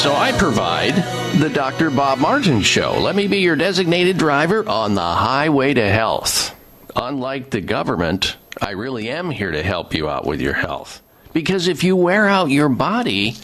So 0.00 0.14
I 0.14 0.32
provide 0.32 0.94
the 1.42 1.50
Dr. 1.50 1.90
Bob 1.90 2.20
Martin 2.20 2.62
Show. 2.62 2.98
Let 2.98 3.14
me 3.14 3.26
be 3.26 3.40
your 3.40 3.54
designated 3.54 4.16
driver 4.16 4.66
on 4.66 4.94
the 4.94 5.02
highway 5.02 5.74
to 5.74 5.86
health. 5.90 6.56
Unlike 6.96 7.50
the 7.50 7.60
government, 7.60 8.38
I 8.62 8.70
really 8.70 9.10
am 9.10 9.30
here 9.30 9.50
to 9.50 9.62
help 9.62 9.92
you 9.92 10.08
out 10.08 10.24
with 10.24 10.40
your 10.40 10.54
health. 10.54 11.02
Because 11.34 11.68
if 11.68 11.84
you 11.84 11.96
wear 11.96 12.26
out 12.26 12.48
your 12.48 12.70
body, 12.70 13.36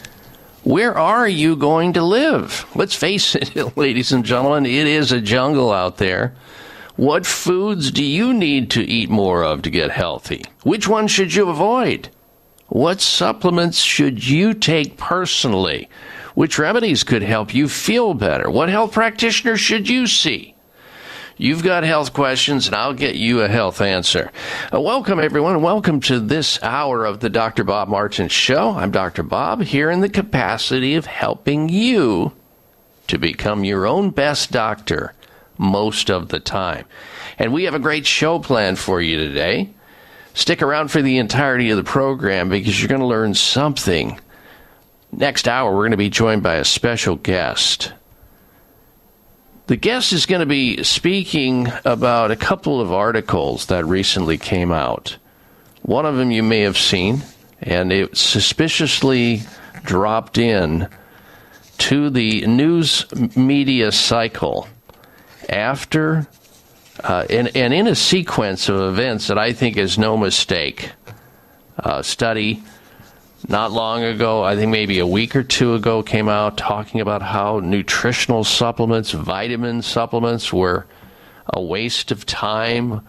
where 0.63 0.97
are 0.97 1.27
you 1.27 1.55
going 1.55 1.93
to 1.93 2.01
live? 2.01 2.65
Let's 2.73 2.95
face 2.95 3.35
it, 3.35 3.55
ladies 3.77 4.11
and 4.11 4.25
gentlemen, 4.25 4.65
it 4.65 4.87
is 4.87 5.11
a 5.11 5.21
jungle 5.21 5.71
out 5.71 5.97
there. 5.97 6.33
What 6.95 7.27
foods 7.27 7.91
do 7.91 8.03
you 8.03 8.33
need 8.33 8.71
to 8.71 8.81
eat 8.81 9.11
more 9.11 9.43
of 9.43 9.61
to 9.61 9.69
get 9.69 9.91
healthy? 9.91 10.43
Which 10.63 10.87
ones 10.87 11.11
should 11.11 11.35
you 11.35 11.49
avoid? 11.49 12.09
What 12.65 12.99
supplements 12.99 13.77
should 13.77 14.27
you 14.27 14.55
take 14.55 14.97
personally? 14.97 15.87
Which 16.37 16.59
remedies 16.59 17.03
could 17.03 17.23
help 17.23 17.55
you 17.55 17.67
feel 17.67 18.13
better? 18.13 18.47
What 18.47 18.69
health 18.69 18.91
practitioner 18.91 19.57
should 19.57 19.89
you 19.89 20.05
see? 20.05 20.53
You've 21.35 21.63
got 21.63 21.83
health 21.83 22.13
questions, 22.13 22.67
and 22.67 22.75
I'll 22.75 22.93
get 22.93 23.15
you 23.15 23.41
a 23.41 23.47
health 23.47 23.81
answer. 23.81 24.31
Uh, 24.71 24.79
welcome, 24.79 25.19
everyone. 25.19 25.63
Welcome 25.63 25.99
to 26.01 26.19
this 26.19 26.61
hour 26.61 27.05
of 27.05 27.21
the 27.21 27.31
Dr. 27.31 27.63
Bob 27.63 27.87
Martin 27.87 28.27
Show. 28.27 28.69
I'm 28.69 28.91
Dr. 28.91 29.23
Bob 29.23 29.63
here 29.63 29.89
in 29.89 30.01
the 30.01 30.09
capacity 30.09 30.93
of 30.93 31.07
helping 31.07 31.69
you 31.69 32.33
to 33.07 33.17
become 33.17 33.63
your 33.63 33.87
own 33.87 34.11
best 34.11 34.51
doctor 34.51 35.15
most 35.57 36.11
of 36.11 36.29
the 36.29 36.39
time. 36.39 36.85
And 37.39 37.51
we 37.51 37.63
have 37.63 37.73
a 37.73 37.79
great 37.79 38.05
show 38.05 38.37
planned 38.37 38.77
for 38.77 39.01
you 39.01 39.17
today. 39.17 39.71
Stick 40.35 40.61
around 40.61 40.89
for 40.91 41.01
the 41.01 41.17
entirety 41.17 41.71
of 41.71 41.77
the 41.77 41.83
program 41.83 42.49
because 42.49 42.79
you're 42.79 42.89
going 42.89 43.01
to 43.01 43.07
learn 43.07 43.33
something. 43.33 44.19
Next 45.11 45.47
hour, 45.47 45.73
we're 45.73 45.81
going 45.81 45.91
to 45.91 45.97
be 45.97 46.09
joined 46.09 46.43
by 46.43 46.55
a 46.55 46.65
special 46.65 47.15
guest. 47.15 47.93
The 49.67 49.75
guest 49.75 50.13
is 50.13 50.25
going 50.25 50.41
to 50.41 50.45
be 50.45 50.83
speaking 50.83 51.67
about 51.83 52.31
a 52.31 52.35
couple 52.35 52.79
of 52.79 52.91
articles 52.91 53.67
that 53.67 53.85
recently 53.85 54.37
came 54.37 54.71
out. 54.71 55.17
One 55.81 56.05
of 56.05 56.15
them 56.15 56.31
you 56.31 56.43
may 56.43 56.61
have 56.61 56.77
seen, 56.77 57.23
and 57.61 57.91
it 57.91 58.15
suspiciously 58.15 59.41
dropped 59.83 60.37
in 60.37 60.87
to 61.79 62.09
the 62.09 62.45
news 62.45 63.05
media 63.35 63.91
cycle 63.91 64.67
after 65.49 66.27
uh, 67.03 67.25
and, 67.29 67.55
and 67.55 67.73
in 67.73 67.87
a 67.87 67.95
sequence 67.95 68.69
of 68.69 68.79
events 68.79 69.27
that 69.27 69.37
I 69.37 69.53
think 69.53 69.77
is 69.77 69.97
no 69.97 70.17
mistake. 70.17 70.91
Uh, 71.77 72.01
study 72.01 72.63
not 73.47 73.71
long 73.71 74.03
ago, 74.03 74.43
I 74.43 74.55
think 74.55 74.71
maybe 74.71 74.99
a 74.99 75.07
week 75.07 75.35
or 75.35 75.43
two 75.43 75.75
ago, 75.75 76.01
came 76.01 76.27
out 76.27 76.57
talking 76.57 77.01
about 77.01 77.21
how 77.21 77.59
nutritional 77.59 78.43
supplements, 78.43 79.11
vitamin 79.11 79.81
supplements, 79.81 80.51
were 80.51 80.87
a 81.53 81.61
waste 81.61 82.11
of 82.11 82.25
time 82.25 83.05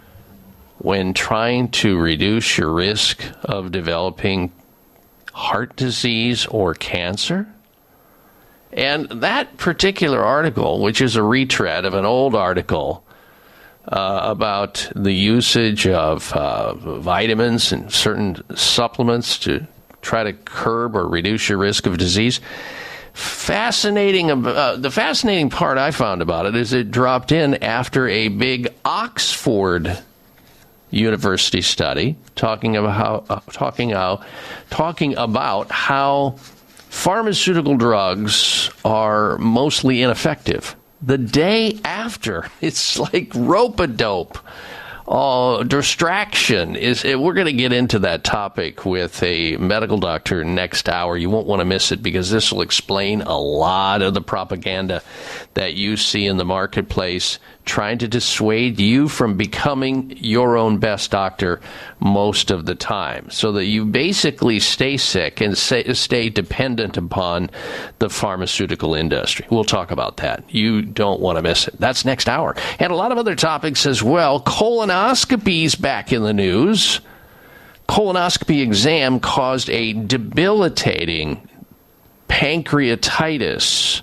when 0.78 1.14
trying 1.14 1.70
to 1.70 1.98
reduce 1.98 2.58
your 2.58 2.72
risk 2.72 3.22
of 3.42 3.72
developing 3.72 4.52
heart 5.32 5.74
disease 5.76 6.46
or 6.46 6.74
cancer. 6.74 7.46
And 8.72 9.08
that 9.08 9.56
particular 9.56 10.22
article, 10.22 10.80
which 10.80 11.00
is 11.00 11.16
a 11.16 11.22
retread 11.22 11.84
of 11.84 11.94
an 11.94 12.04
old 12.04 12.34
article 12.34 13.02
uh, 13.86 14.20
about 14.22 14.92
the 14.94 15.14
usage 15.14 15.86
of 15.86 16.32
uh, 16.34 16.74
vitamins 16.74 17.72
and 17.72 17.90
certain 17.90 18.36
supplements 18.54 19.38
to 19.38 19.66
try 20.02 20.24
to 20.24 20.32
curb 20.32 20.96
or 20.96 21.06
reduce 21.06 21.48
your 21.48 21.58
risk 21.58 21.86
of 21.86 21.98
disease. 21.98 22.40
Fascinating. 23.12 24.30
Uh, 24.30 24.76
the 24.76 24.90
fascinating 24.90 25.50
part 25.50 25.76
I 25.76 25.90
found 25.90 26.22
about 26.22 26.46
it 26.46 26.54
is 26.54 26.72
it 26.72 26.90
dropped 26.90 27.32
in 27.32 27.62
after 27.64 28.08
a 28.08 28.28
big 28.28 28.72
Oxford 28.84 29.98
University 30.90 31.60
study 31.60 32.16
talking 32.36 32.76
about 32.76 32.94
how 32.94 33.24
uh, 33.28 33.40
talking 33.52 33.90
how 33.90 34.24
talking 34.70 35.16
about 35.16 35.70
how 35.70 36.36
pharmaceutical 36.88 37.76
drugs 37.76 38.70
are 38.84 39.36
mostly 39.38 40.02
ineffective. 40.02 40.76
The 41.02 41.18
day 41.18 41.78
after, 41.84 42.46
it's 42.60 42.98
like 42.98 43.32
rope 43.34 43.80
a 43.80 43.86
dope. 43.86 44.38
Oh, 45.10 45.64
distraction 45.64 46.76
is. 46.76 47.02
Eh, 47.02 47.14
we're 47.14 47.32
going 47.32 47.46
to 47.46 47.52
get 47.54 47.72
into 47.72 48.00
that 48.00 48.24
topic 48.24 48.84
with 48.84 49.22
a 49.22 49.56
medical 49.56 49.96
doctor 49.96 50.44
next 50.44 50.86
hour. 50.86 51.16
You 51.16 51.30
won't 51.30 51.46
want 51.46 51.60
to 51.60 51.64
miss 51.64 51.90
it 51.92 52.02
because 52.02 52.30
this 52.30 52.52
will 52.52 52.60
explain 52.60 53.22
a 53.22 53.38
lot 53.38 54.02
of 54.02 54.12
the 54.12 54.20
propaganda 54.20 55.02
that 55.54 55.72
you 55.72 55.96
see 55.96 56.26
in 56.26 56.36
the 56.36 56.44
marketplace 56.44 57.38
trying 57.68 57.98
to 57.98 58.08
dissuade 58.08 58.80
you 58.80 59.06
from 59.06 59.36
becoming 59.36 60.16
your 60.16 60.56
own 60.56 60.78
best 60.78 61.10
doctor 61.10 61.60
most 62.00 62.50
of 62.50 62.66
the 62.66 62.74
time 62.74 63.30
so 63.30 63.52
that 63.52 63.66
you 63.66 63.84
basically 63.84 64.58
stay 64.58 64.96
sick 64.96 65.40
and 65.40 65.56
stay 65.56 66.28
dependent 66.30 66.96
upon 66.96 67.50
the 67.98 68.08
pharmaceutical 68.08 68.94
industry. 68.94 69.46
We'll 69.50 69.64
talk 69.64 69.90
about 69.90 70.16
that. 70.16 70.42
You 70.52 70.82
don't 70.82 71.20
want 71.20 71.36
to 71.36 71.42
miss 71.42 71.68
it. 71.68 71.78
That's 71.78 72.04
next 72.04 72.28
hour. 72.28 72.56
And 72.78 72.90
a 72.90 72.96
lot 72.96 73.12
of 73.12 73.18
other 73.18 73.36
topics 73.36 73.86
as 73.86 74.02
well. 74.02 74.40
Colonoscopies 74.40 75.80
back 75.80 76.12
in 76.12 76.22
the 76.22 76.32
news. 76.32 77.00
Colonoscopy 77.88 78.62
exam 78.62 79.20
caused 79.20 79.70
a 79.70 79.92
debilitating 79.92 81.48
pancreatitis 82.28 84.02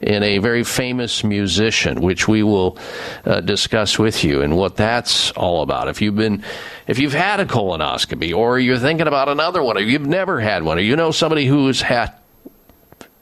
in 0.00 0.22
a 0.22 0.38
very 0.38 0.64
famous 0.64 1.22
musician, 1.22 2.00
which 2.00 2.26
we 2.26 2.42
will 2.42 2.78
uh, 3.24 3.40
discuss 3.40 3.98
with 3.98 4.24
you 4.24 4.40
and 4.40 4.56
what 4.56 4.76
that's 4.76 5.30
all 5.32 5.62
about. 5.62 5.88
If 5.88 6.00
you've 6.00 6.16
been, 6.16 6.42
if 6.86 6.98
you've 6.98 7.12
had 7.12 7.38
a 7.38 7.44
colonoscopy, 7.44 8.34
or 8.34 8.58
you're 8.58 8.78
thinking 8.78 9.06
about 9.06 9.28
another 9.28 9.62
one, 9.62 9.76
or 9.76 9.80
you've 9.80 10.06
never 10.06 10.40
had 10.40 10.62
one, 10.62 10.78
or 10.78 10.80
you 10.80 10.96
know 10.96 11.10
somebody 11.10 11.46
who's 11.46 11.82
had 11.82 12.14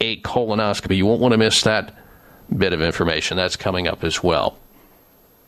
a 0.00 0.20
colonoscopy, 0.20 0.96
you 0.96 1.06
won't 1.06 1.20
want 1.20 1.32
to 1.32 1.38
miss 1.38 1.62
that 1.62 1.94
bit 2.56 2.72
of 2.72 2.80
information. 2.80 3.36
That's 3.36 3.56
coming 3.56 3.88
up 3.88 4.04
as 4.04 4.22
well. 4.22 4.56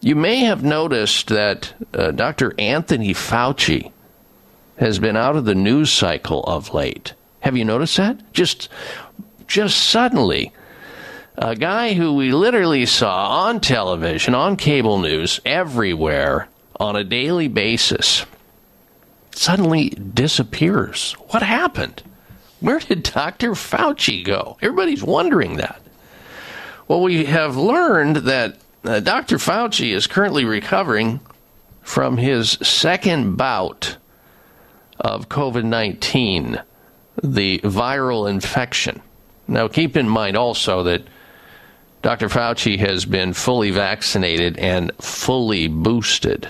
You 0.00 0.16
may 0.16 0.40
have 0.40 0.64
noticed 0.64 1.28
that 1.28 1.74
uh, 1.94 2.10
Dr. 2.10 2.54
Anthony 2.58 3.14
Fauci 3.14 3.92
has 4.78 4.98
been 4.98 5.16
out 5.16 5.36
of 5.36 5.44
the 5.44 5.54
news 5.54 5.92
cycle 5.92 6.42
of 6.44 6.72
late. 6.72 7.12
Have 7.40 7.56
you 7.56 7.64
noticed 7.64 7.98
that? 7.98 8.32
Just, 8.32 8.70
just 9.46 9.76
suddenly 9.76 10.52
a 11.40 11.56
guy 11.56 11.94
who 11.94 12.12
we 12.12 12.32
literally 12.32 12.84
saw 12.84 13.46
on 13.46 13.60
television, 13.60 14.34
on 14.34 14.56
cable 14.56 14.98
news, 14.98 15.40
everywhere 15.46 16.48
on 16.78 16.96
a 16.96 17.02
daily 17.02 17.48
basis, 17.48 18.26
suddenly 19.30 19.88
disappears. 19.88 21.12
What 21.30 21.42
happened? 21.42 22.02
Where 22.60 22.78
did 22.78 23.04
Dr. 23.04 23.52
Fauci 23.52 24.22
go? 24.22 24.58
Everybody's 24.60 25.02
wondering 25.02 25.56
that. 25.56 25.80
Well, 26.86 27.00
we 27.00 27.24
have 27.24 27.56
learned 27.56 28.16
that 28.16 28.58
uh, 28.84 29.00
Dr. 29.00 29.38
Fauci 29.38 29.94
is 29.94 30.06
currently 30.06 30.44
recovering 30.44 31.20
from 31.80 32.18
his 32.18 32.50
second 32.50 33.36
bout 33.36 33.96
of 34.98 35.30
COVID 35.30 35.64
19, 35.64 36.60
the 37.22 37.60
viral 37.60 38.28
infection. 38.28 39.00
Now, 39.48 39.68
keep 39.68 39.96
in 39.96 40.06
mind 40.06 40.36
also 40.36 40.82
that 40.82 41.02
Dr. 42.02 42.28
Fauci 42.28 42.78
has 42.78 43.04
been 43.04 43.32
fully 43.34 43.70
vaccinated 43.70 44.58
and 44.58 44.90
fully 45.00 45.68
boosted. 45.68 46.48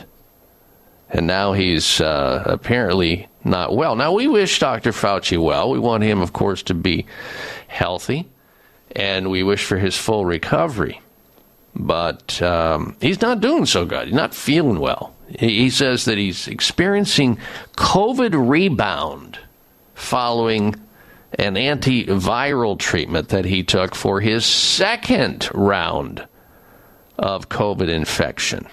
And 1.08 1.26
now 1.26 1.54
he's 1.54 2.00
uh, 2.00 2.44
apparently 2.46 3.28
not 3.42 3.74
well. 3.74 3.96
Now, 3.96 4.12
we 4.12 4.28
wish 4.28 4.60
Dr. 4.60 4.92
Fauci 4.92 5.42
well. 5.42 5.70
We 5.70 5.78
want 5.78 6.04
him, 6.04 6.20
of 6.20 6.32
course, 6.32 6.62
to 6.64 6.74
be 6.74 7.06
healthy, 7.66 8.28
and 8.94 9.30
we 9.30 9.42
wish 9.42 9.64
for 9.64 9.76
his 9.76 9.96
full 9.96 10.24
recovery. 10.24 11.00
But 11.74 12.40
um, 12.42 12.96
he's 13.00 13.20
not 13.20 13.40
doing 13.40 13.66
so 13.66 13.84
good. 13.84 14.06
He's 14.06 14.16
not 14.16 14.34
feeling 14.34 14.78
well. 14.78 15.14
He, 15.28 15.62
he 15.62 15.70
says 15.70 16.04
that 16.04 16.18
he's 16.18 16.46
experiencing 16.46 17.38
COVID 17.76 18.48
rebound 18.48 19.38
following 19.94 20.74
an 21.34 21.54
antiviral 21.54 22.78
treatment 22.78 23.28
that 23.28 23.44
he 23.44 23.62
took 23.62 23.94
for 23.94 24.20
his 24.20 24.44
second 24.44 25.48
round 25.54 26.26
of 27.18 27.48
COVID 27.48 27.88
infection. 27.88 28.66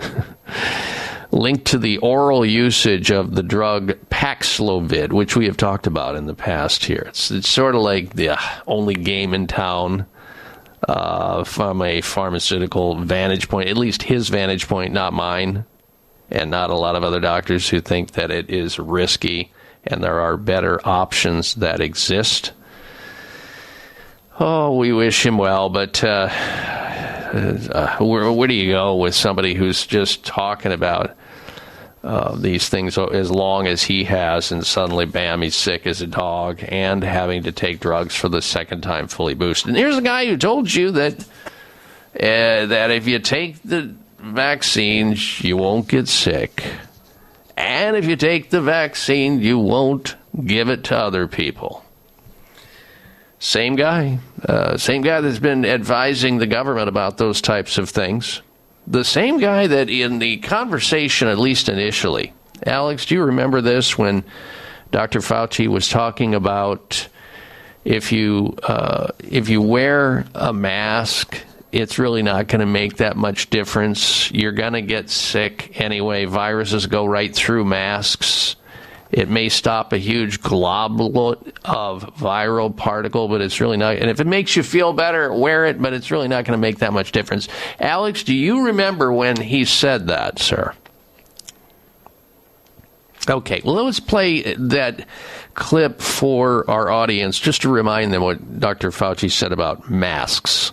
Linked 1.30 1.66
to 1.66 1.78
the 1.78 1.98
oral 1.98 2.44
usage 2.44 3.10
of 3.10 3.34
the 3.34 3.42
drug 3.42 3.98
Paxlovid, 4.08 5.12
which 5.12 5.36
we 5.36 5.44
have 5.44 5.58
talked 5.58 5.86
about 5.86 6.16
in 6.16 6.26
the 6.26 6.34
past 6.34 6.84
here. 6.84 7.04
It's, 7.08 7.30
it's 7.30 7.48
sort 7.48 7.74
of 7.74 7.82
like 7.82 8.14
the 8.14 8.38
only 8.66 8.94
game 8.94 9.34
in 9.34 9.46
town 9.46 10.06
uh, 10.88 11.44
from 11.44 11.82
a 11.82 12.00
pharmaceutical 12.00 12.96
vantage 12.96 13.48
point, 13.48 13.68
at 13.68 13.76
least 13.76 14.02
his 14.04 14.30
vantage 14.30 14.68
point, 14.68 14.92
not 14.92 15.12
mine, 15.12 15.64
and 16.30 16.50
not 16.50 16.70
a 16.70 16.76
lot 16.76 16.96
of 16.96 17.04
other 17.04 17.20
doctors 17.20 17.68
who 17.68 17.80
think 17.80 18.12
that 18.12 18.30
it 18.30 18.48
is 18.48 18.78
risky 18.78 19.52
and 19.88 20.02
there 20.02 20.20
are 20.20 20.36
better 20.36 20.80
options 20.86 21.54
that 21.56 21.80
exist. 21.80 22.52
Oh, 24.40 24.76
we 24.76 24.92
wish 24.92 25.26
him 25.26 25.36
well, 25.36 25.68
but 25.68 26.02
uh, 26.04 26.28
uh, 26.30 27.98
where, 27.98 28.30
where, 28.30 28.48
do 28.48 28.54
you 28.54 28.72
go 28.72 28.96
with 28.96 29.14
somebody 29.14 29.54
who's 29.54 29.84
just 29.84 30.24
talking 30.24 30.70
about 30.70 31.16
uh, 32.04 32.36
these 32.36 32.68
things 32.68 32.96
as 32.96 33.30
long 33.30 33.66
as 33.66 33.82
he 33.82 34.04
has, 34.04 34.52
and 34.52 34.64
suddenly, 34.64 35.06
bam, 35.06 35.42
he's 35.42 35.56
sick 35.56 35.86
as 35.86 36.00
a 36.00 36.06
dog 36.06 36.60
and 36.68 37.02
having 37.02 37.42
to 37.42 37.52
take 37.52 37.80
drugs 37.80 38.14
for 38.14 38.28
the 38.28 38.40
second 38.40 38.82
time 38.82 39.08
fully 39.08 39.34
boosted? 39.34 39.70
And 39.70 39.76
here's 39.76 39.96
a 39.96 40.02
guy 40.02 40.26
who 40.26 40.36
told 40.36 40.72
you 40.72 40.92
that 40.92 41.20
uh, 42.14 42.66
that 42.66 42.90
if 42.90 43.08
you 43.08 43.18
take 43.18 43.60
the 43.62 43.94
vaccines, 44.18 45.40
you 45.42 45.56
won't 45.56 45.88
get 45.88 46.08
sick. 46.08 46.64
And 47.58 47.96
if 47.96 48.06
you 48.06 48.14
take 48.14 48.50
the 48.50 48.60
vaccine, 48.60 49.40
you 49.40 49.58
won't 49.58 50.14
give 50.44 50.68
it 50.68 50.84
to 50.84 50.96
other 50.96 51.26
people. 51.26 51.84
Same 53.40 53.74
guy, 53.74 54.20
uh, 54.48 54.76
same 54.76 55.02
guy 55.02 55.20
that's 55.20 55.40
been 55.40 55.64
advising 55.64 56.38
the 56.38 56.46
government 56.46 56.88
about 56.88 57.18
those 57.18 57.40
types 57.40 57.76
of 57.76 57.90
things. 57.90 58.42
The 58.86 59.02
same 59.04 59.40
guy 59.40 59.66
that 59.66 59.90
in 59.90 60.20
the 60.20 60.36
conversation, 60.36 61.26
at 61.26 61.36
least 61.36 61.68
initially, 61.68 62.32
Alex, 62.64 63.06
do 63.06 63.16
you 63.16 63.24
remember 63.24 63.60
this 63.60 63.98
when 63.98 64.22
Dr. 64.92 65.18
Fauci 65.18 65.66
was 65.66 65.88
talking 65.88 66.36
about 66.36 67.08
if 67.84 68.12
you 68.12 68.54
uh, 68.62 69.08
if 69.18 69.48
you 69.48 69.62
wear 69.62 70.26
a 70.32 70.52
mask 70.52 71.36
it's 71.72 71.98
really 71.98 72.22
not 72.22 72.48
going 72.48 72.60
to 72.60 72.66
make 72.66 72.96
that 72.96 73.16
much 73.16 73.50
difference. 73.50 74.30
You're 74.30 74.52
going 74.52 74.72
to 74.72 74.82
get 74.82 75.10
sick 75.10 75.80
anyway. 75.80 76.24
Viruses 76.24 76.86
go 76.86 77.04
right 77.04 77.34
through 77.34 77.64
masks. 77.64 78.56
It 79.10 79.28
may 79.30 79.48
stop 79.48 79.92
a 79.92 79.98
huge 79.98 80.40
globule 80.42 81.36
of 81.64 82.14
viral 82.16 82.74
particle, 82.74 83.28
but 83.28 83.40
it's 83.40 83.60
really 83.60 83.78
not. 83.78 83.96
And 83.96 84.10
if 84.10 84.20
it 84.20 84.26
makes 84.26 84.54
you 84.54 84.62
feel 84.62 84.92
better, 84.92 85.32
wear 85.32 85.64
it, 85.64 85.80
but 85.80 85.94
it's 85.94 86.10
really 86.10 86.28
not 86.28 86.44
going 86.44 86.58
to 86.58 86.60
make 86.60 86.78
that 86.78 86.92
much 86.92 87.12
difference. 87.12 87.48
Alex, 87.80 88.22
do 88.22 88.34
you 88.34 88.66
remember 88.66 89.12
when 89.12 89.40
he 89.40 89.64
said 89.64 90.08
that, 90.08 90.38
sir? 90.38 90.74
Okay, 93.28 93.60
well, 93.64 93.84
let's 93.84 94.00
play 94.00 94.54
that 94.54 95.06
clip 95.54 96.00
for 96.00 96.68
our 96.70 96.90
audience 96.90 97.38
just 97.38 97.62
to 97.62 97.68
remind 97.68 98.12
them 98.12 98.22
what 98.22 98.60
Dr. 98.60 98.90
Fauci 98.90 99.30
said 99.30 99.52
about 99.52 99.90
masks. 99.90 100.72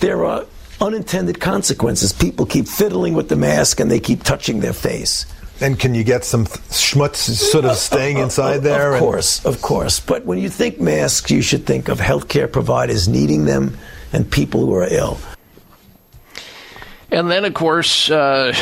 there 0.00 0.24
are 0.24 0.44
unintended 0.80 1.40
consequences. 1.40 2.12
People 2.12 2.46
keep 2.46 2.68
fiddling 2.68 3.14
with 3.14 3.28
the 3.28 3.36
mask 3.36 3.80
and 3.80 3.90
they 3.90 4.00
keep 4.00 4.22
touching 4.22 4.60
their 4.60 4.72
face. 4.72 5.26
And 5.60 5.78
can 5.78 5.92
you 5.94 6.04
get 6.04 6.24
some 6.24 6.46
schmutz 6.46 7.16
sort 7.16 7.64
of 7.64 7.76
staying 7.76 8.18
inside 8.18 8.58
there? 8.58 8.94
Of 8.94 9.00
course, 9.00 9.44
of 9.44 9.60
course. 9.60 9.98
But 9.98 10.24
when 10.24 10.38
you 10.38 10.48
think 10.48 10.80
masks, 10.80 11.30
you 11.32 11.42
should 11.42 11.66
think 11.66 11.88
of 11.88 11.98
healthcare 11.98 12.50
providers 12.50 13.08
needing 13.08 13.44
them 13.44 13.76
and 14.12 14.30
people 14.30 14.64
who 14.64 14.74
are 14.74 14.86
ill. 14.88 15.18
And 17.10 17.30
then, 17.30 17.44
of 17.46 17.54
course, 17.54 18.10
uh, 18.10 18.52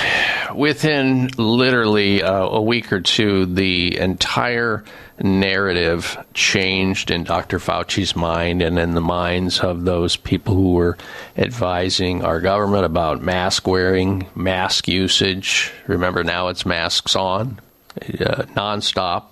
within 0.54 1.28
literally 1.36 2.22
uh, 2.22 2.46
a 2.46 2.62
week 2.62 2.92
or 2.92 3.00
two, 3.00 3.46
the 3.46 3.98
entire 3.98 4.84
narrative 5.18 6.16
changed 6.34 7.10
in 7.10 7.24
Dr. 7.24 7.58
Fauci's 7.58 8.14
mind 8.14 8.62
and 8.62 8.78
in 8.78 8.94
the 8.94 9.00
minds 9.00 9.60
of 9.60 9.84
those 9.84 10.16
people 10.16 10.54
who 10.54 10.74
were 10.74 10.96
advising 11.36 12.24
our 12.24 12.40
government 12.40 12.84
about 12.84 13.20
mask 13.20 13.66
wearing, 13.66 14.26
mask 14.36 14.86
usage. 14.86 15.72
Remember, 15.86 16.22
now 16.22 16.48
it's 16.48 16.66
masks 16.66 17.16
on, 17.16 17.58
uh, 18.00 18.44
nonstop. 18.54 19.24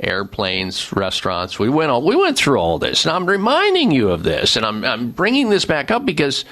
Airplanes, 0.00 0.92
restaurants. 0.92 1.58
We 1.58 1.68
went 1.68 1.90
all, 1.90 2.02
we 2.02 2.14
went 2.14 2.38
through 2.38 2.60
all 2.60 2.78
this, 2.78 3.04
and 3.04 3.12
I'm 3.12 3.26
reminding 3.26 3.90
you 3.90 4.10
of 4.10 4.22
this, 4.22 4.54
and 4.54 4.64
I'm 4.64 4.84
I'm 4.84 5.10
bringing 5.10 5.50
this 5.50 5.64
back 5.64 5.90
up 5.90 6.06
because 6.06 6.44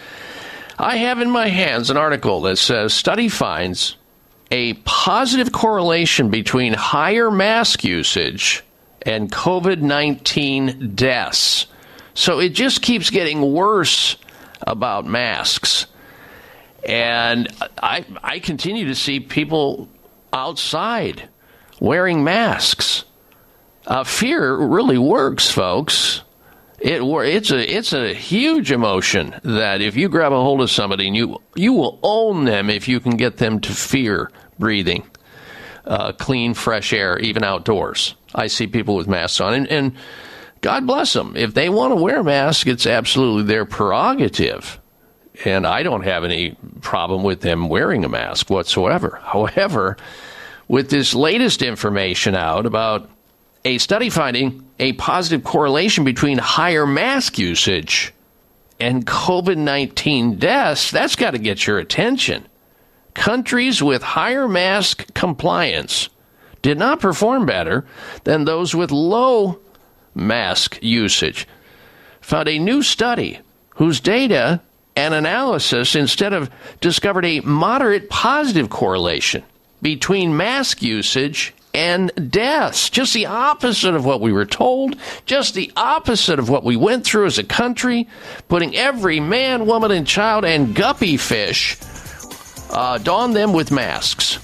I 0.79 0.97
have 0.97 1.21
in 1.21 1.31
my 1.31 1.49
hands 1.49 1.89
an 1.89 1.97
article 1.97 2.43
that 2.43 2.57
says 2.57 2.93
study 2.93 3.29
finds 3.29 3.97
a 4.51 4.75
positive 4.75 5.51
correlation 5.51 6.31
between 6.31 6.75
higher 6.75 7.31
mask 7.31 7.83
usage 7.83 8.63
and 9.03 9.33
COVID 9.33 9.81
19 9.81 10.95
deaths. 10.95 11.67
So 12.13 12.41
it 12.41 12.51
just 12.51 12.83
keeps 12.83 13.11
getting 13.11 13.53
worse 13.53 14.17
about 14.61 15.07
masks. 15.07 15.87
And 16.87 17.49
I, 17.83 18.05
I 18.23 18.39
continue 18.39 18.87
to 18.89 18.95
see 18.95 19.21
people 19.21 19.89
outside 20.33 21.29
wearing 21.81 22.23
masks. 22.23 23.05
Uh, 23.87 24.05
fear 24.05 24.57
really 24.57 24.99
works, 24.99 25.51
folks. 25.51 26.23
It 26.87 27.03
it's 27.03 27.51
a 27.51 27.77
it's 27.77 27.93
a 27.93 28.15
huge 28.15 28.71
emotion 28.71 29.35
that 29.43 29.81
if 29.81 29.97
you 29.97 30.09
grab 30.09 30.33
a 30.33 30.37
hold 30.37 30.61
of 30.61 30.71
somebody 30.71 31.09
and 31.09 31.17
you 31.17 31.43
you 31.55 31.73
will 31.73 31.99
own 32.03 32.45
them 32.45 32.71
if 32.71 32.87
you 32.87 33.01
can 33.01 33.17
get 33.17 33.39
them 33.39 33.61
to 33.61 33.73
fear 33.73 34.31
breathing 34.59 35.05
uh, 35.87 36.13
clean, 36.13 36.55
fresh 36.55 36.93
air, 36.93 37.19
even 37.19 37.45
outdoors. 37.45 38.15
I 38.35 38.49
see 38.49 38.67
people 38.67 38.97
with 38.97 39.09
masks 39.09 39.41
on, 39.41 39.55
and, 39.55 39.69
and 39.69 39.93
God 40.61 40.87
bless 40.87 41.13
them. 41.13 41.37
If 41.37 41.55
they 41.55 41.69
want 41.69 41.93
to 41.93 41.97
wear 41.97 42.21
a 42.21 42.25
mask, 42.25 42.67
it's 42.67 42.87
absolutely 42.87 43.45
their 43.45 43.65
prerogative. 43.65 44.81
And 45.45 45.67
I 45.67 45.83
don't 45.83 46.05
have 46.05 46.25
any 46.25 46.57
problem 46.81 47.23
with 47.23 47.41
them 47.41 47.69
wearing 47.69 48.05
a 48.05 48.09
mask 48.09 48.51
whatsoever. 48.51 49.21
However, 49.23 49.97
with 50.69 50.91
this 50.91 51.15
latest 51.15 51.63
information 51.63 52.35
out 52.35 52.67
about 52.67 53.09
a 53.65 53.79
study 53.79 54.11
finding 54.11 54.66
a 54.79 54.93
positive 54.95 55.45
correlation 55.45 56.05
between 56.05 56.39
higher 56.39 56.87
mask 56.87 57.39
usage 57.39 58.13
and 58.79 59.07
COVID 59.07 59.57
19 59.57 60.39
deaths, 60.39 60.91
that's 60.91 61.17
got 61.17 61.33
to 61.33 61.39
get 61.39 61.67
your 61.67 61.79
attention 61.79 62.47
countries 63.17 63.83
with 63.83 64.03
higher 64.03 64.47
mask 64.47 65.13
compliance 65.15 66.11
did 66.63 66.79
not 66.79 67.01
perform 67.01 67.47
better 67.47 67.85
than 68.25 68.45
those 68.45 68.75
with 68.75 68.91
low 68.93 69.59
mask 70.15 70.79
usage. 70.83 71.49
Found 72.21 72.49
a 72.49 72.59
new 72.59 72.83
study 72.83 73.41
whose 73.77 74.01
data 74.01 74.61
and 74.95 75.15
analysis 75.15 75.95
instead 75.95 76.33
of 76.33 76.51
discovered 76.81 77.25
a 77.25 77.41
moderate 77.41 78.11
positive 78.11 78.69
correlation 78.69 79.43
between 79.81 80.37
mask 80.37 80.83
usage 80.83 81.55
and 81.77 82.31
deaths. 82.33 82.89
Just 82.89 83.13
the 83.13 83.27
opposite 83.27 83.95
of 83.95 84.07
what 84.07 84.23
we 84.23 84.33
were 84.33 84.47
told, 84.47 84.97
just 85.27 85.55
the 85.55 85.71
opposite 85.77 86.39
of 86.39 86.49
what 86.49 86.65
we 86.65 86.75
went 86.75 87.05
through 87.05 87.27
as 87.27 87.39
a 87.39 87.45
country, 87.45 88.09
putting 88.49 88.75
every 88.75 89.21
man, 89.21 89.67
woman, 89.67 89.91
and 89.91 90.07
child 90.07 90.47
and 90.47 90.75
guppy 90.75 91.19
fish 91.19 91.77
uh, 92.71 92.97
don 92.99 93.35
them 93.35 93.53
with 93.53 93.71
masks. 93.71 94.43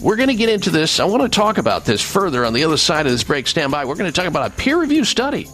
We're 0.00 0.16
going 0.16 0.28
to 0.28 0.34
get 0.36 0.48
into 0.48 0.70
this. 0.70 1.00
I 1.00 1.04
want 1.04 1.22
to 1.22 1.28
talk 1.28 1.58
about 1.58 1.84
this 1.84 2.00
further 2.00 2.44
on 2.44 2.52
the 2.52 2.62
other 2.62 2.76
side 2.76 3.06
of 3.06 3.12
this 3.12 3.24
break. 3.24 3.48
Stand 3.48 3.72
by. 3.72 3.84
We're 3.84 3.96
going 3.96 4.10
to 4.10 4.12
talk 4.12 4.28
about 4.28 4.52
a 4.52 4.54
peer 4.54 4.78
reviewed 4.78 5.06
study 5.06 5.48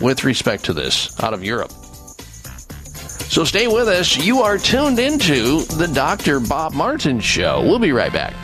with 0.00 0.24
respect 0.24 0.64
to 0.66 0.74
this 0.74 1.18
out 1.22 1.32
of 1.32 1.42
Europe. 1.42 1.70
So 3.30 3.44
stay 3.44 3.66
with 3.66 3.88
us. 3.88 4.16
You 4.16 4.42
are 4.42 4.58
tuned 4.58 4.98
into 4.98 5.62
the 5.62 5.90
Dr. 5.92 6.38
Bob 6.38 6.74
Martin 6.74 7.18
Show. 7.20 7.62
We'll 7.62 7.78
be 7.78 7.92
right 7.92 8.12
back. 8.12 8.34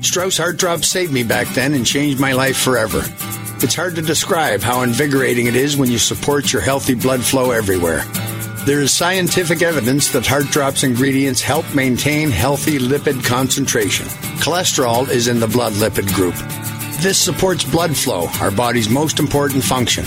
Strauss 0.00 0.38
Heart 0.38 0.58
Drops 0.58 0.86
saved 0.86 1.12
me 1.12 1.24
back 1.24 1.48
then 1.48 1.74
and 1.74 1.84
changed 1.84 2.20
my 2.20 2.34
life 2.34 2.56
forever. 2.56 3.02
It's 3.60 3.74
hard 3.74 3.96
to 3.96 4.02
describe 4.02 4.60
how 4.60 4.82
invigorating 4.82 5.46
it 5.46 5.56
is 5.56 5.76
when 5.76 5.90
you 5.90 5.98
support 5.98 6.52
your 6.52 6.62
healthy 6.62 6.94
blood 6.94 7.24
flow 7.24 7.50
everywhere. 7.50 8.04
There 8.64 8.80
is 8.80 8.92
scientific 8.92 9.62
evidence 9.62 10.12
that 10.12 10.26
Heart 10.26 10.46
Drops 10.46 10.84
ingredients 10.84 11.42
help 11.42 11.74
maintain 11.74 12.30
healthy 12.30 12.78
lipid 12.78 13.24
concentration. 13.24 14.06
Cholesterol 14.38 15.08
is 15.08 15.26
in 15.26 15.40
the 15.40 15.48
blood 15.48 15.72
lipid 15.72 16.06
group. 16.14 16.36
This 17.02 17.18
supports 17.18 17.64
blood 17.64 17.96
flow, 17.96 18.28
our 18.40 18.52
body's 18.52 18.88
most 18.88 19.18
important 19.18 19.64
function. 19.64 20.04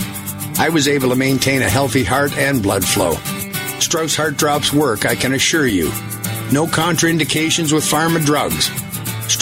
I 0.56 0.70
was 0.70 0.88
able 0.88 1.10
to 1.10 1.16
maintain 1.16 1.60
a 1.60 1.68
healthy 1.68 2.04
heart 2.04 2.34
and 2.38 2.62
blood 2.62 2.84
flow. 2.84 3.16
Strauss 3.80 4.16
Heart 4.16 4.38
Drops 4.38 4.72
work, 4.72 5.04
I 5.04 5.14
can 5.14 5.34
assure 5.34 5.66
you. 5.66 5.88
No 6.50 6.66
contraindications 6.66 7.70
with 7.70 7.84
pharma 7.84 8.24
drugs. 8.24 8.70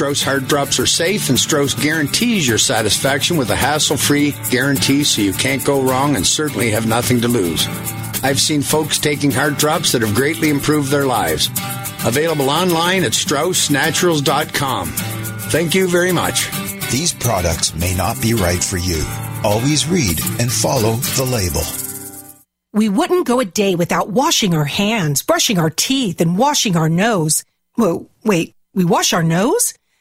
Strauss 0.01 0.23
Heart 0.23 0.49
Drops 0.49 0.79
are 0.79 0.87
safe, 0.87 1.29
and 1.29 1.39
Strauss 1.39 1.75
guarantees 1.75 2.49
your 2.49 2.57
satisfaction 2.57 3.37
with 3.37 3.51
a 3.51 3.55
hassle 3.55 3.99
free 3.99 4.35
guarantee 4.49 5.05
so 5.05 5.21
you 5.21 5.35
can't 5.35 5.63
go 5.63 5.83
wrong 5.83 6.17
and 6.17 6.27
certainly 6.27 6.71
have 6.71 6.87
nothing 6.87 7.21
to 7.21 7.29
lose. 7.29 7.67
I've 8.23 8.41
seen 8.41 8.63
folks 8.63 8.99
taking 8.99 9.31
Heart 9.31 9.59
drops 9.59 9.93
that 9.93 10.01
have 10.01 10.15
greatly 10.15 10.49
improved 10.49 10.91
their 10.91 11.05
lives. 11.05 11.49
Available 12.07 12.49
online 12.49 13.05
at 13.05 13.13
StraussNaturals.com. 13.13 14.89
Thank 14.89 15.75
you 15.75 15.87
very 15.87 16.13
much. 16.13 16.51
These 16.91 17.13
products 17.13 17.75
may 17.75 17.95
not 17.95 18.23
be 18.23 18.33
right 18.33 18.65
for 18.65 18.79
you. 18.79 19.05
Always 19.45 19.87
read 19.87 20.19
and 20.41 20.51
follow 20.51 20.95
the 20.95 21.25
label. 21.25 21.61
We 22.73 22.89
wouldn't 22.89 23.27
go 23.27 23.41
a 23.41 23.45
day 23.45 23.75
without 23.75 24.09
washing 24.09 24.55
our 24.55 24.65
hands, 24.65 25.23
brushing 25.23 25.59
our 25.59 25.69
teeth, 25.69 26.23
and 26.23 26.39
washing 26.39 26.75
our 26.75 26.89
nose. 26.89 27.45
Whoa, 27.75 28.09
wait, 28.25 28.55
we 28.73 28.87
wash 28.87 29.13
our 29.13 29.23
nose? 29.23 29.75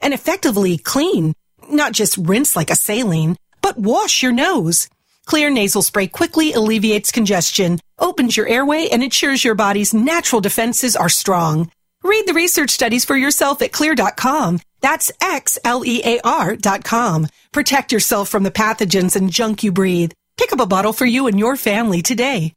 and 0.00 0.14
effectively 0.14 0.78
clean, 0.78 1.34
not 1.70 1.92
just 1.92 2.16
rinse 2.16 2.56
like 2.56 2.70
a 2.70 2.76
saline, 2.76 3.36
but 3.62 3.78
wash 3.78 4.22
your 4.22 4.32
nose. 4.32 4.88
Xlear 5.26 5.52
nasal 5.52 5.82
spray 5.82 6.06
quickly 6.06 6.52
alleviates 6.52 7.10
congestion, 7.10 7.78
opens 7.98 8.36
your 8.36 8.46
airway, 8.46 8.88
and 8.88 9.02
ensures 9.02 9.44
your 9.44 9.54
body's 9.54 9.92
natural 9.92 10.40
defenses 10.40 10.94
are 10.94 11.08
strong. 11.08 11.70
Read 12.02 12.26
the 12.26 12.34
research 12.34 12.70
studies 12.70 13.04
for 13.04 13.16
yourself 13.16 13.60
at 13.62 13.72
xlear.com. 13.72 14.60
That's 14.80 15.10
X-L-E-A-R 15.20 16.56
dot 16.56 16.84
com. 16.84 17.26
Protect 17.50 17.90
yourself 17.90 18.28
from 18.28 18.44
the 18.44 18.52
pathogens 18.52 19.16
and 19.16 19.32
junk 19.32 19.64
you 19.64 19.72
breathe. 19.72 20.12
Pick 20.36 20.52
up 20.52 20.60
a 20.60 20.66
bottle 20.66 20.92
for 20.92 21.06
you 21.06 21.26
and 21.26 21.38
your 21.38 21.56
family 21.56 22.02
today. 22.02 22.52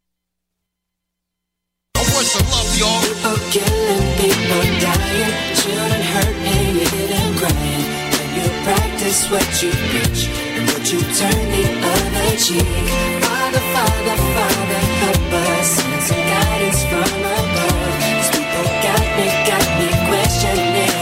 What's 1.96 2.34
the 2.38 2.44
love, 2.52 2.78
y'all? 2.78 3.02
People 3.02 3.38
killing, 3.50 4.18
people 4.18 4.62
dying, 4.82 5.56
children 5.56 5.99
practice 9.10 9.32
what 9.32 9.64
you 9.64 9.72
preach 9.72 10.28
and 10.28 10.68
what 10.70 10.92
you 10.92 11.00
turn 11.00 11.46
the 11.50 11.66
other 11.82 12.38
cheek. 12.38 12.62
Father, 13.24 13.60
Father, 13.74 14.16
Father, 14.36 14.82
help 15.02 15.34
us. 15.34 15.70
Some 16.08 16.18
guidance 16.18 16.84
from 16.86 17.20
above. 17.20 17.98
These 18.06 18.30
people 18.30 18.66
got 18.86 19.06
me, 19.18 19.26
got 19.50 19.68
me 19.80 19.88
questioning. 20.10 20.96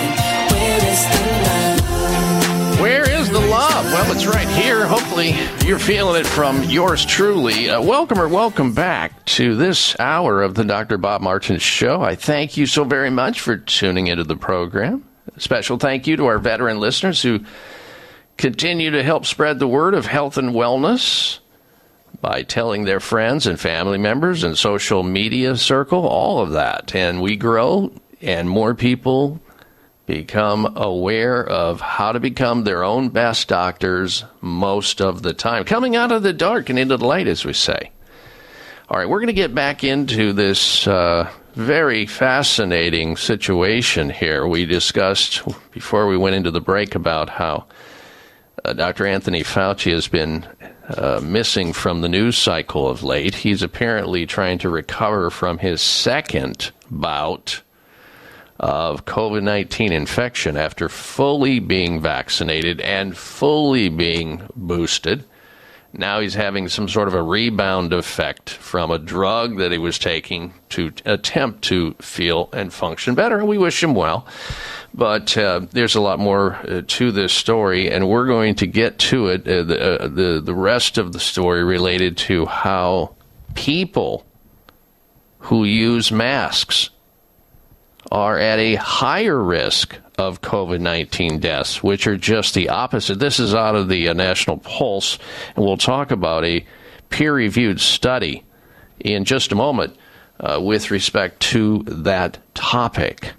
Where 0.54 0.80
is 0.88 1.02
the 1.12 1.22
love? 1.44 2.80
Where 2.80 3.10
is 3.10 3.30
the 3.30 3.40
love? 3.40 3.86
Well, 3.86 4.12
it's 4.14 4.26
right 4.26 4.48
here. 4.48 4.86
Hopefully, 4.86 5.36
you're 5.66 5.80
feeling 5.80 6.22
it 6.22 6.28
from 6.28 6.64
yours 6.64 7.06
truly. 7.06 7.70
Uh, 7.70 7.82
welcome 7.82 8.20
or 8.20 8.30
welcome 8.30 8.74
back 8.74 9.26
to 9.26 9.56
this 9.56 10.00
hour 10.00 10.44
of 10.44 10.56
the 10.56 10.64
Dr. 10.64 10.98
Bob 10.98 11.22
Martin 11.22 11.60
Show. 11.60 12.02
I 12.02 12.16
thank 12.16 12.56
you 12.56 12.68
so 12.68 12.84
very 12.86 13.10
much 13.10 13.42
for 13.42 13.58
tuning 13.58 14.08
into 14.08 14.24
the 14.24 14.38
program. 14.38 15.04
A 15.36 15.42
special 15.42 15.78
thank 15.78 16.08
you 16.08 16.16
to 16.18 16.26
our 16.28 16.40
veteran 16.40 16.80
listeners 16.80 17.22
who 17.22 17.42
continue 18.38 18.92
to 18.92 19.04
help 19.04 19.26
spread 19.26 19.60
the 19.60 19.68
word 19.68 19.94
of 19.94 20.06
health 20.06 20.38
and 20.38 20.52
wellness 20.52 21.40
by 22.22 22.44
telling 22.44 22.86
their 22.86 23.00
friends 23.00 23.46
and 23.46 23.60
family 23.60 23.98
members 23.98 24.44
and 24.44 24.58
social 24.58 25.04
media 25.04 25.56
circle, 25.56 26.08
all 26.08 26.40
of 26.40 26.52
that. 26.52 26.96
And 26.96 27.22
we 27.22 27.36
grow, 27.36 27.92
and 28.22 28.50
more 28.50 28.74
people 28.74 29.40
become 30.06 30.78
aware 30.78 31.46
of 31.46 31.82
how 31.82 32.14
to 32.14 32.20
become 32.20 32.64
their 32.64 32.84
own 32.84 33.10
best 33.10 33.48
doctors 33.48 34.24
most 34.42 35.02
of 35.02 35.22
the 35.22 35.34
time. 35.34 35.66
Coming 35.66 35.96
out 35.96 36.12
of 36.12 36.24
the 36.24 36.34
dark 36.34 36.70
and 36.70 36.80
into 36.80 36.98
the 36.98 37.06
light, 37.06 37.28
as 37.28 37.44
we 37.44 37.54
say. 37.54 37.92
All 38.90 38.98
right, 38.98 39.10
we're 39.10 39.20
going 39.20 39.28
to 39.28 39.34
get 39.34 39.54
back 39.54 39.84
into 39.84 40.32
this 40.32 40.88
uh, 40.88 41.30
very 41.56 42.06
fascinating 42.06 43.18
situation 43.18 44.10
here. 44.10 44.48
We 44.48 44.66
discussed 44.66 45.42
before 45.72 46.08
we 46.08 46.16
went 46.16 46.38
into 46.38 46.52
the 46.52 46.62
break 46.62 46.96
about 46.96 47.30
how 47.30 47.66
uh, 48.68 48.74
Dr. 48.74 49.08
Anthony 49.08 49.44
Fauci 49.44 49.94
has 49.94 50.10
been 50.10 50.46
uh, 50.90 51.22
missing 51.24 51.72
from 51.72 52.02
the 52.02 52.10
news 52.10 52.38
cycle 52.38 52.88
of 52.88 53.02
late. 53.02 53.34
He's 53.34 53.64
apparently 53.64 54.26
trying 54.26 54.58
to 54.60 54.70
recover 54.70 55.30
from 55.30 55.58
his 55.58 55.82
second 55.82 56.72
bout 56.92 57.62
of 58.60 59.06
COVID 59.06 59.44
19 59.44 59.94
infection 59.94 60.58
after 60.58 60.90
fully 60.90 61.60
being 61.60 62.02
vaccinated 62.02 62.82
and 62.82 63.16
fully 63.16 63.88
being 63.88 64.42
boosted. 64.56 65.24
Now 65.94 66.20
he's 66.20 66.34
having 66.34 66.68
some 66.68 66.90
sort 66.90 67.08
of 67.08 67.14
a 67.14 67.24
rebound 67.24 67.94
effect 67.94 68.50
from 68.50 68.92
a 68.92 69.00
drug 69.00 69.58
that 69.60 69.72
he 69.72 69.78
was 69.78 69.98
taking 69.98 70.54
to 70.70 70.92
attempt 71.06 71.64
to 71.66 71.94
feel 71.94 72.50
and 72.52 72.74
function 72.74 73.16
better. 73.16 73.40
And 73.40 73.48
we 73.48 73.58
wish 73.58 73.82
him 73.82 73.96
well. 73.96 74.28
But 74.94 75.38
uh, 75.38 75.68
there's 75.72 75.96
a 75.96 76.02
lot 76.02 76.20
more 76.20 76.56
uh, 76.56 76.82
to 76.86 77.12
this 77.12 77.34
story, 77.34 77.92
and 77.92 78.10
we're 78.10 78.26
going 78.26 78.56
to 78.56 78.68
get 78.68 78.98
to 79.00 79.28
it. 79.28 79.48
Uh, 79.48 79.64
the, 79.64 80.04
uh, 80.04 80.08
the 80.08 80.42
the 80.44 80.56
rest 80.56 80.98
of 80.98 81.14
the 81.14 81.20
story 81.20 81.64
related 81.64 82.18
to 82.18 82.46
how 82.46 83.16
people 83.54 84.26
who 85.40 85.64
use 85.64 86.12
masks 86.12 86.90
are 88.12 88.40
at 88.40 88.60
a 88.60 88.76
higher 88.76 89.42
risk 89.42 89.98
of 90.18 90.42
COVID 90.42 90.80
19 90.80 91.40
deaths, 91.40 91.84
which 91.84 92.08
are 92.08 92.18
just 92.18 92.54
the 92.54 92.70
opposite. 92.70 93.20
This 93.20 93.40
is 93.40 93.54
out 93.54 93.76
of 93.76 93.90
the 93.90 94.10
uh, 94.10 94.14
National 94.14 94.58
Pulse, 94.58 95.20
and 95.56 95.64
we'll 95.64 95.78
talk 95.78 96.12
about 96.12 96.44
a 96.44 96.66
peer 97.10 97.34
reviewed 97.34 97.80
study 97.80 98.44
in 99.00 99.26
just 99.26 99.52
a 99.52 99.56
moment 99.56 99.96
uh, 100.40 100.60
with 100.62 100.92
respect 100.92 101.40
to 101.40 101.84
that 101.86 102.40
topic. 102.54 103.34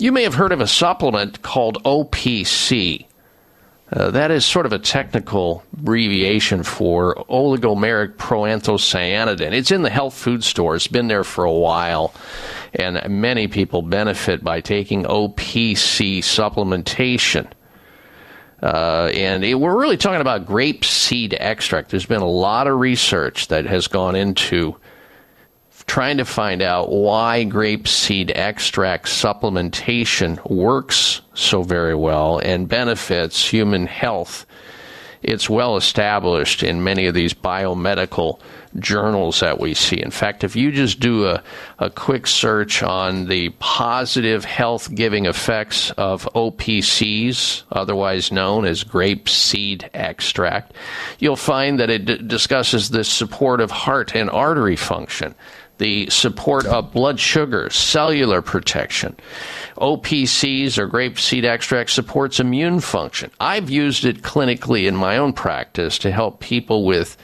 You 0.00 0.12
may 0.12 0.22
have 0.22 0.34
heard 0.34 0.52
of 0.52 0.60
a 0.60 0.68
supplement 0.68 1.42
called 1.42 1.82
OPC. 1.82 3.04
Uh, 3.90 4.10
that 4.12 4.30
is 4.30 4.44
sort 4.44 4.64
of 4.64 4.72
a 4.72 4.78
technical 4.78 5.64
abbreviation 5.72 6.62
for 6.62 7.16
oligomeric 7.28 8.14
proanthocyanidin. 8.14 9.52
It's 9.52 9.72
in 9.72 9.82
the 9.82 9.90
health 9.90 10.14
food 10.14 10.44
store. 10.44 10.76
it's 10.76 10.86
been 10.86 11.08
there 11.08 11.24
for 11.24 11.44
a 11.44 11.52
while, 11.52 12.14
and 12.74 13.00
many 13.08 13.48
people 13.48 13.82
benefit 13.82 14.44
by 14.44 14.60
taking 14.60 15.02
OPC 15.02 16.18
supplementation. 16.18 17.50
Uh, 18.62 19.10
and 19.14 19.42
it, 19.44 19.54
we're 19.54 19.80
really 19.80 19.96
talking 19.96 20.20
about 20.20 20.46
grape 20.46 20.84
seed 20.84 21.34
extract. 21.40 21.90
There's 21.90 22.06
been 22.06 22.20
a 22.20 22.28
lot 22.28 22.68
of 22.68 22.78
research 22.78 23.48
that 23.48 23.66
has 23.66 23.88
gone 23.88 24.14
into 24.14 24.76
trying 25.88 26.18
to 26.18 26.24
find 26.24 26.60
out 26.62 26.92
why 26.92 27.42
grape 27.44 27.88
seed 27.88 28.30
extract 28.36 29.06
supplementation 29.06 30.38
works 30.48 31.22
so 31.34 31.62
very 31.62 31.94
well 31.94 32.38
and 32.38 32.68
benefits 32.68 33.48
human 33.48 33.86
health. 33.86 34.44
It's 35.22 35.50
well 35.50 35.76
established 35.76 36.62
in 36.62 36.84
many 36.84 37.06
of 37.06 37.14
these 37.14 37.34
biomedical 37.34 38.38
journals 38.78 39.40
that 39.40 39.58
we 39.58 39.74
see. 39.74 40.00
In 40.00 40.10
fact, 40.10 40.44
if 40.44 40.54
you 40.54 40.70
just 40.70 41.00
do 41.00 41.26
a, 41.26 41.42
a 41.78 41.90
quick 41.90 42.26
search 42.26 42.82
on 42.82 43.26
the 43.26 43.48
positive 43.58 44.44
health 44.44 44.94
giving 44.94 45.24
effects 45.24 45.90
of 45.92 46.28
OPCs, 46.34 47.64
otherwise 47.72 48.30
known 48.30 48.66
as 48.66 48.84
grape 48.84 49.28
seed 49.28 49.90
extract, 49.94 50.74
you'll 51.18 51.34
find 51.34 51.80
that 51.80 51.90
it 51.90 52.04
d- 52.04 52.18
discusses 52.18 52.90
the 52.90 53.02
support 53.02 53.60
of 53.60 53.70
heart 53.70 54.14
and 54.14 54.30
artery 54.30 54.76
function 54.76 55.34
the 55.78 56.10
support 56.10 56.66
of 56.66 56.92
blood 56.92 57.18
sugar, 57.18 57.70
cellular 57.70 58.42
protection. 58.42 59.16
OPCs 59.76 60.76
or 60.76 60.86
grape 60.86 61.18
seed 61.18 61.44
extract 61.44 61.90
supports 61.90 62.40
immune 62.40 62.80
function. 62.80 63.30
I've 63.40 63.70
used 63.70 64.04
it 64.04 64.22
clinically 64.22 64.86
in 64.86 64.96
my 64.96 65.16
own 65.16 65.32
practice 65.32 65.98
to 65.98 66.10
help 66.10 66.40
people 66.40 66.84
with 66.84 67.16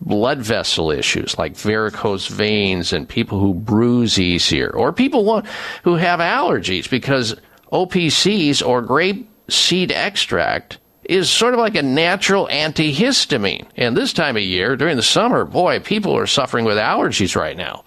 blood 0.00 0.38
vessel 0.40 0.90
issues 0.90 1.38
like 1.38 1.56
varicose 1.56 2.26
veins 2.26 2.92
and 2.92 3.08
people 3.08 3.40
who 3.40 3.54
bruise 3.54 4.18
easier 4.18 4.70
or 4.70 4.92
people 4.92 5.42
who 5.82 5.94
have 5.94 6.20
allergies 6.20 6.90
because 6.90 7.34
OPCs 7.72 8.66
or 8.66 8.82
grape 8.82 9.28
seed 9.48 9.90
extract 9.90 10.78
is 11.04 11.30
sort 11.30 11.54
of 11.54 11.60
like 11.60 11.74
a 11.74 11.82
natural 11.82 12.48
antihistamine. 12.48 13.66
And 13.76 13.96
this 13.96 14.12
time 14.12 14.36
of 14.36 14.42
year, 14.42 14.76
during 14.76 14.96
the 14.96 15.02
summer, 15.02 15.44
boy, 15.44 15.80
people 15.80 16.16
are 16.16 16.26
suffering 16.26 16.64
with 16.64 16.76
allergies 16.76 17.36
right 17.36 17.56
now. 17.56 17.84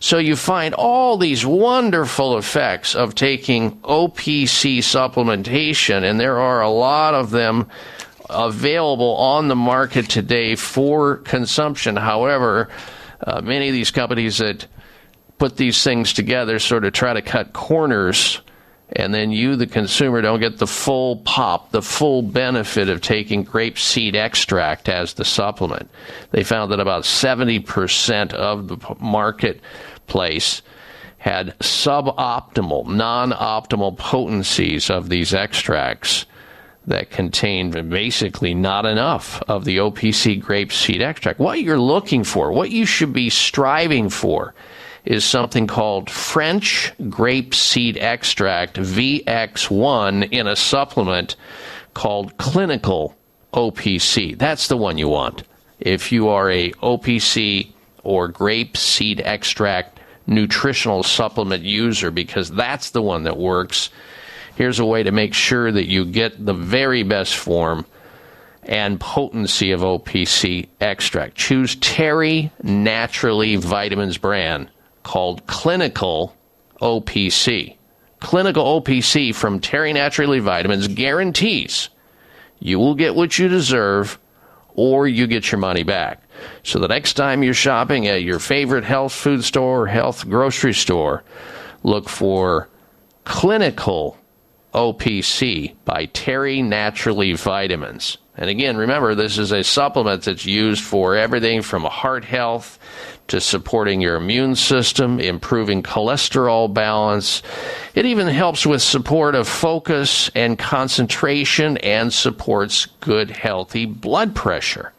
So 0.00 0.18
you 0.18 0.36
find 0.36 0.74
all 0.74 1.16
these 1.16 1.44
wonderful 1.44 2.38
effects 2.38 2.94
of 2.94 3.14
taking 3.14 3.80
OPC 3.80 4.78
supplementation, 4.78 6.08
and 6.08 6.20
there 6.20 6.38
are 6.38 6.62
a 6.62 6.70
lot 6.70 7.14
of 7.14 7.30
them 7.30 7.68
available 8.30 9.16
on 9.16 9.48
the 9.48 9.56
market 9.56 10.08
today 10.08 10.54
for 10.54 11.16
consumption. 11.16 11.96
However, 11.96 12.68
uh, 13.26 13.40
many 13.40 13.68
of 13.68 13.72
these 13.72 13.90
companies 13.90 14.38
that 14.38 14.66
put 15.38 15.56
these 15.56 15.82
things 15.82 16.12
together 16.12 16.58
sort 16.58 16.84
of 16.84 16.92
try 16.92 17.14
to 17.14 17.22
cut 17.22 17.52
corners 17.52 18.40
and 18.92 19.12
then 19.12 19.30
you, 19.30 19.56
the 19.56 19.66
consumer, 19.66 20.22
don't 20.22 20.40
get 20.40 20.58
the 20.58 20.66
full 20.66 21.16
pop, 21.16 21.72
the 21.72 21.82
full 21.82 22.22
benefit 22.22 22.88
of 22.88 23.02
taking 23.02 23.42
grape 23.42 23.78
seed 23.78 24.16
extract 24.16 24.88
as 24.88 25.14
the 25.14 25.24
supplement. 25.24 25.90
They 26.30 26.42
found 26.42 26.72
that 26.72 26.80
about 26.80 27.04
70% 27.04 28.32
of 28.32 28.68
the 28.68 28.96
marketplace 28.98 30.62
had 31.18 31.58
suboptimal, 31.58 32.86
non 32.86 33.32
optimal 33.32 33.98
potencies 33.98 34.88
of 34.88 35.08
these 35.10 35.34
extracts 35.34 36.24
that 36.86 37.10
contained 37.10 37.90
basically 37.90 38.54
not 38.54 38.86
enough 38.86 39.42
of 39.46 39.66
the 39.66 39.76
OPC 39.76 40.40
grape 40.40 40.72
seed 40.72 41.02
extract. 41.02 41.38
What 41.38 41.60
you're 41.60 41.78
looking 41.78 42.24
for, 42.24 42.50
what 42.50 42.70
you 42.70 42.86
should 42.86 43.12
be 43.12 43.28
striving 43.28 44.08
for, 44.08 44.54
is 45.04 45.24
something 45.24 45.66
called 45.66 46.10
French 46.10 46.92
grape 47.08 47.54
seed 47.54 47.96
extract 47.96 48.76
VX1 48.76 50.30
in 50.30 50.46
a 50.46 50.56
supplement 50.56 51.36
called 51.94 52.36
clinical 52.38 53.16
OPC. 53.52 54.36
That's 54.36 54.68
the 54.68 54.76
one 54.76 54.98
you 54.98 55.08
want. 55.08 55.44
If 55.80 56.12
you 56.12 56.28
are 56.28 56.50
a 56.50 56.72
OPC 56.72 57.72
or 58.02 58.28
grape 58.28 58.76
seed 58.76 59.20
extract 59.20 59.98
nutritional 60.26 61.02
supplement 61.02 61.64
user 61.64 62.10
because 62.10 62.50
that's 62.50 62.90
the 62.90 63.02
one 63.02 63.24
that 63.24 63.36
works. 63.36 63.90
Here's 64.56 64.78
a 64.78 64.84
way 64.84 65.02
to 65.02 65.12
make 65.12 65.34
sure 65.34 65.72
that 65.72 65.86
you 65.86 66.04
get 66.04 66.44
the 66.44 66.54
very 66.54 67.02
best 67.02 67.36
form 67.36 67.86
and 68.64 69.00
potency 69.00 69.72
of 69.72 69.80
OPC 69.80 70.68
extract. 70.80 71.36
Choose 71.36 71.76
Terry 71.76 72.50
Naturally 72.62 73.56
Vitamins 73.56 74.18
brand 74.18 74.70
called 75.08 75.46
Clinical 75.46 76.36
OPC. 76.82 77.76
Clinical 78.20 78.82
OPC 78.82 79.34
from 79.34 79.58
Terry 79.58 79.94
Naturally 79.94 80.38
Vitamins 80.38 80.86
guarantees 80.86 81.88
you 82.60 82.78
will 82.78 82.94
get 82.94 83.14
what 83.14 83.38
you 83.38 83.48
deserve 83.48 84.18
or 84.74 85.08
you 85.08 85.26
get 85.26 85.50
your 85.50 85.60
money 85.60 85.82
back. 85.82 86.22
So 86.62 86.78
the 86.78 86.88
next 86.88 87.14
time 87.14 87.42
you're 87.42 87.54
shopping 87.54 88.06
at 88.06 88.22
your 88.22 88.38
favorite 88.38 88.84
health 88.84 89.14
food 89.14 89.44
store 89.44 89.82
or 89.82 89.86
health 89.86 90.28
grocery 90.28 90.74
store, 90.74 91.24
look 91.82 92.10
for 92.10 92.68
Clinical 93.24 94.18
OPC 94.74 95.74
by 95.84 96.06
Terry 96.06 96.62
Naturally 96.62 97.32
Vitamins. 97.32 98.18
And 98.36 98.48
again, 98.48 98.76
remember, 98.76 99.16
this 99.16 99.36
is 99.36 99.50
a 99.50 99.64
supplement 99.64 100.22
that's 100.22 100.46
used 100.46 100.84
for 100.84 101.16
everything 101.16 101.60
from 101.60 101.82
heart 101.82 102.24
health 102.24 102.78
to 103.26 103.40
supporting 103.40 104.00
your 104.00 104.14
immune 104.14 104.54
system, 104.54 105.18
improving 105.18 105.82
cholesterol 105.82 106.72
balance. 106.72 107.42
It 107.94 108.06
even 108.06 108.28
helps 108.28 108.64
with 108.64 108.80
support 108.80 109.34
of 109.34 109.48
focus 109.48 110.30
and 110.36 110.56
concentration 110.56 111.78
and 111.78 112.12
supports 112.12 112.86
good, 113.00 113.30
healthy 113.30 113.86
blood 113.86 114.36
pressure. 114.36 114.92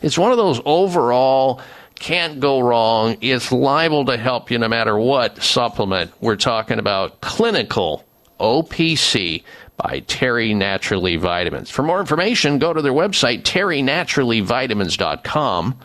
It's 0.00 0.16
one 0.16 0.30
of 0.30 0.38
those 0.38 0.60
overall 0.64 1.60
can't 1.98 2.40
go 2.40 2.60
wrong. 2.60 3.16
It's 3.20 3.50
liable 3.50 4.04
to 4.06 4.16
help 4.16 4.50
you 4.50 4.58
no 4.58 4.68
matter 4.68 4.96
what 4.96 5.42
supplement. 5.42 6.12
We're 6.20 6.36
talking 6.36 6.78
about 6.78 7.20
clinical 7.20 8.04
OPC 8.38 9.42
by 9.76 10.00
Terry 10.00 10.52
Naturally 10.54 11.16
Vitamins. 11.16 11.70
For 11.70 11.82
more 11.82 12.00
information, 12.00 12.58
go 12.58 12.72
to 12.72 12.80
their 12.82 12.92
website, 12.92 13.42
terrynaturallyvitamins.com, 13.42 15.78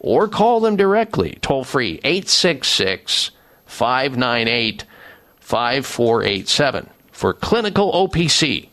or 0.00 0.28
call 0.28 0.60
them 0.60 0.76
directly, 0.76 1.38
toll 1.40 1.64
free, 1.64 1.98
866 2.04 3.30
598 3.66 4.84
5487 5.40 6.90
for 7.12 7.32
clinical 7.32 7.90
OPC 7.92 8.68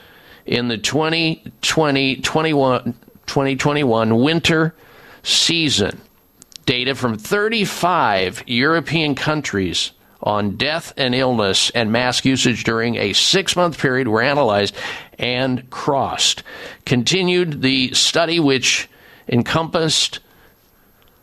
in 0.46 0.68
the 0.68 0.78
2020 0.78 2.16
2021 2.18 4.16
winter 4.20 4.76
season. 5.24 6.00
Data 6.66 6.96
from 6.96 7.18
35 7.18 8.44
European 8.48 9.16
countries 9.16 9.92
on 10.24 10.56
death 10.56 10.94
and 10.98 11.16
illness 11.16 11.72
and 11.72 11.92
mask 11.92 12.26
usage 12.26 12.64
during 12.64 12.96
a 12.96 13.14
six 13.14 13.56
month 13.56 13.80
period 13.80 14.08
were 14.08 14.22
analyzed 14.22 14.76
and 15.18 15.70
crossed. 15.70 16.44
Continued 16.86 17.62
the 17.62 17.94
study, 17.94 18.40
which 18.40 18.88
encompassed 19.28 20.20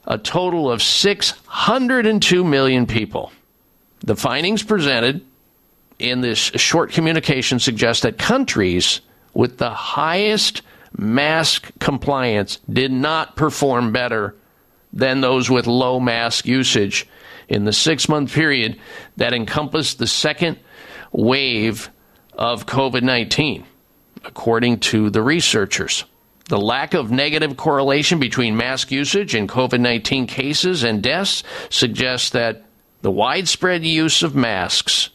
a 0.07 0.19
total 0.19 0.71
of 0.71 0.83
602 0.83 2.43
million 2.43 2.87
people. 2.87 3.31
The 4.01 4.17
findings 4.17 4.63
presented 4.63 5.25
in 5.99 6.21
this 6.21 6.39
short 6.39 6.93
communication 6.93 7.59
suggest 7.59 8.03
that 8.03 8.19
countries 8.19 9.01
with 9.35 9.59
the 9.59 9.71
highest 9.71 10.63
mask 10.97 11.71
compliance 11.79 12.59
did 12.71 12.91
not 12.91 13.37
perform 13.37 13.93
better 13.93 14.35
than 14.93 15.21
those 15.21 15.51
with 15.51 15.67
low 15.67 16.01
mask 16.01 16.47
usage 16.47 17.07
in 17.49 17.65
the 17.65 17.73
six 17.73 18.09
month 18.09 18.33
period 18.33 18.79
that 19.17 19.33
encompassed 19.33 19.99
the 19.99 20.07
second 20.07 20.59
wave 21.13 21.91
of 22.33 22.67
COVID 22.67 23.03
19, 23.03 23.65
according 24.25 24.81
to 24.81 25.11
the 25.11 25.23
researchers. 25.23 26.05
The 26.49 26.59
lack 26.59 26.95
of 26.95 27.11
negative 27.11 27.57
correlation 27.57 28.19
between 28.19 28.57
mask 28.57 28.91
usage 28.91 29.35
and 29.35 29.49
COVID 29.49 29.81
19 29.81 30.27
cases 30.27 30.83
and 30.83 31.03
deaths 31.03 31.43
suggests 31.69 32.31
that 32.31 32.65
the 33.03 33.11
widespread 33.11 33.85
use 33.85 34.23
of 34.23 34.35
masks 34.35 35.11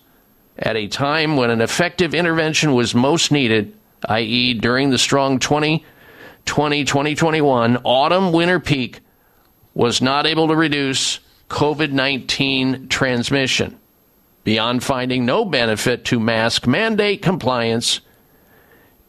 at 0.57 0.75
a 0.75 0.88
time 0.88 1.36
when 1.36 1.49
an 1.49 1.62
effective 1.62 2.13
intervention 2.13 2.73
was 2.73 2.93
most 2.93 3.31
needed, 3.31 3.75
i.e., 4.09 4.53
during 4.53 4.89
the 4.89 4.97
strong 4.97 5.39
2020 5.39 6.86
2021 6.86 7.77
autumn 7.83 8.31
winter 8.31 8.59
peak, 8.59 8.99
was 9.73 10.01
not 10.01 10.25
able 10.25 10.47
to 10.47 10.55
reduce 10.55 11.19
COVID 11.49 11.91
19 11.91 12.88
transmission. 12.88 13.77
Beyond 14.43 14.83
finding 14.83 15.25
no 15.25 15.45
benefit 15.45 16.05
to 16.05 16.19
mask 16.19 16.67
mandate 16.67 17.21
compliance 17.21 18.01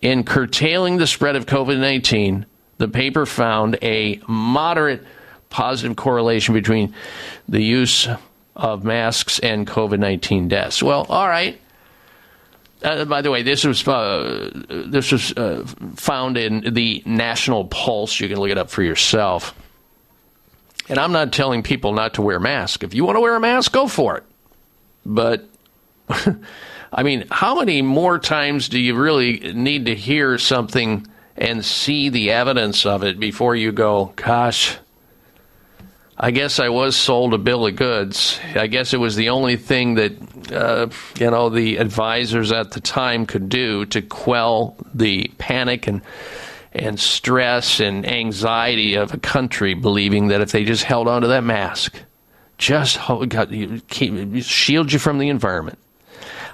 in 0.00 0.22
curtailing 0.22 0.98
the 0.98 1.06
spread 1.06 1.34
of 1.34 1.46
COVID 1.46 1.80
19, 1.80 2.46
the 2.78 2.88
paper 2.88 3.26
found 3.26 3.78
a 3.82 4.20
moderate 4.28 5.04
positive 5.50 5.96
correlation 5.96 6.54
between 6.54 6.94
the 7.48 7.62
use 7.62 8.08
of 8.54 8.84
masks 8.84 9.38
and 9.38 9.66
COVID 9.66 9.98
19 9.98 10.48
deaths. 10.48 10.82
Well, 10.82 11.06
all 11.08 11.28
right. 11.28 11.60
Uh, 12.82 13.06
by 13.06 13.22
the 13.22 13.30
way, 13.30 13.42
this 13.42 13.64
was 13.64 13.86
uh, 13.88 14.50
this 14.68 15.10
was 15.10 15.32
uh, 15.32 15.64
found 15.96 16.36
in 16.36 16.74
the 16.74 17.02
National 17.06 17.64
Pulse. 17.64 18.20
You 18.20 18.28
can 18.28 18.38
look 18.38 18.50
it 18.50 18.58
up 18.58 18.68
for 18.68 18.82
yourself. 18.82 19.54
And 20.88 20.98
I'm 20.98 21.12
not 21.12 21.32
telling 21.32 21.62
people 21.62 21.92
not 21.92 22.14
to 22.14 22.22
wear 22.22 22.38
masks. 22.38 22.84
If 22.84 22.94
you 22.94 23.04
want 23.04 23.16
to 23.16 23.20
wear 23.20 23.34
a 23.34 23.40
mask, 23.40 23.72
go 23.72 23.88
for 23.88 24.18
it. 24.18 24.24
But 25.06 25.48
I 26.92 27.02
mean, 27.02 27.24
how 27.30 27.58
many 27.58 27.82
more 27.82 28.18
times 28.18 28.68
do 28.68 28.78
you 28.78 28.94
really 28.94 29.52
need 29.52 29.86
to 29.86 29.94
hear 29.94 30.38
something 30.38 31.06
and 31.36 31.64
see 31.64 32.08
the 32.08 32.30
evidence 32.30 32.86
of 32.86 33.02
it 33.02 33.18
before 33.18 33.56
you 33.56 33.72
go, 33.72 34.12
gosh, 34.16 34.78
I 36.16 36.30
guess 36.30 36.60
I 36.60 36.68
was 36.68 36.94
sold 36.94 37.34
a 37.34 37.38
bill 37.38 37.66
of 37.66 37.74
goods. 37.74 38.38
I 38.54 38.68
guess 38.68 38.94
it 38.94 38.98
was 38.98 39.16
the 39.16 39.30
only 39.30 39.56
thing 39.56 39.94
that, 39.94 40.52
uh, 40.52 40.88
you 41.18 41.30
know, 41.30 41.48
the 41.48 41.78
advisors 41.78 42.52
at 42.52 42.70
the 42.70 42.80
time 42.80 43.26
could 43.26 43.48
do 43.48 43.84
to 43.86 44.00
quell 44.00 44.76
the 44.94 45.28
panic 45.38 45.88
and 45.88 46.02
and 46.74 46.98
stress 46.98 47.80
and 47.80 48.04
anxiety 48.06 48.94
of 48.94 49.14
a 49.14 49.18
country 49.18 49.74
believing 49.74 50.28
that 50.28 50.40
if 50.40 50.50
they 50.52 50.64
just 50.64 50.84
held 50.84 51.06
onto 51.06 51.28
that 51.28 51.44
mask, 51.44 51.96
just 52.58 52.98
got, 53.28 53.50
keep, 53.88 54.42
shield 54.42 54.92
you 54.92 54.98
from 54.98 55.18
the 55.18 55.28
environment. 55.28 55.78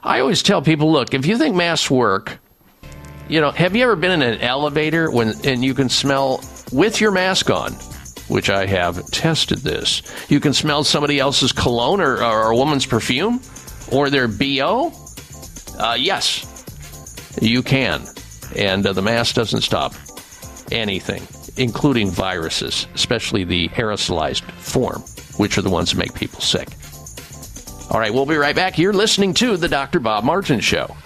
I 0.02 0.20
always 0.20 0.42
tell 0.42 0.62
people 0.62 0.92
look, 0.92 1.14
if 1.14 1.26
you 1.26 1.38
think 1.38 1.56
masks 1.56 1.90
work, 1.90 2.38
You 3.28 3.40
know, 3.40 3.52
have 3.52 3.76
you 3.76 3.84
ever 3.84 3.94
been 3.94 4.10
in 4.10 4.22
an 4.22 4.40
elevator 4.40 5.08
when 5.08 5.34
and 5.44 5.64
you 5.64 5.72
can 5.72 5.88
smell 5.88 6.42
with 6.72 7.00
your 7.00 7.12
mask 7.12 7.48
on, 7.48 7.72
which 8.28 8.50
I 8.50 8.66
have 8.66 9.04
tested 9.10 9.58
this. 9.58 10.02
You 10.28 10.40
can 10.40 10.52
smell 10.52 10.84
somebody 10.84 11.18
else's 11.18 11.52
cologne 11.52 12.00
or, 12.00 12.22
or 12.22 12.50
a 12.50 12.56
woman's 12.56 12.86
perfume 12.86 13.40
or 13.92 14.10
their 14.10 14.28
BO? 14.28 14.92
Uh, 15.78 15.96
yes, 15.98 16.46
you 17.40 17.62
can. 17.62 18.04
And 18.56 18.86
uh, 18.86 18.92
the 18.92 19.02
mask 19.02 19.34
doesn't 19.36 19.62
stop 19.62 19.94
anything, 20.72 21.26
including 21.56 22.10
viruses, 22.10 22.86
especially 22.94 23.44
the 23.44 23.68
aerosolized 23.70 24.42
form, 24.42 25.02
which 25.36 25.58
are 25.58 25.62
the 25.62 25.70
ones 25.70 25.90
that 25.90 25.98
make 25.98 26.14
people 26.14 26.40
sick. 26.40 26.68
All 27.90 27.98
right, 27.98 28.14
we'll 28.14 28.26
be 28.26 28.36
right 28.36 28.54
back. 28.54 28.78
You're 28.78 28.92
listening 28.92 29.34
to 29.34 29.56
the 29.56 29.68
Dr. 29.68 29.98
Bob 29.98 30.24
Martin 30.24 30.60
Show. 30.60 30.96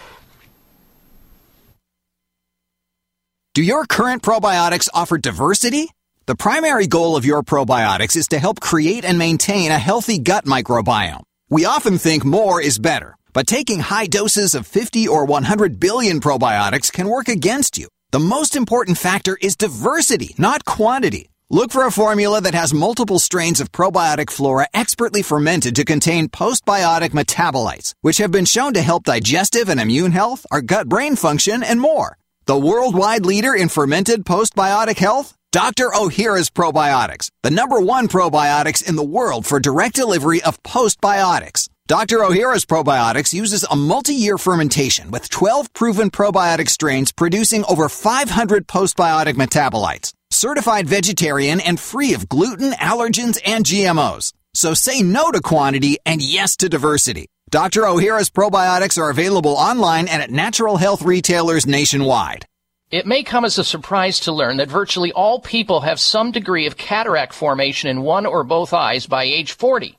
Do 3.54 3.62
your 3.62 3.86
current 3.86 4.22
probiotics 4.22 4.88
offer 4.92 5.16
diversity? 5.16 5.88
The 6.26 6.34
primary 6.34 6.86
goal 6.86 7.16
of 7.16 7.24
your 7.24 7.42
probiotics 7.42 8.16
is 8.16 8.28
to 8.28 8.38
help 8.38 8.58
create 8.60 9.04
and 9.04 9.18
maintain 9.18 9.70
a 9.70 9.78
healthy 9.78 10.18
gut 10.18 10.44
microbiome. 10.44 11.22
We 11.50 11.64
often 11.64 11.98
think 11.98 12.24
more 12.24 12.60
is 12.60 12.78
better, 12.78 13.16
but 13.32 13.46
taking 13.46 13.78
high 13.80 14.06
doses 14.06 14.54
of 14.54 14.66
50 14.66 15.06
or 15.06 15.24
100 15.24 15.78
billion 15.78 16.20
probiotics 16.20 16.92
can 16.92 17.08
work 17.08 17.28
against 17.28 17.78
you. 17.78 17.88
The 18.14 18.20
most 18.20 18.54
important 18.54 18.96
factor 18.96 19.36
is 19.40 19.56
diversity, 19.56 20.36
not 20.38 20.64
quantity. 20.64 21.30
Look 21.50 21.72
for 21.72 21.84
a 21.84 21.90
formula 21.90 22.40
that 22.42 22.54
has 22.54 22.72
multiple 22.72 23.18
strains 23.18 23.58
of 23.58 23.72
probiotic 23.72 24.30
flora 24.30 24.68
expertly 24.72 25.20
fermented 25.20 25.74
to 25.74 25.84
contain 25.84 26.28
postbiotic 26.28 27.08
metabolites, 27.08 27.94
which 28.02 28.18
have 28.18 28.30
been 28.30 28.44
shown 28.44 28.72
to 28.74 28.82
help 28.82 29.02
digestive 29.02 29.68
and 29.68 29.80
immune 29.80 30.12
health, 30.12 30.46
our 30.52 30.62
gut 30.62 30.88
brain 30.88 31.16
function, 31.16 31.64
and 31.64 31.80
more. 31.80 32.16
The 32.46 32.56
worldwide 32.56 33.26
leader 33.26 33.52
in 33.52 33.68
fermented 33.68 34.24
postbiotic 34.24 34.98
health? 34.98 35.36
Dr. 35.50 35.92
O'Hara's 35.92 36.50
Probiotics, 36.50 37.30
the 37.42 37.50
number 37.50 37.80
one 37.80 38.06
probiotics 38.06 38.88
in 38.88 38.94
the 38.94 39.10
world 39.16 39.44
for 39.44 39.58
direct 39.58 39.96
delivery 39.96 40.40
of 40.44 40.62
postbiotics. 40.62 41.68
Dr. 41.86 42.24
O'Hara's 42.24 42.64
Probiotics 42.64 43.34
uses 43.34 43.62
a 43.62 43.76
multi-year 43.76 44.38
fermentation 44.38 45.10
with 45.10 45.28
12 45.28 45.70
proven 45.74 46.10
probiotic 46.10 46.70
strains 46.70 47.12
producing 47.12 47.62
over 47.66 47.90
500 47.90 48.66
postbiotic 48.66 49.34
metabolites. 49.34 50.14
Certified 50.30 50.88
vegetarian 50.88 51.60
and 51.60 51.78
free 51.78 52.14
of 52.14 52.26
gluten, 52.26 52.72
allergens, 52.72 53.38
and 53.44 53.66
GMOs. 53.66 54.32
So 54.54 54.72
say 54.72 55.02
no 55.02 55.30
to 55.30 55.42
quantity 55.42 55.98
and 56.06 56.22
yes 56.22 56.56
to 56.56 56.70
diversity. 56.70 57.26
Dr. 57.50 57.86
O'Hara's 57.86 58.30
Probiotics 58.30 58.96
are 58.96 59.10
available 59.10 59.52
online 59.52 60.08
and 60.08 60.22
at 60.22 60.30
natural 60.30 60.78
health 60.78 61.02
retailers 61.02 61.66
nationwide. 61.66 62.46
It 62.90 63.04
may 63.04 63.22
come 63.22 63.44
as 63.44 63.58
a 63.58 63.64
surprise 63.64 64.20
to 64.20 64.32
learn 64.32 64.56
that 64.56 64.70
virtually 64.70 65.12
all 65.12 65.38
people 65.38 65.82
have 65.82 66.00
some 66.00 66.32
degree 66.32 66.66
of 66.66 66.78
cataract 66.78 67.34
formation 67.34 67.90
in 67.90 68.00
one 68.00 68.24
or 68.24 68.42
both 68.42 68.72
eyes 68.72 69.06
by 69.06 69.24
age 69.24 69.52
40. 69.52 69.98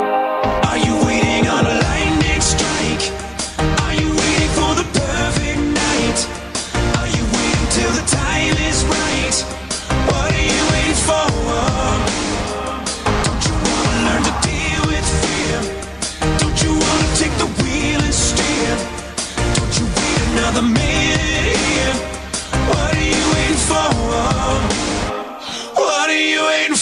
Are 0.01 0.79
you 0.79 1.07
waiting 1.07 1.16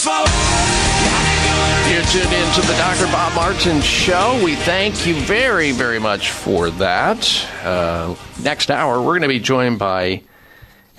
You're 0.05 2.03
tuned 2.03 2.31
in 2.31 2.53
to 2.53 2.61
the 2.61 2.75
Dr. 2.77 3.07
Bob 3.07 3.33
Martin 3.33 3.81
Show. 3.81 4.39
We 4.45 4.53
thank 4.53 5.07
you 5.07 5.15
very, 5.15 5.71
very 5.71 5.97
much 5.97 6.29
for 6.29 6.69
that. 6.69 7.47
Uh, 7.63 8.13
next 8.43 8.69
hour, 8.69 8.99
we're 8.99 9.13
going 9.17 9.23
to 9.23 9.27
be 9.27 9.39
joined 9.39 9.79
by 9.79 10.21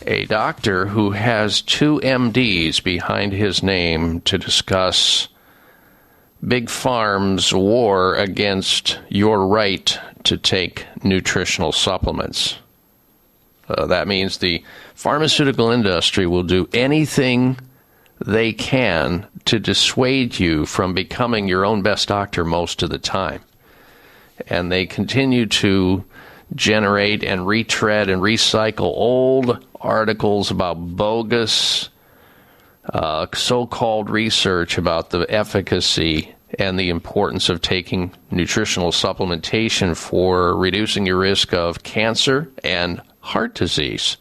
a 0.05 0.25
doctor 0.25 0.87
who 0.87 1.13
has 1.13 1.63
two 1.63 2.01
MDs 2.01 2.83
behind 2.83 3.33
his 3.33 3.63
name 3.63 4.23
to 4.23 4.39
discuss 4.39 5.29
Big 6.45 6.69
Farm's 6.69 7.55
war 7.55 8.17
against 8.17 8.99
your 9.09 9.47
right 9.47 10.01
to 10.25 10.37
take 10.37 10.85
nutritional 11.05 11.71
supplements. 11.71 12.57
Uh, 13.69 13.87
that 13.87 14.09
means 14.09 14.39
the 14.39 14.65
pharmaceutical 14.97 15.71
industry 15.71 16.27
will 16.27 16.43
do 16.43 16.69
anything 16.73 17.57
they 18.19 18.53
can 18.53 19.27
to 19.45 19.59
dissuade 19.59 20.39
you 20.39 20.67
from 20.67 20.95
becoming 20.95 21.49
your 21.49 21.65
own 21.65 21.83
best 21.83 22.09
doctor 22.09 22.45
most 22.45 22.83
of 22.83 22.91
the 22.91 22.99
time. 22.99 23.41
And 24.49 24.71
they 24.71 24.87
continue 24.87 25.47
to 25.47 26.05
generate 26.55 27.25
and 27.25 27.47
retread 27.47 28.09
and 28.09 28.23
recycle 28.23 28.87
old 28.87 29.67
articles 29.81 30.51
about 30.51 30.75
bogus 30.75 31.89
uh, 32.93 33.27
so 33.35 33.67
called 33.67 34.09
research 34.09 34.79
about 34.79 35.11
the 35.11 35.27
efficacy 35.29 36.33
and 36.59 36.79
the 36.79 36.91
importance 36.91 37.49
of 37.49 37.61
taking 37.61 38.13
nutritional 38.31 38.93
supplementation 38.93 39.97
for 39.97 40.57
reducing 40.57 41.05
your 41.05 41.19
risk 41.19 41.53
of 41.53 41.83
cancer 41.83 42.49
and 42.63 43.03
heart 43.21 43.55
disease. 43.55 44.17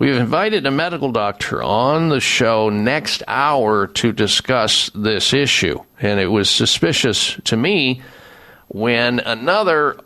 We've 0.00 0.16
invited 0.16 0.64
a 0.64 0.70
medical 0.70 1.12
doctor 1.12 1.62
on 1.62 2.08
the 2.08 2.20
show 2.20 2.70
next 2.70 3.22
hour 3.28 3.86
to 3.86 4.12
discuss 4.12 4.90
this 4.94 5.34
issue. 5.34 5.78
And 6.00 6.18
it 6.18 6.28
was 6.28 6.48
suspicious 6.48 7.38
to 7.44 7.54
me 7.54 8.00
when 8.68 9.20
another 9.20 10.00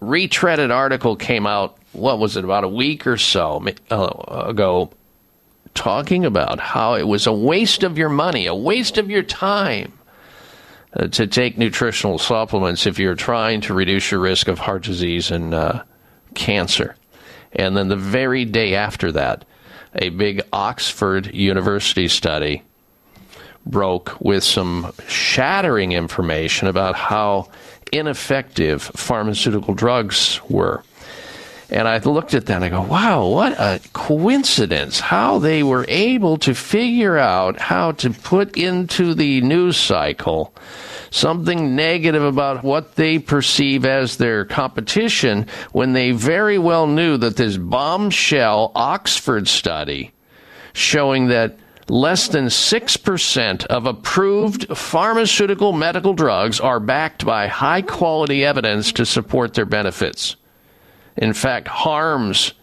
retreaded 0.00 0.70
article 0.70 1.14
came 1.14 1.46
out, 1.46 1.76
what 1.92 2.18
was 2.18 2.38
it, 2.38 2.44
about 2.44 2.64
a 2.64 2.68
week 2.70 3.06
or 3.06 3.18
so 3.18 3.62
uh, 3.90 4.46
ago, 4.48 4.90
talking 5.74 6.24
about 6.24 6.58
how 6.58 6.94
it 6.94 7.06
was 7.06 7.26
a 7.26 7.32
waste 7.32 7.82
of 7.82 7.98
your 7.98 8.08
money, 8.08 8.46
a 8.46 8.54
waste 8.54 8.96
of 8.96 9.10
your 9.10 9.22
time 9.22 9.92
uh, 10.94 11.08
to 11.08 11.26
take 11.26 11.58
nutritional 11.58 12.16
supplements 12.16 12.86
if 12.86 12.98
you're 12.98 13.14
trying 13.14 13.60
to 13.60 13.74
reduce 13.74 14.10
your 14.10 14.20
risk 14.20 14.48
of 14.48 14.58
heart 14.58 14.84
disease 14.84 15.30
and 15.30 15.52
uh, 15.52 15.82
cancer. 16.32 16.96
And 17.54 17.76
then 17.76 17.88
the 17.88 17.96
very 17.96 18.44
day 18.44 18.74
after 18.74 19.12
that, 19.12 19.44
a 19.94 20.08
big 20.08 20.42
Oxford 20.52 21.34
University 21.34 22.08
study 22.08 22.62
broke 23.66 24.20
with 24.20 24.44
some 24.44 24.92
shattering 25.08 25.92
information 25.92 26.68
about 26.68 26.94
how 26.96 27.48
ineffective 27.92 28.82
pharmaceutical 28.82 29.74
drugs 29.74 30.40
were. 30.48 30.82
And 31.70 31.88
I 31.88 31.98
looked 31.98 32.34
at 32.34 32.46
that 32.46 32.56
and 32.56 32.64
I 32.64 32.68
go, 32.68 32.82
wow, 32.82 33.26
what 33.26 33.52
a 33.58 33.80
coincidence 33.92 35.00
how 35.00 35.38
they 35.38 35.62
were 35.62 35.86
able 35.88 36.36
to 36.38 36.54
figure 36.54 37.16
out 37.16 37.58
how 37.58 37.92
to 37.92 38.10
put 38.10 38.56
into 38.56 39.14
the 39.14 39.40
news 39.40 39.76
cycle 39.76 40.52
something 41.14 41.76
negative 41.76 42.24
about 42.24 42.64
what 42.64 42.96
they 42.96 43.20
perceive 43.20 43.84
as 43.84 44.16
their 44.16 44.44
competition 44.44 45.46
when 45.70 45.92
they 45.92 46.10
very 46.10 46.58
well 46.58 46.88
knew 46.88 47.16
that 47.16 47.36
this 47.36 47.56
bombshell 47.56 48.72
Oxford 48.74 49.46
study 49.46 50.12
showing 50.72 51.28
that 51.28 51.56
less 51.88 52.26
than 52.28 52.46
6% 52.46 53.66
of 53.66 53.86
approved 53.86 54.76
pharmaceutical 54.76 55.72
medical 55.72 56.14
drugs 56.14 56.58
are 56.58 56.80
backed 56.80 57.24
by 57.24 57.46
high 57.46 57.82
quality 57.82 58.44
evidence 58.44 58.90
to 58.90 59.06
support 59.06 59.54
their 59.54 59.66
benefits. 59.66 60.34
In 61.16 61.32
fact, 61.32 61.68
harms 61.68 62.54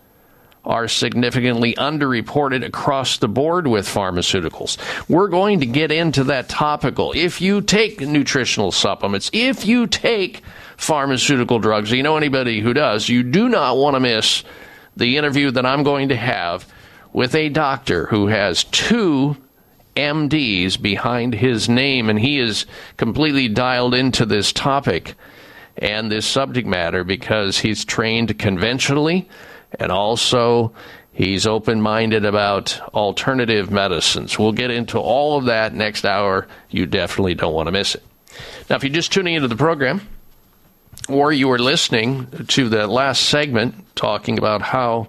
are 0.64 0.88
significantly 0.88 1.74
underreported 1.76 2.64
across 2.64 3.18
the 3.18 3.28
board 3.28 3.66
with 3.68 3.88
pharmaceuticals. 3.88 4.78
We're 5.10 5.28
going 5.28 5.60
to 5.62 5.66
get 5.66 5.92
into 5.92 6.24
that 6.26 6.50
topical. 6.50 7.14
If 7.16 7.42
you 7.42 7.62
take 7.62 8.00
nutritional 8.02 8.72
supplements, 8.72 9.32
if 9.34 9.66
you 9.66 9.88
take 9.88 10.44
pharmaceutical 10.78 11.60
drugs, 11.60 11.92
you 11.92 12.04
know 12.04 12.18
anybody 12.18 12.60
who 12.60 12.74
does, 12.74 13.10
you 13.10 13.24
do 13.24 13.50
not 13.50 13.78
want 13.78 13.96
to 13.96 14.00
miss 14.00 14.44
the 14.96 15.18
interview 15.18 15.50
that 15.52 15.66
I'm 15.66 15.84
going 15.84 16.10
to 16.10 16.16
have 16.16 16.72
with 17.12 17.34
a 17.34 17.50
doctor 17.50 18.06
who 18.08 18.28
has 18.28 18.64
two 18.66 19.38
MDs 19.96 20.82
behind 20.82 21.34
his 21.34 21.68
name, 21.68 22.10
and 22.10 22.20
he 22.20 22.40
is 22.40 22.66
completely 22.98 23.48
dialed 23.48 23.96
into 23.96 24.26
this 24.26 24.54
topic 24.54 25.16
and 25.78 26.12
this 26.12 26.26
subject 26.26 26.68
matter 26.68 27.04
because 27.04 27.60
he's 27.60 27.84
trained 27.84 28.38
conventionally 28.38 29.28
and 29.80 29.92
also 29.92 30.74
he's 31.14 31.48
open 31.48 31.82
minded 31.82 32.26
about 32.26 32.80
alternative 32.94 33.72
medicines. 33.72 34.38
We'll 34.38 34.52
get 34.52 34.72
into 34.72 35.00
all 35.00 35.38
of 35.38 35.46
that 35.46 35.74
next 35.74 36.06
hour. 36.06 36.48
You 36.70 36.86
definitely 36.86 37.36
don't 37.36 37.54
want 37.54 37.68
to 37.68 37.72
miss 37.72 37.96
it. 37.96 38.04
Now, 38.70 38.78
if 38.78 38.84
you're 38.84 38.94
just 38.94 39.12
tuning 39.12 39.36
into 39.36 39.48
the 39.48 39.56
program, 39.56 40.08
or 41.10 41.32
you 41.32 41.48
were 41.48 41.60
listening 41.60 42.28
to 42.48 42.70
the 42.70 42.88
last 42.88 43.24
segment 43.24 43.96
talking 43.96 44.38
about 44.38 44.62
how 44.62 45.08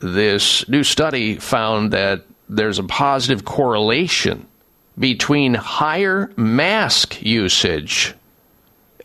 this 0.00 0.68
new 0.68 0.84
study 0.84 1.36
found 1.36 1.92
that 1.92 2.24
there's 2.48 2.78
a 2.78 2.84
positive 2.84 3.44
correlation 3.44 4.46
between 4.98 5.54
higher 5.54 6.30
mask 6.36 7.22
usage 7.22 8.14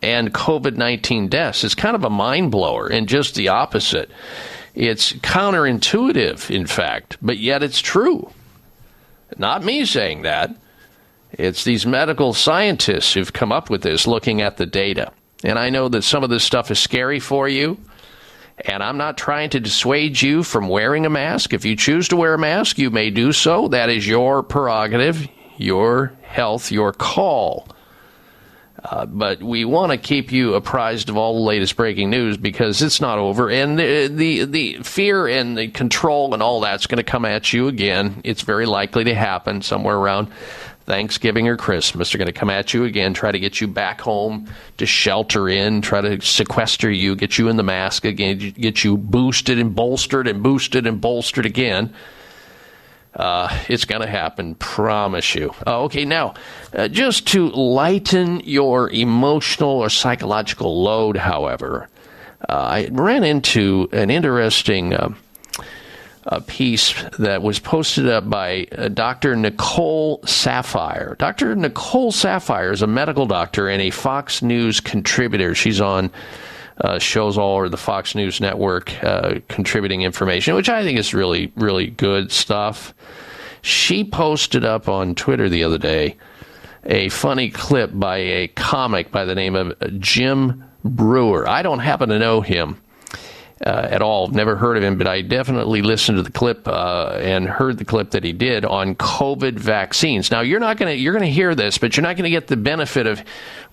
and 0.06 0.32
COVID 0.32 0.76
19 0.76 1.26
deaths. 1.26 1.64
is 1.64 1.74
kind 1.74 1.96
of 1.96 2.04
a 2.04 2.10
mind 2.10 2.52
blower 2.52 2.86
and 2.86 3.08
just 3.08 3.34
the 3.34 3.48
opposite. 3.48 4.08
It's 4.72 5.12
counterintuitive, 5.14 6.48
in 6.48 6.66
fact, 6.66 7.16
but 7.20 7.38
yet 7.38 7.64
it's 7.64 7.80
true. 7.80 8.30
Not 9.36 9.64
me 9.64 9.84
saying 9.84 10.22
that. 10.22 10.54
It's 11.32 11.64
these 11.64 11.84
medical 11.84 12.32
scientists 12.34 13.12
who've 13.14 13.32
come 13.32 13.50
up 13.50 13.68
with 13.68 13.82
this 13.82 14.06
looking 14.06 14.42
at 14.42 14.58
the 14.58 14.66
data. 14.66 15.12
And 15.42 15.58
I 15.58 15.70
know 15.70 15.88
that 15.88 16.02
some 16.02 16.22
of 16.22 16.30
this 16.30 16.44
stuff 16.44 16.70
is 16.70 16.78
scary 16.78 17.18
for 17.18 17.48
you. 17.48 17.76
And 18.60 18.82
I'm 18.82 18.96
not 18.96 19.18
trying 19.18 19.50
to 19.50 19.60
dissuade 19.60 20.22
you 20.22 20.44
from 20.44 20.68
wearing 20.68 21.04
a 21.04 21.10
mask. 21.10 21.52
If 21.52 21.64
you 21.64 21.74
choose 21.74 22.08
to 22.08 22.16
wear 22.16 22.34
a 22.34 22.38
mask, 22.38 22.78
you 22.78 22.90
may 22.90 23.10
do 23.10 23.32
so. 23.32 23.68
That 23.68 23.90
is 23.90 24.06
your 24.06 24.42
prerogative, 24.42 25.26
your 25.58 26.12
health, 26.22 26.70
your 26.70 26.92
call. 26.92 27.68
Uh, 28.88 29.04
but 29.04 29.42
we 29.42 29.64
want 29.64 29.90
to 29.90 29.98
keep 29.98 30.30
you 30.30 30.54
apprised 30.54 31.08
of 31.08 31.16
all 31.16 31.34
the 31.34 31.40
latest 31.40 31.74
breaking 31.74 32.08
news 32.08 32.36
because 32.36 32.80
it's 32.82 33.00
not 33.00 33.18
over, 33.18 33.50
and 33.50 33.76
the 33.76 34.06
the, 34.06 34.44
the 34.44 34.74
fear 34.84 35.26
and 35.26 35.58
the 35.58 35.66
control 35.66 36.32
and 36.34 36.42
all 36.42 36.60
that's 36.60 36.86
going 36.86 36.98
to 36.98 37.02
come 37.02 37.24
at 37.24 37.52
you 37.52 37.66
again. 37.66 38.20
It's 38.22 38.42
very 38.42 38.64
likely 38.64 39.02
to 39.04 39.14
happen 39.14 39.60
somewhere 39.60 39.96
around 39.96 40.28
Thanksgiving 40.84 41.48
or 41.48 41.56
Christmas. 41.56 42.12
They're 42.12 42.18
going 42.18 42.26
to 42.26 42.32
come 42.32 42.48
at 42.48 42.72
you 42.74 42.84
again, 42.84 43.12
try 43.12 43.32
to 43.32 43.40
get 43.40 43.60
you 43.60 43.66
back 43.66 44.00
home 44.00 44.48
to 44.76 44.86
shelter 44.86 45.48
in, 45.48 45.82
try 45.82 46.00
to 46.00 46.20
sequester 46.20 46.88
you, 46.88 47.16
get 47.16 47.38
you 47.38 47.48
in 47.48 47.56
the 47.56 47.64
mask 47.64 48.04
again, 48.04 48.38
get 48.38 48.84
you 48.84 48.96
boosted 48.96 49.58
and 49.58 49.74
bolstered 49.74 50.28
and 50.28 50.44
boosted 50.44 50.86
and 50.86 51.00
bolstered 51.00 51.44
again. 51.44 51.92
Uh, 53.16 53.48
it's 53.68 53.86
going 53.86 54.02
to 54.02 54.06
happen, 54.06 54.54
promise 54.56 55.34
you. 55.34 55.54
Uh, 55.66 55.84
okay, 55.84 56.04
now, 56.04 56.34
uh, 56.74 56.86
just 56.86 57.26
to 57.28 57.48
lighten 57.48 58.40
your 58.40 58.90
emotional 58.90 59.70
or 59.70 59.88
psychological 59.88 60.82
load, 60.82 61.16
however, 61.16 61.88
uh, 62.46 62.52
I 62.52 62.88
ran 62.92 63.24
into 63.24 63.88
an 63.92 64.10
interesting 64.10 64.92
uh, 66.26 66.40
piece 66.46 66.94
that 67.18 67.42
was 67.42 67.58
posted 67.58 68.08
up 68.08 68.28
by 68.28 68.66
uh, 68.76 68.88
Dr. 68.88 69.36
Nicole 69.36 70.18
Saphier. 70.22 71.16
Dr. 71.18 71.54
Nicole 71.54 72.12
Saphier 72.12 72.72
is 72.72 72.82
a 72.82 72.86
medical 72.86 73.26
doctor 73.26 73.68
and 73.68 73.80
a 73.80 73.90
Fox 73.90 74.42
News 74.42 74.80
contributor. 74.80 75.54
She's 75.54 75.80
on 75.80 76.10
uh, 76.78 76.98
shows 76.98 77.38
all 77.38 77.56
over 77.56 77.68
the 77.68 77.76
Fox 77.76 78.14
News 78.14 78.40
network 78.40 78.92
uh, 79.02 79.40
contributing 79.48 80.02
information, 80.02 80.54
which 80.54 80.68
I 80.68 80.82
think 80.82 80.98
is 80.98 81.14
really, 81.14 81.52
really 81.56 81.88
good 81.88 82.30
stuff. 82.30 82.94
She 83.62 84.04
posted 84.04 84.64
up 84.64 84.88
on 84.88 85.14
Twitter 85.14 85.48
the 85.48 85.64
other 85.64 85.78
day 85.78 86.16
a 86.84 87.08
funny 87.08 87.50
clip 87.50 87.90
by 87.92 88.18
a 88.18 88.48
comic 88.48 89.10
by 89.10 89.24
the 89.24 89.34
name 89.34 89.56
of 89.56 89.74
Jim 89.98 90.64
Breuer. 90.84 91.48
I 91.48 91.62
don't 91.62 91.80
happen 91.80 92.08
to 92.10 92.18
know 92.18 92.40
him. 92.40 92.80
Uh, 93.64 93.88
at 93.90 94.02
all. 94.02 94.28
Never 94.28 94.54
heard 94.54 94.76
of 94.76 94.82
him, 94.82 94.98
but 94.98 95.06
I 95.06 95.22
definitely 95.22 95.80
listened 95.80 96.18
to 96.18 96.22
the 96.22 96.30
clip 96.30 96.68
uh, 96.68 97.16
and 97.22 97.48
heard 97.48 97.78
the 97.78 97.86
clip 97.86 98.10
that 98.10 98.22
he 98.22 98.34
did 98.34 98.66
on 98.66 98.94
COVID 98.96 99.54
vaccines. 99.54 100.30
Now 100.30 100.42
you're 100.42 100.60
not 100.60 100.76
going 100.76 100.94
to 100.94 101.00
you're 101.00 101.14
going 101.14 101.24
to 101.24 101.30
hear 101.32 101.54
this, 101.54 101.78
but 101.78 101.96
you're 101.96 102.02
not 102.02 102.16
going 102.16 102.24
to 102.24 102.30
get 102.30 102.48
the 102.48 102.58
benefit 102.58 103.06
of 103.06 103.22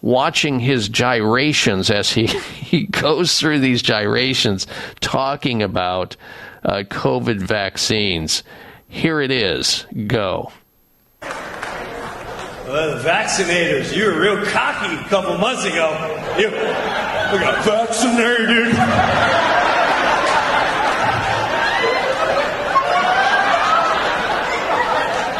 watching 0.01 0.61
his 0.61 0.87
gyrations 0.87 1.89
as 1.89 2.13
he, 2.13 2.27
he 2.27 2.85
goes 2.85 3.37
through 3.37 3.59
these 3.59 3.81
gyrations 3.81 4.67
talking 5.01 5.61
about 5.61 6.15
uh, 6.63 6.83
COVID 6.83 7.41
vaccines. 7.41 8.43
Here 8.87 9.19
it 9.19 9.31
is. 9.31 9.85
Go. 10.07 10.53
Well, 11.21 12.97
the 12.97 13.03
vaccinators, 13.03 13.93
you 13.95 14.05
were 14.05 14.19
real 14.19 14.45
cocky 14.45 14.95
a 14.95 15.03
couple 15.09 15.37
months 15.37 15.65
ago. 15.65 15.91
You, 16.39 16.47
I 16.47 17.37
got 17.41 17.65
vaccinated. 17.65 19.42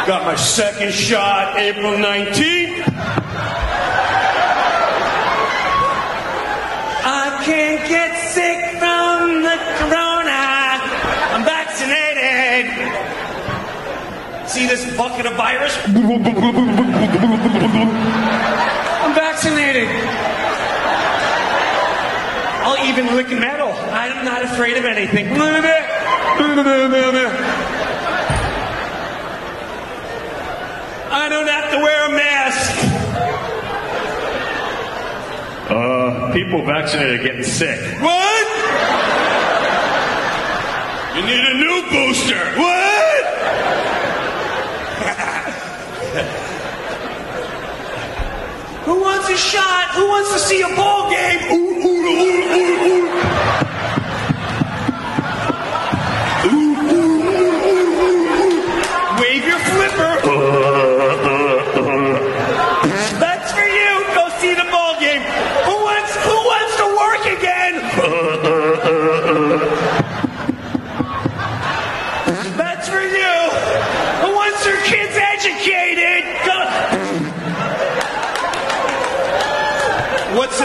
Got 0.06 0.26
my 0.26 0.36
second 0.36 0.94
shot 0.94 1.58
April 1.58 1.94
19th. 1.94 2.84
I 7.06 7.42
can't 7.46 7.88
get 7.88 8.18
sick 8.20 8.80
from 8.80 9.44
the 9.44 9.58
corona. 9.80 10.82
I'm 11.32 11.46
vaccinated. 11.46 12.66
See 14.50 14.68
this 14.68 14.86
bucket 14.98 15.26
of 15.26 15.38
virus? 15.38 15.74
I'm 15.88 16.04
vaccinated. 19.16 19.88
I'll 22.66 22.86
even 22.90 23.16
lick 23.16 23.30
metal. 23.30 23.72
I'm 23.72 24.26
not 24.26 24.44
afraid 24.44 24.76
of 24.76 24.84
anything. 24.84 25.34
I 31.16 31.30
don't 31.30 31.46
have 31.48 31.70
to 31.70 31.78
wear 31.78 32.06
a 32.08 32.10
mask. 32.10 32.72
Uh, 35.70 36.34
people 36.34 36.66
vaccinated 36.66 37.20
are 37.20 37.24
getting 37.24 37.44
sick. 37.44 37.80
What? 38.02 38.48
You 41.16 41.22
need 41.22 41.46
a 41.46 41.54
new 41.54 41.84
booster. 41.92 42.44
What? 42.58 43.24
Who 48.86 49.00
wants 49.00 49.30
a 49.30 49.38
shot? 49.38 49.92
Who 49.94 50.08
wants 50.08 50.34
to 50.34 50.40
see 50.40 50.62
a 50.62 50.76
ball 50.76 51.12
game? 51.12 51.54
Ooh, 51.54 51.78
ooh, 51.86 52.08
ooh, 52.10 53.33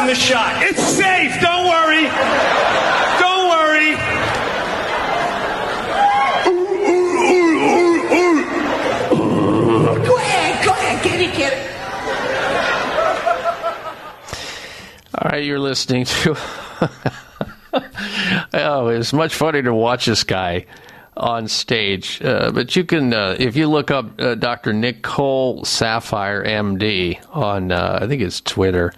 the 0.08 0.14
shot? 0.14 0.62
It's 0.62 0.82
safe. 0.82 1.38
Don't 1.38 1.68
worry. 1.68 2.04
Don't 3.20 3.50
worry. 3.50 3.94
Go 10.06 10.16
ahead, 10.16 10.64
go 10.64 10.72
ahead, 10.72 11.04
get 11.04 11.20
it, 11.20 11.36
get 11.36 11.52
it. 11.52 11.58
All 15.14 15.30
right, 15.30 15.44
you're 15.44 15.58
listening 15.58 16.06
to. 16.06 16.30
oh, 18.54 18.88
it's 18.88 19.12
much 19.12 19.34
funnier 19.34 19.64
to 19.64 19.74
watch 19.74 20.06
this 20.06 20.24
guy 20.24 20.64
on 21.18 21.48
stage. 21.48 22.22
Uh, 22.22 22.50
but 22.50 22.74
you 22.74 22.84
can, 22.84 23.12
uh, 23.12 23.36
if 23.38 23.56
you 23.56 23.68
look 23.68 23.90
up 23.90 24.18
uh, 24.18 24.36
Dr. 24.36 24.72
Nicole 24.72 25.64
Saphier, 25.64 26.46
MD, 26.46 27.20
on 27.36 27.72
uh, 27.72 27.98
I 28.00 28.06
think 28.06 28.22
it's 28.22 28.40
Twitter, 28.40 28.94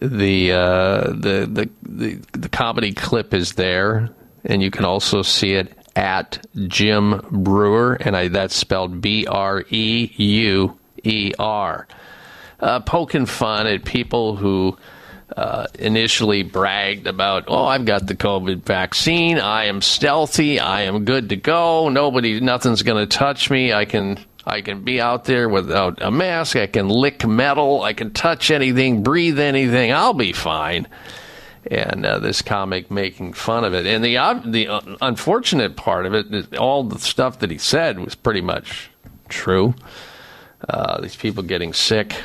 the, 0.00 0.52
uh, 0.52 1.04
the 1.12 1.70
the 1.82 2.20
the 2.32 2.48
comedy 2.48 2.92
clip 2.92 3.34
is 3.34 3.52
there, 3.52 4.10
and 4.44 4.62
you 4.62 4.70
can 4.70 4.84
also 4.84 5.22
see 5.22 5.52
it 5.52 5.76
at 5.96 6.44
Jim 6.66 7.20
Breuer, 7.30 7.94
and 7.94 8.16
I, 8.16 8.28
that's 8.28 8.56
spelled 8.56 9.00
B 9.00 9.26
R 9.26 9.64
E 9.70 10.10
U 10.16 10.78
E 11.04 11.32
R. 11.38 11.86
Uh, 12.58 12.80
poking 12.80 13.26
fun 13.26 13.66
at 13.66 13.84
people 13.84 14.36
who 14.36 14.76
uh, 15.36 15.66
initially 15.78 16.42
bragged 16.42 17.06
about, 17.06 17.44
oh, 17.48 17.64
I've 17.64 17.84
got 17.84 18.06
the 18.06 18.16
COVID 18.16 18.62
vaccine. 18.62 19.38
I 19.38 19.66
am 19.66 19.80
stealthy. 19.80 20.58
I 20.58 20.82
am 20.82 21.04
good 21.04 21.30
to 21.30 21.36
go. 21.36 21.88
Nobody, 21.88 22.40
nothing's 22.40 22.82
going 22.82 23.06
to 23.06 23.18
touch 23.18 23.50
me. 23.50 23.72
I 23.72 23.84
can, 23.84 24.18
I 24.50 24.62
can 24.62 24.82
be 24.82 25.00
out 25.00 25.24
there 25.24 25.48
without 25.48 26.02
a 26.02 26.10
mask. 26.10 26.56
I 26.56 26.66
can 26.66 26.88
lick 26.88 27.24
metal. 27.26 27.82
I 27.82 27.92
can 27.92 28.12
touch 28.12 28.50
anything, 28.50 29.02
breathe 29.02 29.38
anything. 29.38 29.92
I'll 29.92 30.12
be 30.12 30.32
fine. 30.32 30.88
And 31.70 32.04
uh, 32.04 32.18
this 32.18 32.42
comic 32.42 32.90
making 32.90 33.34
fun 33.34 33.64
of 33.64 33.74
it. 33.74 33.86
And 33.86 34.04
the 34.04 34.16
uh, 34.18 34.34
the 34.44 34.96
unfortunate 35.00 35.76
part 35.76 36.06
of 36.06 36.14
it, 36.14 36.34
is 36.34 36.52
all 36.58 36.82
the 36.82 36.98
stuff 36.98 37.38
that 37.40 37.50
he 37.50 37.58
said 37.58 38.00
was 38.00 38.14
pretty 38.14 38.40
much 38.40 38.90
true. 39.28 39.74
Uh, 40.68 41.00
these 41.00 41.16
people 41.16 41.42
getting 41.42 41.72
sick, 41.72 42.16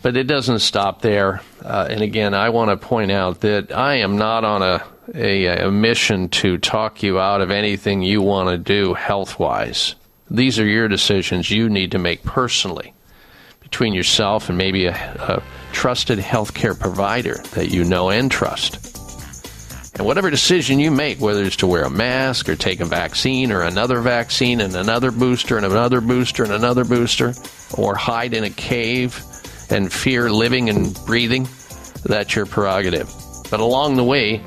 but 0.00 0.16
it 0.16 0.24
doesn't 0.24 0.60
stop 0.60 1.02
there. 1.02 1.42
Uh, 1.62 1.86
and 1.90 2.02
again, 2.02 2.34
I 2.34 2.48
want 2.48 2.70
to 2.70 2.76
point 2.76 3.10
out 3.12 3.40
that 3.42 3.76
I 3.76 3.96
am 3.96 4.16
not 4.16 4.44
on 4.44 4.62
a, 4.62 4.82
a, 5.14 5.66
a 5.66 5.70
mission 5.70 6.28
to 6.30 6.56
talk 6.58 7.02
you 7.02 7.20
out 7.20 7.40
of 7.40 7.50
anything 7.50 8.02
you 8.02 8.22
want 8.22 8.48
to 8.48 8.58
do 8.58 8.94
health 8.94 9.38
wise. 9.38 9.96
These 10.30 10.58
are 10.58 10.66
your 10.66 10.88
decisions 10.88 11.50
you 11.50 11.68
need 11.68 11.92
to 11.92 11.98
make 11.98 12.22
personally 12.22 12.94
between 13.60 13.92
yourself 13.92 14.48
and 14.48 14.56
maybe 14.56 14.86
a, 14.86 14.94
a 14.94 15.42
trusted 15.72 16.18
healthcare 16.18 16.78
provider 16.78 17.36
that 17.54 17.70
you 17.70 17.84
know 17.84 18.10
and 18.10 18.30
trust. 18.30 18.94
And 19.96 20.06
whatever 20.06 20.30
decision 20.30 20.80
you 20.80 20.90
make, 20.90 21.20
whether 21.20 21.44
it's 21.44 21.56
to 21.56 21.66
wear 21.66 21.84
a 21.84 21.90
mask 21.90 22.48
or 22.48 22.56
take 22.56 22.80
a 22.80 22.84
vaccine 22.84 23.52
or 23.52 23.62
another 23.62 24.00
vaccine 24.00 24.60
and 24.60 24.74
another 24.74 25.12
booster 25.12 25.56
and 25.56 25.64
another 25.64 26.00
booster 26.00 26.42
and 26.42 26.52
another 26.52 26.84
booster, 26.84 27.32
or 27.76 27.94
hide 27.94 28.34
in 28.34 28.44
a 28.44 28.50
cave 28.50 29.22
and 29.70 29.92
fear 29.92 30.30
living 30.30 30.68
and 30.68 30.98
breathing, 31.06 31.46
that's 32.04 32.34
your 32.34 32.46
prerogative. 32.46 33.08
But 33.50 33.60
along 33.60 33.96
the 33.96 34.04
way, 34.04 34.42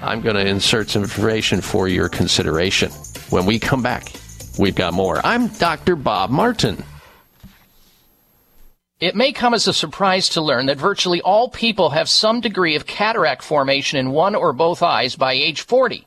I'm 0.00 0.22
going 0.22 0.36
to 0.36 0.46
insert 0.46 0.88
some 0.88 1.02
information 1.02 1.60
for 1.60 1.88
your 1.88 2.08
consideration. 2.08 2.90
When 3.30 3.44
we 3.44 3.58
come 3.58 3.82
back, 3.82 4.12
we've 4.58 4.74
got 4.74 4.94
more. 4.94 5.20
I'm 5.24 5.48
Dr. 5.48 5.96
Bob 5.96 6.30
Martin. 6.30 6.84
It 9.00 9.14
may 9.14 9.32
come 9.32 9.54
as 9.54 9.66
a 9.66 9.72
surprise 9.72 10.28
to 10.30 10.40
learn 10.40 10.66
that 10.66 10.78
virtually 10.78 11.20
all 11.20 11.50
people 11.50 11.90
have 11.90 12.08
some 12.08 12.40
degree 12.40 12.76
of 12.76 12.86
cataract 12.86 13.42
formation 13.42 13.98
in 13.98 14.12
one 14.12 14.34
or 14.34 14.52
both 14.52 14.82
eyes 14.82 15.16
by 15.16 15.32
age 15.32 15.62
40. 15.62 16.06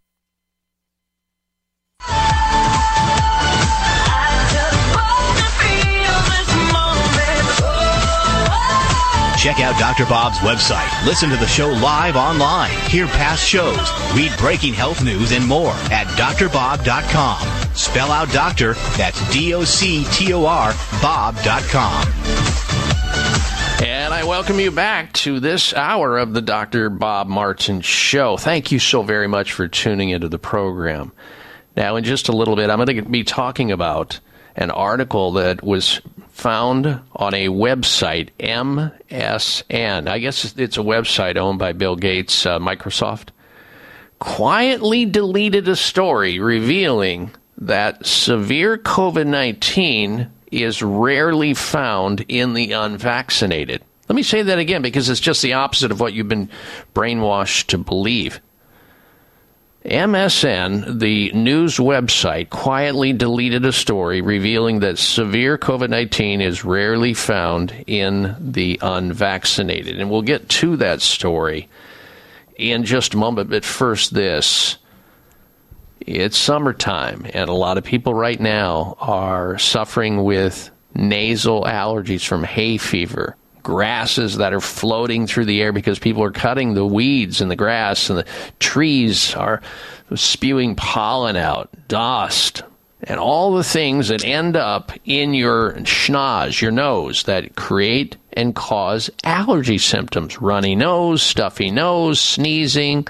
Check 9.41 9.59
out 9.59 9.79
Dr. 9.79 10.05
Bob's 10.05 10.37
website. 10.37 11.03
Listen 11.03 11.31
to 11.31 11.35
the 11.35 11.47
show 11.47 11.69
live 11.69 12.15
online. 12.15 12.69
Hear 12.89 13.07
past 13.07 13.43
shows. 13.43 13.89
Read 14.13 14.31
breaking 14.37 14.75
health 14.75 15.03
news 15.03 15.31
and 15.31 15.43
more 15.47 15.71
at 15.89 16.05
drbob.com. 16.09 17.75
Spell 17.75 18.11
out 18.11 18.31
doctor, 18.31 18.75
that's 18.97 19.33
D 19.33 19.55
O 19.55 19.63
C 19.63 20.05
T 20.11 20.31
O 20.33 20.45
R, 20.45 20.73
Bob.com. 21.01 22.05
And 23.83 24.13
I 24.13 24.23
welcome 24.25 24.59
you 24.59 24.69
back 24.69 25.11
to 25.13 25.39
this 25.39 25.73
hour 25.73 26.19
of 26.19 26.35
the 26.35 26.41
Dr. 26.43 26.91
Bob 26.91 27.25
Martin 27.25 27.81
Show. 27.81 28.37
Thank 28.37 28.71
you 28.71 28.77
so 28.77 29.01
very 29.01 29.27
much 29.27 29.53
for 29.53 29.67
tuning 29.67 30.11
into 30.11 30.29
the 30.29 30.37
program. 30.37 31.13
Now, 31.75 31.95
in 31.95 32.03
just 32.03 32.29
a 32.29 32.33
little 32.33 32.55
bit, 32.55 32.69
I'm 32.69 32.83
going 32.83 32.97
to 32.97 33.09
be 33.09 33.23
talking 33.23 33.71
about 33.71 34.19
an 34.55 34.71
article 34.71 35.33
that 35.33 35.63
was 35.63 36.01
found 36.29 36.99
on 37.15 37.33
a 37.33 37.47
website, 37.47 38.29
MSN. 38.39 40.07
I 40.07 40.19
guess 40.19 40.57
it's 40.57 40.77
a 40.77 40.81
website 40.81 41.37
owned 41.37 41.59
by 41.59 41.71
Bill 41.71 41.95
Gates, 41.95 42.45
uh, 42.45 42.59
Microsoft. 42.59 43.29
Quietly 44.19 45.05
deleted 45.05 45.67
a 45.67 45.75
story 45.75 46.39
revealing 46.39 47.31
that 47.57 48.05
severe 48.05 48.77
COVID 48.77 49.27
19 49.27 50.29
is 50.51 50.81
rarely 50.81 51.53
found 51.53 52.25
in 52.27 52.53
the 52.53 52.73
unvaccinated. 52.73 53.81
Let 54.09 54.15
me 54.15 54.23
say 54.23 54.41
that 54.41 54.59
again 54.59 54.81
because 54.81 55.09
it's 55.09 55.21
just 55.21 55.41
the 55.41 55.53
opposite 55.53 55.91
of 55.91 55.99
what 55.99 56.13
you've 56.13 56.27
been 56.27 56.49
brainwashed 56.93 57.67
to 57.67 57.77
believe. 57.77 58.41
MSN, 59.85 60.99
the 60.99 61.31
news 61.31 61.77
website, 61.77 62.51
quietly 62.51 63.13
deleted 63.13 63.65
a 63.65 63.71
story 63.71 64.21
revealing 64.21 64.79
that 64.81 64.99
severe 64.99 65.57
COVID 65.57 65.89
19 65.89 66.39
is 66.39 66.63
rarely 66.63 67.15
found 67.15 67.83
in 67.87 68.35
the 68.39 68.79
unvaccinated. 68.81 69.99
And 69.99 70.11
we'll 70.11 70.21
get 70.21 70.47
to 70.49 70.77
that 70.77 71.01
story 71.01 71.67
in 72.57 72.83
just 72.83 73.15
a 73.15 73.17
moment. 73.17 73.49
But 73.49 73.65
first, 73.65 74.13
this. 74.13 74.77
It's 75.99 76.37
summertime, 76.37 77.27
and 77.31 77.47
a 77.47 77.53
lot 77.53 77.77
of 77.77 77.83
people 77.83 78.13
right 78.13 78.39
now 78.39 78.97
are 78.99 79.59
suffering 79.59 80.23
with 80.23 80.71
nasal 80.95 81.63
allergies 81.63 82.25
from 82.25 82.43
hay 82.43 82.77
fever 82.77 83.35
grasses 83.63 84.37
that 84.37 84.53
are 84.53 84.61
floating 84.61 85.27
through 85.27 85.45
the 85.45 85.61
air 85.61 85.71
because 85.71 85.99
people 85.99 86.23
are 86.23 86.31
cutting 86.31 86.73
the 86.73 86.85
weeds 86.85 87.41
and 87.41 87.49
the 87.49 87.55
grass 87.55 88.09
and 88.09 88.19
the 88.19 88.25
trees 88.59 89.33
are 89.35 89.61
spewing 90.15 90.75
pollen 90.75 91.35
out, 91.35 91.69
dust, 91.87 92.63
and 93.03 93.19
all 93.19 93.53
the 93.53 93.63
things 93.63 94.09
that 94.09 94.23
end 94.23 94.55
up 94.55 94.91
in 95.05 95.33
your 95.33 95.73
schnoz, 95.73 96.61
your 96.61 96.71
nose, 96.71 97.23
that 97.23 97.55
create 97.55 98.15
and 98.33 98.55
cause 98.55 99.09
allergy 99.23 99.77
symptoms. 99.77 100.41
Runny 100.41 100.75
nose, 100.75 101.21
stuffy 101.21 101.71
nose, 101.71 102.19
sneezing 102.19 103.07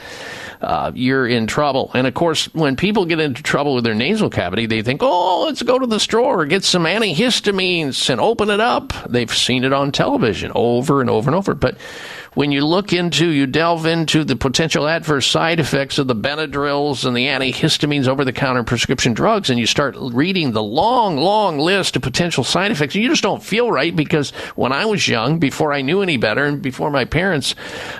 uh, 0.61 0.91
you're 0.93 1.27
in 1.27 1.47
trouble. 1.47 1.91
And 1.93 2.07
of 2.07 2.13
course, 2.13 2.45
when 2.53 2.75
people 2.75 3.05
get 3.05 3.19
into 3.19 3.43
trouble 3.43 3.75
with 3.75 3.83
their 3.83 3.95
nasal 3.95 4.29
cavity, 4.29 4.65
they 4.65 4.81
think, 4.81 5.01
oh, 5.03 5.43
let's 5.45 5.63
go 5.63 5.79
to 5.79 5.87
the 5.87 5.99
store, 5.99 6.45
get 6.45 6.63
some 6.63 6.83
antihistamines 6.83 8.09
and 8.09 8.21
open 8.21 8.49
it 8.49 8.59
up. 8.59 8.93
They've 9.09 9.33
seen 9.33 9.63
it 9.63 9.73
on 9.73 9.91
television 9.91 10.51
over 10.55 11.01
and 11.01 11.09
over 11.09 11.29
and 11.29 11.35
over. 11.35 11.53
But 11.53 11.77
when 12.33 12.51
you 12.53 12.65
look 12.65 12.93
into, 12.93 13.27
you 13.27 13.45
delve 13.45 13.85
into 13.85 14.23
the 14.23 14.37
potential 14.37 14.87
adverse 14.87 15.27
side 15.27 15.59
effects 15.59 15.97
of 15.97 16.07
the 16.07 16.15
Benadryls 16.15 17.05
and 17.05 17.15
the 17.15 17.27
antihistamines 17.27 18.07
over 18.07 18.23
the 18.23 18.31
counter 18.31 18.63
prescription 18.63 19.13
drugs, 19.13 19.49
and 19.49 19.59
you 19.59 19.65
start 19.65 19.95
reading 19.97 20.53
the 20.53 20.63
long, 20.63 21.17
long 21.17 21.59
list 21.59 21.97
of 21.97 22.01
potential 22.01 22.45
side 22.45 22.71
effects, 22.71 22.95
you 22.95 23.09
just 23.09 23.23
don't 23.23 23.43
feel 23.43 23.69
right 23.69 23.93
because 23.93 24.31
when 24.55 24.71
I 24.71 24.85
was 24.85 25.09
young, 25.09 25.39
before 25.39 25.73
I 25.73 25.81
knew 25.81 26.01
any 26.01 26.15
better, 26.15 26.45
and 26.45 26.61
before 26.61 26.89
my 26.89 27.03
parents 27.03 27.53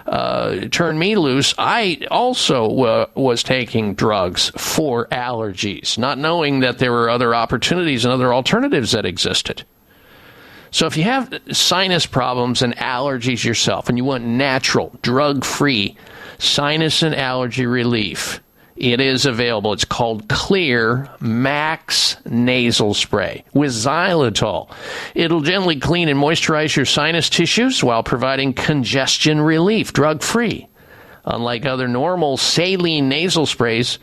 uh, 0.06 0.68
turned 0.72 0.98
me 0.98 1.18
loose, 1.18 1.54
I 1.58 2.08
also 2.10 3.10
was 3.16 3.44
taking 3.44 3.96
drugs 3.96 4.50
for 4.56 5.08
allergies, 5.08 5.98
not 5.98 6.18
knowing 6.18 6.62
that 6.62 6.80
there 6.80 6.94
were 6.94 7.10
other 7.10 7.36
opportunities 7.36 8.06
and 8.06 8.14
other 8.14 8.34
alternatives 8.34 8.94
that 8.94 9.06
existed. 9.06 9.66
So 10.72 10.88
if 10.88 10.96
you 10.96 11.04
have 11.04 11.38
sinus 11.52 12.06
problems 12.06 12.62
and 12.62 12.76
allergies 12.78 13.44
yourself 13.44 13.90
and 13.90 13.98
you 13.98 14.06
want 14.06 14.24
natural, 14.24 14.98
drug 15.02 15.44
free 15.44 15.98
sinus 16.40 17.04
and 17.04 17.14
allergy 17.14 17.66
relief, 17.66 18.42
it 18.78 19.00
is 19.00 19.26
available. 19.26 19.74
It's 19.74 19.86
called 19.86 20.28
Xlear 20.30 21.22
Max 21.22 22.16
Nasal 22.26 22.94
Spray 22.94 23.44
with 23.54 23.72
xylitol. 23.72 24.74
It'll 25.14 25.42
gently 25.42 25.80
clean 25.80 26.08
and 26.08 26.20
moisturize 26.20 26.76
your 26.76 26.86
sinus 26.86 27.30
tissues 27.30 27.84
while 27.84 28.02
providing 28.02 28.54
congestion 28.54 29.42
relief, 29.42 29.94
drug 29.94 30.24
free. 30.24 30.68
Unlike 31.26 31.66
other 31.66 31.88
normal 31.88 32.38
saline 32.38 33.08
nasal 33.08 33.46
sprays, 33.46 34.00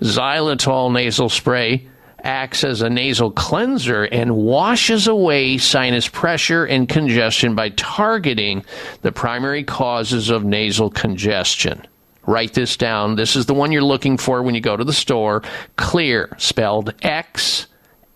xylitol 0.00 0.92
nasal 0.92 1.28
spray 1.28 1.88
acts 2.24 2.64
as 2.64 2.82
a 2.82 2.90
nasal 2.90 3.30
cleanser 3.30 4.04
and 4.04 4.36
washes 4.36 5.06
away 5.06 5.58
sinus 5.58 6.08
pressure 6.08 6.64
and 6.64 6.88
congestion 6.88 7.54
by 7.54 7.70
targeting 7.70 8.64
the 9.02 9.12
primary 9.12 9.64
causes 9.64 10.30
of 10.30 10.44
nasal 10.44 10.90
congestion. 10.90 11.86
Write 12.26 12.52
this 12.52 12.76
down. 12.76 13.16
This 13.16 13.34
is 13.34 13.46
the 13.46 13.54
one 13.54 13.72
you're 13.72 13.82
looking 13.82 14.18
for 14.18 14.42
when 14.42 14.54
you 14.54 14.60
go 14.60 14.76
to 14.76 14.84
the 14.84 14.92
store. 14.92 15.42
Xlear, 15.76 16.38
spelled 16.40 16.94
X 17.02 17.66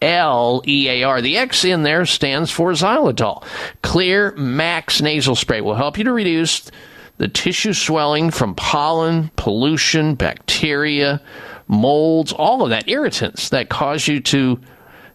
L 0.02 0.62
E 0.68 0.88
A 0.88 1.02
R. 1.02 1.22
The 1.22 1.38
X 1.38 1.64
in 1.64 1.82
there 1.82 2.04
stands 2.04 2.50
for 2.50 2.72
xylitol. 2.72 3.42
Xlear 3.82 4.36
Max 4.36 5.00
Nasal 5.00 5.34
Spray 5.34 5.62
will 5.62 5.74
help 5.74 5.96
you 5.96 6.04
to 6.04 6.12
reduce 6.12 6.70
the 7.16 7.28
tissue 7.28 7.72
swelling 7.72 8.30
from 8.30 8.54
pollen, 8.54 9.30
pollution, 9.36 10.14
bacteria, 10.14 11.22
molds, 11.66 12.32
all 12.32 12.62
of 12.62 12.70
that, 12.70 12.88
irritants 12.88 13.48
that 13.50 13.68
cause 13.68 14.06
you 14.06 14.20
to 14.20 14.60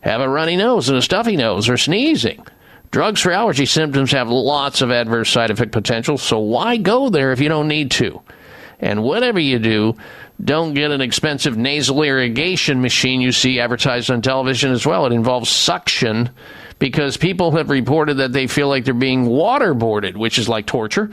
have 0.02 0.22
a 0.22 0.30
runny 0.30 0.56
nose 0.56 0.90
and 0.90 0.98
a 0.98 1.02
stuffy 1.02 1.36
nose 1.36 1.70
or 1.70 1.78
sneezing. 1.78 2.46
Drugs 2.92 3.22
for 3.22 3.32
allergy 3.32 3.66
symptoms 3.66 4.12
have 4.12 4.30
lots 4.30 4.82
of 4.82 4.92
adverse 4.92 5.30
side 5.30 5.52
effect 5.52 5.72
potential, 5.72 6.18
so 6.18 6.40
why 6.40 6.78
go 6.78 7.10
there 7.10 7.32
if 7.32 7.40
you 7.40 7.50
don't 7.50 7.68
need 7.68 7.92
to? 7.92 8.22
And 8.80 9.04
whatever 9.04 9.40
you 9.40 9.60
do, 9.60 9.96
don't 10.44 10.74
get 10.74 10.92
an 10.92 11.02
expensive 11.02 11.58
nasal 11.58 12.02
irrigation 12.02 12.82
machine 12.82 13.20
you 13.20 13.32
see 13.32 13.60
advertised 13.60 14.10
on 14.10 14.22
television 14.22 14.72
as 14.72 14.86
well. 14.86 15.06
It 15.06 15.12
involves 15.12 15.50
suction 15.50 16.30
because 16.80 17.18
people 17.18 17.52
have 17.52 17.70
reported 17.70 18.16
that 18.16 18.32
they 18.32 18.48
feel 18.48 18.70
like 18.70 18.86
they're 18.86 18.94
being 18.94 19.26
waterboarded, 19.26 20.16
which 20.16 20.40
is 20.40 20.48
like 20.48 20.66
torture. 20.66 21.12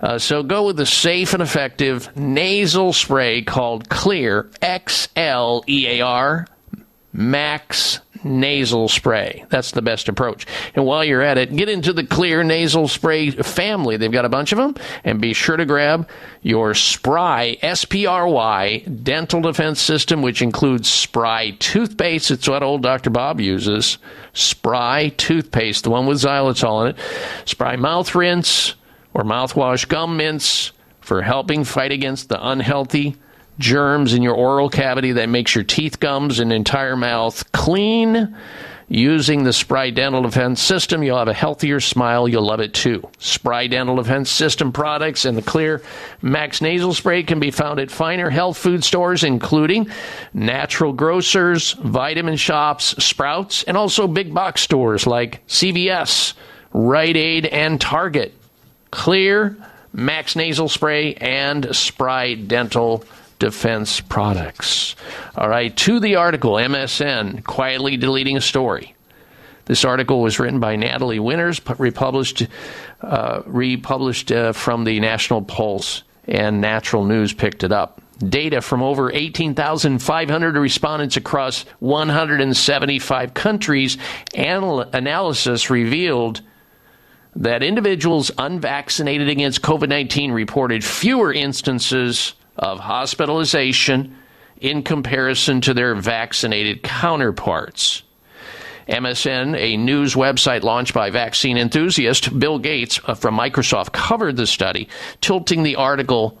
Uh, 0.00 0.18
so 0.18 0.42
go 0.42 0.66
with 0.66 0.76
the 0.76 0.86
safe 0.86 1.32
and 1.32 1.42
effective 1.42 2.14
nasal 2.16 2.92
spray 2.92 3.42
called 3.42 3.88
Xlear 3.88 4.52
X 4.62 5.08
L 5.16 5.64
E 5.68 5.86
A 5.86 6.00
R, 6.02 6.46
Max 7.12 8.00
nasal 8.24 8.88
spray. 8.88 9.44
That's 9.48 9.70
the 9.70 9.82
best 9.82 10.08
approach. 10.08 10.46
And 10.74 10.84
while 10.84 11.04
you're 11.04 11.22
at 11.22 11.38
it, 11.38 11.54
get 11.54 11.68
into 11.68 11.92
the 11.92 12.02
Xlear 12.02 12.44
nasal 12.44 12.88
spray 12.88 13.30
family. 13.30 13.96
They've 13.96 14.12
got 14.12 14.24
a 14.24 14.30
bunch 14.30 14.52
of 14.52 14.58
them. 14.58 14.74
And 15.04 15.20
be 15.20 15.32
sure 15.32 15.56
to 15.56 15.64
grab 15.64 16.08
your 16.42 16.74
Spry, 16.74 17.56
S 17.62 17.84
P 17.84 18.06
R 18.06 18.28
Y, 18.28 18.78
dental 18.78 19.40
defense 19.40 19.80
system, 19.80 20.22
which 20.22 20.42
includes 20.42 20.88
Spry 20.88 21.52
toothpaste. 21.58 22.30
It's 22.30 22.48
what 22.48 22.62
old 22.62 22.82
Dr. 22.82 23.10
Bob 23.10 23.40
uses. 23.40 23.98
Spry 24.32 25.08
toothpaste, 25.16 25.84
the 25.84 25.90
one 25.90 26.06
with 26.06 26.18
xylitol 26.18 26.82
in 26.82 26.94
it. 26.94 26.96
Spry 27.46 27.76
mouth 27.76 28.14
rinse 28.14 28.74
or 29.16 29.24
mouthwash, 29.24 29.88
gum 29.88 30.18
mints 30.18 30.72
for 31.00 31.22
helping 31.22 31.64
fight 31.64 31.90
against 31.90 32.28
the 32.28 32.48
unhealthy 32.48 33.16
germs 33.58 34.12
in 34.12 34.22
your 34.22 34.34
oral 34.34 34.68
cavity 34.68 35.12
that 35.12 35.30
makes 35.30 35.54
your 35.54 35.64
teeth, 35.64 35.98
gums, 35.98 36.38
and 36.38 36.52
entire 36.52 36.96
mouth 36.96 37.50
clean. 37.52 38.36
Using 38.88 39.42
the 39.42 39.54
Spry 39.54 39.88
Dental 39.88 40.20
Defense 40.20 40.62
System, 40.62 41.02
you'll 41.02 41.16
have 41.16 41.28
a 41.28 41.32
healthier 41.32 41.80
smile. 41.80 42.28
You'll 42.28 42.46
love 42.46 42.60
it 42.60 42.74
too. 42.74 43.08
Spry 43.18 43.68
Dental 43.68 43.96
Defense 43.96 44.30
System 44.30 44.70
products 44.70 45.24
and 45.24 45.36
the 45.36 45.42
Xlear 45.42 45.82
Max 46.20 46.60
Nasal 46.60 46.92
Spray 46.92 47.22
can 47.22 47.40
be 47.40 47.50
found 47.50 47.80
at 47.80 47.90
finer 47.90 48.28
health 48.28 48.58
food 48.58 48.84
stores, 48.84 49.24
including 49.24 49.90
natural 50.34 50.92
grocers, 50.92 51.72
vitamin 51.72 52.36
shops, 52.36 53.02
Sprouts, 53.02 53.62
and 53.62 53.78
also 53.78 54.06
big 54.06 54.34
box 54.34 54.60
stores 54.60 55.06
like 55.06 55.44
CVS, 55.48 56.34
Rite 56.72 57.16
Aid, 57.16 57.46
and 57.46 57.80
Target. 57.80 58.34
Xlear 58.92 59.56
Max 59.92 60.36
Nasal 60.36 60.68
Spray 60.68 61.14
and 61.14 61.74
Spry 61.74 62.34
Dental 62.34 63.04
defense 63.38 64.00
products. 64.00 64.96
All 65.36 65.48
right, 65.48 65.74
to 65.78 66.00
the 66.00 66.16
article 66.16 66.52
MSN 66.54 67.44
quietly 67.44 67.96
deleting 67.96 68.36
a 68.36 68.40
story. 68.40 68.94
This 69.66 69.84
article 69.84 70.20
was 70.20 70.38
written 70.38 70.60
by 70.60 70.76
Natalie 70.76 71.18
Winters, 71.18 71.60
republished, 71.78 72.46
uh, 73.02 73.42
republished 73.46 74.30
uh, 74.30 74.52
from 74.52 74.84
the 74.84 75.00
National 75.00 75.42
Pulse, 75.42 76.02
and 76.28 76.60
Natural 76.60 77.04
News 77.04 77.32
picked 77.32 77.64
it 77.64 77.72
up. 77.72 78.00
Data 78.18 78.62
from 78.62 78.82
over 78.82 79.12
18,500 79.12 80.56
respondents 80.56 81.16
across 81.16 81.64
175 81.80 83.34
countries 83.34 83.98
anal- 84.34 84.80
analysis 84.80 85.68
revealed 85.68 86.40
that 87.36 87.62
individuals 87.62 88.30
unvaccinated 88.38 89.28
against 89.28 89.62
COVID 89.62 89.88
19 89.88 90.32
reported 90.32 90.84
fewer 90.84 91.32
instances 91.32 92.34
of 92.56 92.80
hospitalization 92.80 94.16
in 94.60 94.82
comparison 94.82 95.60
to 95.60 95.74
their 95.74 95.94
vaccinated 95.94 96.82
counterparts. 96.82 98.02
MSN, 98.88 99.58
a 99.58 99.76
news 99.76 100.14
website 100.14 100.62
launched 100.62 100.94
by 100.94 101.10
vaccine 101.10 101.58
enthusiast 101.58 102.38
Bill 102.38 102.58
Gates 102.58 103.00
uh, 103.04 103.14
from 103.14 103.36
Microsoft, 103.36 103.92
covered 103.92 104.36
the 104.36 104.46
study, 104.46 104.88
tilting 105.20 105.62
the 105.62 105.76
article 105.76 106.40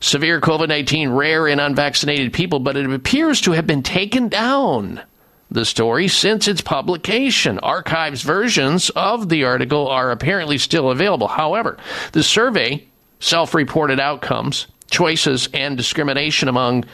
severe 0.00 0.40
COVID 0.40 0.68
19 0.68 1.10
rare 1.10 1.46
in 1.46 1.60
unvaccinated 1.60 2.32
people, 2.32 2.60
but 2.60 2.76
it 2.76 2.90
appears 2.90 3.40
to 3.42 3.52
have 3.52 3.66
been 3.66 3.82
taken 3.82 4.28
down. 4.28 5.02
The 5.50 5.64
story 5.64 6.08
since 6.08 6.48
its 6.48 6.60
publication. 6.60 7.58
Archives 7.60 8.22
versions 8.22 8.90
of 8.90 9.28
the 9.28 9.44
article 9.44 9.88
are 9.88 10.10
apparently 10.10 10.58
still 10.58 10.90
available. 10.90 11.28
However, 11.28 11.76
the 12.12 12.22
survey, 12.22 12.84
self 13.20 13.54
reported 13.54 14.00
outcomes, 14.00 14.66
choices 14.90 15.48
and 15.54 15.76
discrimination 15.76 16.48
among 16.48 16.84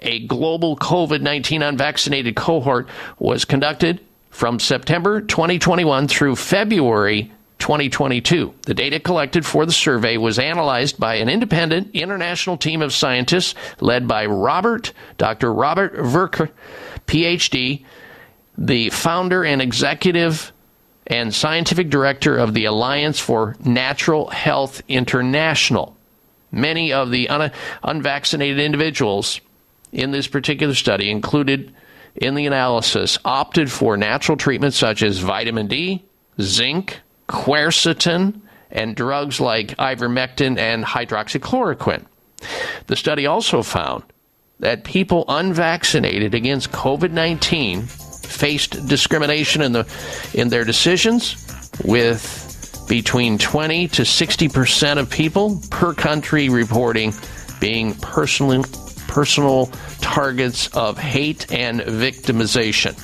a 0.00 0.26
global 0.26 0.76
COVID 0.76 1.20
19 1.20 1.62
unvaccinated 1.62 2.36
cohort 2.36 2.88
was 3.18 3.44
conducted 3.44 4.00
from 4.30 4.58
September 4.58 5.20
2021 5.20 6.08
through 6.08 6.36
February 6.36 7.30
2022. 7.60 8.54
The 8.62 8.74
data 8.74 8.98
collected 8.98 9.46
for 9.46 9.66
the 9.66 9.72
survey 9.72 10.16
was 10.16 10.38
analyzed 10.38 10.98
by 10.98 11.16
an 11.16 11.28
independent 11.28 11.90
international 11.94 12.56
team 12.56 12.82
of 12.82 12.92
scientists 12.92 13.54
led 13.80 14.08
by 14.08 14.26
Robert, 14.26 14.92
Dr. 15.18 15.52
Robert 15.52 15.94
Verkerk, 15.94 16.50
PhD, 17.06 17.84
the 18.58 18.90
founder 18.90 19.44
and 19.44 19.62
executive 19.62 20.52
and 21.06 21.34
scientific 21.34 21.90
director 21.90 22.36
of 22.36 22.54
the 22.54 22.66
Alliance 22.66 23.18
for 23.18 23.56
Natural 23.64 24.28
Health 24.28 24.82
International. 24.88 25.96
Many 26.52 26.92
of 26.92 27.10
the 27.10 27.28
un- 27.28 27.52
unvaccinated 27.82 28.60
individuals 28.60 29.40
in 29.92 30.10
this 30.10 30.26
particular 30.26 30.74
study 30.74 31.10
included 31.10 31.74
in 32.14 32.34
the 32.34 32.46
analysis 32.46 33.18
opted 33.24 33.70
for 33.70 33.96
natural 33.96 34.36
treatments 34.36 34.76
such 34.76 35.02
as 35.02 35.18
vitamin 35.18 35.66
D, 35.66 36.04
zinc, 36.40 37.00
quercetin, 37.30 38.40
and 38.70 38.94
drugs 38.94 39.40
like 39.40 39.68
ivermectin 39.76 40.58
and 40.58 40.84
hydroxychloroquine. 40.84 42.04
The 42.86 42.96
study 42.96 43.26
also 43.26 43.62
found 43.62 44.04
that 44.60 44.84
people 44.84 45.24
unvaccinated 45.28 46.34
against 46.34 46.70
COVID 46.70 47.10
19 47.12 47.82
faced 47.82 48.86
discrimination 48.86 49.62
in, 49.62 49.72
the, 49.72 49.86
in 50.34 50.48
their 50.48 50.64
decisions 50.64 51.36
with 51.84 52.86
between 52.88 53.38
20 53.38 53.88
to 53.88 54.04
60 54.04 54.48
percent 54.48 55.00
of 55.00 55.08
people 55.08 55.60
per 55.70 55.94
country 55.94 56.48
reporting 56.48 57.12
being 57.60 57.94
personally, 57.96 58.64
personal 59.06 59.66
targets 60.00 60.74
of 60.74 60.98
hate 60.98 61.50
and 61.52 61.80
victimization. 61.80 62.98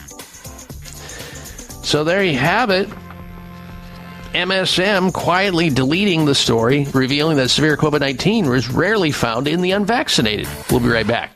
So 1.84 2.02
there 2.02 2.24
you 2.24 2.36
have 2.36 2.70
it. 2.70 2.88
MSM 4.36 5.14
quietly 5.14 5.70
deleting 5.70 6.26
the 6.26 6.34
story, 6.34 6.86
revealing 6.92 7.38
that 7.38 7.48
severe 7.48 7.76
COVID 7.78 8.00
19 8.00 8.50
was 8.50 8.68
rarely 8.68 9.10
found 9.10 9.48
in 9.48 9.62
the 9.62 9.70
unvaccinated. 9.70 10.46
We'll 10.70 10.80
be 10.80 10.88
right 10.88 11.06
back. 11.06 11.35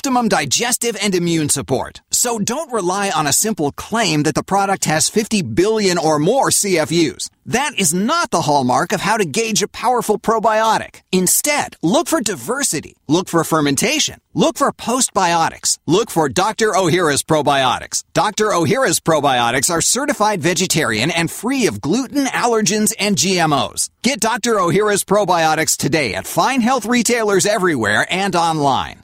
optimum 0.01 0.27
digestive 0.27 0.97
and 0.99 1.13
immune 1.13 1.47
support. 1.47 2.01
So 2.09 2.39
don't 2.39 2.73
rely 2.73 3.11
on 3.11 3.27
a 3.27 3.33
simple 3.33 3.71
claim 3.71 4.23
that 4.23 4.33
the 4.33 4.41
product 4.41 4.85
has 4.85 5.09
50 5.09 5.43
billion 5.43 5.99
or 5.99 6.17
more 6.17 6.49
CFUs. 6.49 7.29
That 7.45 7.77
is 7.77 7.93
not 7.93 8.31
the 8.31 8.41
hallmark 8.41 8.93
of 8.93 9.01
how 9.01 9.17
to 9.17 9.25
gauge 9.25 9.61
a 9.61 9.67
powerful 9.67 10.17
probiotic. 10.17 11.01
Instead, 11.11 11.75
look 11.83 12.07
for 12.07 12.19
diversity. 12.19 12.95
Look 13.07 13.29
for 13.29 13.43
fermentation. 13.43 14.19
Look 14.33 14.57
for 14.57 14.71
postbiotics. 14.71 15.77
Look 15.85 16.09
for 16.09 16.29
Dr. 16.29 16.69
Ohhira's 16.71 17.21
probiotics. 17.21 18.03
Dr. 18.13 18.45
Ohhira's 18.45 18.99
probiotics 18.99 19.69
are 19.69 19.81
certified 19.81 20.41
vegetarian 20.41 21.11
and 21.11 21.29
free 21.29 21.67
of 21.67 21.79
gluten, 21.79 22.25
allergens, 22.25 22.91
and 22.97 23.15
GMOs. 23.15 23.91
Get 24.01 24.19
Dr. 24.19 24.55
Ohhira's 24.55 25.03
probiotics 25.03 25.77
today 25.77 26.15
at 26.15 26.25
fine 26.25 26.61
health 26.61 26.87
retailers 26.87 27.45
everywhere 27.45 28.07
and 28.09 28.35
online. 28.35 29.03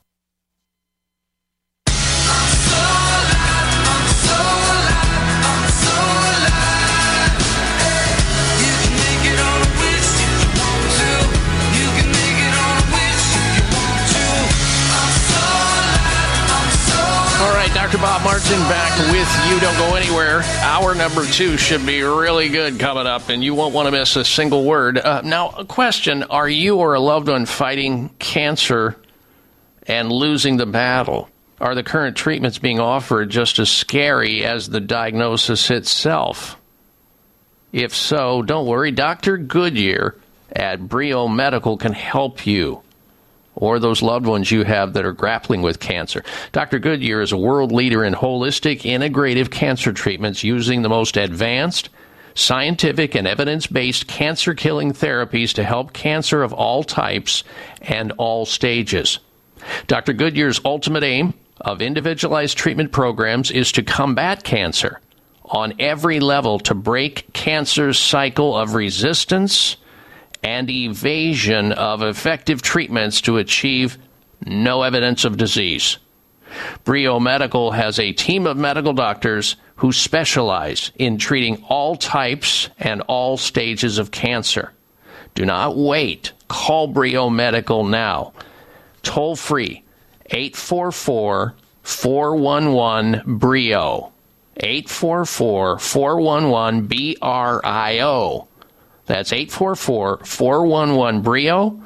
Bob 18.01 18.23
Martin 18.23 18.59
back 18.61 18.97
with 19.11 19.29
you. 19.47 19.59
Don't 19.59 19.77
go 19.77 19.93
anywhere. 19.93 20.41
Hour 20.63 20.95
number 20.95 21.23
two 21.23 21.55
should 21.55 21.85
be 21.85 22.01
really 22.01 22.49
good 22.49 22.79
coming 22.79 23.05
up, 23.05 23.29
and 23.29 23.43
you 23.43 23.53
won't 23.53 23.75
want 23.75 23.85
to 23.85 23.91
miss 23.91 24.15
a 24.15 24.25
single 24.25 24.65
word. 24.65 24.97
Uh, 24.97 25.21
now, 25.21 25.49
a 25.49 25.65
question 25.65 26.23
Are 26.23 26.49
you 26.49 26.77
or 26.77 26.95
a 26.95 26.99
loved 26.99 27.27
one 27.27 27.45
fighting 27.45 28.09
cancer 28.17 28.99
and 29.83 30.11
losing 30.11 30.57
the 30.57 30.65
battle? 30.65 31.29
Are 31.59 31.75
the 31.75 31.83
current 31.83 32.17
treatments 32.17 32.57
being 32.57 32.79
offered 32.79 33.29
just 33.29 33.59
as 33.59 33.69
scary 33.69 34.43
as 34.43 34.67
the 34.67 34.79
diagnosis 34.79 35.69
itself? 35.69 36.57
If 37.71 37.95
so, 37.95 38.41
don't 38.41 38.65
worry. 38.65 38.89
Dr. 38.89 39.37
Goodyear 39.37 40.15
at 40.51 40.87
Brio 40.87 41.27
Medical 41.27 41.77
can 41.77 41.93
help 41.93 42.47
you 42.47 42.81
or 43.61 43.79
those 43.79 44.01
loved 44.01 44.25
ones 44.25 44.51
you 44.51 44.65
have 44.65 44.91
that 44.91 45.05
are 45.05 45.13
grappling 45.13 45.61
with 45.61 45.79
cancer. 45.79 46.23
Dr. 46.51 46.79
Goodyear 46.79 47.21
is 47.21 47.31
a 47.31 47.37
world 47.37 47.71
leader 47.71 48.03
in 48.03 48.13
holistic, 48.13 48.81
integrative 48.81 49.49
cancer 49.49 49.93
treatments 49.93 50.43
using 50.43 50.81
the 50.81 50.89
most 50.89 51.15
advanced, 51.15 51.89
scientific, 52.33 53.15
and 53.15 53.27
evidence 53.27 53.67
based 53.67 54.07
cancer 54.07 54.53
killing 54.53 54.91
therapies 54.91 55.53
to 55.53 55.63
help 55.63 55.93
cancer 55.93 56.43
of 56.43 56.51
all 56.51 56.83
types 56.83 57.45
and 57.81 58.11
all 58.17 58.45
stages. 58.45 59.19
Dr. 59.87 60.13
Goodyear's 60.13 60.59
ultimate 60.65 61.03
aim 61.03 61.35
of 61.61 61.81
individualized 61.81 62.57
treatment 62.57 62.91
programs 62.91 63.51
is 63.51 63.71
to 63.73 63.83
combat 63.83 64.43
cancer 64.43 64.99
on 65.45 65.73
every 65.79 66.19
level 66.19 66.57
to 66.57 66.73
break 66.73 67.31
cancer's 67.33 67.99
cycle 67.99 68.57
of 68.57 68.73
resistance 68.73 69.77
and 70.43 70.69
evasion 70.69 71.71
of 71.73 72.01
effective 72.01 72.61
treatments 72.61 73.21
to 73.21 73.37
achieve 73.37 73.97
no 74.45 74.83
evidence 74.83 75.23
of 75.25 75.37
disease. 75.37 75.97
Brio 76.83 77.19
Medical 77.19 77.71
has 77.71 77.99
a 77.99 78.11
team 78.11 78.45
of 78.45 78.57
medical 78.57 78.93
doctors 78.93 79.55
who 79.77 79.91
specialize 79.91 80.91
in 80.95 81.17
treating 81.17 81.63
all 81.69 81.95
types 81.95 82.69
and 82.79 83.01
all 83.01 83.37
stages 83.37 83.97
of 83.97 84.11
cancer. 84.11 84.73
Do 85.33 85.45
not 85.45 85.77
wait. 85.77 86.33
Call 86.47 86.87
Brio 86.87 87.29
Medical 87.29 87.85
now. 87.85 88.33
Toll 89.03 89.35
free 89.35 89.83
844 90.25 91.55
411 91.83 93.37
Brio. 93.37 94.11
844 94.57 95.79
411 95.79 96.87
B 96.87 97.17
R 97.21 97.61
I 97.63 97.99
O. 98.01 98.47
That's 99.11 99.33
844 99.33 100.21
411 100.23 101.21
Brio 101.21 101.83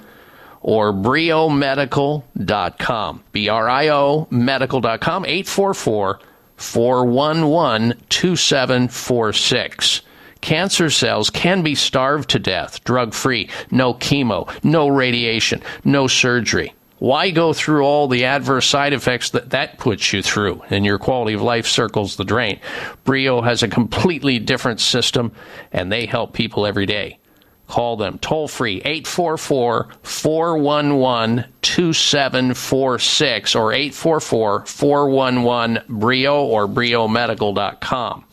or 0.61 0.93
briomedical.com. 0.93 3.23
B 3.31 3.49
R 3.49 3.67
I 3.67 3.89
O 3.89 4.27
medical.com. 4.29 5.25
844 5.25 6.19
411 6.55 7.99
2746. 8.09 10.01
Cancer 10.41 10.91
cells 10.91 11.31
can 11.31 11.63
be 11.63 11.73
starved 11.73 12.29
to 12.29 12.37
death, 12.37 12.83
drug 12.83 13.15
free, 13.15 13.49
no 13.71 13.95
chemo, 13.95 14.47
no 14.63 14.87
radiation, 14.87 15.63
no 15.83 16.05
surgery. 16.05 16.75
Why 16.97 17.31
go 17.31 17.51
through 17.51 17.83
all 17.83 18.07
the 18.07 18.23
adverse 18.25 18.65
side 18.67 18.93
effects 18.93 19.31
that 19.31 19.49
that 19.49 19.77
puts 19.77 20.13
you 20.13 20.21
through 20.21 20.61
and 20.69 20.85
your 20.85 20.97
quality 20.97 21.33
of 21.33 21.41
life 21.41 21.67
circles 21.67 22.15
the 22.15 22.23
drain? 22.23 22.59
Brio 23.03 23.41
has 23.41 23.63
a 23.63 23.67
completely 23.67 24.39
different 24.39 24.79
system 24.79 25.33
and 25.73 25.91
they 25.91 26.05
help 26.05 26.31
people 26.33 26.65
every 26.65 26.85
day. 26.85 27.19
Call 27.67 27.97
them 27.97 28.17
toll 28.19 28.47
free 28.47 28.77
844 28.77 29.89
411 30.03 31.45
2746 31.61 33.55
or 33.55 33.73
844 33.73 34.65
411 34.65 35.83
Brio 35.89 36.43
or 36.43 36.67
BrioMedical.com. 36.67 38.23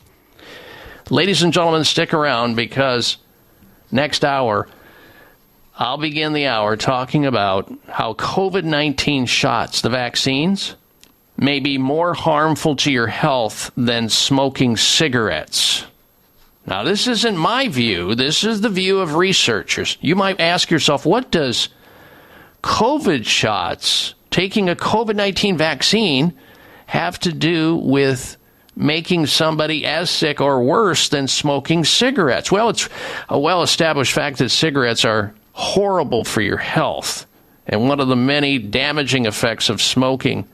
Ladies 1.09 1.43
and 1.43 1.51
gentlemen, 1.51 1.83
stick 1.83 2.13
around 2.13 2.55
because 2.55 3.17
next 3.91 4.23
hour 4.23 4.69
I'll 5.75 5.97
begin 5.97 6.33
the 6.33 6.45
hour 6.45 6.77
talking 6.77 7.25
about 7.25 7.71
how 7.87 8.13
COVID 8.13 8.63
19 8.63 9.25
shots, 9.25 9.81
the 9.81 9.89
vaccines, 9.89 10.75
may 11.35 11.59
be 11.59 11.79
more 11.79 12.13
harmful 12.13 12.75
to 12.77 12.91
your 12.91 13.07
health 13.07 13.71
than 13.75 14.09
smoking 14.09 14.77
cigarettes. 14.77 15.85
Now, 16.67 16.83
this 16.83 17.07
isn't 17.07 17.37
my 17.37 17.67
view. 17.67 18.13
This 18.13 18.43
is 18.43 18.61
the 18.61 18.69
view 18.69 18.99
of 18.99 19.15
researchers. 19.15 19.97
You 19.99 20.15
might 20.15 20.39
ask 20.39 20.69
yourself, 20.69 21.05
what 21.05 21.31
does 21.31 21.69
COVID 22.61 23.25
shots, 23.25 24.13
taking 24.29 24.69
a 24.69 24.75
COVID 24.75 25.15
19 25.15 25.57
vaccine, 25.57 26.33
have 26.85 27.19
to 27.21 27.33
do 27.33 27.77
with 27.77 28.37
making 28.75 29.25
somebody 29.25 29.85
as 29.85 30.11
sick 30.11 30.39
or 30.39 30.63
worse 30.63 31.09
than 31.09 31.27
smoking 31.27 31.83
cigarettes? 31.83 32.51
Well, 32.51 32.69
it's 32.69 32.87
a 33.27 33.39
well 33.39 33.63
established 33.63 34.13
fact 34.13 34.37
that 34.37 34.49
cigarettes 34.49 35.03
are 35.03 35.33
horrible 35.53 36.23
for 36.23 36.41
your 36.41 36.57
health. 36.57 37.25
And 37.65 37.87
one 37.87 37.99
of 37.99 38.09
the 38.09 38.15
many 38.15 38.59
damaging 38.59 39.25
effects 39.25 39.69
of 39.69 39.81
smoking 39.81 40.47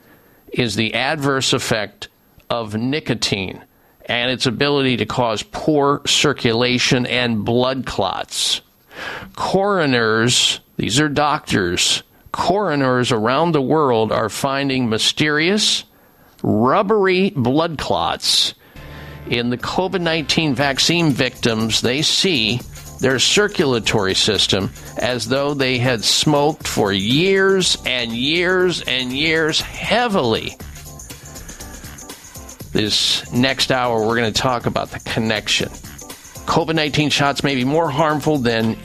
is 0.54 0.76
the 0.76 0.94
adverse 0.94 1.54
effect 1.54 2.10
of 2.50 2.76
nicotine 2.76 3.64
and 4.06 4.32
its 4.32 4.46
ability 4.46 4.98
to 4.98 5.06
cause 5.06 5.44
poor 5.44 6.02
circulation 6.06 7.06
and 7.06 7.46
blood 7.46 7.86
clots. 7.86 8.62
Coroners, 9.36 10.60
these 10.78 11.00
are 11.00 11.10
doctors, 11.10 12.04
coroners 12.32 13.12
around 13.12 13.52
the 13.52 13.62
world 13.62 14.12
are 14.12 14.30
finding 14.30 14.90
mysterious, 14.90 15.84
rubbery 16.44 17.30
blood 17.32 17.78
clots 17.78 18.54
in 19.30 19.50
the 19.52 19.58
COVID 19.58 20.02
19 20.02 20.56
vaccine 20.56 21.12
victims 21.12 21.82
they 21.82 22.02
see 22.02 22.60
their 23.00 23.20
circulatory 23.20 24.14
system 24.14 24.72
as 24.98 25.28
though 25.28 25.54
they 25.54 25.78
had 25.78 26.04
smoked 26.04 26.68
for 26.68 26.92
years 26.92 27.78
and 27.86 28.12
years 28.12 28.82
and 28.82 29.12
years 29.14 29.62
heavily 29.62 30.56
This 32.72 33.32
next 33.32 33.72
hour, 33.72 34.06
we're 34.06 34.18
going 34.18 34.32
to 34.32 34.42
talk 34.42 34.68
about 34.68 34.92
the 34.92 35.00
connection. 35.00 35.70
COVID 36.50 36.76
19 36.76 37.10
shots 37.10 37.44
may 37.44 37.56
be 37.56 37.66
more 37.66 37.90
harmful 37.90 38.38
than 38.38 38.78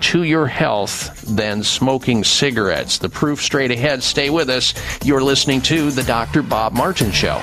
to 0.00 0.22
your 0.22 0.46
health 0.46 1.22
than 1.22 1.62
smoking 1.62 2.24
cigarettes. 2.24 2.98
The 2.98 3.08
proof 3.08 3.42
straight 3.42 3.70
ahead. 3.70 4.02
Stay 4.02 4.30
with 4.30 4.48
us. 4.48 4.74
You're 5.04 5.22
listening 5.22 5.60
to 5.62 5.90
The 5.90 6.02
Dr. 6.02 6.42
Bob 6.42 6.72
Martin 6.72 7.10
Show. 7.10 7.42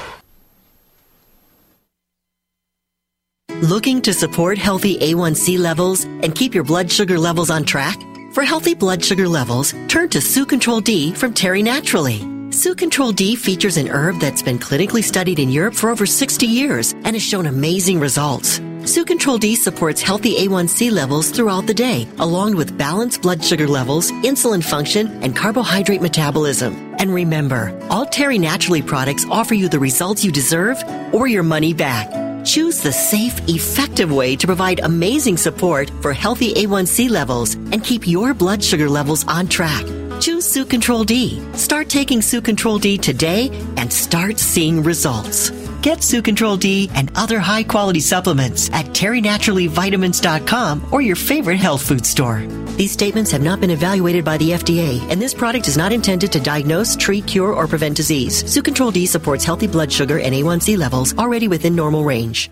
Looking 3.64 4.04
to 4.04 4.14
support 4.14 4.60
healthy 4.60 5.00
A1C 5.00 5.58
levels 5.58 6.04
and 6.04 6.36
keep 6.36 6.54
your 6.54 6.64
blood 6.64 6.92
sugar 6.92 7.18
levels 7.18 7.50
on 7.50 7.64
track? 7.64 7.98
For 8.32 8.44
healthy 8.44 8.76
blood 8.76 9.04
sugar 9.04 9.28
levels, 9.28 9.74
turn 9.88 10.10
to 10.10 10.22
Su 10.22 10.46
Control 10.46 10.80
D 10.80 11.12
from 11.12 11.34
Terry 11.34 11.64
Naturally. 11.64 12.20
Su 12.52 12.76
Control 12.76 13.12
D 13.12 13.36
features 13.36 13.78
an 13.78 13.88
herb 13.88 14.20
that's 14.20 14.44
been 14.44 14.60
clinically 14.60 15.04
studied 15.04 15.40
in 15.40 15.50
Europe 15.50 15.74
for 15.74 15.90
over 15.90 16.06
60 16.06 16.46
years 16.46 16.92
and 17.04 17.16
has 17.16 17.24
shown 17.24 17.48
amazing 17.48 18.00
results. 18.00 18.62
Su 18.86 19.04
Control 19.04 19.40
D 19.40 19.56
supports 19.56 20.04
healthy 20.04 20.36
A1C 20.36 20.92
levels 20.92 21.32
throughout 21.32 21.66
the 21.66 21.74
day, 21.74 22.08
along 22.20 22.56
with 22.56 22.78
balanced 22.78 23.24
blood 23.24 23.44
sugar 23.44 23.68
levels, 23.68 24.12
insulin 24.22 24.64
function, 24.64 25.08
and 25.24 25.36
carbohydrate 25.36 26.04
metabolism. 26.04 26.76
And 27.00 27.12
remember, 27.12 27.76
all 27.90 28.06
Terry 28.06 28.38
Naturally 28.38 28.84
products 28.84 29.26
offer 29.32 29.56
you 29.56 29.68
the 29.68 29.80
results 29.80 30.24
you 30.24 30.32
deserve 30.32 30.78
or 31.12 31.26
your 31.26 31.42
money 31.42 31.74
back. 31.74 32.27
Choose 32.48 32.80
the 32.80 32.94
safe, 32.94 33.42
effective 33.50 34.10
way 34.10 34.38
to 34.38 34.48
provide 34.48 34.80
amazing 34.80 35.36
support 35.36 35.92
for 36.02 36.14
healthy 36.14 36.54
A1C 36.54 37.10
levels 37.10 37.56
and 37.56 37.84
keep 37.84 38.08
your 38.08 38.34
blood 38.34 38.64
sugar 38.64 38.90
levels 38.90 39.28
on 39.28 39.50
track. 39.50 39.86
Choose 40.22 40.46
Su 40.46 40.64
Control 40.64 41.04
D. 41.04 41.42
Start 41.56 41.90
taking 41.90 42.22
Su 42.22 42.42
Control 42.42 42.80
D 42.80 42.98
today 42.98 43.50
and 43.76 43.92
start 43.92 44.40
seeing 44.40 44.82
results. 44.82 45.50
Get 45.82 46.02
Su 46.02 46.22
Control 46.22 46.56
D 46.56 46.90
and 46.96 47.12
other 47.16 47.38
high 47.38 47.64
quality 47.64 48.00
supplements 48.00 48.70
at 48.72 48.86
terrynaturallyvitamins.com 48.88 50.88
or 50.94 51.02
your 51.02 51.18
favorite 51.18 51.58
health 51.58 51.86
food 51.86 52.06
store. 52.06 52.48
These 52.78 52.92
statements 52.92 53.32
have 53.32 53.42
not 53.42 53.60
been 53.60 53.72
evaluated 53.72 54.24
by 54.24 54.38
the 54.38 54.52
FDA, 54.52 55.02
and 55.10 55.20
this 55.20 55.34
product 55.34 55.68
is 55.68 55.78
not 55.78 55.92
intended 55.92 56.32
to 56.32 56.40
diagnose, 56.40 56.96
treat, 56.96 57.26
cure, 57.26 57.52
or 57.52 57.66
prevent 57.66 57.98
disease. 57.98 58.48
Su 58.48 58.62
Control 58.62 58.92
D 58.92 59.08
supports 59.08 59.44
healthy 59.44 59.66
blood 59.66 59.92
sugar 59.92 60.20
and 60.20 60.36
A1C 60.36 60.78
levels 60.78 61.18
already 61.18 61.48
within 61.48 61.76
normal 61.76 62.04
range. 62.04 62.52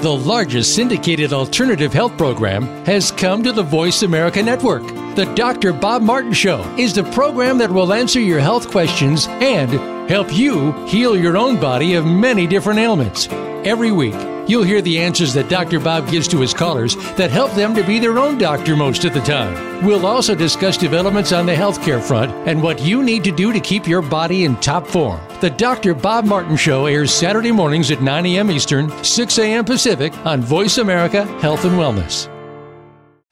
The 0.00 0.10
largest 0.10 0.74
syndicated 0.74 1.32
alternative 1.32 1.92
health 1.92 2.16
program 2.16 2.62
has 2.86 3.12
come 3.12 3.42
to 3.44 3.52
the 3.52 3.62
Voice 3.62 4.02
America 4.02 4.42
Network. 4.42 4.82
The 5.14 5.30
Dr. 5.36 5.72
Bob 5.72 6.02
Martin 6.02 6.32
Show 6.32 6.62
is 6.78 6.94
the 6.94 7.04
program 7.04 7.58
that 7.58 7.70
will 7.70 7.92
answer 7.92 8.18
your 8.18 8.40
health 8.40 8.70
questions 8.70 9.26
and 9.28 9.70
help 10.08 10.32
you 10.32 10.72
heal 10.86 11.16
your 11.16 11.36
own 11.36 11.58
body 11.60 11.94
of 11.94 12.06
many 12.06 12.46
different 12.46 12.78
ailments. 12.78 13.28
Every 13.64 13.92
week, 13.92 14.14
you'll 14.48 14.64
hear 14.64 14.82
the 14.82 14.98
answers 14.98 15.34
that 15.34 15.48
Dr. 15.48 15.78
Bob 15.78 16.10
gives 16.10 16.26
to 16.28 16.40
his 16.40 16.52
callers 16.52 16.96
that 17.16 17.30
help 17.30 17.52
them 17.52 17.74
to 17.74 17.84
be 17.84 17.98
their 17.98 18.18
own 18.18 18.38
doctor 18.38 18.76
most 18.76 19.04
of 19.04 19.14
the 19.14 19.20
time. 19.20 19.84
We'll 19.84 20.06
also 20.06 20.34
discuss 20.34 20.76
developments 20.76 21.32
on 21.32 21.46
the 21.46 21.54
healthcare 21.54 22.02
front 22.02 22.32
and 22.48 22.62
what 22.62 22.80
you 22.80 23.02
need 23.02 23.24
to 23.24 23.32
do 23.32 23.52
to 23.52 23.60
keep 23.60 23.86
your 23.86 24.02
body 24.02 24.44
in 24.44 24.56
top 24.56 24.86
form. 24.86 25.20
The 25.40 25.50
Dr. 25.50 25.94
Bob 25.94 26.24
Martin 26.24 26.56
Show 26.56 26.86
airs 26.86 27.12
Saturday 27.12 27.52
mornings 27.52 27.90
at 27.90 28.02
9 28.02 28.26
a.m. 28.26 28.50
Eastern, 28.50 28.90
6 29.04 29.38
a.m. 29.38 29.64
Pacific 29.64 30.16
on 30.26 30.40
Voice 30.40 30.78
America 30.78 31.24
Health 31.40 31.64
and 31.64 31.74
Wellness. 31.74 32.28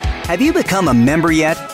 Have 0.00 0.40
you 0.40 0.52
become 0.52 0.88
a 0.88 0.94
member 0.94 1.32
yet? 1.32 1.56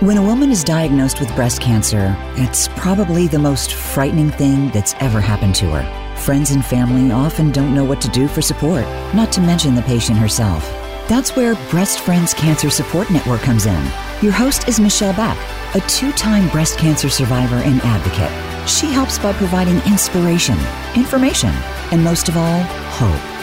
When 0.00 0.16
a 0.16 0.22
woman 0.22 0.50
is 0.50 0.64
diagnosed 0.64 1.20
with 1.20 1.34
breast 1.36 1.60
cancer, 1.60 2.16
it's 2.34 2.66
probably 2.66 3.28
the 3.28 3.38
most 3.38 3.74
frightening 3.74 4.28
thing 4.28 4.70
that's 4.70 4.92
ever 4.98 5.20
happened 5.20 5.54
to 5.56 5.66
her. 5.70 6.16
Friends 6.16 6.50
and 6.50 6.64
family 6.64 7.12
often 7.12 7.52
don't 7.52 7.72
know 7.72 7.84
what 7.84 8.00
to 8.00 8.08
do 8.08 8.26
for 8.26 8.42
support, 8.42 8.82
not 9.14 9.30
to 9.32 9.40
mention 9.40 9.76
the 9.76 9.82
patient 9.82 10.18
herself. 10.18 10.64
That's 11.08 11.36
where 11.36 11.54
Breast 11.70 12.00
Friends 12.00 12.34
Cancer 12.34 12.70
Support 12.70 13.10
Network 13.12 13.40
comes 13.42 13.66
in. 13.66 13.82
Your 14.20 14.32
host 14.32 14.66
is 14.66 14.80
Michelle 14.80 15.14
Beck, 15.14 15.38
a 15.76 15.80
two 15.88 16.10
time 16.12 16.48
breast 16.48 16.76
cancer 16.76 17.08
survivor 17.08 17.56
and 17.56 17.80
advocate. 17.82 18.68
She 18.68 18.90
helps 18.90 19.18
by 19.20 19.32
providing 19.34 19.76
inspiration, 19.90 20.58
information, 20.96 21.52
and 21.92 22.02
most 22.02 22.28
of 22.28 22.36
all, 22.36 22.62
hope. 22.98 23.33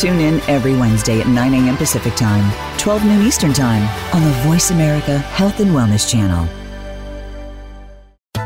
Tune 0.00 0.18
in 0.18 0.40
every 0.48 0.72
Wednesday 0.72 1.20
at 1.20 1.28
9 1.28 1.54
a.m. 1.54 1.76
Pacific 1.76 2.14
Time, 2.16 2.52
12 2.78 3.04
noon 3.04 3.26
Eastern 3.26 3.52
Time 3.52 3.82
on 4.12 4.24
the 4.24 4.36
Voice 4.38 4.70
America 4.70 5.18
Health 5.18 5.60
and 5.60 5.70
Wellness 5.70 6.10
Channel. 6.10 6.48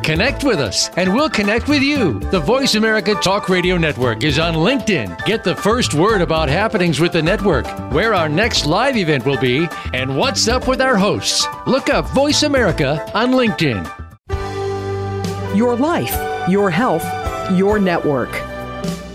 Connect 0.03 0.44
with 0.44 0.59
us, 0.59 0.90
and 0.96 1.12
we'll 1.14 1.28
connect 1.28 1.68
with 1.68 1.82
you. 1.82 2.18
The 2.18 2.40
Voice 2.40 2.76
America 2.76 3.14
Talk 3.14 3.49
Radio 3.49 3.76
Network 3.76 4.24
is 4.24 4.38
on 4.38 4.55
LinkedIn. 4.55 5.24
Get 5.26 5.44
the 5.44 5.55
first 5.55 5.94
word 5.94 6.22
about 6.22 6.49
happenings 6.49 7.01
with 7.01 7.12
the 7.12 7.22
network, 7.22 7.66
where 7.92 8.14
our 8.14 8.28
next 8.28 8.64
live 8.64 8.96
event 8.96 9.26
will 9.26 9.38
be, 9.38 9.68
and 9.92 10.16
what's 10.16 10.49
up 10.49 10.66
with 10.66 10.80
our 10.80 10.96
hosts. 10.96 11.46
Look 11.66 11.90
up 11.90 12.07
Voice 12.09 12.42
America 12.42 13.11
on 13.14 13.32
LinkedIn. 13.32 13.86
Your 15.55 15.76
life, 15.76 16.49
your 16.49 16.70
health, 16.70 17.05
your 17.53 17.78
network. 17.78 18.30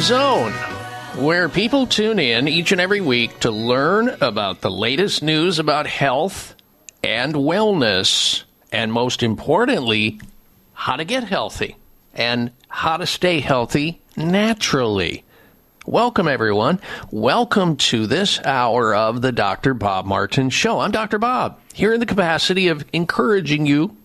Zone 0.00 0.52
where 1.16 1.48
people 1.48 1.86
tune 1.86 2.18
in 2.18 2.48
each 2.48 2.70
and 2.70 2.80
every 2.80 3.00
week 3.00 3.40
to 3.40 3.50
learn 3.50 4.10
about 4.20 4.60
the 4.60 4.70
latest 4.70 5.22
news 5.22 5.58
about 5.58 5.86
health 5.86 6.54
and 7.02 7.34
wellness, 7.34 8.42
and 8.70 8.92
most 8.92 9.22
importantly, 9.22 10.20
how 10.74 10.96
to 10.96 11.04
get 11.04 11.24
healthy 11.24 11.76
and 12.14 12.50
how 12.68 12.98
to 12.98 13.06
stay 13.06 13.40
healthy 13.40 14.02
naturally. 14.16 15.24
Welcome, 15.86 16.28
everyone. 16.28 16.80
Welcome 17.10 17.76
to 17.76 18.06
this 18.06 18.38
hour 18.44 18.94
of 18.94 19.22
the 19.22 19.32
Dr. 19.32 19.72
Bob 19.72 20.04
Martin 20.04 20.50
Show. 20.50 20.80
I'm 20.80 20.90
Dr. 20.90 21.18
Bob, 21.18 21.58
here 21.72 21.94
in 21.94 22.00
the 22.00 22.06
capacity 22.06 22.68
of 22.68 22.84
encouraging 22.92 23.64
you 23.64 23.96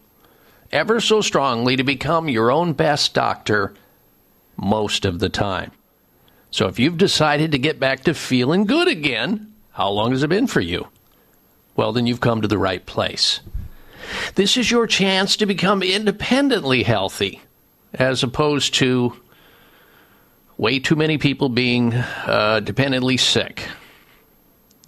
ever 0.72 1.02
so 1.02 1.20
strongly 1.20 1.76
to 1.76 1.84
become 1.84 2.30
your 2.30 2.50
own 2.50 2.72
best 2.72 3.14
doctor 3.14 3.74
most 4.56 5.04
of 5.04 5.20
the 5.20 5.30
time. 5.30 5.72
So 6.52 6.68
if 6.68 6.80
you've 6.80 6.97
decided 6.97 7.54
to 7.54 7.58
get 7.58 7.80
back 7.80 8.04
to 8.04 8.14
feeling 8.14 8.66
good 8.66 8.88
again, 8.88 9.54
how 9.72 9.89
long 9.89 10.12
has 10.12 10.22
it 10.22 10.30
been 10.30 10.47
for 10.47 10.62
you? 10.62 10.88
Well, 11.76 11.93
then 11.93 12.06
you've 12.06 12.20
come 12.20 12.41
to 12.41 12.47
the 12.47 12.58
right 12.58 12.86
place. 12.86 13.39
This 14.36 14.58
is 14.58 14.70
your 14.70 14.86
chance 14.88 15.38
to 15.38 15.45
become 15.45 15.82
independently 15.82 16.84
healthy, 16.84 17.41
as 17.93 18.24
opposed 18.24 18.74
to 18.76 19.14
way 20.58 20.80
too 20.80 20.97
many 20.97 21.18
people 21.18 21.47
being 21.47 21.93
uh, 21.93 22.60
dependently 22.60 23.16
sick. 23.18 23.68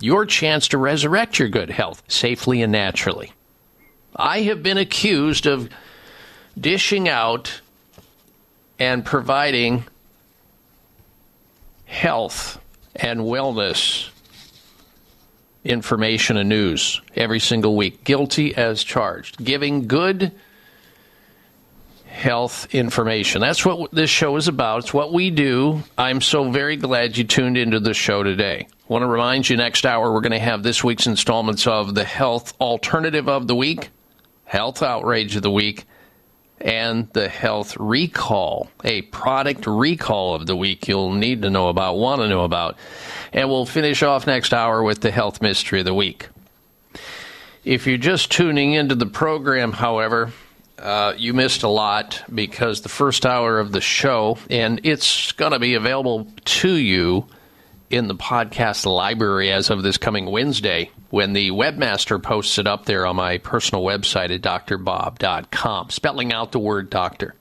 Your 0.01 0.25
chance 0.25 0.67
to 0.69 0.77
resurrect 0.77 1.39
your 1.39 1.47
good 1.47 1.69
health 1.69 2.03
safely 2.09 2.61
and 2.61 2.73
naturally. 2.73 3.31
I 4.15 4.41
have 4.41 4.61
been 4.61 4.77
accused 4.77 5.45
of 5.45 5.69
dishing 6.59 7.07
out 7.07 7.61
and 8.77 9.05
providing 9.05 9.85
health 11.93 12.59
and 12.95 13.21
wellness 13.21 14.09
information 15.63 16.37
and 16.37 16.49
news 16.49 16.99
every 17.15 17.39
single 17.39 17.75
week, 17.75 18.03
guilty 18.03 18.55
as 18.55 18.83
charged, 18.83 19.43
giving 19.43 19.87
good 19.87 20.31
health 22.07 22.73
information. 22.73 23.41
That's 23.41 23.63
what 23.63 23.91
this 23.91 24.09
show 24.09 24.35
is 24.37 24.47
about. 24.47 24.79
It's 24.79 24.93
what 24.93 25.13
we 25.13 25.29
do. 25.29 25.83
I'm 25.95 26.19
so 26.19 26.49
very 26.49 26.77
glad 26.77 27.15
you 27.15 27.23
tuned 27.25 27.57
into 27.57 27.79
the 27.79 27.93
show 27.93 28.23
today. 28.23 28.67
I 28.67 28.93
want 28.93 29.03
to 29.03 29.07
remind 29.07 29.47
you 29.47 29.55
next 29.55 29.85
hour 29.85 30.11
we're 30.11 30.21
going 30.21 30.31
to 30.31 30.39
have 30.39 30.63
this 30.63 30.83
week's 30.83 31.07
installments 31.07 31.67
of 31.67 31.93
the 31.93 32.03
Health 32.03 32.59
Alternative 32.59 33.29
of 33.29 33.47
the 33.47 33.55
Week, 33.55 33.89
Health 34.45 34.81
Outrage 34.81 35.35
of 35.35 35.43
the 35.43 35.51
Week, 35.51 35.85
and 36.63 37.09
the 37.11 37.27
health 37.27 37.75
recall, 37.77 38.69
a 38.85 39.01
product 39.03 39.67
recall 39.67 40.33
of 40.33 40.47
the 40.47 40.55
week 40.55 40.87
you'll 40.87 41.11
need 41.11 41.41
to 41.41 41.49
know 41.49 41.67
about, 41.67 41.97
want 41.97 42.21
to 42.21 42.29
know 42.29 42.45
about. 42.45 42.77
And 43.33 43.49
we'll 43.49 43.65
finish 43.65 44.01
off 44.01 44.25
next 44.25 44.53
hour 44.53 44.81
with 44.81 45.01
the 45.01 45.11
health 45.11 45.41
mystery 45.41 45.79
of 45.79 45.85
the 45.85 45.93
week. 45.93 46.29
If 47.65 47.85
you're 47.85 47.97
just 47.97 48.31
tuning 48.31 48.73
into 48.73 48.95
the 48.95 49.05
program, 49.05 49.73
however, 49.73 50.31
uh, 50.79 51.13
you 51.17 51.33
missed 51.33 51.63
a 51.63 51.69
lot 51.69 52.23
because 52.33 52.81
the 52.81 52.89
first 52.89 53.25
hour 53.25 53.59
of 53.59 53.73
the 53.73 53.81
show, 53.81 54.37
and 54.49 54.79
it's 54.83 55.33
going 55.33 55.51
to 55.51 55.59
be 55.59 55.75
available 55.75 56.27
to 56.45 56.73
you 56.73 57.25
in 57.93 58.07
the 58.07 58.15
podcast 58.15 58.87
library 58.87 59.51
as 59.51 59.69
of 59.69 59.83
this 59.83 59.97
coming 59.97 60.25
Wednesday 60.25 60.89
when 61.11 61.33
the 61.33 61.51
webmaster 61.51 62.21
posts 62.21 62.57
it 62.57 62.65
up 62.65 62.85
there 62.85 63.05
on 63.05 63.15
my 63.15 63.37
personal 63.37 63.83
website 63.83 64.33
at 64.33 64.41
drbob.com, 64.41 65.91
spelling 65.91 66.33
out 66.33 66.51
the 66.51 66.57
word 66.57 66.89
doctor. 66.89 67.35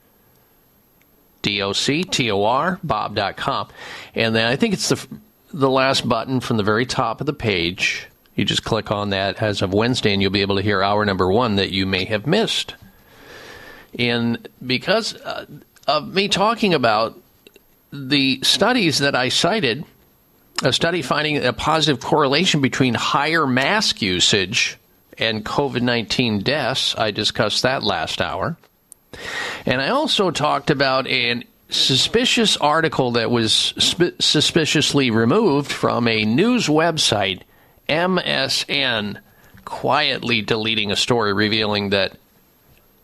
D 1.40 1.62
O 1.62 1.72
C 1.72 2.04
T 2.04 2.30
O 2.30 2.44
R, 2.44 2.78
bob.com. 2.84 3.68
And 4.14 4.34
then 4.34 4.46
I 4.46 4.56
think 4.56 4.74
it's 4.74 4.90
the, 4.90 5.08
the 5.54 5.70
last 5.70 6.06
button 6.06 6.40
from 6.40 6.58
the 6.58 6.62
very 6.62 6.84
top 6.84 7.20
of 7.22 7.26
the 7.26 7.32
page. 7.32 8.06
You 8.36 8.44
just 8.44 8.62
click 8.62 8.90
on 8.90 9.08
that 9.10 9.42
as 9.42 9.62
of 9.62 9.72
Wednesday, 9.72 10.12
and 10.12 10.20
you'll 10.20 10.30
be 10.30 10.42
able 10.42 10.56
to 10.56 10.62
hear 10.62 10.82
hour 10.82 11.02
number 11.06 11.32
one 11.32 11.56
that 11.56 11.70
you 11.70 11.86
may 11.86 12.04
have 12.04 12.26
missed. 12.26 12.74
And 13.98 14.46
because 14.64 15.16
uh, 15.16 15.46
of 15.88 16.12
me 16.12 16.28
talking 16.28 16.74
about 16.74 17.18
the 17.90 18.40
studies 18.42 18.98
that 18.98 19.14
I 19.14 19.30
cited 19.30 19.86
a 20.62 20.72
study 20.72 21.02
finding 21.02 21.44
a 21.44 21.52
positive 21.52 22.00
correlation 22.00 22.60
between 22.60 22.94
higher 22.94 23.46
mask 23.46 24.02
usage 24.02 24.78
and 25.18 25.44
COVID 25.44 25.82
19 25.82 26.40
deaths. 26.40 26.94
I 26.96 27.10
discussed 27.10 27.62
that 27.62 27.82
last 27.82 28.20
hour. 28.20 28.56
And 29.66 29.80
I 29.80 29.88
also 29.88 30.30
talked 30.30 30.70
about 30.70 31.06
a 31.06 31.44
suspicious 31.68 32.56
article 32.56 33.12
that 33.12 33.30
was 33.30 33.52
sp- 33.76 34.16
suspiciously 34.20 35.10
removed 35.10 35.70
from 35.70 36.08
a 36.08 36.24
news 36.24 36.66
website, 36.66 37.42
MSN, 37.88 39.18
quietly 39.64 40.42
deleting 40.42 40.90
a 40.90 40.96
story 40.96 41.32
revealing 41.32 41.90
that 41.90 42.16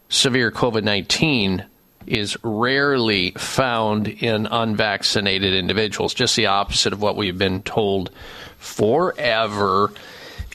severe 0.08 0.50
COVID 0.50 0.82
19 0.82 1.64
is 2.08 2.36
rarely 2.42 3.32
found 3.32 4.08
in 4.08 4.46
unvaccinated 4.46 5.54
individuals, 5.54 6.14
just 6.14 6.36
the 6.36 6.46
opposite 6.46 6.92
of 6.92 7.02
what 7.02 7.16
we've 7.16 7.38
been 7.38 7.62
told 7.62 8.10
forever 8.58 9.92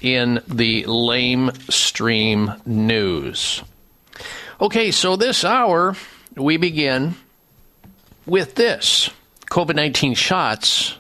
in 0.02 0.42
the 0.48 0.84
lamestream 0.84 2.66
news. 2.66 3.64
Okay, 4.60 4.92
so 4.92 5.16
this 5.16 5.44
hour 5.46 5.96
we 6.36 6.58
begin 6.58 7.16
with 8.26 8.56
this 8.56 9.10
COVID 9.50 9.76
19 9.76 10.16
shots 10.16 10.96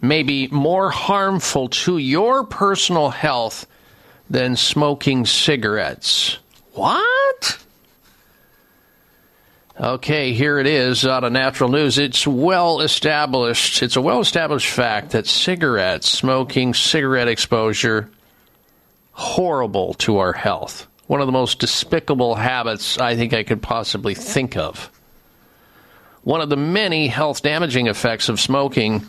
may 0.00 0.22
be 0.22 0.46
more 0.48 0.90
harmful 0.90 1.68
to 1.68 1.98
your 1.98 2.44
personal 2.44 3.10
health 3.10 3.66
than 4.28 4.56
smoking 4.56 5.24
cigarettes. 5.24 6.38
What? 6.74 7.58
Okay, 9.78 10.32
here 10.32 10.58
it 10.58 10.66
is 10.66 11.04
out 11.06 11.22
of 11.22 11.32
Natural 11.32 11.68
News. 11.68 11.98
It's 11.98 12.26
well 12.26 12.80
established. 12.80 13.82
It's 13.82 13.96
a 13.96 14.00
well 14.00 14.20
established 14.20 14.70
fact 14.70 15.10
that 15.10 15.26
cigarettes, 15.26 16.08
smoking, 16.08 16.72
cigarette 16.72 17.28
exposure, 17.28 18.08
horrible 19.12 19.92
to 19.94 20.16
our 20.16 20.32
health. 20.32 20.86
One 21.08 21.20
of 21.20 21.26
the 21.26 21.32
most 21.32 21.58
despicable 21.58 22.36
habits 22.36 22.96
I 22.96 23.16
think 23.16 23.34
I 23.34 23.42
could 23.42 23.60
possibly 23.60 24.14
think 24.14 24.56
of. 24.56 24.90
One 26.22 26.40
of 26.40 26.48
the 26.48 26.56
many 26.56 27.08
health 27.08 27.42
damaging 27.42 27.86
effects 27.86 28.30
of 28.30 28.40
smoking 28.40 29.06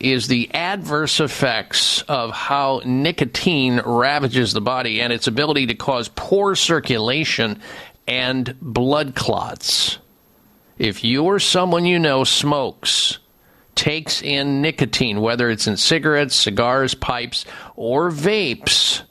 is 0.00 0.26
the 0.26 0.52
adverse 0.52 1.20
effects 1.20 2.02
of 2.02 2.32
how 2.32 2.80
nicotine 2.84 3.80
ravages 3.84 4.52
the 4.52 4.60
body 4.60 5.00
and 5.00 5.12
its 5.12 5.28
ability 5.28 5.66
to 5.66 5.74
cause 5.74 6.08
poor 6.16 6.56
circulation 6.56 7.60
and 8.06 8.56
blood 8.60 9.14
clots. 9.14 9.98
If 10.78 11.04
you 11.04 11.24
or 11.24 11.38
someone 11.38 11.84
you 11.84 11.98
know 11.98 12.24
smokes, 12.24 13.18
takes 13.74 14.20
in 14.22 14.60
nicotine, 14.60 15.20
whether 15.20 15.48
it's 15.48 15.66
in 15.66 15.76
cigarettes, 15.76 16.34
cigars, 16.34 16.94
pipes, 16.94 17.44
or 17.76 18.10
vapes, 18.10 19.02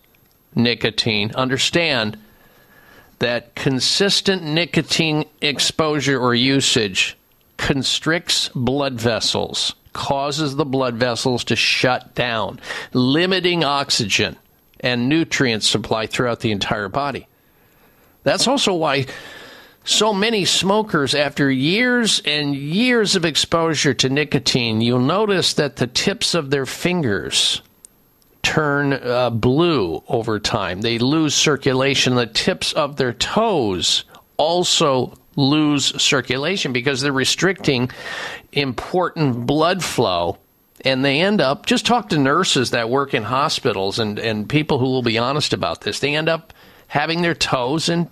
nicotine, 0.56 1.32
understand 1.36 2.18
that 3.20 3.56
consistent 3.56 4.44
nicotine 4.44 5.26
exposure 5.42 6.20
or 6.20 6.34
usage 6.34 7.18
constricts 7.58 8.50
blood 8.56 8.94
vessels, 9.00 9.76
causes 9.94 10.56
the 10.56 10.66
blood 10.66 10.96
vessels 10.96 11.44
to 11.44 11.56
shut 11.56 12.16
down, 12.16 12.60
limiting 12.94 13.64
oxygen 13.64 14.38
and 14.80 15.10
nutrient 15.10 15.64
supply 15.64 16.06
throughout 16.06 16.40
the 16.40 16.52
entire 16.52 16.88
body. 16.88 17.28
That's 18.24 18.48
also 18.48 18.74
why 18.74 19.06
so 19.84 20.14
many 20.14 20.46
smokers, 20.46 21.16
after 21.16 21.50
years 21.50 22.22
and 22.26 22.56
years 22.56 23.16
of 23.16 23.26
exposure 23.26 23.94
to 23.96 24.10
nicotine, 24.10 24.82
you'll 24.82 25.00
notice 25.00 25.54
that 25.54 25.78
the 25.78 25.88
tips 25.88 26.36
of 26.36 26.50
their 26.50 26.66
fingers 26.66 27.62
turn 28.44 28.94
uh, 28.94 29.30
blue 29.30 30.04
over 30.08 30.40
time. 30.40 30.82
They 30.82 31.00
lose 31.00 31.34
circulation. 31.34 32.16
The 32.16 32.28
tips 32.28 32.74
of 32.74 32.98
their 32.98 33.14
toes 33.14 34.04
also 34.38 35.18
lose 35.36 36.02
circulation 36.02 36.74
because 36.74 37.02
they're 37.02 37.12
restricting 37.12 37.90
important 38.52 39.46
blood 39.46 39.84
flow. 39.84 40.38
And 40.86 41.04
they 41.04 41.20
end 41.20 41.42
up, 41.42 41.66
just 41.66 41.86
talk 41.86 42.10
to 42.10 42.18
nurses 42.18 42.72
that 42.72 42.90
work 42.90 43.14
in 43.14 43.24
hospitals 43.24 44.00
and, 44.00 44.18
and 44.18 44.48
people 44.48 44.80
who 44.80 44.86
will 44.86 45.02
be 45.02 45.18
honest 45.18 45.52
about 45.52 45.82
this. 45.82 46.00
They 46.00 46.16
end 46.16 46.30
up 46.30 46.54
having 46.90 47.22
their 47.22 47.36
toes 47.36 47.88
and 47.88 48.10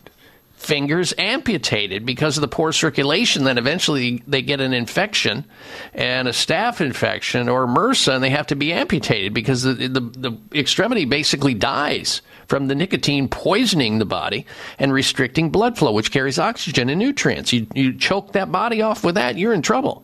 fingers 0.57 1.13
amputated 1.19 2.05
because 2.05 2.37
of 2.37 2.41
the 2.41 2.47
poor 2.47 2.71
circulation. 2.71 3.43
Then 3.43 3.57
eventually 3.57 4.23
they 4.27 4.41
get 4.41 4.59
an 4.59 4.73
infection 4.73 5.45
and 5.93 6.27
a 6.27 6.31
staph 6.31 6.81
infection 6.81 7.47
or 7.47 7.67
MRSA, 7.67 8.15
and 8.15 8.23
they 8.23 8.31
have 8.31 8.47
to 8.47 8.55
be 8.55 8.73
amputated 8.73 9.33
because 9.33 9.63
the, 9.63 9.73
the, 9.73 9.99
the 9.99 10.37
extremity 10.53 11.05
basically 11.05 11.53
dies 11.53 12.21
from 12.47 12.67
the 12.67 12.75
nicotine 12.75 13.27
poisoning 13.27 13.99
the 13.99 14.05
body 14.05 14.45
and 14.79 14.91
restricting 14.91 15.49
blood 15.51 15.77
flow, 15.77 15.91
which 15.91 16.11
carries 16.11 16.39
oxygen 16.39 16.89
and 16.89 16.99
nutrients. 16.99 17.53
You, 17.53 17.67
you 17.75 17.93
choke 17.93 18.33
that 18.33 18.51
body 18.51 18.81
off 18.81 19.03
with 19.03 19.15
that, 19.15 19.37
you're 19.37 19.53
in 19.53 19.61
trouble. 19.61 20.03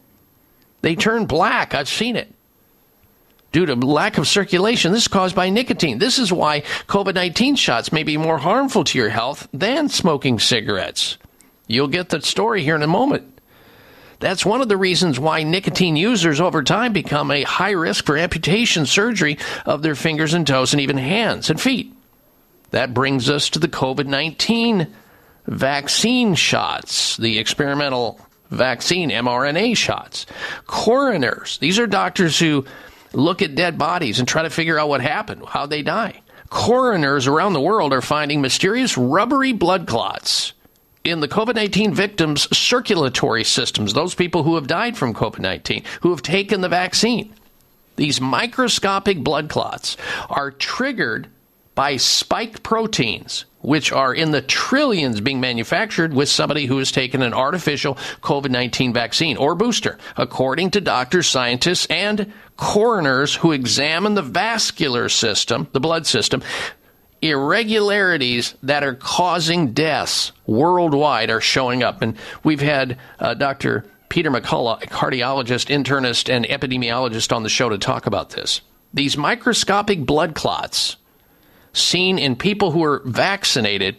They 0.81 0.95
turn 0.95 1.25
black. 1.25 1.73
I've 1.73 1.89
seen 1.89 2.15
it 2.15 2.31
due 3.53 3.65
to 3.65 3.75
lack 3.75 4.17
of 4.17 4.27
circulation. 4.27 4.91
This 4.91 5.03
is 5.03 5.07
caused 5.07 5.35
by 5.35 5.49
nicotine. 5.49 5.99
This 5.99 6.19
is 6.19 6.33
why 6.33 6.61
COVID 6.87 7.15
19 7.15 7.55
shots 7.55 7.93
may 7.93 8.03
be 8.03 8.17
more 8.17 8.39
harmful 8.39 8.83
to 8.83 8.97
your 8.97 9.09
health 9.09 9.47
than 9.53 9.87
smoking 9.87 10.39
cigarettes. 10.39 11.17
You'll 11.67 11.87
get 11.87 12.09
the 12.09 12.21
story 12.21 12.63
here 12.63 12.75
in 12.75 12.83
a 12.83 12.87
moment. 12.87 13.29
That's 14.19 14.45
one 14.45 14.61
of 14.61 14.69
the 14.69 14.77
reasons 14.77 15.19
why 15.19 15.43
nicotine 15.43 15.95
users 15.95 16.41
over 16.41 16.63
time 16.63 16.93
become 16.93 17.29
a 17.29 17.43
high 17.43 17.71
risk 17.71 18.05
for 18.05 18.17
amputation 18.17 18.85
surgery 18.85 19.37
of 19.65 19.81
their 19.81 19.95
fingers 19.95 20.33
and 20.33 20.47
toes 20.47 20.73
and 20.73 20.81
even 20.81 20.97
hands 20.97 21.49
and 21.49 21.59
feet. 21.59 21.93
That 22.71 22.93
brings 22.93 23.29
us 23.29 23.49
to 23.51 23.59
the 23.59 23.67
COVID 23.67 24.07
19 24.07 24.87
vaccine 25.45 26.35
shots, 26.35 27.17
the 27.17 27.37
experimental 27.37 28.19
vaccine 28.49 29.09
mRNA 29.09 29.77
shots. 29.77 30.25
Coroners, 30.65 31.57
these 31.59 31.77
are 31.77 31.87
doctors 31.87 32.39
who 32.39 32.65
look 33.13 33.41
at 33.41 33.55
dead 33.55 33.77
bodies 33.77 34.19
and 34.19 34.27
try 34.27 34.43
to 34.43 34.49
figure 34.49 34.77
out 34.77 34.89
what 34.89 35.01
happened, 35.01 35.45
how 35.47 35.65
they 35.65 35.81
die. 35.81 36.21
Coroners 36.49 37.27
around 37.27 37.53
the 37.53 37.61
world 37.61 37.93
are 37.93 38.01
finding 38.01 38.41
mysterious 38.41 38.97
rubbery 38.97 39.53
blood 39.53 39.87
clots 39.87 40.53
in 41.03 41.19
the 41.19 41.27
COVID 41.27 41.55
19 41.55 41.93
victims' 41.93 42.55
circulatory 42.55 43.43
systems, 43.43 43.93
those 43.93 44.15
people 44.15 44.43
who 44.43 44.55
have 44.55 44.67
died 44.67 44.97
from 44.97 45.13
COVID 45.13 45.39
19, 45.39 45.83
who 46.01 46.11
have 46.11 46.21
taken 46.21 46.61
the 46.61 46.69
vaccine. 46.69 47.33
These 47.95 48.21
microscopic 48.21 49.19
blood 49.23 49.49
clots 49.49 49.97
are 50.29 50.51
triggered 50.51 51.27
by 51.75 51.97
spike 51.97 52.63
proteins, 52.63 53.45
which 53.61 53.91
are 53.91 54.13
in 54.13 54.31
the 54.31 54.41
trillions 54.41 55.21
being 55.21 55.39
manufactured 55.39 56.13
with 56.13 56.29
somebody 56.29 56.65
who 56.65 56.77
has 56.77 56.91
taken 56.91 57.21
an 57.21 57.33
artificial 57.33 57.95
COVID 58.21 58.51
19 58.51 58.93
vaccine 58.93 59.37
or 59.37 59.55
booster, 59.55 59.97
according 60.17 60.71
to 60.71 60.81
doctors, 60.81 61.27
scientists, 61.27 61.85
and 61.87 62.31
coroners 62.57 63.35
who 63.35 63.51
examine 63.51 64.13
the 64.13 64.21
vascular 64.21 65.09
system, 65.09 65.67
the 65.71 65.79
blood 65.79 66.05
system. 66.05 66.43
Irregularities 67.21 68.53
that 68.63 68.83
are 68.83 68.95
causing 68.95 69.71
deaths 69.71 70.33
worldwide 70.45 71.29
are 71.29 71.39
showing 71.39 71.81
up. 71.81 72.01
And 72.01 72.17
we've 72.43 72.61
had 72.61 72.97
uh, 73.17 73.33
Dr. 73.33 73.85
Peter 74.09 74.29
McCullough, 74.29 74.83
a 74.83 74.87
cardiologist, 74.87 75.73
internist, 75.73 76.31
and 76.31 76.45
epidemiologist, 76.45 77.33
on 77.33 77.43
the 77.43 77.49
show 77.49 77.69
to 77.69 77.77
talk 77.77 78.05
about 78.07 78.31
this. 78.31 78.59
These 78.93 79.17
microscopic 79.17 80.05
blood 80.05 80.35
clots 80.35 80.97
seen 81.73 82.19
in 82.19 82.35
people 82.35 82.71
who 82.71 82.83
are 82.83 83.01
vaccinated 83.05 83.97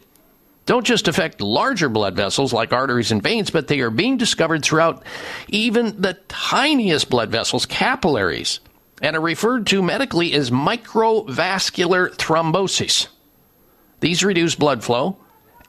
don't 0.67 0.87
just 0.87 1.09
affect 1.09 1.43
larger 1.43 1.89
blood 1.89 2.17
vessels 2.17 2.53
like 2.53 2.73
arteries 2.73 3.13
and 3.13 3.23
veins, 3.23 3.51
but 3.51 3.69
they 3.69 3.81
are 3.81 3.91
being 3.91 4.17
discovered 4.17 4.65
throughout 4.65 5.03
even 5.49 6.01
the 6.01 6.15
tiniest 6.29 7.11
blood 7.11 7.31
vessels, 7.31 7.67
capillaries, 7.67 8.61
and 9.03 9.15
are 9.15 9.21
referred 9.21 9.67
to 9.67 9.83
medically 9.83 10.33
as 10.33 10.51
microvascular 10.51 12.15
thrombosis. 12.17 13.09
These 14.01 14.25
reduce 14.25 14.55
blood 14.55 14.83
flow 14.83 15.19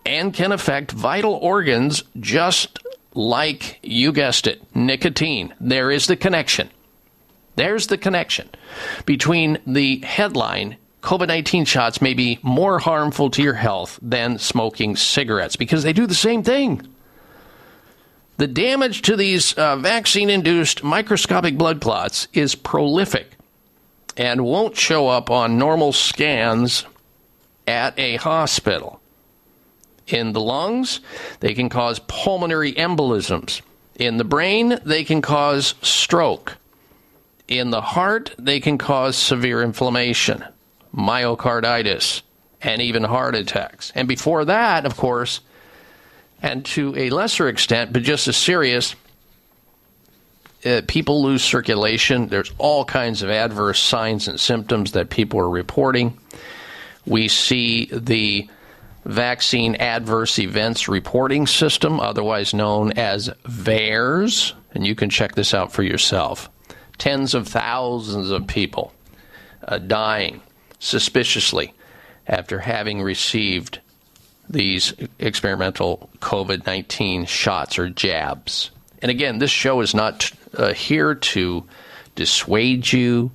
and 0.05 0.33
can 0.33 0.51
affect 0.51 0.91
vital 0.91 1.33
organs 1.33 2.03
just 2.19 2.79
like 3.13 3.79
you 3.81 4.13
guessed 4.13 4.47
it 4.47 4.61
nicotine. 4.75 5.53
There 5.59 5.91
is 5.91 6.07
the 6.07 6.15
connection. 6.15 6.69
There's 7.55 7.87
the 7.87 7.97
connection 7.97 8.49
between 9.05 9.57
the 9.65 9.99
headline 9.99 10.77
COVID 11.05 11.27
19 11.27 11.65
shots 11.65 12.01
may 12.01 12.15
be 12.15 12.39
more 12.41 12.79
harmful 12.79 13.29
to 13.29 13.43
your 13.43 13.53
health 13.53 13.99
than 14.01 14.39
smoking 14.39 14.95
cigarettes 14.95 15.55
because 15.55 15.83
they 15.83 15.93
do 15.93 16.07
the 16.07 16.15
same 16.15 16.41
thing. 16.41 16.81
The 18.37 18.47
damage 18.47 19.03
to 19.03 19.15
these 19.15 19.53
uh, 19.53 19.77
vaccine 19.77 20.31
induced 20.31 20.83
microscopic 20.83 21.59
blood 21.59 21.79
clots 21.79 22.27
is 22.33 22.55
prolific 22.55 23.37
and 24.17 24.45
won't 24.45 24.75
show 24.75 25.07
up 25.07 25.29
on 25.29 25.59
normal 25.59 25.93
scans 25.93 26.85
at 27.67 27.97
a 27.99 28.15
hospital. 28.15 28.99
In 30.07 30.33
the 30.33 30.41
lungs, 30.41 31.01
they 31.39 31.53
can 31.53 31.69
cause 31.69 31.99
pulmonary 32.07 32.73
embolisms. 32.73 33.61
In 33.93 34.17
the 34.17 34.23
brain, 34.23 34.79
they 34.83 35.03
can 35.03 35.21
cause 35.21 35.75
stroke. 35.83 36.57
In 37.47 37.69
the 37.69 37.81
heart, 37.81 38.33
they 38.39 38.59
can 38.59 38.79
cause 38.79 39.15
severe 39.15 39.61
inflammation 39.61 40.43
myocarditis, 40.95 42.21
and 42.61 42.81
even 42.81 43.03
heart 43.03 43.35
attacks. 43.35 43.91
And 43.95 44.07
before 44.07 44.45
that, 44.45 44.85
of 44.85 44.97
course, 44.97 45.41
and 46.41 46.65
to 46.65 46.95
a 46.97 47.09
lesser 47.09 47.47
extent, 47.47 47.93
but 47.93 48.03
just 48.03 48.27
as 48.27 48.37
serious, 48.37 48.95
uh, 50.65 50.81
people 50.87 51.21
lose 51.23 51.43
circulation. 51.43 52.27
There's 52.27 52.51
all 52.57 52.85
kinds 52.85 53.21
of 53.21 53.29
adverse 53.29 53.79
signs 53.79 54.27
and 54.27 54.39
symptoms 54.39 54.93
that 54.93 55.09
people 55.09 55.39
are 55.39 55.49
reporting. 55.49 56.17
We 57.05 57.27
see 57.27 57.85
the 57.85 58.49
Vaccine 59.05 59.75
Adverse 59.75 60.39
Events 60.39 60.87
Reporting 60.87 61.45
System, 61.45 61.99
otherwise 61.99 62.53
known 62.53 62.93
as 62.93 63.29
VAERS, 63.43 64.53
and 64.73 64.85
you 64.85 64.95
can 64.95 65.11
check 65.11 65.35
this 65.35 65.53
out 65.53 65.71
for 65.71 65.83
yourself. 65.83 66.49
Tens 66.97 67.35
of 67.35 67.47
thousands 67.47 68.31
of 68.31 68.47
people 68.47 68.91
uh, 69.67 69.77
dying 69.77 70.41
suspiciously 70.79 71.73
after 72.27 72.59
having 72.59 73.01
received 73.01 73.79
these 74.49 74.93
experimental 75.19 76.09
COVID 76.19 76.65
19 76.65 77.25
shots 77.25 77.79
or 77.79 77.89
jabs. 77.89 78.71
And 79.01 79.11
again, 79.11 79.39
this 79.39 79.51
show 79.51 79.81
is 79.81 79.93
not 79.93 80.31
uh, 80.55 80.73
here 80.73 81.15
to 81.15 81.65
dissuade 82.15 82.91
you, 82.91 83.31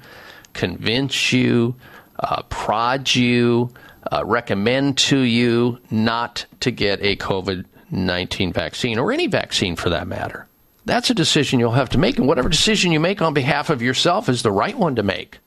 convince 0.52 1.32
you, 1.32 1.74
uh, 2.18 2.42
prod 2.44 3.14
you, 3.14 3.72
uh, 4.10 4.24
recommend 4.24 4.98
to 4.98 5.18
you 5.18 5.78
not 5.90 6.46
to 6.60 6.70
get 6.70 7.00
a 7.02 7.16
COVID 7.16 7.66
19 7.90 8.52
vaccine 8.52 8.98
or 8.98 9.12
any 9.12 9.26
vaccine 9.26 9.76
for 9.76 9.90
that 9.90 10.06
matter. 10.06 10.46
That's 10.86 11.10
a 11.10 11.14
decision 11.14 11.60
you'll 11.60 11.72
have 11.72 11.90
to 11.90 11.98
make, 11.98 12.18
and 12.18 12.26
whatever 12.26 12.48
decision 12.48 12.92
you 12.92 13.00
make 13.00 13.20
on 13.20 13.34
behalf 13.34 13.68
of 13.70 13.82
yourself 13.82 14.28
is 14.28 14.42
the 14.42 14.52
right 14.52 14.76
one 14.76 14.96
to 14.96 15.02
make. 15.02 15.38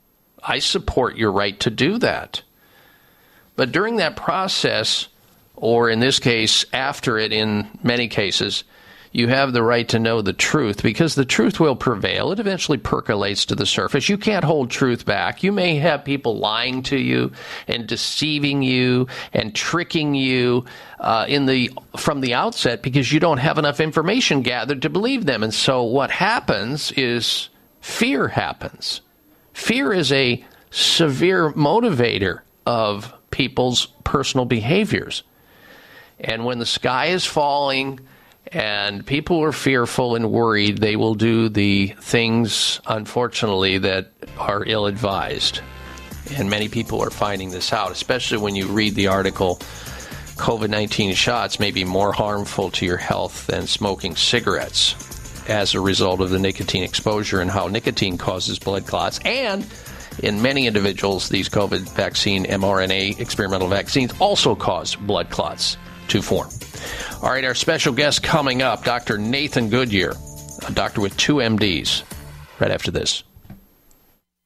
I 0.46 0.58
support 0.58 1.16
your 1.16 1.32
right 1.32 1.58
to 1.60 1.70
do 1.70 1.98
that. 1.98 2.42
But 3.56 3.72
during 3.72 3.96
that 3.96 4.16
process, 4.16 5.08
or 5.56 5.88
in 5.88 6.00
this 6.00 6.18
case, 6.18 6.64
after 6.72 7.18
it, 7.18 7.32
in 7.32 7.68
many 7.82 8.08
cases, 8.08 8.64
you 9.14 9.28
have 9.28 9.52
the 9.52 9.62
right 9.62 9.88
to 9.90 10.00
know 10.00 10.22
the 10.22 10.32
truth 10.32 10.82
because 10.82 11.14
the 11.14 11.24
truth 11.24 11.60
will 11.60 11.76
prevail. 11.76 12.32
It 12.32 12.40
eventually 12.40 12.78
percolates 12.78 13.46
to 13.46 13.54
the 13.54 13.64
surface. 13.64 14.08
You 14.08 14.18
can't 14.18 14.44
hold 14.44 14.70
truth 14.70 15.06
back. 15.06 15.44
You 15.44 15.52
may 15.52 15.76
have 15.76 16.04
people 16.04 16.38
lying 16.38 16.82
to 16.84 16.98
you 16.98 17.30
and 17.68 17.86
deceiving 17.86 18.64
you 18.64 19.06
and 19.32 19.54
tricking 19.54 20.16
you 20.16 20.64
uh, 20.98 21.26
in 21.28 21.46
the 21.46 21.70
from 21.96 22.22
the 22.22 22.34
outset 22.34 22.82
because 22.82 23.12
you 23.12 23.20
don't 23.20 23.38
have 23.38 23.56
enough 23.56 23.78
information 23.78 24.42
gathered 24.42 24.82
to 24.82 24.90
believe 24.90 25.26
them. 25.26 25.44
And 25.44 25.54
so 25.54 25.84
what 25.84 26.10
happens 26.10 26.90
is 26.92 27.50
fear 27.80 28.26
happens. 28.26 29.00
Fear 29.54 29.92
is 29.94 30.12
a 30.12 30.44
severe 30.70 31.50
motivator 31.52 32.40
of 32.66 33.14
people's 33.30 33.86
personal 34.02 34.44
behaviors. 34.44 35.22
And 36.20 36.44
when 36.44 36.58
the 36.58 36.66
sky 36.66 37.06
is 37.06 37.24
falling 37.24 38.00
and 38.48 39.06
people 39.06 39.42
are 39.42 39.52
fearful 39.52 40.16
and 40.16 40.30
worried, 40.30 40.78
they 40.78 40.96
will 40.96 41.14
do 41.14 41.48
the 41.48 41.94
things, 42.00 42.80
unfortunately, 42.86 43.78
that 43.78 44.12
are 44.38 44.64
ill 44.66 44.86
advised. 44.86 45.60
And 46.36 46.50
many 46.50 46.68
people 46.68 47.00
are 47.00 47.10
finding 47.10 47.50
this 47.50 47.72
out, 47.72 47.92
especially 47.92 48.38
when 48.38 48.54
you 48.56 48.66
read 48.66 48.94
the 48.94 49.06
article 49.06 49.60
COVID 50.36 50.68
19 50.68 51.14
shots 51.14 51.60
may 51.60 51.70
be 51.70 51.84
more 51.84 52.12
harmful 52.12 52.70
to 52.72 52.84
your 52.84 52.96
health 52.96 53.46
than 53.46 53.68
smoking 53.68 54.16
cigarettes 54.16 55.13
as 55.48 55.74
a 55.74 55.80
result 55.80 56.20
of 56.20 56.30
the 56.30 56.38
nicotine 56.38 56.82
exposure 56.82 57.40
and 57.40 57.50
how 57.50 57.68
nicotine 57.68 58.18
causes 58.18 58.58
blood 58.58 58.86
clots. 58.86 59.20
And 59.24 59.66
in 60.22 60.40
many 60.40 60.66
individuals, 60.66 61.28
these 61.28 61.48
COVID 61.48 61.88
vaccine 61.94 62.44
mRNA 62.44 63.20
experimental 63.20 63.68
vaccines 63.68 64.12
also 64.20 64.54
cause 64.54 64.94
blood 64.94 65.30
clots 65.30 65.76
to 66.08 66.22
form. 66.22 66.48
All 67.22 67.30
right, 67.30 67.44
our 67.44 67.54
special 67.54 67.92
guest 67.92 68.22
coming 68.22 68.62
up, 68.62 68.84
Dr. 68.84 69.18
Nathan 69.18 69.70
Goodyear, 69.70 70.14
a 70.66 70.72
doctor 70.72 71.00
with 71.00 71.16
two 71.16 71.36
MDs, 71.36 72.04
right 72.60 72.70
after 72.70 72.90
this. 72.90 73.24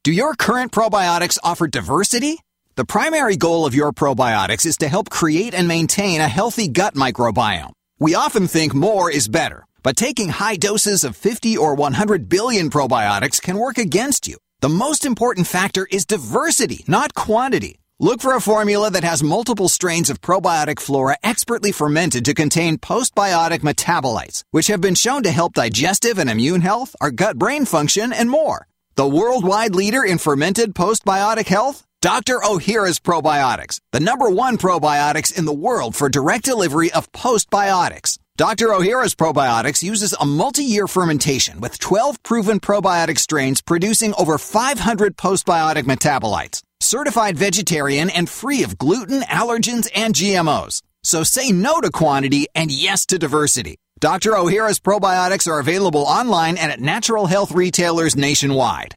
Do 0.05 0.13
your 0.13 0.35
current 0.35 0.73
probiotics 0.73 1.39
offer 1.43 1.67
diversity? 1.67 2.39
The 2.77 2.85
primary 2.85 3.37
goal 3.37 3.67
of 3.67 3.75
your 3.75 3.93
probiotics 3.93 4.65
is 4.65 4.77
to 4.79 4.89
help 4.89 5.11
create 5.11 5.53
and 5.53 5.67
maintain 5.67 6.21
a 6.21 6.29
healthy 6.29 6.69
gut 6.69 6.95
microbiome. 6.95 7.73
We 7.99 8.15
often 8.15 8.47
think 8.47 8.73
more 8.73 9.11
is 9.11 9.27
better, 9.27 9.65
but 9.83 9.97
taking 9.97 10.31
high 10.31 10.57
doses 10.57 11.05
of 11.05 11.17
50 11.17 11.57
or 11.57 11.75
100 11.75 12.29
billion 12.29 12.71
probiotics 12.71 13.41
can 13.41 13.59
work 13.59 13.79
against 13.79 14.27
you. 14.27 14.37
The 14.61 14.69
most 14.69 15.05
important 15.05 15.47
factor 15.47 15.87
is 15.91 16.05
diversity, 16.05 16.85
not 16.89 17.15
quantity. 17.15 17.81
Look 18.01 18.21
for 18.21 18.35
a 18.37 18.41
formula 18.41 18.93
that 18.93 19.03
has 19.03 19.25
multiple 19.25 19.69
strains 19.69 20.09
of 20.09 20.21
probiotic 20.21 20.79
flora 20.79 21.17
expertly 21.25 21.73
fermented 21.73 22.25
to 22.27 22.35
contain 22.35 22.79
postbiotic 22.79 23.61
metabolites, 23.61 24.45
which 24.53 24.69
have 24.69 24.81
been 24.81 24.95
shown 24.95 25.25
to 25.25 25.33
help 25.33 25.55
digestive 25.55 26.19
and 26.19 26.31
immune 26.31 26.61
health, 26.61 26.95
our 27.01 27.11
gut 27.11 27.37
brain 27.39 27.65
function, 27.65 28.13
and 28.13 28.31
more. 28.31 28.69
The 28.95 29.09
worldwide 29.09 29.75
leader 29.75 30.05
in 30.05 30.19
fermented 30.19 30.75
postbiotic 30.75 31.47
health? 31.47 31.85
Dr. 32.01 32.39
Ohhira's 32.39 33.01
Probiotics, 33.01 33.81
the 33.91 33.99
number 33.99 34.31
one 34.31 34.57
probiotics 34.57 35.37
in 35.37 35.45
the 35.47 35.53
world 35.53 35.97
for 35.97 36.09
direct 36.09 36.45
delivery 36.45 36.93
of 36.93 37.11
postbiotics. 37.11 38.19
Dr. 38.39 38.69
Ohhira's 38.69 39.17
Probiotics 39.17 39.83
uses 39.83 40.13
a 40.13 40.25
multi-year 40.25 40.87
fermentation 40.87 41.61
with 41.61 41.77
12 41.81 42.23
proven 42.23 42.61
probiotic 42.61 43.19
strains 43.19 43.61
producing 43.61 44.15
over 44.15 44.39
500 44.39 45.17
postbiotic 45.17 45.83
metabolites. 45.83 46.63
Certified 46.79 47.37
vegetarian 47.37 48.09
and 48.11 48.31
free 48.31 48.63
of 48.63 48.79
gluten, 48.79 49.23
allergens, 49.23 49.89
and 49.93 50.15
GMOs. 50.15 50.83
So 51.03 51.25
say 51.25 51.51
no 51.51 51.81
to 51.81 51.91
quantity 51.91 52.47
and 52.55 52.71
yes 52.71 53.07
to 53.07 53.19
diversity. 53.19 53.79
Dr. 53.99 54.31
Ohhira's 54.31 54.79
probiotics 54.79 55.49
are 55.49 55.59
available 55.59 56.03
online 56.03 56.59
and 56.59 56.71
at 56.71 56.79
natural 56.79 57.27
health 57.27 57.51
retailers 57.51 58.15
nationwide. 58.15 58.95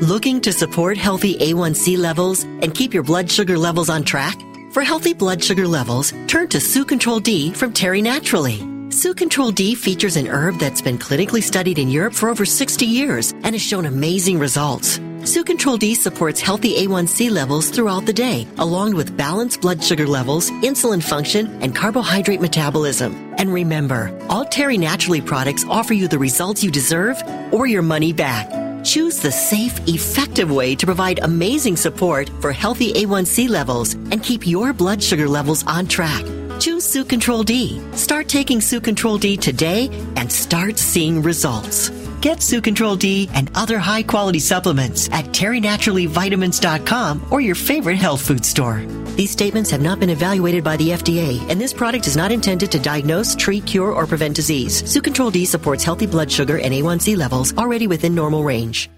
Looking 0.00 0.40
to 0.40 0.52
support 0.52 0.96
healthy 0.96 1.36
A1C 1.36 1.98
levels 1.98 2.44
and 2.44 2.74
keep 2.74 2.94
your 2.94 3.02
blood 3.02 3.30
sugar 3.30 3.58
levels 3.58 3.90
on 3.90 4.02
track? 4.02 4.40
For 4.72 4.82
healthy 4.82 5.12
blood 5.12 5.44
sugar 5.44 5.68
levels, 5.68 6.14
turn 6.26 6.48
to 6.48 6.58
Sucontral 6.58 7.22
D 7.22 7.52
from 7.52 7.74
Terry 7.74 8.00
Naturally. 8.00 8.71
Sucontral 8.92 9.52
D 9.52 9.74
features 9.74 10.16
an 10.16 10.28
herb 10.28 10.58
that's 10.58 10.82
been 10.82 10.98
clinically 10.98 11.42
studied 11.42 11.78
in 11.78 11.88
Europe 11.88 12.12
for 12.12 12.28
over 12.28 12.44
60 12.44 12.84
years 12.84 13.32
and 13.32 13.54
has 13.54 13.62
shown 13.62 13.86
amazing 13.86 14.38
results. 14.38 15.00
Sucontral 15.24 15.78
D 15.78 15.94
supports 15.94 16.42
healthy 16.42 16.86
A1C 16.86 17.30
levels 17.30 17.70
throughout 17.70 18.04
the 18.04 18.12
day, 18.12 18.46
along 18.58 18.94
with 18.94 19.16
balanced 19.16 19.62
blood 19.62 19.82
sugar 19.82 20.06
levels, 20.06 20.50
insulin 20.60 21.02
function, 21.02 21.46
and 21.62 21.74
carbohydrate 21.74 22.42
metabolism. 22.42 23.14
And 23.38 23.50
remember, 23.50 24.14
all 24.28 24.44
Terry 24.44 24.76
Naturally 24.76 25.22
products 25.22 25.64
offer 25.70 25.94
you 25.94 26.06
the 26.06 26.18
results 26.18 26.62
you 26.62 26.70
deserve 26.70 27.16
or 27.50 27.66
your 27.66 27.82
money 27.82 28.12
back. 28.12 28.46
Choose 28.84 29.20
the 29.20 29.32
safe, 29.32 29.88
effective 29.88 30.50
way 30.50 30.74
to 30.74 30.84
provide 30.84 31.18
amazing 31.20 31.76
support 31.76 32.28
for 32.42 32.52
healthy 32.52 32.92
A1C 32.92 33.48
levels 33.48 33.94
and 33.94 34.22
keep 34.22 34.46
your 34.46 34.74
blood 34.74 35.02
sugar 35.02 35.30
levels 35.30 35.64
on 35.66 35.86
track. 35.86 36.26
Choose 36.62 36.84
Sucontral 36.84 37.42
D. 37.42 37.82
Start 37.96 38.28
taking 38.28 38.60
Sucontral 38.60 39.18
D 39.18 39.36
today 39.36 39.90
and 40.14 40.30
start 40.30 40.78
seeing 40.78 41.20
results. 41.20 41.88
Get 42.20 42.40
Sucontral 42.40 42.94
D 42.94 43.28
and 43.34 43.50
other 43.56 43.80
high 43.80 44.04
quality 44.04 44.38
supplements 44.38 45.08
at 45.10 45.24
terrynaturallyvitamins.com 45.32 47.26
or 47.30 47.40
your 47.40 47.56
favorite 47.56 47.96
health 47.96 48.22
food 48.24 48.44
store. 48.44 48.84
These 49.16 49.32
statements 49.32 49.72
have 49.72 49.82
not 49.82 49.98
been 49.98 50.10
evaluated 50.10 50.62
by 50.62 50.76
the 50.76 50.90
FDA, 50.90 51.40
and 51.50 51.60
this 51.60 51.72
product 51.72 52.06
is 52.06 52.16
not 52.16 52.30
intended 52.30 52.70
to 52.70 52.78
diagnose, 52.78 53.34
treat, 53.34 53.66
cure, 53.66 53.90
or 53.90 54.06
prevent 54.06 54.36
disease. 54.36 54.84
Sucontral 54.88 55.32
D 55.32 55.44
supports 55.44 55.82
healthy 55.82 56.06
blood 56.06 56.30
sugar 56.30 56.60
and 56.60 56.72
A1C 56.72 57.16
levels 57.16 57.52
already 57.56 57.88
within 57.88 58.14
normal 58.14 58.44
range. 58.44 58.88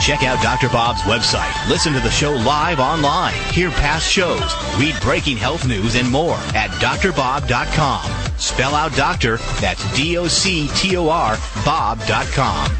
Check 0.00 0.22
out 0.22 0.42
Dr. 0.42 0.68
Bob's 0.70 1.02
website. 1.02 1.68
Listen 1.68 1.92
to 1.92 2.00
the 2.00 2.10
show 2.10 2.32
live 2.32 2.80
online. 2.80 3.34
Hear 3.52 3.70
past 3.70 4.10
shows. 4.10 4.54
Read 4.78 4.94
breaking 5.02 5.36
health 5.36 5.66
news 5.66 5.94
and 5.94 6.10
more 6.10 6.36
at 6.54 6.70
drbob.com. 6.80 8.10
Spell 8.38 8.74
out 8.74 8.96
doctor, 8.96 9.36
that's 9.60 9.94
D 9.94 10.16
O 10.16 10.26
C 10.26 10.68
T 10.74 10.96
O 10.96 11.10
R, 11.10 11.36
Bob.com. 11.64 12.70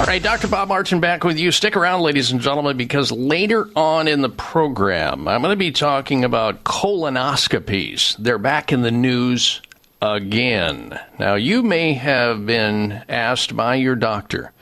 All 0.00 0.06
right, 0.06 0.22
Dr. 0.22 0.46
Bob 0.46 0.68
Martin 0.68 1.00
back 1.00 1.24
with 1.24 1.36
you. 1.36 1.50
Stick 1.50 1.76
around, 1.76 2.02
ladies 2.02 2.30
and 2.30 2.40
gentlemen, 2.40 2.76
because 2.76 3.10
later 3.10 3.68
on 3.74 4.06
in 4.06 4.20
the 4.20 4.28
program, 4.28 5.26
I'm 5.26 5.42
going 5.42 5.50
to 5.50 5.56
be 5.56 5.72
talking 5.72 6.24
about 6.24 6.62
colonoscopies. 6.62 8.16
They're 8.16 8.38
back 8.38 8.72
in 8.72 8.82
the 8.82 8.92
news 8.92 9.60
again. 10.00 10.96
Now, 11.18 11.34
you 11.34 11.64
may 11.64 11.94
have 11.94 12.46
been 12.46 13.02
asked 13.08 13.56
by 13.56 13.74
your 13.74 13.96
doctor 13.96 14.52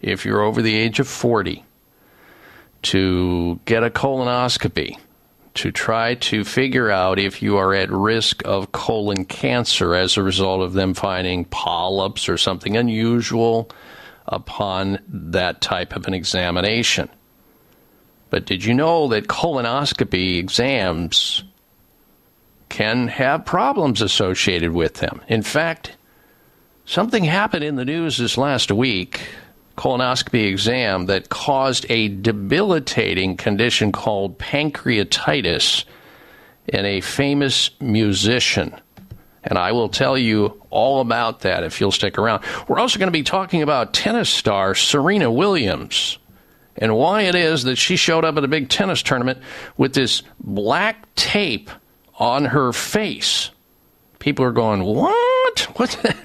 if 0.00 0.24
you're 0.24 0.42
over 0.42 0.62
the 0.62 0.74
age 0.74 1.00
of 1.00 1.08
40 1.08 1.64
to 2.82 3.60
get 3.64 3.82
a 3.82 3.90
colonoscopy 3.90 4.98
to 5.54 5.72
try 5.72 6.14
to 6.14 6.44
figure 6.44 6.90
out 6.90 7.18
if 7.18 7.42
you 7.42 7.56
are 7.56 7.74
at 7.74 7.90
risk 7.90 8.42
of 8.44 8.70
colon 8.70 9.24
cancer 9.24 9.94
as 9.94 10.16
a 10.16 10.22
result 10.22 10.62
of 10.62 10.72
them 10.72 10.94
finding 10.94 11.44
polyps 11.46 12.28
or 12.28 12.38
something 12.38 12.76
unusual 12.76 13.68
upon 14.28 15.00
that 15.08 15.60
type 15.60 15.96
of 15.96 16.06
an 16.06 16.14
examination. 16.14 17.08
But 18.30 18.46
did 18.46 18.64
you 18.64 18.74
know 18.74 19.08
that 19.08 19.26
colonoscopy 19.26 20.38
exams 20.38 21.42
can 22.68 23.08
have 23.08 23.44
problems 23.44 24.02
associated 24.02 24.72
with 24.72 24.94
them? 24.94 25.22
In 25.26 25.42
fact, 25.42 25.96
something 26.84 27.24
happened 27.24 27.64
in 27.64 27.76
the 27.76 27.84
news 27.84 28.18
this 28.18 28.38
last 28.38 28.70
week 28.70 29.22
colonoscopy 29.78 30.46
exam 30.50 31.06
that 31.06 31.28
caused 31.28 31.86
a 31.88 32.08
debilitating 32.08 33.36
condition 33.36 33.92
called 33.92 34.38
pancreatitis 34.38 35.84
in 36.66 36.84
a 36.84 37.00
famous 37.00 37.70
musician. 37.80 38.78
And 39.44 39.56
I 39.56 39.72
will 39.72 39.88
tell 39.88 40.18
you 40.18 40.60
all 40.68 41.00
about 41.00 41.40
that 41.40 41.62
if 41.62 41.80
you'll 41.80 41.92
stick 41.92 42.18
around. 42.18 42.42
We're 42.66 42.80
also 42.80 42.98
going 42.98 43.06
to 43.06 43.12
be 43.12 43.22
talking 43.22 43.62
about 43.62 43.94
tennis 43.94 44.28
star 44.28 44.74
Serena 44.74 45.30
Williams 45.30 46.18
and 46.76 46.94
why 46.96 47.22
it 47.22 47.34
is 47.34 47.62
that 47.62 47.76
she 47.76 47.96
showed 47.96 48.24
up 48.24 48.36
at 48.36 48.44
a 48.44 48.48
big 48.48 48.68
tennis 48.68 49.02
tournament 49.02 49.38
with 49.76 49.94
this 49.94 50.22
black 50.40 51.14
tape 51.14 51.70
on 52.18 52.46
her 52.46 52.72
face. 52.72 53.50
People 54.18 54.44
are 54.44 54.52
going, 54.52 54.82
What? 54.82 55.60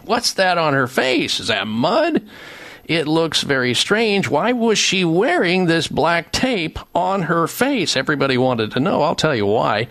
What's 0.05 0.33
that, 0.33 0.57
on 0.57 0.73
her 0.73 0.87
face? 0.87 1.39
Is 1.39 1.47
that 1.47 1.67
mud? 1.67 2.27
It 2.85 3.07
looks 3.07 3.43
very 3.43 3.73
strange. 3.73 4.27
Why 4.27 4.51
was 4.51 4.77
she 4.77 5.05
wearing 5.05 5.65
this 5.65 5.87
black 5.87 6.31
tape 6.31 6.77
on 6.93 7.23
her 7.23 7.47
face? 7.47 7.95
Everybody 7.95 8.37
wanted 8.37 8.71
to 8.71 8.79
know. 8.79 9.01
I'll 9.01 9.15
tell 9.15 9.35
you 9.35 9.45
why. 9.45 9.87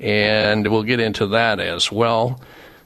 And 0.00 0.66
we'll 0.66 0.82
get 0.82 1.00
into 1.00 1.26
that 1.28 1.60
as 1.60 1.92
well. 1.92 2.40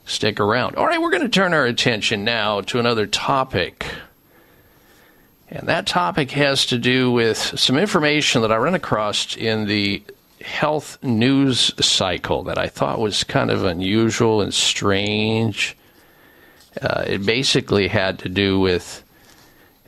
Stick 0.05 0.39
around. 0.39 0.75
All 0.75 0.85
right, 0.85 0.99
we're 0.99 1.11
going 1.11 1.23
to 1.23 1.29
turn 1.29 1.53
our 1.53 1.65
attention 1.65 2.25
now 2.25 2.61
to 2.61 2.79
another 2.79 3.07
topic. 3.07 3.85
And 5.47 5.67
that 5.67 5.85
topic 5.85 6.31
has 6.31 6.65
to 6.67 6.77
do 6.77 7.11
with 7.11 7.37
some 7.37 7.77
information 7.77 8.41
that 8.41 8.51
I 8.51 8.55
ran 8.57 8.73
across 8.73 9.35
in 9.35 9.65
the 9.65 10.03
health 10.41 10.97
news 11.03 11.73
cycle 11.85 12.43
that 12.43 12.57
I 12.57 12.67
thought 12.67 12.99
was 12.99 13.23
kind 13.23 13.51
of 13.51 13.63
unusual 13.63 14.41
and 14.41 14.53
strange. 14.53 15.77
Uh, 16.81 17.03
it 17.05 17.25
basically 17.25 17.87
had 17.87 18.19
to 18.19 18.29
do 18.29 18.59
with 18.59 19.03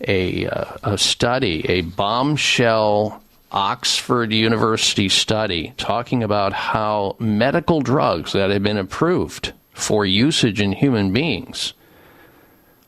a, 0.01 0.47
uh, 0.47 0.77
a 0.83 0.97
study, 0.97 1.65
a 1.69 1.81
bombshell 1.81 3.23
Oxford 3.51 4.33
University 4.33 5.07
study 5.09 5.73
talking 5.77 6.23
about 6.23 6.53
how 6.53 7.15
medical 7.19 7.81
drugs 7.81 8.33
that 8.33 8.49
have 8.49 8.63
been 8.63 8.77
approved 8.77 9.53
for 9.73 10.05
usage 10.05 10.59
in 10.59 10.71
human 10.71 11.13
beings 11.13 11.73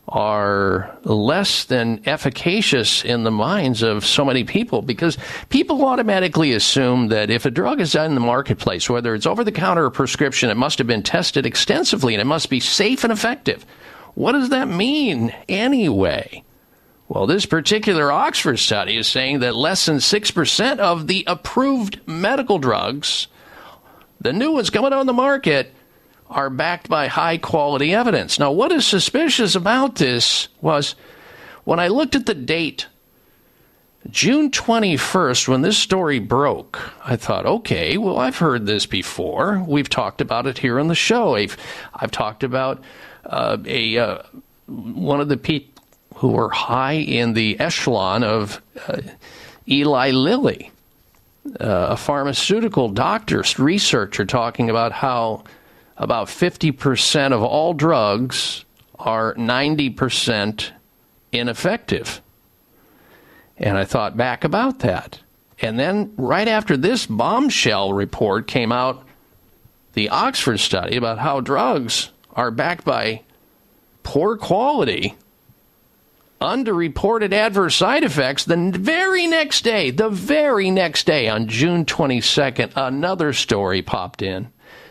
are 0.08 0.98
less 1.04 1.64
than 1.66 2.02
efficacious 2.06 3.04
in 3.04 3.24
the 3.24 3.32
minds 3.32 3.82
of 3.82 4.06
so 4.06 4.24
many 4.24 4.44
people 4.44 4.82
because 4.82 5.18
people 5.50 5.84
automatically 5.86 6.54
assume 6.54 7.08
that 7.08 7.32
if 7.32 7.46
a 7.46 7.52
drug 7.52 7.82
is 7.82 7.96
in 7.96 8.14
the 8.14 8.22
marketplace, 8.22 8.90
whether 8.90 9.16
it's 9.16 9.26
over 9.26 9.44
the 9.44 9.52
counter 9.52 9.86
or 9.86 9.92
prescription, 9.92 10.50
it 10.50 10.58
must 10.58 10.78
have 10.78 10.88
been 10.88 11.04
tested 11.04 11.46
extensively 11.46 12.14
and 12.14 12.22
it 12.22 12.26
must 12.26 12.50
be 12.50 12.60
safe 12.60 13.04
and 13.04 13.12
effective. 13.12 13.66
What 14.14 14.34
does 14.34 14.50
that 14.50 14.68
mean 14.68 15.34
anyway? 15.50 16.44
Well, 17.16 17.28
this 17.28 17.46
particular 17.46 18.12
Oxford 18.12 18.60
study 18.60 18.98
is 18.98 19.08
saying 19.08 19.40
that 19.40 19.56
less 19.56 19.86
than 19.86 20.00
6% 20.00 20.80
of 20.80 21.08
the 21.08 21.24
approved 21.28 22.06
medical 22.06 22.60
drugs, 22.60 23.28
the 24.20 24.34
new 24.34 24.52
ones 24.52 24.70
coming 24.70 24.92
on 24.92 25.06
the 25.06 25.14
market, 25.14 25.74
are 26.30 26.50
backed 26.50 26.90
by 26.90 27.08
high 27.08 27.38
quality 27.38 27.94
evidence. 27.94 28.38
Now, 28.38 28.52
what 28.52 28.74
is 28.74 28.86
suspicious 28.86 29.56
about 29.56 29.96
this 29.96 30.50
was 30.60 30.96
when 31.64 31.80
I 31.80 31.88
looked 31.88 32.16
at 32.16 32.26
the 32.26 32.34
date, 32.34 32.88
June 34.10 34.52
21st, 34.52 35.48
when 35.48 35.62
this 35.62 35.78
story 35.78 36.20
broke, 36.20 36.82
I 37.06 37.16
thought, 37.16 37.46
okay, 37.46 37.98
well, 37.98 38.20
I've 38.20 38.40
heard 38.40 38.66
this 38.66 38.86
before. 38.86 39.64
We've 39.66 39.88
talked 39.88 40.20
about 40.20 40.48
it 40.48 40.58
here 40.58 40.82
on 40.82 40.90
the 40.90 40.96
show. 40.96 41.36
I've, 41.36 41.56
I've 41.94 42.12
talked 42.12 42.44
about 42.44 42.84
uh, 43.24 43.58
a 43.66 43.98
uh, 43.98 44.24
one 44.66 45.22
of 45.22 45.30
the 45.30 45.38
people 45.38 45.75
who 46.16 46.30
were 46.30 46.50
high 46.50 46.94
in 46.94 47.34
the 47.34 47.60
echelon 47.60 48.24
of 48.24 48.62
uh, 48.88 49.02
Eli 49.68 50.12
Lilly, 50.12 50.72
uh, 51.60 51.88
a 51.90 51.98
pharmaceutical 51.98 52.90
doctor, 52.90 53.44
researcher, 53.58 54.26
talking 54.26 54.70
about 54.70 54.92
how 54.92 55.44
about 55.98 56.28
50% 56.28 57.32
of 57.32 57.42
all 57.42 57.74
drugs 57.74 58.66
are 58.98 59.34
90% 59.36 60.72
ineffective. 61.32 62.22
And 63.58 63.78
I 63.78 63.86
thought 63.86 64.18
back 64.18 64.44
about 64.44 64.80
that. 64.80 65.20
And 65.62 65.80
then, 65.80 66.14
right 66.18 66.48
after 66.48 66.76
this 66.76 67.06
bombshell 67.06 67.94
report 67.94 68.48
came 68.48 68.72
out, 68.72 69.06
the 69.94 70.10
Oxford 70.10 70.60
study 70.60 70.98
about 70.98 71.20
how 71.20 71.40
drugs 71.40 72.12
are 72.34 72.52
backed 72.52 72.84
by 72.84 73.22
poor 74.04 74.36
quality 74.36 75.16
underreported 76.42 77.34
adverse 77.34 77.76
side 77.76 78.04
effects, 78.04 78.46
the 78.46 78.72
very 78.76 79.28
next 79.28 79.64
day, 79.64 79.92
the 79.92 80.10
very 80.10 80.70
next 80.70 81.06
day 81.06 81.28
on 81.30 81.48
June 81.48 81.86
22nd, 81.86 82.74
another 82.76 83.34
story 83.34 83.82
popped 83.82 84.22
in 84.22 84.50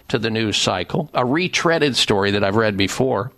to 0.08 0.18
the 0.18 0.30
news 0.30 0.56
cycle, 0.56 1.10
a 1.14 1.22
retreaded 1.22 1.94
story 1.94 2.30
that 2.32 2.44
I've 2.44 2.56
read 2.56 2.76
before, 2.76 3.32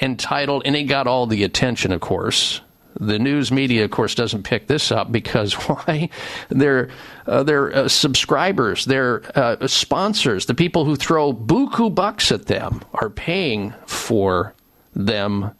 entitled, 0.00 0.62
and 0.64 0.76
it 0.76 0.84
got 0.84 1.06
all 1.06 1.26
the 1.26 1.44
attention, 1.44 1.92
of 1.92 2.00
course. 2.00 2.60
The 3.00 3.18
news 3.18 3.50
media, 3.50 3.84
of 3.84 3.90
course, 3.90 4.14
doesn't 4.14 4.42
pick 4.42 4.66
this 4.66 4.92
up 4.92 5.10
because 5.10 5.54
why? 5.68 6.10
Their 6.50 6.90
uh, 7.26 7.42
their 7.42 7.74
uh, 7.74 7.88
subscribers, 7.88 8.84
their 8.84 9.22
uh, 9.34 9.66
sponsors, 9.66 10.46
the 10.46 10.54
people 10.54 10.84
who 10.84 10.96
throw 10.96 11.32
buku 11.32 11.94
bucks 11.94 12.30
at 12.30 12.46
them, 12.46 12.82
are 12.92 13.08
paying 13.08 13.72
for 13.86 14.54
them 14.94 15.52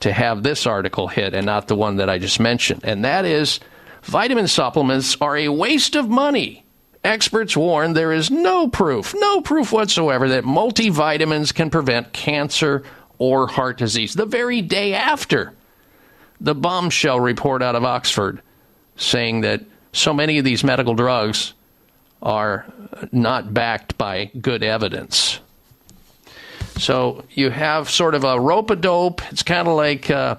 to 0.00 0.12
have 0.12 0.42
this 0.42 0.66
article 0.66 1.08
hit 1.08 1.34
and 1.34 1.46
not 1.46 1.68
the 1.68 1.76
one 1.76 1.96
that 1.96 2.10
I 2.10 2.18
just 2.18 2.40
mentioned. 2.40 2.80
And 2.84 3.04
that 3.04 3.24
is 3.24 3.60
vitamin 4.02 4.48
supplements 4.48 5.16
are 5.20 5.36
a 5.36 5.48
waste 5.48 5.94
of 5.94 6.08
money. 6.08 6.64
Experts 7.02 7.56
warn 7.56 7.94
there 7.94 8.12
is 8.12 8.30
no 8.30 8.68
proof, 8.68 9.14
no 9.16 9.40
proof 9.40 9.72
whatsoever 9.72 10.28
that 10.30 10.44
multivitamins 10.44 11.54
can 11.54 11.70
prevent 11.70 12.12
cancer 12.12 12.82
or 13.18 13.46
heart 13.46 13.78
disease. 13.78 14.14
The 14.14 14.26
very 14.26 14.60
day 14.60 14.94
after 14.94 15.54
the 16.40 16.54
bombshell 16.54 17.20
report 17.20 17.62
out 17.62 17.76
of 17.76 17.84
Oxford 17.84 18.42
saying 18.96 19.42
that 19.42 19.62
so 19.92 20.12
many 20.12 20.38
of 20.38 20.44
these 20.44 20.62
medical 20.62 20.94
drugs 20.94 21.54
are 22.22 22.66
not 23.12 23.52
backed 23.52 23.96
by 23.96 24.30
good 24.40 24.62
evidence. 24.62 25.40
So 26.80 27.24
you 27.30 27.50
have 27.50 27.90
sort 27.90 28.14
of 28.14 28.24
a 28.24 28.40
rope 28.40 28.70
a 28.70 28.76
dope. 28.76 29.20
It's 29.30 29.42
kind 29.42 29.68
of 29.68 29.76
like 29.76 30.10
uh, 30.10 30.36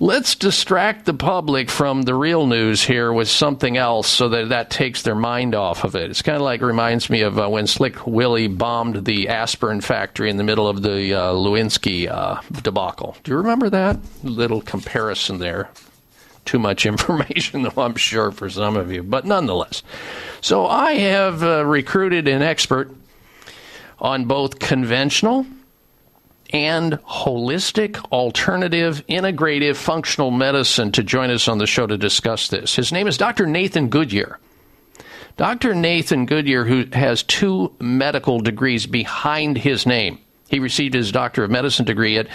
let's 0.00 0.34
distract 0.34 1.04
the 1.04 1.14
public 1.14 1.70
from 1.70 2.02
the 2.02 2.14
real 2.14 2.46
news 2.46 2.82
here 2.82 3.12
with 3.12 3.28
something 3.28 3.76
else 3.76 4.08
so 4.08 4.30
that 4.30 4.48
that 4.48 4.70
takes 4.70 5.02
their 5.02 5.14
mind 5.14 5.54
off 5.54 5.84
of 5.84 5.94
it. 5.94 6.10
It's 6.10 6.22
kind 6.22 6.36
of 6.36 6.42
like 6.42 6.62
reminds 6.62 7.10
me 7.10 7.20
of 7.20 7.38
uh, 7.38 7.48
when 7.48 7.66
Slick 7.66 8.06
Willie 8.06 8.48
bombed 8.48 9.04
the 9.04 9.28
aspirin 9.28 9.80
factory 9.82 10.30
in 10.30 10.38
the 10.38 10.44
middle 10.44 10.66
of 10.66 10.82
the 10.82 11.14
uh, 11.14 11.32
Lewinsky 11.32 12.08
uh, 12.08 12.40
debacle. 12.62 13.16
Do 13.22 13.32
you 13.32 13.36
remember 13.36 13.68
that? 13.70 13.98
Little 14.22 14.62
comparison 14.62 15.38
there. 15.38 15.70
Too 16.46 16.58
much 16.58 16.86
information, 16.86 17.62
though, 17.62 17.82
I'm 17.82 17.96
sure, 17.96 18.32
for 18.32 18.48
some 18.48 18.76
of 18.76 18.90
you, 18.90 19.02
but 19.02 19.26
nonetheless. 19.26 19.82
So 20.40 20.66
I 20.66 20.94
have 20.94 21.42
uh, 21.42 21.64
recruited 21.66 22.26
an 22.26 22.40
expert 22.40 22.90
on 24.00 24.24
both 24.24 24.58
conventional 24.58 25.46
and 26.52 26.94
holistic, 27.04 28.02
alternative, 28.10 29.04
integrative, 29.08 29.76
functional 29.76 30.30
medicine 30.30 30.90
to 30.92 31.02
join 31.02 31.30
us 31.30 31.48
on 31.48 31.58
the 31.58 31.66
show 31.66 31.86
to 31.86 31.96
discuss 31.96 32.48
this. 32.48 32.74
His 32.74 32.92
name 32.92 33.06
is 33.06 33.16
Dr. 33.16 33.46
Nathan 33.46 33.88
Goodyear. 33.88 34.38
Dr. 35.36 35.74
Nathan 35.74 36.26
Goodyear, 36.26 36.64
who 36.64 36.86
has 36.92 37.22
two 37.22 37.74
medical 37.80 38.40
degrees 38.40 38.86
behind 38.86 39.56
his 39.56 39.86
name. 39.86 40.18
He 40.48 40.58
received 40.58 40.94
his 40.94 41.12
Doctor 41.12 41.44
of 41.44 41.50
Medicine 41.50 41.84
degree 41.84 42.18
at 42.18 42.28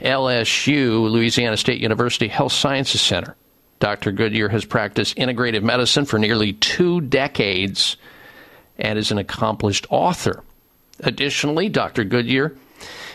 LSU, 0.00 1.10
Louisiana 1.10 1.58
State 1.58 1.80
University 1.82 2.26
Health 2.26 2.52
Sciences 2.52 3.02
Center. 3.02 3.36
Dr. 3.78 4.10
Goodyear 4.10 4.48
has 4.48 4.64
practiced 4.64 5.16
integrative 5.16 5.62
medicine 5.62 6.06
for 6.06 6.18
nearly 6.18 6.54
two 6.54 7.02
decades 7.02 7.96
and 8.78 8.98
is 8.98 9.12
an 9.12 9.18
accomplished 9.18 9.86
author. 9.90 10.42
Additionally, 11.00 11.68
Dr. 11.68 12.04
Goodyear 12.04 12.56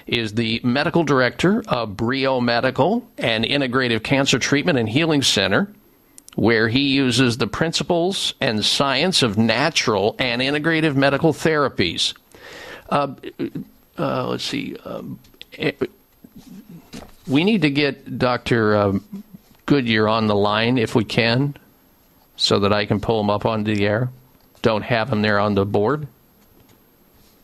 is 0.08 0.34
the 0.34 0.60
medical 0.64 1.04
director 1.04 1.64
of 1.68 1.96
Brio 1.96 2.42
Medical, 2.42 3.08
an 3.18 3.44
integrative 3.44 4.04
cancer 4.04 4.40
treatment 4.40 4.78
and 4.78 4.90
healing 4.90 5.22
center, 5.22 5.74
where 6.36 6.68
he 6.68 6.82
uses 6.82 7.38
the 7.38 7.48
principles 7.48 8.34
and 8.42 8.66
science 8.66 9.22
of 9.22 9.38
natural 9.38 10.16
and 10.20 10.42
integrative 10.42 10.96
medical 10.96 11.32
therapies. 11.32 12.14
Uh, 12.90 13.14
uh, 13.98 14.28
let's 14.28 14.44
see. 14.44 14.76
Um, 14.84 15.20
we 17.28 17.44
need 17.44 17.62
to 17.62 17.70
get 17.70 18.18
Dr. 18.18 18.76
Um, 18.76 19.24
Goodyear 19.66 20.08
on 20.08 20.28
the 20.28 20.36
line 20.36 20.78
if 20.78 20.96
we 20.96 21.06
can, 21.06 21.56
so 22.36 22.60
that 22.60 22.74
I 22.74 22.86
can 22.86 23.00
pull 23.00 23.22
him 23.22 23.30
up 23.30 23.46
onto 23.46 23.74
the 23.74 23.86
air. 23.86 24.10
Don't 24.62 24.82
have 24.82 25.12
him 25.12 25.22
there 25.22 25.40
on 25.40 25.56
the 25.56 25.66
board. 25.66 26.08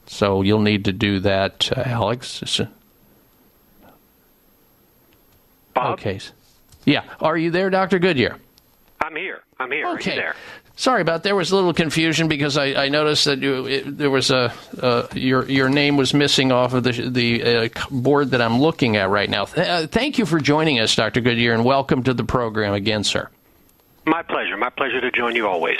So 0.09 0.41
you'll 0.41 0.61
need 0.61 0.85
to 0.85 0.91
do 0.91 1.19
that, 1.19 1.71
uh, 1.71 1.83
Alex. 1.85 2.59
Bob? 5.75 5.93
Okay. 5.93 6.19
Yeah. 6.83 7.03
Are 7.21 7.37
you 7.37 7.51
there, 7.51 7.69
Dr. 7.69 7.99
Goodyear? 7.99 8.37
I'm 9.01 9.15
here. 9.15 9.43
I'm 9.59 9.71
here. 9.71 9.87
Okay. 9.87 10.11
Are 10.11 10.15
you 10.15 10.21
there? 10.21 10.35
Sorry 10.75 11.01
about 11.03 11.21
there 11.21 11.35
was 11.35 11.51
a 11.51 11.55
little 11.55 11.73
confusion 11.73 12.27
because 12.27 12.57
I, 12.57 12.85
I 12.85 12.89
noticed 12.89 13.25
that 13.25 13.37
you, 13.39 13.67
it, 13.67 13.97
there 13.97 14.09
was 14.09 14.31
a 14.31 14.51
uh, 14.81 15.07
your 15.13 15.45
your 15.45 15.69
name 15.69 15.95
was 15.95 16.13
missing 16.13 16.51
off 16.51 16.73
of 16.73 16.83
the 16.83 17.09
the 17.09 17.43
uh, 17.43 17.69
board 17.91 18.31
that 18.31 18.41
I'm 18.41 18.59
looking 18.59 18.95
at 18.95 19.09
right 19.09 19.29
now. 19.29 19.45
Th- 19.45 19.67
uh, 19.67 19.87
thank 19.87 20.17
you 20.17 20.25
for 20.25 20.39
joining 20.39 20.79
us, 20.79 20.95
Dr. 20.95 21.21
Goodyear, 21.21 21.53
and 21.53 21.63
welcome 21.63 22.01
to 22.03 22.15
the 22.15 22.23
program 22.23 22.73
again, 22.73 23.03
sir. 23.03 23.29
My 24.05 24.23
pleasure. 24.23 24.57
My 24.57 24.69
pleasure 24.69 25.01
to 25.01 25.11
join 25.11 25.35
you 25.35 25.47
always. 25.47 25.77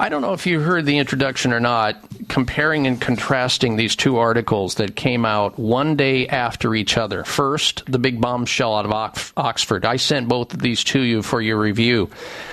I 0.00 0.08
don't 0.08 0.22
know 0.22 0.32
if 0.32 0.46
you 0.46 0.60
heard 0.60 0.86
the 0.86 0.96
introduction 0.96 1.52
or 1.52 1.60
not, 1.60 2.02
comparing 2.26 2.86
and 2.86 2.98
contrasting 2.98 3.76
these 3.76 3.94
two 3.94 4.16
articles 4.16 4.76
that 4.76 4.96
came 4.96 5.26
out 5.26 5.58
one 5.58 5.94
day 5.94 6.26
after 6.26 6.74
each 6.74 6.96
other. 6.96 7.22
First, 7.22 7.82
the 7.84 7.98
big 7.98 8.18
bombshell 8.18 8.74
out 8.74 8.86
of 8.86 9.32
Oxford. 9.36 9.84
I 9.84 9.96
sent 9.96 10.26
both 10.26 10.54
of 10.54 10.60
these 10.60 10.82
to 10.84 11.00
you 11.02 11.20
for 11.20 11.42
your 11.42 11.60
review. 11.60 12.06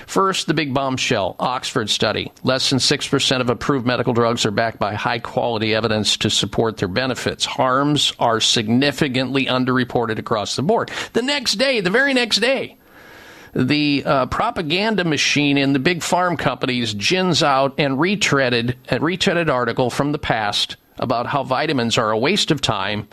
First, 0.07 0.47
the 0.47 0.53
big 0.53 0.73
bombshell, 0.73 1.37
Oxford 1.39 1.89
study. 1.89 2.33
Less 2.43 2.69
than 2.69 2.79
6% 2.79 3.39
of 3.39 3.49
approved 3.49 3.85
medical 3.85 4.11
drugs 4.11 4.45
are 4.45 4.51
backed 4.51 4.77
by 4.77 4.95
high 4.95 5.19
quality 5.19 5.73
evidence 5.73 6.17
to 6.17 6.29
support 6.29 6.75
their 6.75 6.89
benefits. 6.89 7.45
Harms 7.45 8.11
are 8.19 8.41
significantly 8.41 9.45
underreported 9.45 10.19
across 10.19 10.57
the 10.57 10.63
board. 10.63 10.91
The 11.13 11.21
next 11.21 11.55
day, 11.55 11.79
the 11.79 11.91
very 11.91 12.13
next 12.13 12.39
day, 12.39 12.75
the 13.53 14.03
uh, 14.05 14.25
propaganda 14.27 15.03
machine 15.03 15.57
in 15.57 15.73
the 15.73 15.79
big 15.79 16.03
farm 16.03 16.37
companies 16.37 16.93
gins 16.93 17.43
out 17.43 17.75
and 17.77 17.97
retreaded 17.97 18.75
a 18.89 18.99
retreaded 18.99 19.49
article 19.49 19.89
from 19.89 20.11
the 20.11 20.19
past 20.19 20.75
about 20.99 21.27
how 21.27 21.43
vitamins 21.43 21.97
are 21.97 22.11
a 22.11 22.17
waste 22.17 22.51
of 22.51 22.61
time, 22.61 23.07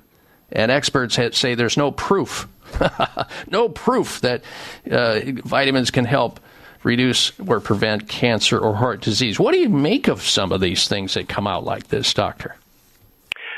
and 0.52 0.70
experts 0.70 1.18
say 1.32 1.54
there's 1.54 1.76
no 1.76 1.90
proof, 1.90 2.48
no 3.50 3.68
proof 3.68 4.20
that 4.20 4.42
uh, 4.90 5.20
vitamins 5.44 5.90
can 5.90 6.04
help 6.04 6.40
reduce 6.82 7.32
or 7.40 7.60
prevent 7.60 8.08
cancer 8.08 8.58
or 8.58 8.74
heart 8.74 9.00
disease. 9.00 9.38
What 9.38 9.52
do 9.52 9.58
you 9.58 9.68
make 9.68 10.08
of 10.08 10.22
some 10.22 10.52
of 10.52 10.60
these 10.60 10.86
things 10.86 11.14
that 11.14 11.28
come 11.28 11.46
out 11.46 11.64
like 11.64 11.88
this, 11.88 12.12
doctor? 12.12 12.56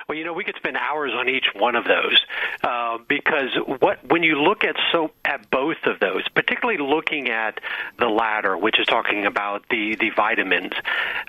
Well, 0.08 0.16
you 0.16 0.24
know, 0.24 0.34
we 0.34 0.44
could 0.44 0.54
spend 0.54 0.76
hours 0.76 1.10
on 1.16 1.28
each 1.28 1.46
one 1.52 1.74
of 1.74 1.84
those 1.84 2.24
uh, 2.62 2.98
because 3.08 3.50
what 3.80 4.08
when 4.08 4.22
you 4.22 4.40
look 4.40 4.62
at 4.62 4.76
so 4.92 5.10
at 5.24 5.50
both 5.50 5.78
of 5.84 5.98
those, 5.98 6.22
particularly 6.28 6.78
looking 6.80 7.28
at 7.28 7.58
the 7.98 8.06
latter, 8.06 8.56
which 8.56 8.78
is 8.78 8.86
talking 8.86 9.26
about 9.26 9.68
the 9.68 9.96
the 9.96 10.10
vitamins, 10.10 10.74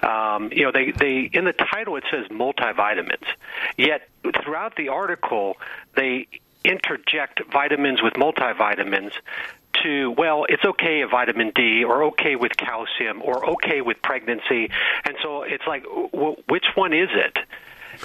um, 0.03 0.51
you 0.51 0.63
know, 0.63 0.71
they 0.71 0.91
they 0.91 1.27
in 1.33 1.45
the 1.45 1.53
title 1.53 1.95
it 1.95 2.03
says 2.11 2.27
multivitamins, 2.27 3.25
yet 3.77 4.07
throughout 4.43 4.75
the 4.75 4.89
article 4.89 5.57
they 5.95 6.27
interject 6.63 7.41
vitamins 7.51 8.03
with 8.03 8.13
multivitamins 8.13 9.13
to, 9.83 10.11
well, 10.11 10.45
it's 10.49 10.63
okay 10.63 11.01
with 11.03 11.09
vitamin 11.09 11.51
D 11.55 11.83
or 11.83 12.03
okay 12.05 12.35
with 12.35 12.55
calcium 12.57 13.23
or 13.23 13.43
okay 13.51 13.81
with 13.81 14.01
pregnancy. 14.03 14.69
And 15.03 15.15
so 15.23 15.41
it's 15.43 15.65
like, 15.67 15.85
well, 16.11 16.35
which 16.47 16.65
one 16.75 16.93
is 16.93 17.09
it? 17.11 17.37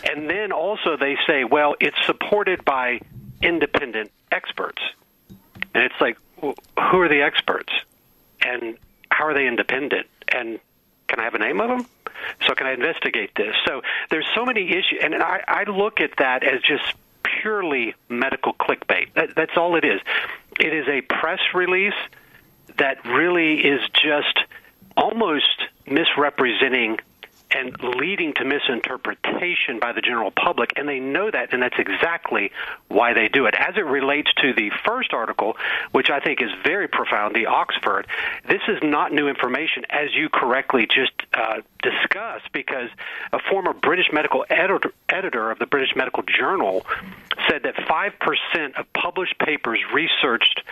And 0.05 0.29
then 0.29 0.53
also 0.53 0.97
they 0.97 1.17
say, 1.27 1.45
well, 1.45 1.75
it's 1.81 1.97
supported 2.07 2.65
by 2.65 3.01
independent 3.43 4.11
experts. 4.31 4.83
And 5.75 5.85
it's 5.85 6.01
like, 6.01 6.17
well, 6.41 6.55
who 6.91 7.01
are 7.01 7.09
the 7.09 7.23
experts? 7.23 7.73
And 8.41 8.77
how 9.11 9.27
are 9.27 9.35
they 9.35 9.47
independent? 9.47 10.07
And 10.29 10.59
can 11.09 11.21
I 11.21 11.25
have 11.25 11.35
a 11.35 11.39
name 11.39 11.61
of 11.61 11.69
them? 11.69 11.87
So 12.47 12.55
can 12.55 12.67
I 12.67 12.73
investigate 12.73 13.35
this? 13.35 13.55
So 13.67 13.83
there's 14.11 14.27
so 14.35 14.45
many 14.45 14.69
issues, 14.71 14.99
and 15.03 15.15
I, 15.15 15.43
I 15.47 15.65
look 15.65 16.01
at 16.01 16.17
that 16.19 16.45
as 16.45 16.61
just 16.63 16.95
purely 17.23 17.95
medical 18.09 18.55
clickbait. 18.55 19.13
That, 19.15 19.35
that's 19.35 19.57
all 19.57 19.77
it 19.77 19.85
is. 19.85 20.01
It 20.59 20.73
is 20.73 20.87
a 20.89 21.01
press 21.03 21.41
release 21.55 21.95
that 22.79 23.05
really 23.05 23.61
is 23.61 23.81
just 23.91 24.39
almost 24.97 25.65
misrepresenting 25.87 26.99
and 27.55 27.77
leading 27.83 28.33
to 28.35 28.45
misinterpretation 28.45 29.79
by 29.81 29.93
the 29.93 30.01
general 30.01 30.31
public, 30.31 30.73
and 30.77 30.89
they 30.89 31.01
know 31.01 31.31
that, 31.31 31.53
and 31.53 31.63
that's 31.63 31.79
exactly 31.79 32.51
why 32.89 33.15
they 33.15 33.29
do 33.29 33.47
it. 33.47 33.55
As 33.55 33.77
it 33.77 33.85
relates 33.85 34.33
to 34.43 34.53
the 34.53 34.71
first 34.85 35.13
article, 35.13 35.57
which 35.93 36.11
I 36.11 36.21
think 36.21 36.43
is 36.43 36.51
very 36.65 36.89
profound, 36.89 37.35
the 37.35 37.47
Oxford, 37.47 38.07
this 38.49 38.63
is 38.69 38.79
not 38.83 39.13
new 39.13 39.29
information, 39.29 39.85
as 39.91 40.15
you 40.15 40.29
correctly 40.29 40.87
just 40.87 41.13
uh, 41.35 41.61
discussed, 41.83 42.51
because 42.53 42.89
a 43.33 43.39
former 43.51 43.73
British 43.73 44.11
medical 44.13 44.45
editor, 44.49 44.93
editor 45.09 45.51
of 45.51 45.59
the 45.59 45.67
British 45.67 45.95
Medical 45.97 46.23
Journal 46.23 46.87
said 47.49 47.63
that 47.65 47.75
5% 47.75 48.79
of 48.79 48.93
published 48.93 49.39
papers 49.39 49.81
researched 49.93 50.63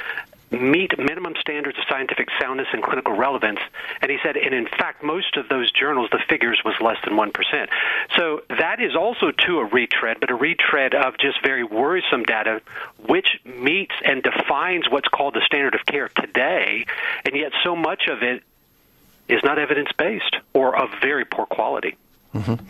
meet 0.51 0.99
minimum 0.99 1.35
standards 1.41 1.79
of 1.79 1.85
scientific 1.89 2.29
soundness 2.41 2.67
and 2.73 2.83
clinical 2.83 3.15
relevance. 3.15 3.61
And 4.03 4.11
he 4.11 4.19
said, 4.23 4.37
and 4.37 4.55
in 4.55 4.67
fact, 4.67 5.03
most 5.03 5.37
of 5.37 5.49
those 5.49 5.71
journals, 5.71 6.11
the 6.11 6.19
figures 6.29 6.61
was 6.65 6.75
less 6.81 6.97
than 7.05 7.15
1%. 7.15 7.69
So 8.17 8.43
that 8.49 8.81
is 8.81 8.97
also 8.97 9.31
to 9.31 9.59
a 9.61 9.65
retread, 9.65 10.19
but 10.21 10.31
a 10.31 10.35
retread 10.35 10.95
of 10.95 11.19
just 11.19 11.43
very 11.43 11.65
worrisome 11.65 12.25
data, 12.25 12.61
which 13.07 13.41
meets 13.45 13.95
and 14.05 14.23
defines 14.23 14.91
what's 14.91 15.09
called 15.09 15.35
the 15.35 15.43
standard 15.47 15.75
of 15.75 15.87
care 15.87 16.09
today. 16.09 16.87
And 17.25 17.37
yet 17.37 17.53
so 17.63 17.77
much 17.77 18.09
of 18.09 18.23
it 18.23 18.43
is 19.29 19.41
not 19.45 19.59
evidence 19.59 19.91
based 19.97 20.37
or 20.53 20.77
of 20.77 20.91
very 21.01 21.25
poor 21.25 21.47
quality. 21.47 21.97
Mm-hmm. 22.35 22.65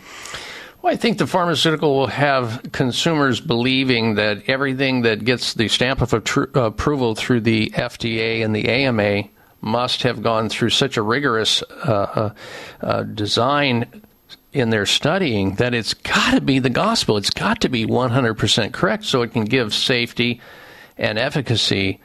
Well, 0.81 0.91
I 0.91 0.97
think 0.97 1.19
the 1.19 1.27
pharmaceutical 1.27 1.95
will 1.95 2.07
have 2.07 2.71
consumers 2.71 3.39
believing 3.39 4.15
that 4.15 4.49
everything 4.49 5.03
that 5.03 5.23
gets 5.23 5.53
the 5.53 5.67
stamp 5.67 6.01
of 6.01 6.11
approval 6.11 7.13
through 7.13 7.41
the 7.41 7.69
FDA 7.69 8.43
and 8.43 8.55
the 8.55 8.67
AMA 8.67 9.29
must 9.61 10.01
have 10.01 10.23
gone 10.23 10.49
through 10.49 10.71
such 10.71 10.97
a 10.97 11.03
rigorous 11.03 11.61
uh, 11.61 11.91
uh, 11.91 12.33
uh, 12.81 13.03
design 13.03 14.01
in 14.53 14.71
their 14.71 14.87
studying 14.87 15.53
that 15.55 15.75
it's 15.75 15.93
got 15.93 16.33
to 16.33 16.41
be 16.41 16.57
the 16.57 16.71
gospel. 16.71 17.15
It's 17.15 17.29
got 17.29 17.61
to 17.61 17.69
be 17.69 17.85
100% 17.85 18.73
correct 18.73 19.05
so 19.05 19.21
it 19.21 19.33
can 19.33 19.45
give 19.45 19.75
safety 19.75 20.41
and 20.97 21.19
efficacy 21.19 21.99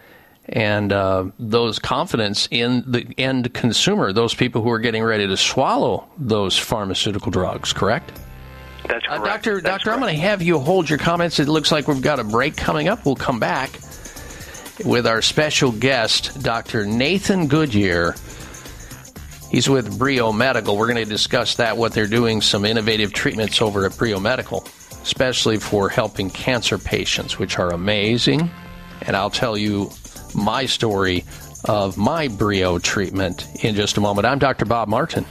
and 0.50 0.92
uh, 0.92 1.24
those 1.38 1.78
confidence 1.78 2.46
in 2.50 2.84
the 2.86 3.06
end 3.16 3.54
consumer, 3.54 4.12
those 4.12 4.34
people 4.34 4.60
who 4.62 4.70
are 4.70 4.78
getting 4.78 5.02
ready 5.02 5.26
to 5.26 5.36
swallow 5.36 6.06
those 6.18 6.58
pharmaceutical 6.58 7.32
drugs, 7.32 7.72
correct? 7.72 8.12
That's 8.88 9.04
correct. 9.06 9.22
Uh, 9.22 9.24
doctor, 9.26 9.54
That's 9.54 9.64
doctor, 9.64 9.84
correct. 9.84 9.96
I'm 9.96 10.00
going 10.00 10.14
to 10.14 10.20
have 10.20 10.42
you 10.42 10.58
hold 10.58 10.88
your 10.88 10.98
comments. 10.98 11.38
It 11.38 11.48
looks 11.48 11.72
like 11.72 11.88
we've 11.88 12.02
got 12.02 12.20
a 12.20 12.24
break 12.24 12.56
coming 12.56 12.88
up. 12.88 13.04
We'll 13.04 13.16
come 13.16 13.38
back 13.40 13.78
with 14.84 15.06
our 15.06 15.22
special 15.22 15.72
guest, 15.72 16.42
Dr. 16.42 16.84
Nathan 16.86 17.48
Goodyear. 17.48 18.14
He's 19.50 19.68
with 19.68 19.98
Brio 19.98 20.32
Medical. 20.32 20.76
We're 20.76 20.92
going 20.92 21.04
to 21.04 21.10
discuss 21.10 21.56
that, 21.56 21.76
what 21.76 21.92
they're 21.92 22.06
doing, 22.06 22.40
some 22.40 22.64
innovative 22.64 23.12
treatments 23.12 23.62
over 23.62 23.86
at 23.86 23.96
Brio 23.96 24.18
Medical, 24.18 24.64
especially 25.02 25.58
for 25.58 25.88
helping 25.88 26.30
cancer 26.30 26.78
patients, 26.78 27.38
which 27.38 27.58
are 27.58 27.72
amazing. 27.72 28.50
And 29.02 29.16
I'll 29.16 29.30
tell 29.30 29.56
you 29.56 29.90
my 30.34 30.66
story 30.66 31.24
of 31.64 31.96
my 31.96 32.28
Brio 32.28 32.78
treatment 32.78 33.46
in 33.64 33.74
just 33.74 33.96
a 33.96 34.00
moment. 34.00 34.26
I'm 34.26 34.38
Dr. 34.38 34.64
Bob 34.64 34.88
Martin. 34.88 35.24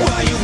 While 0.00 0.24
you're 0.24 0.39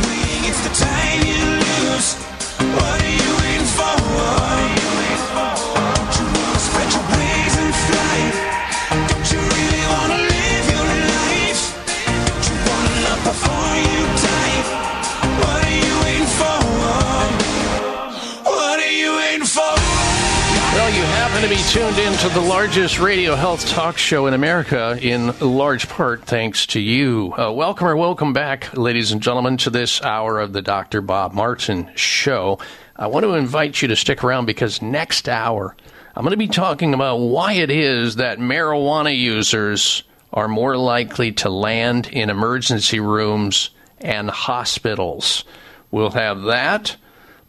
tuned 21.77 21.99
in 21.99 22.13
to 22.13 22.29
the 22.29 22.41
largest 22.41 22.97
radio 22.97 23.35
health 23.35 23.63
talk 23.69 23.99
show 23.99 24.25
in 24.25 24.33
America, 24.33 24.97
in 24.99 25.31
large 25.39 25.87
part 25.87 26.25
thanks 26.25 26.65
to 26.65 26.79
you. 26.79 27.31
Uh, 27.37 27.51
welcome 27.51 27.85
or 27.85 27.95
welcome 27.95 28.33
back, 28.33 28.75
ladies 28.75 29.11
and 29.11 29.21
gentlemen, 29.21 29.57
to 29.57 29.69
this 29.69 30.01
hour 30.01 30.39
of 30.39 30.53
the 30.53 30.61
Dr. 30.63 31.01
Bob 31.01 31.33
Martin 31.33 31.91
Show. 31.93 32.57
I 32.95 33.05
want 33.05 33.25
to 33.25 33.35
invite 33.35 33.79
you 33.79 33.89
to 33.89 33.95
stick 33.95 34.23
around 34.23 34.47
because 34.47 34.81
next 34.81 35.29
hour, 35.29 35.75
I'm 36.15 36.23
going 36.23 36.31
to 36.31 36.37
be 36.37 36.47
talking 36.47 36.95
about 36.95 37.17
why 37.17 37.53
it 37.53 37.69
is 37.69 38.15
that 38.15 38.39
marijuana 38.39 39.15
users 39.15 40.01
are 40.33 40.47
more 40.47 40.77
likely 40.77 41.31
to 41.33 41.49
land 41.51 42.07
in 42.07 42.31
emergency 42.31 42.99
rooms 42.99 43.69
and 44.01 44.31
hospitals. 44.31 45.43
We'll 45.91 46.09
have 46.09 46.41
that, 46.43 46.95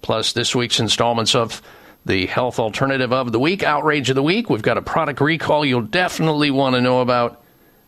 plus 0.02 0.34
this 0.34 0.54
week's 0.54 0.80
installments 0.80 1.34
of 1.34 1.62
the 2.04 2.26
health 2.26 2.58
alternative 2.58 3.12
of 3.12 3.32
the 3.32 3.38
week, 3.38 3.62
outrage 3.62 4.08
of 4.10 4.16
the 4.16 4.22
week. 4.22 4.48
We've 4.48 4.62
got 4.62 4.78
a 4.78 4.82
product 4.82 5.20
recall 5.20 5.64
you'll 5.64 5.82
definitely 5.82 6.50
want 6.50 6.74
to 6.74 6.80
know 6.80 7.00
about. 7.00 7.42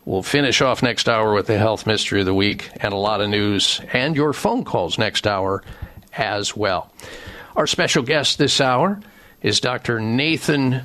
We'll 0.05 0.23
finish 0.23 0.61
off 0.61 0.83
next 0.83 1.09
hour 1.09 1.35
with 1.35 1.47
the 1.47 1.59
health 1.59 1.87
mystery 1.87 2.21
of 2.21 2.27
the 2.27 2.35
week 2.35 2.71
and 2.77 2.93
a 2.93 2.97
lot 2.97 3.21
of 3.21 3.29
news 3.29 3.81
and 3.93 4.17
your 4.17 4.33
phone 4.33 4.65
calls 4.65 4.99
next 4.99 5.27
hour 5.27 5.63
as 6.17 6.57
well. 6.57 6.93
Our 7.57 7.67
special 7.67 8.03
guest 8.03 8.39
this 8.39 8.61
hour 8.61 9.01
is 9.43 9.61
Dr. 9.61 10.01
Nathan 10.01 10.83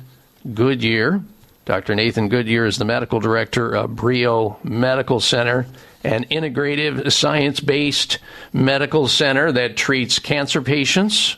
Goodyear. 0.54 1.22
Dr. 1.64 1.94
Nathan 1.94 2.28
Goodyear 2.28 2.66
is 2.66 2.78
the 2.78 2.84
medical 2.84 3.18
director 3.18 3.74
of 3.74 3.96
Brio 3.96 4.58
Medical 4.62 5.18
Center, 5.20 5.66
an 6.04 6.24
integrative 6.26 7.10
science 7.10 7.58
based 7.60 8.18
medical 8.52 9.08
center 9.08 9.50
that 9.52 9.76
treats 9.76 10.18
cancer 10.18 10.62
patients 10.62 11.36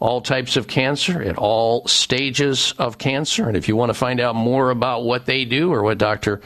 all 0.00 0.20
types 0.20 0.56
of 0.56 0.68
cancer 0.68 1.22
at 1.22 1.36
all 1.36 1.86
stages 1.86 2.72
of 2.78 2.98
cancer. 2.98 3.48
And 3.48 3.56
if 3.56 3.68
you 3.68 3.76
want 3.76 3.90
to 3.90 3.94
find 3.94 4.20
out 4.20 4.36
more 4.36 4.70
about 4.70 5.04
what 5.04 5.26
they 5.26 5.44
do 5.44 5.72
or 5.72 5.82
what 5.82 5.98
Dr. 5.98 6.40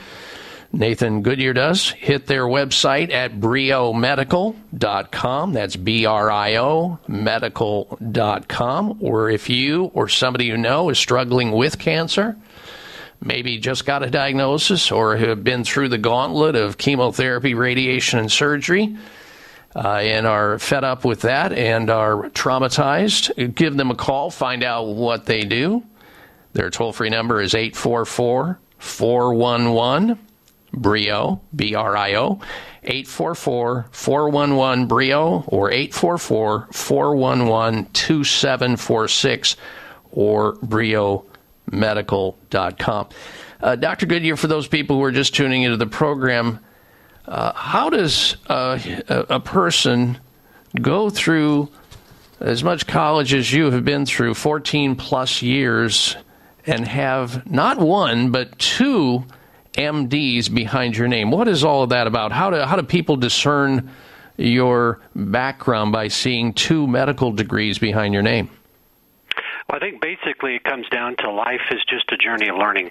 Nathan 0.72 1.22
Goodyear 1.22 1.52
does, 1.52 1.90
hit 1.90 2.26
their 2.26 2.44
website 2.44 3.12
at 3.12 3.38
briomedical.com. 3.38 5.52
That's 5.52 5.76
B 5.76 6.06
R 6.06 6.30
I 6.30 6.56
O 6.56 6.98
medical.com. 7.06 8.98
Or 9.00 9.28
if 9.28 9.50
you 9.50 9.90
or 9.92 10.08
somebody 10.08 10.46
you 10.46 10.56
know 10.56 10.88
is 10.88 10.98
struggling 10.98 11.52
with 11.52 11.78
cancer, 11.78 12.38
maybe 13.20 13.58
just 13.58 13.84
got 13.84 14.02
a 14.02 14.10
diagnosis 14.10 14.90
or 14.90 15.16
have 15.16 15.44
been 15.44 15.62
through 15.62 15.90
the 15.90 15.98
gauntlet 15.98 16.56
of 16.56 16.78
chemotherapy, 16.78 17.52
radiation, 17.52 18.18
and 18.18 18.32
surgery, 18.32 18.96
uh, 19.74 19.98
and 19.98 20.26
are 20.26 20.58
fed 20.58 20.84
up 20.84 21.04
with 21.04 21.22
that 21.22 21.52
and 21.52 21.90
are 21.90 22.28
traumatized, 22.30 23.54
give 23.54 23.76
them 23.76 23.90
a 23.90 23.94
call, 23.94 24.30
find 24.30 24.62
out 24.62 24.84
what 24.84 25.26
they 25.26 25.42
do. 25.42 25.82
Their 26.52 26.70
toll 26.70 26.92
free 26.92 27.10
number 27.10 27.40
is 27.40 27.54
844 27.54 28.58
411 28.78 30.18
BRIO, 30.74 31.40
B 31.54 31.74
R 31.74 31.96
I 31.96 32.14
O, 32.14 32.40
844 32.84 33.86
411 33.90 34.88
BRIO, 34.88 35.44
or 35.46 35.70
844 35.70 36.68
411 36.72 37.86
2746, 37.92 39.56
or 40.10 40.54
briomedical.com. 40.56 43.08
Uh, 43.62 43.76
Dr. 43.76 44.06
Goodyear, 44.06 44.36
for 44.36 44.48
those 44.48 44.66
people 44.66 44.96
who 44.96 45.04
are 45.04 45.12
just 45.12 45.34
tuning 45.34 45.62
into 45.62 45.76
the 45.76 45.86
program, 45.86 46.58
uh, 47.26 47.52
how 47.54 47.90
does 47.90 48.36
uh, 48.48 48.78
a, 49.08 49.36
a 49.36 49.40
person 49.40 50.18
go 50.80 51.10
through 51.10 51.68
as 52.40 52.64
much 52.64 52.86
college 52.86 53.32
as 53.34 53.52
you 53.52 53.70
have 53.70 53.84
been 53.84 54.04
through, 54.04 54.34
14 54.34 54.96
plus 54.96 55.42
years, 55.42 56.16
and 56.66 56.86
have 56.86 57.48
not 57.50 57.78
one, 57.78 58.30
but 58.30 58.58
two 58.58 59.24
MDs 59.74 60.52
behind 60.52 60.96
your 60.96 61.08
name? 61.08 61.30
What 61.30 61.48
is 61.48 61.62
all 61.64 61.84
of 61.84 61.90
that 61.90 62.06
about? 62.06 62.32
How 62.32 62.50
do, 62.50 62.56
how 62.60 62.76
do 62.76 62.82
people 62.82 63.16
discern 63.16 63.90
your 64.36 65.00
background 65.14 65.92
by 65.92 66.08
seeing 66.08 66.52
two 66.52 66.86
medical 66.86 67.30
degrees 67.30 67.78
behind 67.78 68.14
your 68.14 68.22
name? 68.22 68.50
Well, 69.68 69.76
I 69.76 69.80
think 69.80 70.00
basically 70.00 70.56
it 70.56 70.64
comes 70.64 70.88
down 70.88 71.16
to 71.18 71.30
life 71.30 71.62
is 71.70 71.80
just 71.88 72.10
a 72.12 72.16
journey 72.16 72.48
of 72.48 72.56
learning. 72.56 72.90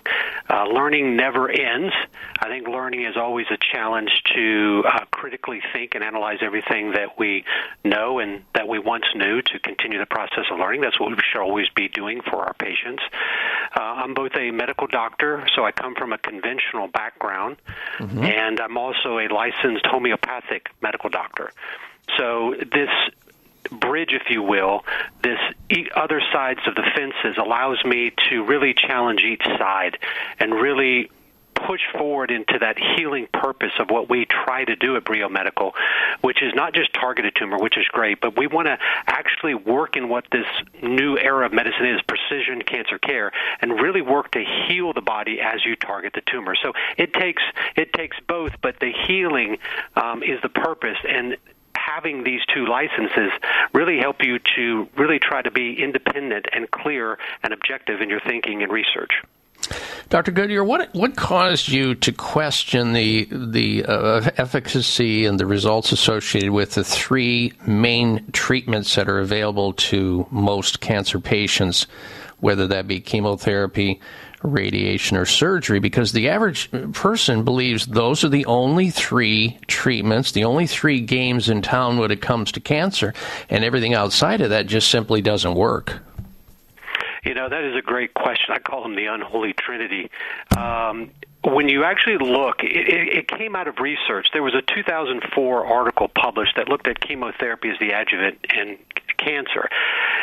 Uh, 0.50 0.66
learning 0.66 1.16
never 1.16 1.50
ends. 1.50 1.94
I 2.40 2.48
think 2.48 2.68
learning 2.68 3.06
is 3.06 3.18
always 3.18 3.46
a 3.52 3.58
challenge 3.58 4.12
to 4.36 4.84
uh, 4.88 5.06
critically 5.12 5.62
think 5.74 5.96
and 5.96 6.04
analyze 6.04 6.40
everything 6.42 6.94
that 6.94 7.20
we 7.20 7.44
know 7.84 8.20
and 8.20 8.44
that 8.56 8.68
we 8.68 8.80
once 8.80 9.06
knew 9.16 9.42
to 9.42 9.60
continue 9.60 10.00
the 10.00 10.06
process 10.06 10.46
of 10.52 10.60
learning. 10.60 10.82
That's 10.82 11.00
what 11.00 11.10
we 11.12 11.18
should 11.32 11.42
always 11.42 11.68
be 11.76 11.88
doing 11.88 12.22
for 12.22 12.38
our 12.46 12.54
patients. 12.54 13.04
Uh, 13.76 13.80
I'm 13.82 14.14
both 14.14 14.32
a 14.36 14.52
medical 14.52 14.88
doctor, 14.88 15.46
so 15.56 15.66
I 15.66 15.72
come 15.72 15.96
from 15.96 16.14
a 16.14 16.18
conventional 16.18 16.88
background, 16.88 17.58
Mm-hmm. 18.00 18.24
and 18.24 18.60
I'm 18.60 18.78
also 18.78 19.20
a 19.20 19.28
licensed 19.28 19.86
homeopathic 19.86 20.70
medical 20.82 21.10
doctor. 21.10 21.52
So 22.18 22.56
this 22.60 22.90
bridge, 23.72 24.12
if 24.12 24.30
you 24.30 24.44
will, 24.44 24.84
this 25.24 25.40
other 25.96 26.22
sides 26.32 26.60
of 26.68 26.76
the 26.76 26.84
fences 26.96 27.38
allows 27.38 27.84
me 27.86 28.12
to 28.30 28.44
really 28.44 28.74
challenge 28.74 29.22
each 29.22 29.44
side 29.44 29.98
and 30.40 30.54
really 30.54 31.10
push 31.68 31.82
forward 31.98 32.32
into 32.32 32.58
that 32.60 32.78
healing 32.78 33.28
purpose 33.32 33.72
of 33.80 33.90
what 33.90 34.10
we 34.10 34.26
try 34.26 34.66
to 34.66 34.76
do 34.76 34.96
at 34.96 35.04
Brio 35.04 35.30
Medical, 35.30 35.74
which 36.22 36.42
is 36.42 36.54
not 36.56 36.74
just 36.74 36.94
targeted 36.94 37.36
tumor, 37.36 37.58
which 37.60 37.78
is 37.78 37.86
great, 37.88 38.20
but 38.20 38.38
we 38.38 38.48
want 38.48 38.68
to 38.68 38.78
actually 39.08 39.54
work 39.54 39.96
in 39.96 40.10
what 40.10 40.26
this 40.32 40.46
new 40.82 41.18
era 41.18 41.46
of 41.46 41.54
medicine 41.54 41.86
is, 41.86 42.02
precision 42.02 42.62
cancer 42.62 42.98
care 42.98 43.32
and 43.62 43.80
really 43.80 44.02
work 44.02 44.32
to 44.32 44.44
heal 44.68 44.94
the 44.94 45.02
body 45.02 45.40
as 45.40 45.66
you 45.66 45.76
target 45.76 46.14
the 46.14 46.22
tumor. 46.22 46.56
So 46.56 46.74
it 46.98 47.14
takes 47.14 47.44
it 47.76 47.94
takes 47.94 48.18
both, 48.28 48.54
but 48.62 48.80
the 48.80 48.92
healing 49.08 49.58
um, 49.96 50.24
is 50.24 50.42
the 50.42 50.50
purpose 50.50 50.98
and 51.08 51.38
having 51.84 52.24
these 52.24 52.42
two 52.54 52.66
licenses 52.66 53.32
really 53.74 53.98
help 53.98 54.18
you 54.22 54.40
to 54.56 54.88
really 54.98 55.20
try 55.20 55.42
to 55.42 55.52
be 55.52 55.82
independent 55.82 56.46
and 56.54 56.70
clear 56.72 57.18
and 57.44 57.54
objective 57.54 58.02
in 58.02 58.10
your 58.10 58.22
thinking 58.22 58.62
and 58.64 58.72
research. 58.72 59.12
Dr. 60.10 60.32
Goodyear, 60.32 60.64
what 60.64 60.94
what 60.94 61.16
caused 61.16 61.70
you 61.70 61.96
to 61.96 62.12
question 62.12 62.94
the 62.94 63.28
the 63.32 63.86
uh, 63.86 64.30
efficacy 64.38 65.26
and 65.26 65.40
the 65.40 65.46
results 65.46 65.92
associated 65.92 66.52
with 66.52 66.74
the 66.74 66.84
three 66.84 67.54
main 67.66 68.26
treatments 68.32 68.96
that 68.96 69.08
are 69.08 69.20
available 69.20 69.74
to 69.74 70.28
most 70.32 70.82
cancer 70.82 71.20
patients, 71.20 71.86
whether 72.40 72.68
that 72.68 72.88
be 72.88 73.00
chemotherapy, 73.00 74.02
radiation, 74.44 75.18
or 75.18 75.26
surgery? 75.26 75.80
Because 75.80 76.12
the 76.12 76.30
average 76.30 76.70
person 76.94 77.44
believes 77.44 77.86
those 77.86 78.24
are 78.24 78.30
the 78.30 78.46
only 78.46 78.90
three 78.90 79.60
treatments, 79.68 80.32
the 80.32 80.46
only 80.46 80.68
three 80.68 81.02
games 81.02 81.50
in 81.50 81.62
town 81.62 81.98
when 81.98 82.12
it 82.12 82.22
comes 82.22 82.52
to 82.54 82.60
cancer, 82.60 83.14
and 83.50 83.64
everything 83.64 83.94
outside 83.94 84.42
of 84.42 84.50
that 84.50 84.68
just 84.68 84.90
simply 84.90 85.22
doesn't 85.22 85.56
work. 85.56 86.00
You 87.24 87.36
know, 87.36 87.50
that 87.50 87.64
is 87.64 87.76
a 87.76 87.82
great 87.82 88.14
question. 88.16 88.54
I 88.54 88.60
call 88.60 88.82
them 88.82 88.96
the 88.96 89.06
unholy 89.06 89.54
trinity. 89.54 90.10
Um, 90.58 91.12
when 91.44 91.70
you 91.70 91.84
actually 91.84 92.18
look, 92.18 92.64
it, 92.64 93.18
it 93.18 93.28
came 93.28 93.56
out 93.56 93.68
of 93.68 93.80
research. 93.80 94.28
There 94.34 94.44
was 94.44 94.56
a 94.56 94.62
2004 94.62 95.66
article 95.66 96.08
published 96.08 96.56
that 96.56 96.68
looked 96.68 96.88
at 96.88 97.00
chemotherapy 97.00 97.70
as 97.70 97.80
the 97.80 97.92
adjuvant 97.92 98.40
in 98.56 98.78
cancer. 99.24 99.70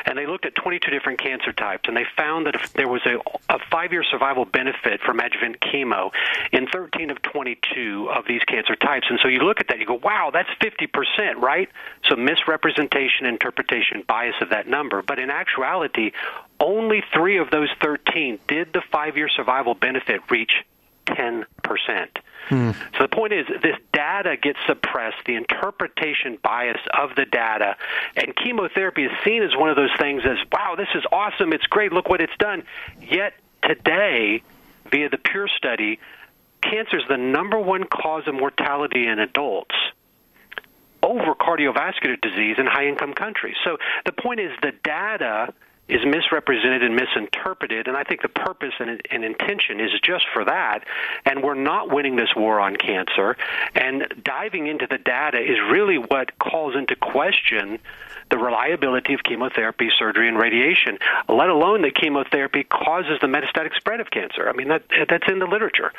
And 0.04 0.16
they 0.16 0.26
looked 0.26 0.46
at 0.46 0.54
22 0.54 0.90
different 0.90 1.18
cancer 1.18 1.52
types, 1.52 1.88
and 1.88 1.96
they 1.96 2.06
found 2.16 2.46
that 2.46 2.54
if 2.54 2.72
there 2.72 2.88
was 2.88 3.02
a, 3.06 3.18
a 3.52 3.58
five 3.70 3.92
year 3.92 4.02
survival 4.02 4.44
benefit 4.44 5.00
from 5.00 5.20
adjuvant 5.20 5.60
chemo 5.60 6.10
in 6.52 6.66
13 6.66 7.10
of 7.10 7.20
22 7.22 8.10
of 8.14 8.24
these 8.26 8.42
cancer 8.44 8.76
types. 8.76 9.06
And 9.10 9.18
so 9.22 9.28
you 9.28 9.40
look 9.40 9.60
at 9.60 9.68
that, 9.68 9.78
you 9.78 9.86
go, 9.86 10.00
wow, 10.02 10.30
that's 10.32 10.50
50%, 10.60 11.36
right? 11.36 11.68
So 12.08 12.16
misrepresentation, 12.16 13.26
interpretation, 13.26 14.02
bias 14.06 14.36
of 14.40 14.50
that 14.50 14.68
number. 14.68 15.02
But 15.02 15.18
in 15.18 15.30
actuality, 15.30 16.12
only 16.60 17.02
three 17.12 17.38
of 17.38 17.50
those 17.50 17.68
13 17.82 18.38
did 18.48 18.72
the 18.72 18.82
five 18.90 19.16
year 19.16 19.28
survival 19.28 19.74
benefit 19.74 20.20
reach 20.30 20.52
10%. 21.06 21.44
Hmm. 22.48 22.70
So 22.96 23.02
the 23.02 23.08
point 23.08 23.32
is, 23.32 23.46
this 23.62 23.76
data 23.92 24.36
gets 24.36 24.58
suppressed, 24.66 25.18
the 25.26 25.34
interpretation 25.36 26.38
bias 26.42 26.80
of 26.98 27.14
the 27.14 27.26
data, 27.26 27.76
and 28.16 28.34
chemotherapy 28.34 29.04
is 29.04 29.12
seen 29.24 29.42
as 29.42 29.54
one 29.54 29.68
of 29.68 29.76
those 29.76 29.94
things 29.98 30.22
as, 30.24 30.38
wow, 30.50 30.74
this 30.76 30.88
is 30.94 31.04
awesome, 31.12 31.52
it's 31.52 31.66
great, 31.66 31.92
look 31.92 32.08
what 32.08 32.20
it's 32.20 32.36
done. 32.38 32.62
Yet 33.02 33.34
today, 33.62 34.42
via 34.90 35.10
the 35.10 35.18
PURE 35.18 35.48
study, 35.56 35.98
cancer 36.62 36.98
is 36.98 37.04
the 37.08 37.18
number 37.18 37.58
one 37.58 37.84
cause 37.84 38.26
of 38.26 38.34
mortality 38.34 39.06
in 39.06 39.18
adults 39.18 39.74
over 41.02 41.34
cardiovascular 41.34 42.20
disease 42.20 42.56
in 42.58 42.66
high 42.66 42.86
income 42.88 43.12
countries. 43.12 43.56
So 43.64 43.76
the 44.04 44.12
point 44.12 44.40
is 44.40 44.50
the 44.62 44.72
data 44.82 45.52
is 45.89 46.01
misrepresented 46.05 46.82
and 46.82 46.94
misinterpreted, 46.94 47.89
and 47.89 47.97
I 47.97 48.05
think 48.05 48.23
the 48.23 48.28
purpose 48.28 48.74
and, 48.78 49.01
and, 49.10 49.24
intention 49.24 49.81
is 49.81 49.90
just 50.02 50.27
for 50.32 50.44
that. 50.44 50.85
And 51.24 51.43
we're 51.43 51.55
not 51.55 51.93
winning 51.93 52.16
this 52.16 52.31
war 52.36 52.60
on 52.60 52.77
cancer. 52.77 53.36
And 53.74 54.06
diving 54.23 54.66
into 54.66 54.86
the 54.86 54.98
data 54.98 55.39
is 55.39 55.59
really 55.70 55.98
what 55.98 56.39
calls 56.39 56.74
into 56.77 56.97
question 56.97 57.78
the 58.31 58.39
reliability 58.39 59.15
of 59.15 59.23
chemotherapy, 59.23 59.89
surgery, 59.98 60.28
and 60.28 60.39
radiation, 60.39 60.98
let 61.28 61.48
alone 61.48 61.82
that 61.82 61.94
chemotherapy 61.94 62.65
causes 62.65 63.19
the 63.20 63.27
metastatic 63.27 63.74
spread 63.74 64.01
of 64.01 64.10
cancer. 64.10 64.48
I 64.48 64.52
mean, 64.52 64.69
that 64.69 64.82
that's 65.09 65.28
in 65.28 65.39
the 65.39 65.47
literature 65.47 65.93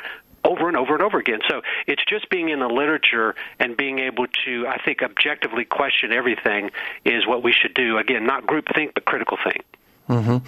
over 0.44 0.68
and 0.68 0.76
over 0.76 0.94
and 0.94 1.02
over 1.02 1.18
again. 1.18 1.40
So 1.48 1.62
it's 1.86 2.02
just 2.08 2.28
being 2.30 2.48
in 2.48 2.60
the 2.60 2.68
literature 2.68 3.34
and 3.58 3.76
being 3.76 3.98
able 3.98 4.26
to, 4.44 4.66
I 4.66 4.78
think, 4.82 5.02
objectively 5.02 5.64
question 5.64 6.12
everything 6.12 6.70
is 7.04 7.26
what 7.26 7.42
we 7.42 7.52
should 7.52 7.74
do. 7.74 7.98
Again, 7.98 8.26
not 8.26 8.46
group 8.46 8.66
think, 8.74 8.94
but 8.94 9.04
critical 9.04 9.38
think. 9.42 9.64
Mm-hmm. 10.10 10.38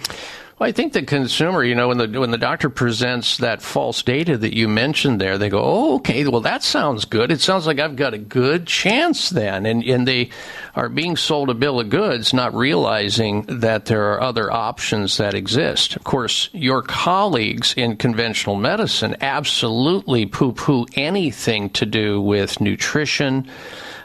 Well, 0.59 0.69
I 0.69 0.71
think 0.71 0.93
the 0.93 1.01
consumer, 1.01 1.63
you 1.63 1.73
know, 1.73 1.87
when 1.87 1.97
the 1.97 2.19
when 2.19 2.29
the 2.29 2.37
doctor 2.37 2.69
presents 2.69 3.37
that 3.37 3.61
false 3.61 4.03
data 4.03 4.37
that 4.37 4.55
you 4.55 4.67
mentioned 4.67 5.19
there, 5.19 5.37
they 5.37 5.49
go, 5.49 5.59
"Oh, 5.63 5.95
okay, 5.95 6.27
well 6.27 6.41
that 6.41 6.61
sounds 6.63 7.05
good. 7.05 7.31
It 7.31 7.41
sounds 7.41 7.65
like 7.65 7.79
I've 7.79 7.95
got 7.95 8.13
a 8.13 8.19
good 8.19 8.67
chance 8.67 9.29
then." 9.31 9.65
And 9.65 9.83
and 9.83 10.07
they 10.07 10.29
are 10.75 10.89
being 10.89 11.17
sold 11.17 11.49
a 11.49 11.55
bill 11.55 11.79
of 11.79 11.89
goods, 11.89 12.33
not 12.33 12.53
realizing 12.53 13.43
that 13.47 13.85
there 13.85 14.13
are 14.13 14.21
other 14.21 14.51
options 14.51 15.17
that 15.17 15.33
exist. 15.33 15.95
Of 15.95 16.03
course, 16.03 16.49
your 16.53 16.83
colleagues 16.83 17.73
in 17.75 17.97
conventional 17.97 18.55
medicine 18.55 19.15
absolutely 19.21 20.27
poo-poo 20.27 20.85
anything 20.93 21.71
to 21.71 21.85
do 21.85 22.21
with 22.21 22.61
nutrition 22.61 23.49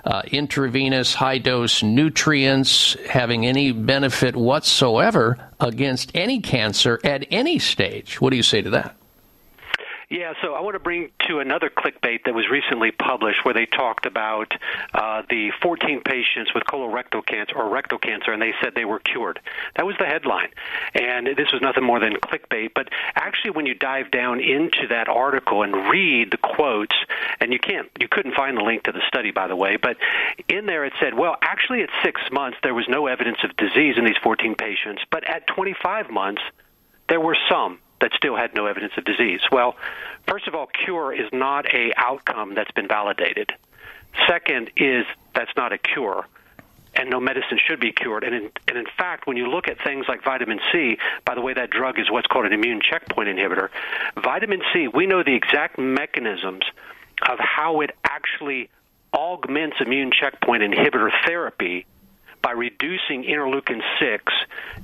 uh, 0.04 0.22
intravenous 0.26 1.14
high 1.14 1.38
dose 1.38 1.82
nutrients 1.82 2.96
having 3.08 3.46
any 3.46 3.72
benefit 3.72 4.36
whatsoever 4.36 5.38
against 5.60 6.10
any 6.14 6.40
cancer 6.40 7.00
at 7.04 7.26
any 7.30 7.58
stage. 7.58 8.20
What 8.20 8.30
do 8.30 8.36
you 8.36 8.42
say 8.42 8.62
to 8.62 8.70
that? 8.70 8.96
Yeah, 10.10 10.32
so 10.40 10.54
I 10.54 10.62
want 10.62 10.74
to 10.74 10.78
bring 10.78 11.10
to 11.28 11.40
another 11.40 11.68
clickbait 11.68 12.24
that 12.24 12.32
was 12.32 12.48
recently 12.50 12.90
published 12.90 13.44
where 13.44 13.52
they 13.52 13.66
talked 13.66 14.06
about 14.06 14.50
uh, 14.94 15.22
the 15.28 15.50
14 15.60 16.00
patients 16.00 16.54
with 16.54 16.64
colorectal 16.64 17.24
cancer 17.24 17.54
or 17.54 17.68
rectal 17.68 17.98
cancer, 17.98 18.32
and 18.32 18.40
they 18.40 18.54
said 18.62 18.72
they 18.74 18.86
were 18.86 19.00
cured. 19.00 19.38
That 19.76 19.84
was 19.84 19.96
the 19.98 20.06
headline, 20.06 20.48
and 20.94 21.26
this 21.26 21.52
was 21.52 21.60
nothing 21.60 21.84
more 21.84 22.00
than 22.00 22.14
clickbait. 22.14 22.70
But 22.74 22.88
actually, 23.16 23.50
when 23.50 23.66
you 23.66 23.74
dive 23.74 24.10
down 24.10 24.40
into 24.40 24.88
that 24.88 25.08
article 25.08 25.62
and 25.62 25.74
read 25.90 26.30
the 26.30 26.38
quotes, 26.38 26.96
and 27.38 27.52
you 27.52 27.58
can't, 27.58 27.90
you 28.00 28.08
couldn't 28.08 28.34
find 28.34 28.56
the 28.56 28.62
link 28.62 28.84
to 28.84 28.92
the 28.92 29.02
study, 29.08 29.30
by 29.30 29.46
the 29.46 29.56
way, 29.56 29.76
but 29.76 29.98
in 30.48 30.64
there 30.64 30.86
it 30.86 30.94
said, 31.02 31.12
well, 31.12 31.36
actually, 31.42 31.82
at 31.82 31.90
six 32.02 32.22
months 32.32 32.56
there 32.62 32.72
was 32.72 32.86
no 32.88 33.08
evidence 33.08 33.38
of 33.44 33.54
disease 33.58 33.96
in 33.98 34.06
these 34.06 34.16
14 34.22 34.54
patients, 34.54 35.02
but 35.10 35.28
at 35.28 35.46
25 35.48 36.08
months 36.08 36.40
there 37.10 37.20
were 37.20 37.36
some 37.50 37.78
that 38.00 38.12
still 38.14 38.36
had 38.36 38.54
no 38.54 38.66
evidence 38.66 38.92
of 38.96 39.04
disease. 39.04 39.40
Well, 39.50 39.76
first 40.26 40.46
of 40.46 40.54
all, 40.54 40.66
cure 40.66 41.12
is 41.12 41.28
not 41.32 41.72
a 41.74 41.92
outcome 41.96 42.54
that's 42.54 42.70
been 42.72 42.88
validated. 42.88 43.52
Second 44.26 44.70
is 44.76 45.04
that's 45.34 45.50
not 45.56 45.72
a 45.72 45.78
cure 45.78 46.24
and 46.94 47.10
no 47.10 47.20
medicine 47.20 47.58
should 47.64 47.80
be 47.80 47.92
cured. 47.92 48.24
And 48.24 48.34
in, 48.34 48.50
and 48.66 48.76
in 48.76 48.86
fact, 48.96 49.26
when 49.26 49.36
you 49.36 49.46
look 49.48 49.68
at 49.68 49.82
things 49.82 50.06
like 50.08 50.24
vitamin 50.24 50.58
C, 50.72 50.98
by 51.24 51.34
the 51.34 51.40
way, 51.40 51.54
that 51.54 51.70
drug 51.70 51.98
is 51.98 52.10
what's 52.10 52.26
called 52.26 52.46
an 52.46 52.52
immune 52.52 52.80
checkpoint 52.80 53.28
inhibitor. 53.28 53.68
Vitamin 54.22 54.62
C, 54.72 54.88
we 54.88 55.06
know 55.06 55.22
the 55.22 55.34
exact 55.34 55.78
mechanisms 55.78 56.64
of 57.28 57.38
how 57.38 57.80
it 57.80 57.90
actually 58.04 58.68
augments 59.14 59.76
immune 59.80 60.10
checkpoint 60.10 60.62
inhibitor 60.62 61.10
therapy 61.24 61.86
by 62.42 62.52
reducing 62.52 63.24
interleukin 63.24 63.80
6, 63.98 64.32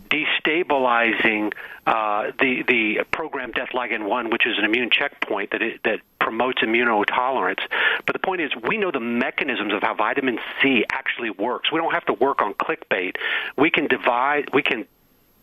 destabilizing 0.08 1.52
uh, 1.86 2.32
the, 2.38 2.62
the 2.66 3.04
program 3.10 3.52
death 3.52 3.70
ligand 3.74 4.08
1, 4.08 4.30
which 4.30 4.46
is 4.46 4.58
an 4.58 4.64
immune 4.64 4.90
checkpoint 4.90 5.50
that, 5.52 5.62
it, 5.62 5.80
that 5.84 6.00
promotes 6.18 6.62
immunotolerance. 6.62 7.60
But 8.06 8.12
the 8.14 8.18
point 8.18 8.40
is, 8.40 8.50
we 8.68 8.76
know 8.76 8.90
the 8.90 9.00
mechanisms 9.00 9.72
of 9.72 9.82
how 9.82 9.94
vitamin 9.94 10.38
C 10.62 10.84
actually 10.90 11.30
works. 11.30 11.70
We 11.72 11.78
don't 11.78 11.92
have 11.92 12.06
to 12.06 12.14
work 12.14 12.42
on 12.42 12.54
clickbait. 12.54 13.16
We 13.56 13.70
can 13.70 13.86
divide, 13.86 14.50
we 14.52 14.62
can 14.62 14.86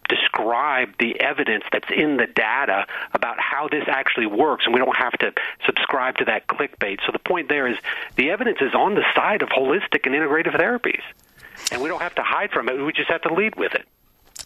describe 0.09 0.97
the 0.99 1.19
evidence 1.21 1.63
that's 1.71 1.89
in 1.95 2.17
the 2.17 2.27
data 2.27 2.85
about 3.13 3.39
how 3.39 3.69
this 3.69 3.85
actually 3.87 4.25
works, 4.25 4.65
and 4.65 4.73
we 4.73 4.79
don't 4.79 4.97
have 4.97 5.13
to 5.13 5.31
subscribe 5.65 6.17
to 6.17 6.25
that 6.25 6.47
clickbait. 6.47 6.99
So 7.05 7.11
the 7.13 7.19
point 7.19 7.47
there 7.47 7.67
is 7.67 7.77
the 8.15 8.29
evidence 8.31 8.57
is 8.61 8.73
on 8.73 8.95
the 8.95 9.05
side 9.15 9.41
of 9.41 9.49
holistic 9.49 10.05
and 10.05 10.13
integrative 10.13 10.59
therapies 10.59 11.01
and 11.71 11.81
we 11.81 11.89
don't 11.89 12.01
have 12.01 12.15
to 12.15 12.23
hide 12.23 12.51
from 12.51 12.69
it. 12.69 12.73
We 12.81 12.93
just 12.93 13.09
have 13.09 13.21
to 13.23 13.33
lead 13.33 13.55
with 13.55 13.73
it. 13.73 13.87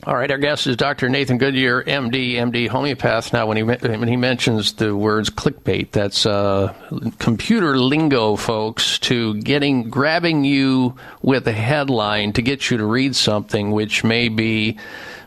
All 0.03 0.15
right, 0.15 0.29
our 0.29 0.37
guest 0.37 0.67
is 0.67 0.75
Dr. 0.75 1.07
Nathan 1.07 1.37
Goodyear, 1.37 1.81
MD, 1.81 2.33
MD 2.33 2.67
homeopath. 2.67 3.31
Now, 3.31 3.47
when 3.47 3.55
he 3.55 3.63
when 3.63 4.07
he 4.07 4.17
mentions 4.17 4.73
the 4.73 4.95
words 4.95 5.29
clickbait, 5.29 5.91
that's 5.91 6.25
uh, 6.25 6.73
computer 7.17 7.77
lingo, 7.77 8.35
folks, 8.35 8.99
to 8.99 9.35
getting 9.35 9.89
grabbing 9.89 10.43
you 10.43 10.97
with 11.21 11.47
a 11.47 11.53
headline 11.53 12.33
to 12.33 12.41
get 12.41 12.69
you 12.69 12.77
to 12.77 12.85
read 12.85 13.15
something 13.15 13.71
which 13.71 14.03
may 14.03 14.27
be 14.27 14.77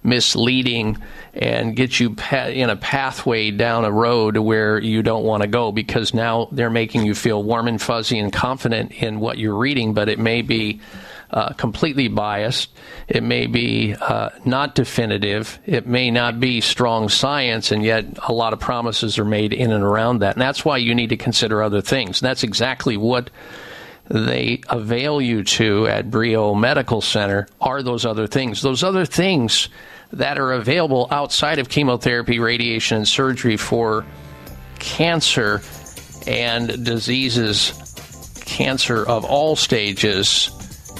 misleading 0.03 0.99
and 1.35 1.75
get 1.75 1.99
you 1.99 2.15
in 2.31 2.71
a 2.71 2.77
pathway 2.77 3.51
down 3.51 3.85
a 3.85 3.91
road 3.91 4.37
where 4.37 4.79
you 4.79 5.03
don't 5.03 5.25
want 5.25 5.43
to 5.43 5.49
go 5.49 5.73
because 5.73 6.13
now 6.13 6.49
they're 6.53 6.71
making 6.71 7.05
you 7.05 7.15
feel 7.15 7.43
warm 7.43 7.69
and 7.69 7.81
fuzzy 7.81 8.19
and 8.19 8.33
confident 8.33 8.93
in 8.93 9.19
what 9.19 9.39
you're 9.39 9.57
reading, 9.57 9.95
but 9.95 10.09
it 10.09 10.19
may 10.19 10.43
be 10.43 10.81
uh, 11.31 11.53
completely 11.55 12.09
biased. 12.09 12.71
It 13.07 13.23
may 13.23 13.47
be 13.47 13.95
uh, 13.95 14.31
not 14.45 14.75
definitive. 14.75 15.59
It 15.67 15.87
may 15.87 16.11
not 16.11 16.41
be 16.41 16.61
strong 16.61 17.09
science, 17.09 17.71
and 17.71 17.85
yet 17.85 18.05
a 18.27 18.33
lot 18.33 18.53
of 18.53 18.61
promises 18.61 19.19
are 19.19 19.25
made 19.25 19.53
in 19.53 19.71
and 19.71 19.85
around 19.85 20.21
that. 20.21 20.35
And 20.35 20.43
that's 20.43 20.65
why 20.65 20.79
you 20.79 20.95
need 20.95 21.11
to 21.11 21.17
consider 21.17 21.63
other 21.63 21.81
things. 21.81 22.23
And 22.23 22.29
that's 22.29 22.43
exactly 22.43 22.97
what 22.97 23.31
they 24.09 24.63
avail 24.69 25.21
you 25.21 25.45
to 25.45 25.87
at 25.87 26.11
Brio 26.11 26.55
Medical 26.55 27.01
Center 27.01 27.47
are 27.61 27.83
those 27.83 28.07
other 28.07 28.27
things. 28.27 28.63
Those 28.63 28.83
other 28.83 29.05
things 29.05 29.69
that 30.13 30.39
are 30.39 30.53
available 30.53 31.09
outside 31.11 31.59
of 31.59 31.69
chemotherapy, 31.69 32.39
radiation, 32.39 32.99
and 32.99 33.09
surgery 33.09 33.59
for 33.59 34.07
cancer 34.79 35.61
and 36.27 36.85
diseases, 36.85 37.73
cancer 38.47 39.07
of 39.07 39.25
all 39.25 39.57
stages. 39.57 40.51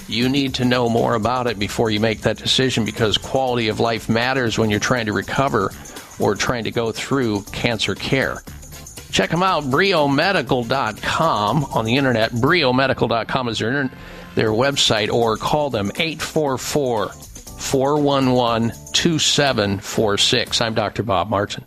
You 0.09 0.31
need 0.31 0.55
to 0.55 0.65
know 0.65 0.89
more 0.89 1.15
about 1.15 1.47
it 1.47 1.59
before 1.59 1.91
you 1.91 2.01
make 2.01 2.23
that 2.23 2.39
decision 2.39 2.87
because 2.87 3.19
quality 3.19 3.69
of 3.69 3.79
life 3.79 4.09
matters 4.09 4.59
when 4.59 4.71
you're 4.71 4.81
trying 4.81 5.07
to 5.07 5.13
recover 5.13 5.71
or 6.19 6.35
trying 6.35 6.65
to 6.65 6.71
go 6.71 6.93
through 6.93 7.43
cancer 7.53 7.95
care. 7.95 8.43
Check 9.13 9.31
them 9.31 9.43
out, 9.43 9.65
briomedical.com 9.65 11.65
on 11.65 11.85
the 11.85 11.97
internet. 11.97 12.33
briomedical.com 12.33 13.49
is 13.49 13.59
their, 13.59 13.91
their 14.35 14.51
website, 14.51 15.13
or 15.13 15.37
call 15.37 15.69
them 15.69 15.93
844 15.97 17.09
411 17.09 18.73
2746. 18.93 20.61
I'm 20.61 20.75
Dr. 20.75 21.03
Bob 21.03 21.29
Martin. 21.29 21.65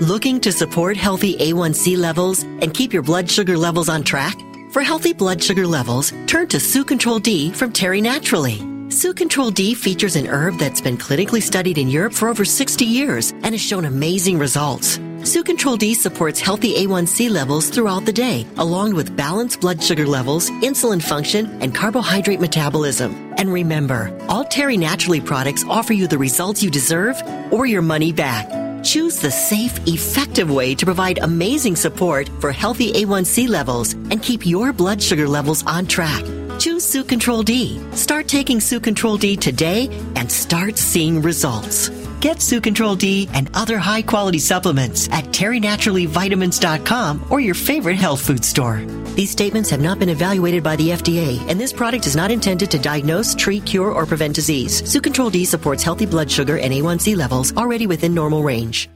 Looking 0.00 0.40
to 0.40 0.52
support 0.52 0.96
healthy 0.96 1.36
A1C 1.36 1.98
levels 1.98 2.42
and 2.42 2.72
keep 2.72 2.94
your 2.94 3.02
blood 3.02 3.30
sugar 3.30 3.58
levels 3.58 3.90
on 3.90 4.02
track? 4.02 4.34
For 4.72 4.80
healthy 4.80 5.12
blood 5.12 5.42
sugar 5.42 5.66
levels, 5.66 6.14
turn 6.26 6.48
to 6.48 6.58
Sucontral 6.58 7.18
D 7.18 7.52
from 7.52 7.72
Terry 7.72 8.00
Naturally. 8.00 8.56
Sucontral 8.88 9.50
D 9.50 9.74
features 9.74 10.16
an 10.16 10.26
herb 10.26 10.56
that's 10.56 10.80
been 10.80 10.96
clinically 10.96 11.42
studied 11.42 11.76
in 11.76 11.90
Europe 11.90 12.14
for 12.14 12.28
over 12.28 12.42
60 12.42 12.82
years 12.82 13.32
and 13.42 13.52
has 13.52 13.60
shown 13.60 13.84
amazing 13.84 14.38
results. 14.38 14.98
Sucontral 15.24 15.76
D 15.76 15.92
supports 15.92 16.40
healthy 16.40 16.86
A1C 16.86 17.28
levels 17.28 17.68
throughout 17.68 18.06
the 18.06 18.14
day, 18.14 18.46
along 18.56 18.94
with 18.94 19.14
balanced 19.14 19.60
blood 19.60 19.82
sugar 19.82 20.06
levels, 20.06 20.48
insulin 20.62 21.02
function, 21.02 21.50
and 21.60 21.74
carbohydrate 21.74 22.40
metabolism. 22.40 23.34
And 23.36 23.52
remember, 23.52 24.18
all 24.26 24.44
Terry 24.44 24.78
Naturally 24.78 25.20
products 25.20 25.64
offer 25.68 25.92
you 25.92 26.06
the 26.06 26.16
results 26.16 26.62
you 26.62 26.70
deserve 26.70 27.22
or 27.52 27.66
your 27.66 27.82
money 27.82 28.10
back. 28.10 28.48
Choose 28.82 29.20
the 29.20 29.30
safe, 29.30 29.78
effective 29.86 30.50
way 30.50 30.74
to 30.74 30.84
provide 30.84 31.18
amazing 31.18 31.76
support 31.76 32.28
for 32.40 32.50
healthy 32.50 32.92
A1C 32.92 33.48
levels 33.48 33.92
and 33.92 34.20
keep 34.20 34.44
your 34.44 34.72
blood 34.72 35.00
sugar 35.00 35.28
levels 35.28 35.64
on 35.66 35.86
track. 35.86 36.24
Choose 36.58 36.84
Sucontral 36.84 37.44
D. 37.44 37.80
Start 37.92 38.26
taking 38.26 38.58
Sucontral 38.58 39.16
D 39.16 39.36
today 39.36 39.88
and 40.16 40.30
start 40.30 40.78
seeing 40.78 41.22
results. 41.22 42.01
Get 42.22 42.40
Sucontral 42.40 42.94
D 42.94 43.28
and 43.32 43.50
other 43.52 43.78
high 43.78 44.02
quality 44.02 44.38
supplements 44.38 45.08
at 45.08 45.24
terrynaturallyvitamins.com 45.24 47.26
or 47.30 47.40
your 47.40 47.56
favorite 47.56 47.96
health 47.96 48.24
food 48.24 48.44
store. 48.44 48.80
These 49.16 49.32
statements 49.32 49.68
have 49.70 49.80
not 49.80 49.98
been 49.98 50.08
evaluated 50.08 50.62
by 50.62 50.76
the 50.76 50.90
FDA, 50.90 51.40
and 51.50 51.58
this 51.58 51.72
product 51.72 52.06
is 52.06 52.14
not 52.14 52.30
intended 52.30 52.70
to 52.70 52.78
diagnose, 52.78 53.34
treat, 53.34 53.66
cure, 53.66 53.90
or 53.90 54.06
prevent 54.06 54.36
disease. 54.36 54.88
Sucontral 54.88 55.30
D 55.30 55.44
supports 55.44 55.82
healthy 55.82 56.06
blood 56.06 56.30
sugar 56.30 56.58
and 56.58 56.72
A1C 56.72 57.16
levels 57.16 57.56
already 57.56 57.88
within 57.88 58.14
normal 58.14 58.44
range. 58.44 58.88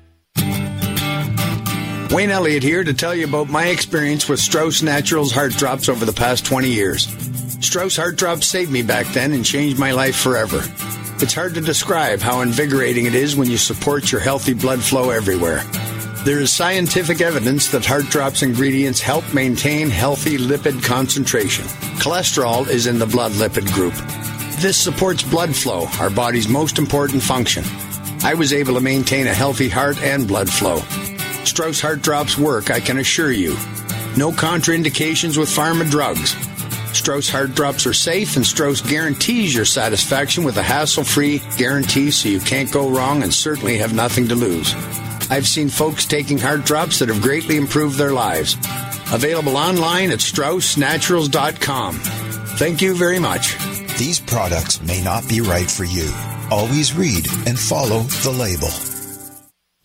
Wayne 2.12 2.30
Elliott 2.30 2.62
here 2.62 2.84
to 2.84 2.94
tell 2.94 3.12
you 3.12 3.26
about 3.26 3.48
my 3.48 3.66
experience 3.66 4.28
with 4.28 4.38
Strauss 4.38 4.82
Naturals 4.82 5.32
Heart 5.32 5.54
Drops 5.54 5.88
over 5.88 6.04
the 6.04 6.12
past 6.12 6.46
20 6.46 6.68
years. 6.68 7.08
Strauss 7.60 7.96
Heart 7.96 8.18
Drops 8.18 8.46
saved 8.46 8.70
me 8.70 8.82
back 8.82 9.08
then 9.08 9.32
and 9.32 9.44
changed 9.44 9.80
my 9.80 9.90
life 9.90 10.14
forever. 10.14 10.62
It's 11.18 11.32
hard 11.32 11.54
to 11.54 11.62
describe 11.62 12.20
how 12.20 12.42
invigorating 12.42 13.06
it 13.06 13.14
is 13.14 13.36
when 13.36 13.48
you 13.48 13.56
support 13.56 14.12
your 14.12 14.20
healthy 14.20 14.52
blood 14.52 14.82
flow 14.82 15.08
everywhere. 15.08 15.62
There 16.24 16.40
is 16.40 16.54
scientific 16.54 17.22
evidence 17.22 17.70
that 17.70 17.86
Heart 17.86 18.10
Drops 18.10 18.42
ingredients 18.42 19.00
help 19.00 19.32
maintain 19.32 19.88
healthy 19.88 20.36
lipid 20.36 20.84
concentration. 20.84 21.64
Cholesterol 22.00 22.68
is 22.68 22.86
in 22.86 22.98
the 22.98 23.06
blood 23.06 23.32
lipid 23.32 23.72
group. 23.72 23.94
This 24.60 24.76
supports 24.76 25.22
blood 25.22 25.56
flow, 25.56 25.86
our 26.00 26.10
body's 26.10 26.48
most 26.48 26.78
important 26.78 27.22
function. 27.22 27.64
I 28.22 28.34
was 28.34 28.52
able 28.52 28.74
to 28.74 28.80
maintain 28.82 29.26
a 29.26 29.32
healthy 29.32 29.70
heart 29.70 29.98
and 30.02 30.28
blood 30.28 30.50
flow. 30.50 30.80
Strauss 31.44 31.80
Heart 31.80 32.02
Drops 32.02 32.36
work, 32.36 32.70
I 32.70 32.80
can 32.80 32.98
assure 32.98 33.32
you. 33.32 33.52
No 34.18 34.32
contraindications 34.32 35.38
with 35.38 35.48
pharma 35.48 35.90
drugs. 35.90 36.36
Strauss 36.96 37.28
Heart 37.28 37.54
Drops 37.54 37.86
are 37.86 37.92
safe, 37.92 38.36
and 38.36 38.44
Strauss 38.44 38.80
guarantees 38.80 39.54
your 39.54 39.64
satisfaction 39.64 40.44
with 40.44 40.56
a 40.56 40.62
hassle 40.62 41.04
free 41.04 41.42
guarantee 41.56 42.10
so 42.10 42.28
you 42.28 42.40
can't 42.40 42.72
go 42.72 42.88
wrong 42.88 43.22
and 43.22 43.32
certainly 43.32 43.78
have 43.78 43.94
nothing 43.94 44.28
to 44.28 44.34
lose. 44.34 44.74
I've 45.30 45.46
seen 45.46 45.68
folks 45.68 46.06
taking 46.06 46.38
heart 46.38 46.64
drops 46.64 46.98
that 46.98 47.08
have 47.08 47.22
greatly 47.22 47.56
improved 47.56 47.98
their 47.98 48.12
lives. 48.12 48.54
Available 49.12 49.56
online 49.56 50.10
at 50.10 50.20
StraussNaturals.com. 50.20 51.94
Thank 52.56 52.80
you 52.80 52.96
very 52.96 53.18
much. 53.18 53.56
These 53.98 54.20
products 54.20 54.80
may 54.82 55.02
not 55.02 55.28
be 55.28 55.40
right 55.40 55.70
for 55.70 55.84
you. 55.84 56.10
Always 56.50 56.94
read 56.94 57.26
and 57.46 57.58
follow 57.58 58.00
the 58.00 58.30
label. 58.30 58.95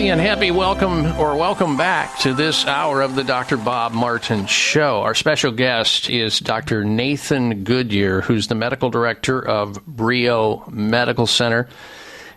And 0.00 0.18
and 0.18 0.20
happy 0.22 0.50
welcome 0.50 1.04
or 1.18 1.36
welcome 1.36 1.76
back 1.76 2.20
to 2.20 2.32
this 2.32 2.64
hour 2.64 3.02
of 3.02 3.16
the 3.16 3.22
Dr. 3.22 3.58
Bob 3.58 3.92
Martin 3.92 4.46
Show. 4.46 5.02
Our 5.02 5.14
special 5.14 5.52
guest 5.52 6.08
is 6.08 6.40
Dr. 6.40 6.86
Nathan 6.86 7.64
Goodyear, 7.64 8.22
who's 8.22 8.46
the 8.46 8.54
medical 8.54 8.88
director 8.88 9.46
of 9.46 9.84
Brio 9.84 10.64
Medical 10.70 11.26
Center, 11.26 11.68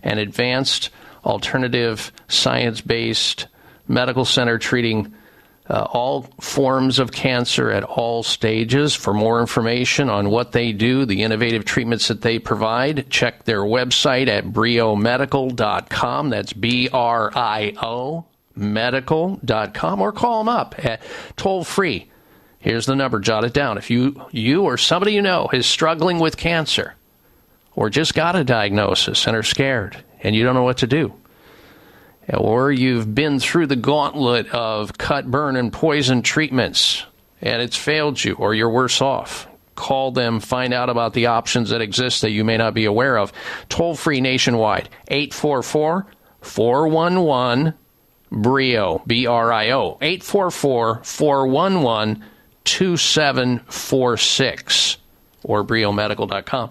an 0.04 0.18
advanced 0.18 0.90
alternative 1.24 2.12
science 2.28 2.82
based 2.82 3.48
medical 3.88 4.26
center 4.26 4.58
treating 4.58 5.14
uh, 5.70 5.88
all 5.92 6.24
forms 6.40 7.00
of 7.00 7.12
cancer 7.12 7.72
at 7.72 7.84
all 7.84 8.24
stages. 8.24 8.96
For 8.96 9.14
more 9.14 9.40
information 9.40 10.10
on 10.10 10.30
what 10.30 10.52
they 10.52 10.72
do, 10.72 11.06
the 11.06 11.24
innovative 11.24 11.66
treatments 11.66 12.10
that 12.10 12.22
they 12.22 12.40
provide, 12.40 13.10
check 13.10 13.46
their 13.46 13.62
website 13.62 14.28
at 14.28 14.46
briomedical.com. 14.46 16.30
That's 16.30 16.54
B 16.54 16.90
R 16.92 17.32
I 17.34 17.74
O 17.82 18.26
medical.com 18.56 20.02
or 20.02 20.12
call 20.12 20.44
them 20.44 20.50
up 20.50 20.76
at 20.86 21.02
toll 21.38 21.64
free. 21.64 22.10
Here's 22.60 22.86
the 22.86 22.96
number, 22.96 23.20
jot 23.20 23.44
it 23.44 23.54
down. 23.54 23.78
If 23.78 23.90
you 23.90 24.22
you 24.32 24.64
or 24.64 24.78
somebody 24.78 25.14
you 25.14 25.22
know 25.22 25.50
is 25.52 25.66
struggling 25.66 26.20
with 26.20 26.38
cancer 26.38 26.96
or 27.76 27.90
just 27.90 28.14
got 28.14 28.36
a 28.36 28.44
diagnosis 28.44 29.28
and 29.28 29.36
are 29.36 29.44
scared 29.44 30.04
and 30.22 30.36
you 30.36 30.44
don't 30.44 30.56
know 30.56 30.64
what 30.64 30.78
to 30.78 30.88
do, 30.88 31.14
or 32.30 32.72
you've 32.72 33.14
been 33.14 33.40
through 33.40 33.68
the 33.68 33.76
gauntlet 33.76 34.48
of 34.50 34.98
cut, 34.98 35.30
burn, 35.30 35.56
and 35.56 35.72
poison 35.72 36.22
treatments 36.22 37.06
and 37.44 37.62
it's 37.62 37.78
failed 37.78 38.24
you, 38.24 38.34
or 38.36 38.56
you're 38.56 38.70
worse 38.70 39.02
off. 39.02 39.50
Call 39.76 40.12
them, 40.12 40.40
find 40.40 40.74
out 40.74 40.90
about 40.90 41.12
the 41.14 41.26
options 41.26 41.72
that 41.72 41.82
exist 41.82 42.22
that 42.22 42.32
you 42.32 42.46
may 42.46 42.58
not 42.58 42.74
be 42.74 42.86
aware 42.86 43.18
of. 43.18 43.34
Toll 43.68 43.96
free 43.96 44.22
nationwide, 44.22 44.88
844 45.10 46.08
411 46.42 47.74
BRIO, 48.32 49.06
B 49.06 49.28
R 49.28 49.52
I 49.52 49.72
O, 49.72 49.98
844 50.02 51.04
411 51.04 52.24
2746 52.64 54.98
or 55.44 55.66
briomedical.com. 55.66 56.70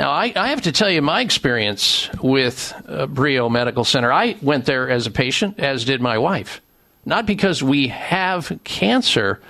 Now, 0.00 0.12
I, 0.12 0.32
I, 0.34 0.48
have 0.48 0.62
to 0.62 0.72
tell 0.72 0.88
you 0.88 1.02
my 1.02 1.20
experience 1.20 2.08
with 2.22 2.72
uh, 2.88 3.06
Brio 3.06 3.50
Medical 3.50 3.84
Center. 3.84 4.10
I 4.10 4.34
went 4.40 4.64
there 4.64 4.88
as 4.88 5.06
a 5.06 5.10
patient, 5.10 5.60
as 5.60 5.84
did 5.84 6.00
my 6.00 6.16
wife. 6.16 6.62
Not 7.04 7.26
because 7.26 7.62
we 7.62 7.88
have 7.88 8.60
cancer, 8.64 9.42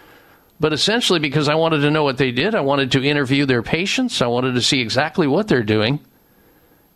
but 0.58 0.72
essentially 0.72 1.20
because 1.20 1.48
I 1.48 1.54
wanted 1.54 1.82
to 1.82 1.90
know 1.92 2.02
what 2.02 2.18
they 2.18 2.32
did. 2.32 2.56
I 2.56 2.62
wanted 2.62 2.90
to 2.90 3.04
interview 3.04 3.46
their 3.46 3.62
patients. 3.62 4.20
I 4.20 4.26
wanted 4.26 4.56
to 4.56 4.60
see 4.60 4.80
exactly 4.80 5.28
what 5.28 5.46
they're 5.46 5.62
doing. 5.62 6.00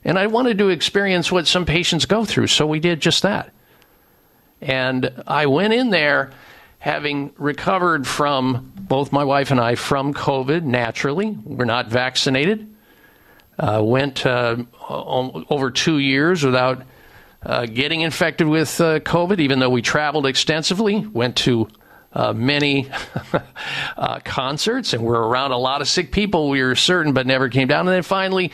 And 0.02 0.18
I 0.18 0.26
wanted 0.26 0.58
to 0.58 0.70
experience 0.70 1.30
what 1.30 1.46
some 1.46 1.64
patients 1.64 2.06
go 2.06 2.24
through. 2.24 2.48
So 2.48 2.66
we 2.66 2.80
did 2.80 2.98
just 2.98 3.22
that. 3.22 3.52
And 4.60 5.22
I 5.28 5.46
went 5.46 5.74
in 5.74 5.90
there 5.90 6.32
having 6.80 7.32
recovered 7.38 8.04
from 8.04 8.72
both 8.74 9.12
my 9.12 9.22
wife 9.22 9.52
and 9.52 9.60
I 9.60 9.76
from 9.76 10.12
COVID 10.12 10.64
naturally. 10.64 11.38
We're 11.44 11.66
not 11.66 11.86
vaccinated. 11.86 12.73
Uh, 13.58 13.80
went 13.84 14.26
uh, 14.26 14.56
over 14.88 15.70
two 15.70 15.98
years 15.98 16.44
without 16.44 16.82
uh, 17.44 17.66
getting 17.66 18.00
infected 18.00 18.48
with 18.48 18.80
uh, 18.80 18.98
COVID, 19.00 19.38
even 19.38 19.60
though 19.60 19.70
we 19.70 19.82
traveled 19.82 20.26
extensively, 20.26 21.06
went 21.06 21.36
to 21.36 21.68
uh, 22.12 22.32
many 22.32 22.88
uh, 23.96 24.18
concerts, 24.24 24.92
and 24.92 25.04
were 25.04 25.28
around 25.28 25.52
a 25.52 25.56
lot 25.56 25.80
of 25.82 25.88
sick 25.88 26.10
people, 26.10 26.48
we 26.48 26.62
were 26.62 26.74
certain, 26.74 27.12
but 27.12 27.26
never 27.26 27.48
came 27.48 27.68
down. 27.68 27.86
And 27.86 27.94
then 27.94 28.02
finally, 28.02 28.50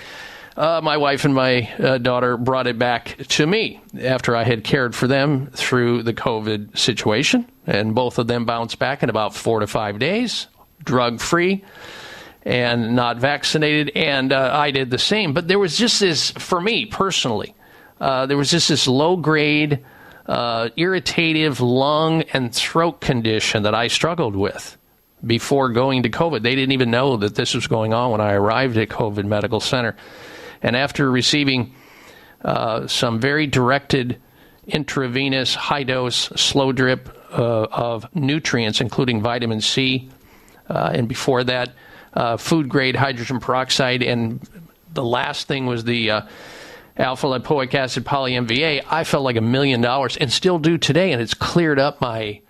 my 0.57 0.99
wife 0.99 1.25
and 1.25 1.35
my 1.35 1.99
daughter 2.03 2.37
brought 2.37 2.67
it 2.67 2.79
back 2.79 3.17
to 3.29 3.47
me 3.47 3.81
after 3.99 4.37
I 4.37 4.45
had 4.45 4.65
cared 4.65 4.95
for 4.95 5.07
them 5.07 5.47
through 5.53 6.03
the 6.03 6.13
COVID 6.13 6.77
situation. 6.77 7.47
And 7.67 7.95
both 7.95 8.19
of 8.19 8.27
them 8.27 8.45
bounced 8.45 8.79
back 8.79 9.03
in 9.03 9.09
about 9.09 9.35
four 9.35 9.61
to 9.61 9.67
five 9.67 9.99
days, 9.99 10.49
drug 10.85 11.21
free 11.21 11.65
and 12.43 12.97
not 12.97 13.19
vaccinated, 13.19 13.91
and 13.95 14.33
uh, 14.33 14.51
I 14.53 14.71
did 14.71 14.91
the 14.91 14.99
same. 14.99 15.33
But 15.35 15.49
there 15.49 15.59
was 15.59 15.77
just 15.77 16.01
this, 16.01 16.31
for 16.33 16.61
me 16.61 16.87
personally, 16.87 17.55
uh, 18.01 18.27
there 18.27 18.37
was 18.37 18.51
just 18.51 18.69
this 18.69 18.87
low 18.87 19.17
grade, 19.17 19.85
uh, 20.27 20.71
irritative 20.77 21.61
lung 21.61 22.23
and 22.33 22.55
throat 22.55 23.01
condition 23.01 23.65
that 23.65 23.75
I 23.75 23.89
struggled 23.89 24.37
with 24.37 24.79
before 25.25 25.69
going 25.71 26.05
to 26.05 26.11
COVID. 26.11 26.43
They 26.43 26.55
didn't 26.55 26.73
even 26.73 26.91
know 26.91 27.19
that 27.19 27.35
this 27.35 27.55
was 27.55 27.67
going 27.67 27.93
on 27.93 28.11
when 28.11 28.21
I 28.21 28.33
arrived 28.33 28.79
at 28.79 28.89
COVID 28.89 29.27
Medical 29.27 29.61
Center. 29.61 29.97
And 30.63 30.77
after 30.77 31.11
receiving 31.11 31.75
uh, 32.43 32.87
some 32.87 33.21
very 33.21 33.47
directed 33.47 34.21
intravenous 34.67 35.55
high 35.55 35.83
dose 35.83 36.29
slow 36.37 36.73
drip 36.73 37.09
uh, 37.33 37.65
of 37.65 38.15
nutrients, 38.15 38.81
including 38.81 39.21
vitamin 39.21 39.61
C, 39.61 40.09
uh, 40.69 40.91
and 40.95 41.09
before 41.09 41.45
that, 41.45 41.75
uh, 42.15 42.37
food 42.37 42.69
grade 42.69 42.97
hydrogen 42.97 43.41
peroxide, 43.41 44.03
and 44.03 44.41
the 44.93 45.05
last 45.05 45.47
thing 45.47 45.67
was 45.67 45.85
the 45.85 46.11
uh, 46.11 46.21
alpha 46.97 47.27
lipoic 47.27 47.75
acid 47.75 48.05
poly 48.05 48.33
MVA. 48.33 48.85
I 48.89 49.05
felt 49.05 49.25
like 49.25 49.37
a 49.37 49.43
million 49.43 49.81
dollars, 49.81 50.17
and 50.17 50.31
still 50.33 50.59
do 50.59 50.79
today, 50.79 51.13
and 51.13 51.23
it's 51.23 51.35
cleared 51.35 51.79
up 51.79 52.01
my. 52.01 52.41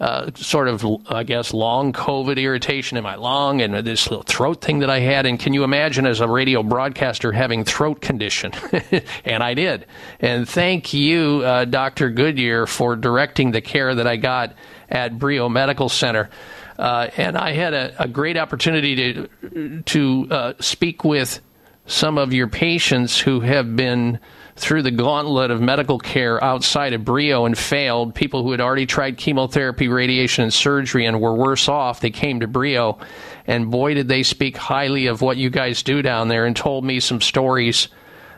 Uh, 0.00 0.32
sort 0.34 0.66
of, 0.66 0.84
I 1.06 1.22
guess, 1.22 1.54
long 1.54 1.92
COVID 1.92 2.36
irritation 2.36 2.96
in 2.96 3.04
my 3.04 3.14
lung 3.14 3.60
and 3.60 3.86
this 3.86 4.10
little 4.10 4.24
throat 4.24 4.60
thing 4.60 4.80
that 4.80 4.90
I 4.90 4.98
had. 4.98 5.26
And 5.26 5.38
can 5.38 5.54
you 5.54 5.62
imagine 5.62 6.06
as 6.06 6.18
a 6.18 6.26
radio 6.26 6.64
broadcaster 6.64 7.30
having 7.30 7.62
throat 7.62 8.00
condition? 8.00 8.50
and 9.24 9.44
I 9.44 9.54
did. 9.54 9.86
And 10.18 10.48
thank 10.48 10.92
you, 10.92 11.42
uh, 11.44 11.66
Dr. 11.66 12.10
Goodyear, 12.10 12.66
for 12.66 12.96
directing 12.96 13.52
the 13.52 13.60
care 13.60 13.94
that 13.94 14.08
I 14.08 14.16
got 14.16 14.56
at 14.88 15.20
Brio 15.20 15.48
Medical 15.48 15.88
Center. 15.88 16.30
Uh, 16.78 17.08
and 17.16 17.36
I 17.36 17.52
had 17.52 17.74
a, 17.74 18.02
a, 18.02 18.08
great 18.08 18.36
opportunity 18.36 18.96
to 18.96 19.82
to 19.82 20.26
uh, 20.30 20.52
speak 20.60 21.04
with 21.04 21.40
some 21.86 22.16
of 22.16 22.32
your 22.32 22.48
patients 22.48 23.18
who 23.18 23.40
have 23.40 23.76
been 23.76 24.18
through 24.56 24.82
the 24.82 24.90
gauntlet 24.90 25.50
of 25.50 25.60
medical 25.60 25.98
care 25.98 26.42
outside 26.42 26.92
of 26.92 27.04
Brio 27.04 27.44
and 27.44 27.56
failed. 27.56 28.14
People 28.14 28.42
who 28.42 28.50
had 28.52 28.60
already 28.60 28.86
tried 28.86 29.16
chemotherapy, 29.16 29.88
radiation, 29.88 30.44
and 30.44 30.52
surgery 30.52 31.06
and 31.06 31.20
were 31.20 31.34
worse 31.34 31.68
off. 31.68 32.00
They 32.00 32.10
came 32.10 32.40
to 32.40 32.46
Brio, 32.46 32.98
and 33.46 33.70
boy, 33.70 33.94
did 33.94 34.08
they 34.08 34.22
speak 34.22 34.56
highly 34.56 35.06
of 35.06 35.20
what 35.20 35.36
you 35.36 35.50
guys 35.50 35.82
do 35.82 36.02
down 36.02 36.28
there, 36.28 36.46
and 36.46 36.54
told 36.54 36.84
me 36.84 37.00
some 37.00 37.20
stories 37.20 37.88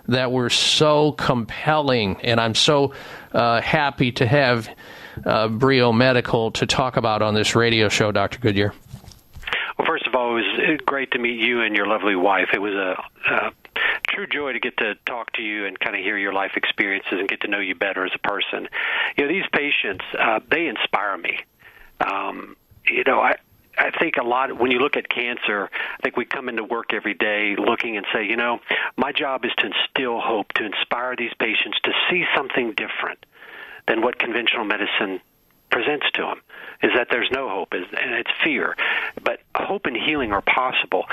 that 0.09 0.33
were 0.33 0.51
so 0.51 1.13
compelling. 1.13 2.21
And 2.23 2.41
I'm 2.41 2.55
so 2.55 2.95
uh, 3.33 3.61
happy 3.61 4.13
to 4.13 4.27
have 4.27 4.69
uh, 5.25 5.49
Brio 5.49 5.93
Medical 5.93 6.51
to 6.53 6.67
talk 6.67 6.97
about 6.97 7.23
on 7.23 7.35
this 7.35 7.55
radio 7.55 7.89
show, 7.89 8.13
Dr. 8.13 8.39
Goodyear? 8.39 8.73
Well, 9.79 9.87
first 9.87 10.07
of 10.07 10.15
all, 10.15 10.37
it 10.37 10.43
was 10.43 10.81
great 10.87 11.11
to 11.13 11.19
meet 11.19 11.41
you 11.41 11.61
and 11.63 11.75
your 11.75 11.87
lovely 11.87 12.15
wife. 12.17 12.49
It 12.53 12.61
was 12.61 12.75
a, 12.75 13.03
a 13.31 13.53
true 14.09 14.27
joy 14.27 14.53
to 14.53 14.61
get 14.61 14.77
to 14.79 14.95
talk 15.07 15.33
to 15.33 15.43
you 15.43 15.67
and 15.67 15.79
kind 15.79 15.97
of 15.97 16.03
hear 16.03 16.17
your 16.17 16.33
life 16.33 16.53
experiences 16.57 17.13
and 17.13 17.29
get 17.29 17.41
to 17.41 17.49
know 17.49 17.59
you 17.59 17.75
better 17.75 18.05
as 18.05 18.13
a 18.15 18.19
person. 18.19 18.69
You 19.17 19.25
know, 19.27 19.33
these 19.33 19.47
patients, 19.53 20.05
uh, 20.19 20.41
they 20.49 20.67
inspire 20.67 21.19
me. 21.19 21.41
Um, 22.01 22.57
you 22.87 23.03
know, 23.05 23.21
I, 23.21 23.37
I 23.77 23.91
think 23.99 24.17
a 24.17 24.23
lot 24.23 24.57
when 24.59 24.71
you 24.71 24.79
look 24.79 24.97
at 24.97 25.09
cancer, 25.09 25.71
I 25.99 26.03
think 26.03 26.17
we 26.17 26.25
come 26.25 26.49
into 26.49 26.63
work 26.63 26.93
every 26.93 27.15
day 27.15 27.57
looking 27.57 27.97
and 27.97 28.07
say, 28.13 28.25
you 28.25 28.37
know, 28.37 28.61
my 28.97 29.11
job 29.11 29.45
is 29.45 29.51
to 29.59 29.67
instill 29.67 30.21
hope, 30.21 30.53
to 30.55 30.65
inspire 30.65 31.17
these 31.17 31.33
patients 31.39 31.79
to 31.83 31.91
see 32.09 32.25
something 32.37 32.75
different 32.75 33.25
than 33.87 34.03
what 34.03 34.19
conventional 34.19 34.65
medicine 34.65 35.21
presents 35.71 36.07
to 36.15 36.23
them 36.23 36.41
is 36.83 36.91
that 36.95 37.09
there's 37.11 37.31
no 37.33 37.49
hope 37.49 37.73
and 37.73 38.15
it's 38.15 38.31
fear. 38.43 38.77
But 39.23 39.41
hope 39.55 39.87
and 39.87 39.97
healing 39.97 40.33
are 40.33 40.43
possible 40.43 41.05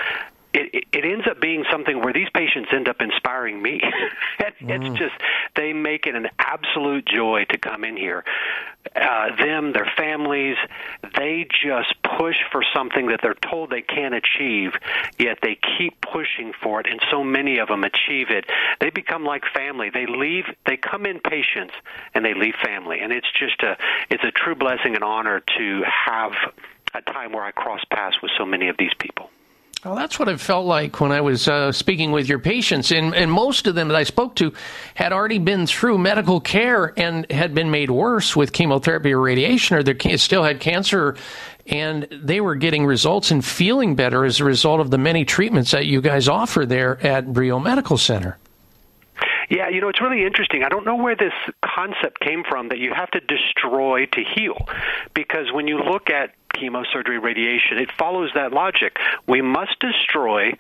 it, 0.53 0.85
it 0.91 1.05
ends 1.05 1.25
up 1.29 1.39
being 1.39 1.63
something 1.71 2.01
where 2.01 2.13
these 2.13 2.29
patients 2.33 2.69
end 2.73 2.87
up 2.89 2.97
inspiring 2.99 3.61
me. 3.61 3.81
it's 4.39 4.61
mm. 4.61 4.97
just 4.97 5.13
they 5.55 5.73
make 5.73 6.07
it 6.07 6.15
an 6.15 6.27
absolute 6.39 7.05
joy 7.05 7.45
to 7.49 7.57
come 7.57 7.83
in 7.83 7.95
here. 7.95 8.23
Uh, 8.95 9.35
them, 9.37 9.73
their 9.73 9.89
families, 9.95 10.57
they 11.15 11.47
just 11.63 11.93
push 12.17 12.35
for 12.51 12.63
something 12.73 13.07
that 13.07 13.19
they're 13.21 13.35
told 13.35 13.69
they 13.69 13.81
can't 13.81 14.15
achieve, 14.15 14.71
yet 15.19 15.37
they 15.41 15.57
keep 15.77 16.01
pushing 16.01 16.51
for 16.61 16.79
it, 16.79 16.87
and 16.89 16.99
so 17.11 17.23
many 17.23 17.59
of 17.59 17.67
them 17.67 17.83
achieve 17.83 18.31
it. 18.31 18.45
They 18.79 18.89
become 18.89 19.23
like 19.23 19.43
family. 19.53 19.91
They 19.93 20.07
leave, 20.07 20.45
they 20.65 20.77
come 20.77 21.05
in 21.05 21.19
patients, 21.19 21.73
and 22.13 22.25
they 22.25 22.33
leave 22.33 22.55
family, 22.55 22.99
and 22.99 23.13
it's 23.13 23.31
just 23.31 23.61
a, 23.61 23.77
it's 24.09 24.23
a 24.23 24.31
true 24.31 24.55
blessing 24.55 24.95
and 24.95 25.03
honor 25.03 25.41
to 25.57 25.83
have 25.85 26.31
a 26.93 27.01
time 27.01 27.31
where 27.31 27.43
I 27.43 27.51
cross 27.51 27.81
paths 27.89 28.17
with 28.21 28.31
so 28.37 28.45
many 28.45 28.67
of 28.67 28.77
these 28.77 28.93
people. 28.99 29.29
Well, 29.83 29.95
that's 29.95 30.19
what 30.19 30.29
it 30.29 30.39
felt 30.39 30.67
like 30.67 31.01
when 31.01 31.11
I 31.11 31.21
was 31.21 31.47
uh, 31.47 31.71
speaking 31.71 32.11
with 32.11 32.29
your 32.29 32.37
patients. 32.37 32.91
And, 32.91 33.15
and 33.15 33.31
most 33.31 33.65
of 33.65 33.73
them 33.73 33.87
that 33.87 33.97
I 33.97 34.03
spoke 34.03 34.35
to 34.35 34.53
had 34.93 35.11
already 35.11 35.39
been 35.39 35.65
through 35.65 35.97
medical 35.97 36.39
care 36.39 36.93
and 36.97 37.29
had 37.31 37.55
been 37.55 37.71
made 37.71 37.89
worse 37.89 38.35
with 38.35 38.53
chemotherapy 38.53 39.11
or 39.11 39.19
radiation, 39.19 39.77
or 39.77 39.81
they 39.81 40.17
still 40.17 40.43
had 40.43 40.59
cancer. 40.59 41.15
And 41.65 42.07
they 42.11 42.41
were 42.41 42.55
getting 42.55 42.85
results 42.85 43.31
and 43.31 43.43
feeling 43.43 43.95
better 43.95 44.23
as 44.23 44.39
a 44.39 44.43
result 44.43 44.81
of 44.81 44.91
the 44.91 44.99
many 44.99 45.25
treatments 45.25 45.71
that 45.71 45.87
you 45.87 45.99
guys 45.99 46.27
offer 46.27 46.63
there 46.63 47.03
at 47.03 47.33
Brio 47.33 47.57
Medical 47.57 47.97
Center. 47.97 48.37
Yeah, 49.49 49.67
you 49.67 49.81
know, 49.81 49.89
it's 49.89 49.99
really 49.99 50.25
interesting. 50.25 50.63
I 50.63 50.69
don't 50.69 50.85
know 50.85 50.95
where 50.95 51.15
this 51.15 51.33
concept 51.65 52.21
came 52.21 52.43
from 52.47 52.69
that 52.69 52.77
you 52.77 52.93
have 52.95 53.11
to 53.11 53.19
destroy 53.19 54.05
to 54.05 54.23
heal. 54.23 54.67
Because 55.13 55.51
when 55.51 55.67
you 55.67 55.77
look 55.77 56.09
at 56.09 56.35
chemosurgery, 56.55 57.21
radiation, 57.21 57.77
it 57.77 57.91
follows 57.91 58.31
that 58.35 58.51
logic. 58.53 58.97
We 59.27 59.41
must 59.41 59.79
destroy 59.79 60.53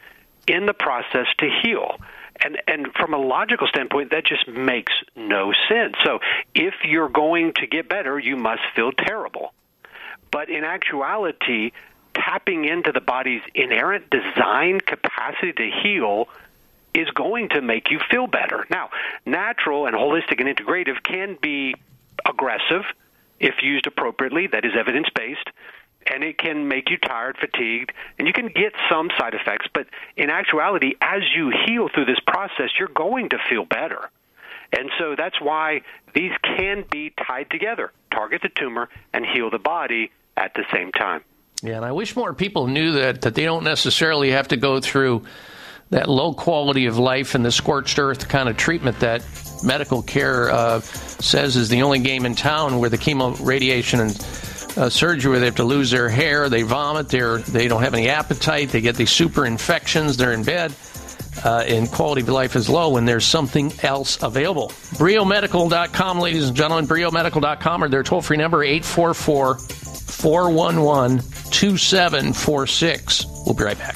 in 0.47 0.65
the 0.65 0.73
process 0.73 1.27
to 1.39 1.49
heal. 1.61 1.97
And 2.43 2.61
and 2.67 2.87
from 2.95 3.13
a 3.13 3.17
logical 3.17 3.67
standpoint, 3.67 4.11
that 4.11 4.25
just 4.25 4.47
makes 4.47 4.93
no 5.15 5.53
sense. 5.69 5.95
So 6.03 6.19
if 6.55 6.73
you're 6.83 7.09
going 7.09 7.53
to 7.57 7.67
get 7.67 7.87
better, 7.87 8.17
you 8.17 8.35
must 8.35 8.61
feel 8.75 8.91
terrible. 8.91 9.53
But 10.31 10.49
in 10.49 10.63
actuality, 10.63 11.71
tapping 12.15 12.65
into 12.65 12.91
the 12.91 13.01
body's 13.01 13.41
inherent 13.53 14.09
design 14.09 14.79
capacity 14.79 15.53
to 15.53 15.69
heal 15.83 16.29
is 16.93 17.09
going 17.11 17.49
to 17.49 17.61
make 17.61 17.91
you 17.91 17.99
feel 18.09 18.27
better. 18.27 18.65
Now, 18.69 18.89
natural 19.25 19.85
and 19.85 19.95
holistic 19.95 20.39
and 20.39 20.49
integrative 20.49 21.03
can 21.03 21.37
be 21.41 21.75
aggressive 22.25 22.83
if 23.39 23.55
used 23.63 23.87
appropriately, 23.87 24.47
that 24.47 24.65
is 24.65 24.73
evidence 24.77 25.07
based 25.15 25.49
and 26.07 26.23
it 26.23 26.37
can 26.37 26.67
make 26.67 26.89
you 26.89 26.97
tired, 26.97 27.37
fatigued, 27.37 27.91
and 28.17 28.27
you 28.27 28.33
can 28.33 28.47
get 28.47 28.73
some 28.89 29.09
side 29.17 29.33
effects. 29.33 29.67
But 29.73 29.87
in 30.17 30.29
actuality, 30.29 30.93
as 31.01 31.21
you 31.35 31.51
heal 31.65 31.89
through 31.93 32.05
this 32.05 32.19
process, 32.25 32.69
you're 32.79 32.87
going 32.87 33.29
to 33.29 33.37
feel 33.49 33.65
better. 33.65 34.09
And 34.73 34.89
so 34.97 35.15
that's 35.17 35.39
why 35.41 35.81
these 36.13 36.31
can 36.43 36.85
be 36.89 37.13
tied 37.27 37.49
together 37.49 37.91
target 38.11 38.41
the 38.41 38.49
tumor 38.49 38.89
and 39.13 39.25
heal 39.25 39.49
the 39.49 39.59
body 39.59 40.11
at 40.37 40.53
the 40.53 40.63
same 40.73 40.91
time. 40.91 41.21
Yeah, 41.63 41.77
and 41.77 41.85
I 41.85 41.91
wish 41.91 42.15
more 42.15 42.33
people 42.33 42.67
knew 42.67 42.93
that 42.93 43.21
that 43.21 43.35
they 43.35 43.45
don't 43.45 43.63
necessarily 43.63 44.31
have 44.31 44.47
to 44.49 44.57
go 44.57 44.79
through 44.79 45.23
that 45.91 46.09
low 46.09 46.33
quality 46.33 46.85
of 46.85 46.97
life 46.97 47.35
and 47.35 47.43
the 47.43 47.51
scorched 47.51 47.99
earth 47.99 48.27
kind 48.29 48.49
of 48.49 48.57
treatment 48.57 48.99
that 49.01 49.23
medical 49.63 50.01
care 50.01 50.49
uh, 50.49 50.79
says 50.79 51.55
is 51.55 51.69
the 51.69 51.83
only 51.83 51.99
game 51.99 52.25
in 52.25 52.33
town 52.33 52.79
where 52.79 52.89
the 52.89 52.97
chemo 52.97 53.37
radiation 53.45 53.99
and 53.99 54.11
uh, 54.77 54.89
surgery 54.89 55.31
where 55.31 55.39
they 55.39 55.45
have 55.47 55.55
to 55.55 55.63
lose 55.63 55.91
their 55.91 56.09
hair, 56.09 56.49
they 56.49 56.63
vomit, 56.63 57.09
they're, 57.09 57.37
they 57.39 57.67
don't 57.67 57.83
have 57.83 57.93
any 57.93 58.09
appetite, 58.09 58.69
they 58.69 58.81
get 58.81 58.95
these 58.95 59.11
super 59.11 59.45
infections, 59.45 60.17
they're 60.17 60.33
in 60.33 60.43
bed, 60.43 60.73
uh, 61.43 61.63
and 61.67 61.89
quality 61.91 62.21
of 62.21 62.29
life 62.29 62.55
is 62.55 62.69
low, 62.69 62.97
and 62.97 63.07
there's 63.07 63.25
something 63.25 63.71
else 63.83 64.21
available. 64.21 64.69
BrioMedical.com, 64.95 66.19
ladies 66.19 66.47
and 66.47 66.57
gentlemen, 66.57 66.87
BrioMedical.com, 66.87 67.83
or 67.83 67.89
their 67.89 68.03
toll 68.03 68.21
free 68.21 68.37
number, 68.37 68.63
844 68.63 69.55
411 69.55 71.19
2746. 71.51 73.25
We'll 73.45 73.55
be 73.55 73.63
right 73.63 73.77
back. 73.77 73.95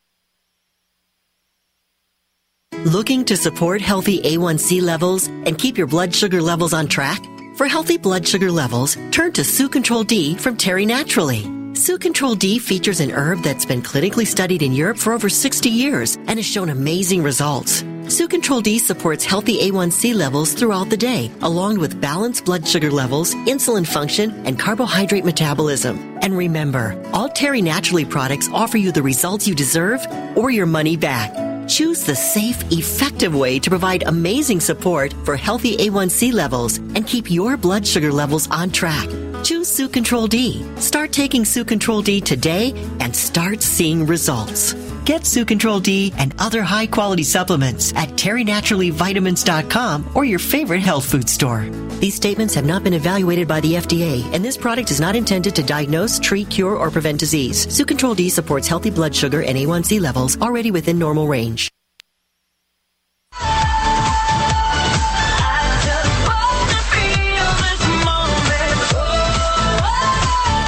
Looking 2.85 3.25
to 3.25 3.37
support 3.37 3.79
healthy 3.79 4.23
A1C 4.23 4.81
levels 4.81 5.27
and 5.27 5.55
keep 5.55 5.77
your 5.77 5.85
blood 5.85 6.15
sugar 6.15 6.41
levels 6.41 6.73
on 6.73 6.87
track? 6.87 7.21
For 7.55 7.67
healthy 7.67 7.95
blood 7.95 8.27
sugar 8.27 8.51
levels, 8.51 8.97
turn 9.11 9.33
to 9.33 9.43
Sucontral 9.43 10.03
D 10.03 10.35
from 10.35 10.57
Terry 10.57 10.87
Naturally. 10.87 11.43
Sucontral 11.75 12.33
D 12.33 12.57
features 12.57 12.99
an 12.99 13.11
herb 13.11 13.43
that's 13.43 13.67
been 13.67 13.83
clinically 13.83 14.25
studied 14.25 14.63
in 14.63 14.73
Europe 14.73 14.97
for 14.97 15.13
over 15.13 15.29
60 15.29 15.69
years 15.69 16.15
and 16.25 16.39
has 16.39 16.45
shown 16.47 16.69
amazing 16.69 17.21
results. 17.21 17.83
Sucontral 18.07 18.61
D 18.61 18.79
supports 18.79 19.23
healthy 19.23 19.59
A1C 19.59 20.15
levels 20.15 20.53
throughout 20.53 20.89
the 20.89 20.97
day, 20.97 21.29
along 21.43 21.77
with 21.77 22.01
balanced 22.01 22.45
blood 22.45 22.67
sugar 22.67 22.89
levels, 22.89 23.35
insulin 23.45 23.85
function, 23.85 24.31
and 24.47 24.57
carbohydrate 24.57 25.23
metabolism. 25.23 26.17
And 26.23 26.35
remember, 26.35 26.99
all 27.13 27.29
Terry 27.29 27.61
Naturally 27.61 28.05
products 28.05 28.49
offer 28.51 28.79
you 28.79 28.91
the 28.91 29.03
results 29.03 29.47
you 29.47 29.53
deserve 29.53 30.03
or 30.35 30.49
your 30.49 30.65
money 30.65 30.97
back. 30.97 31.50
Choose 31.67 32.03
the 32.03 32.15
safe, 32.15 32.63
effective 32.71 33.35
way 33.35 33.59
to 33.59 33.69
provide 33.69 34.03
amazing 34.07 34.59
support 34.59 35.13
for 35.25 35.35
healthy 35.35 35.77
A1C 35.77 36.33
levels 36.33 36.77
and 36.77 37.07
keep 37.07 37.31
your 37.31 37.57
blood 37.57 37.85
sugar 37.87 38.11
levels 38.11 38.49
on 38.51 38.71
track. 38.71 39.07
Choose 39.43 39.67
Sucontral 39.67 40.27
D. 40.27 40.63
Start 40.77 41.11
taking 41.11 41.45
Sucontral 41.45 42.03
D 42.03 42.21
today 42.21 42.73
and 42.99 43.15
start 43.15 43.63
seeing 43.63 44.05
results. 44.05 44.73
Get 45.03 45.25
Sucontral 45.25 45.79
D 45.79 46.13
and 46.17 46.35
other 46.37 46.61
high 46.61 46.85
quality 46.85 47.23
supplements 47.23 47.91
at 47.95 48.09
terrynaturallyvitamins.com 48.09 50.11
or 50.13 50.25
your 50.25 50.37
favorite 50.37 50.81
health 50.81 51.09
food 51.09 51.27
store. 51.27 51.67
These 51.99 52.13
statements 52.13 52.53
have 52.53 52.65
not 52.65 52.83
been 52.83 52.93
evaluated 52.93 53.47
by 53.47 53.61
the 53.61 53.73
FDA, 53.73 54.23
and 54.33 54.45
this 54.45 54.57
product 54.57 54.91
is 54.91 54.99
not 54.99 55.15
intended 55.15 55.55
to 55.55 55.63
diagnose, 55.63 56.19
treat, 56.19 56.47
cure, 56.49 56.75
or 56.75 56.91
prevent 56.91 57.19
disease. 57.19 57.67
Sucontral 57.67 58.15
D 58.15 58.29
supports 58.29 58.67
healthy 58.67 58.91
blood 58.91 59.15
sugar 59.15 59.41
and 59.41 59.57
A1C 59.57 59.99
levels 59.99 60.39
already 60.39 60.69
within 60.69 60.99
normal 60.99 61.27
range. 61.27 61.71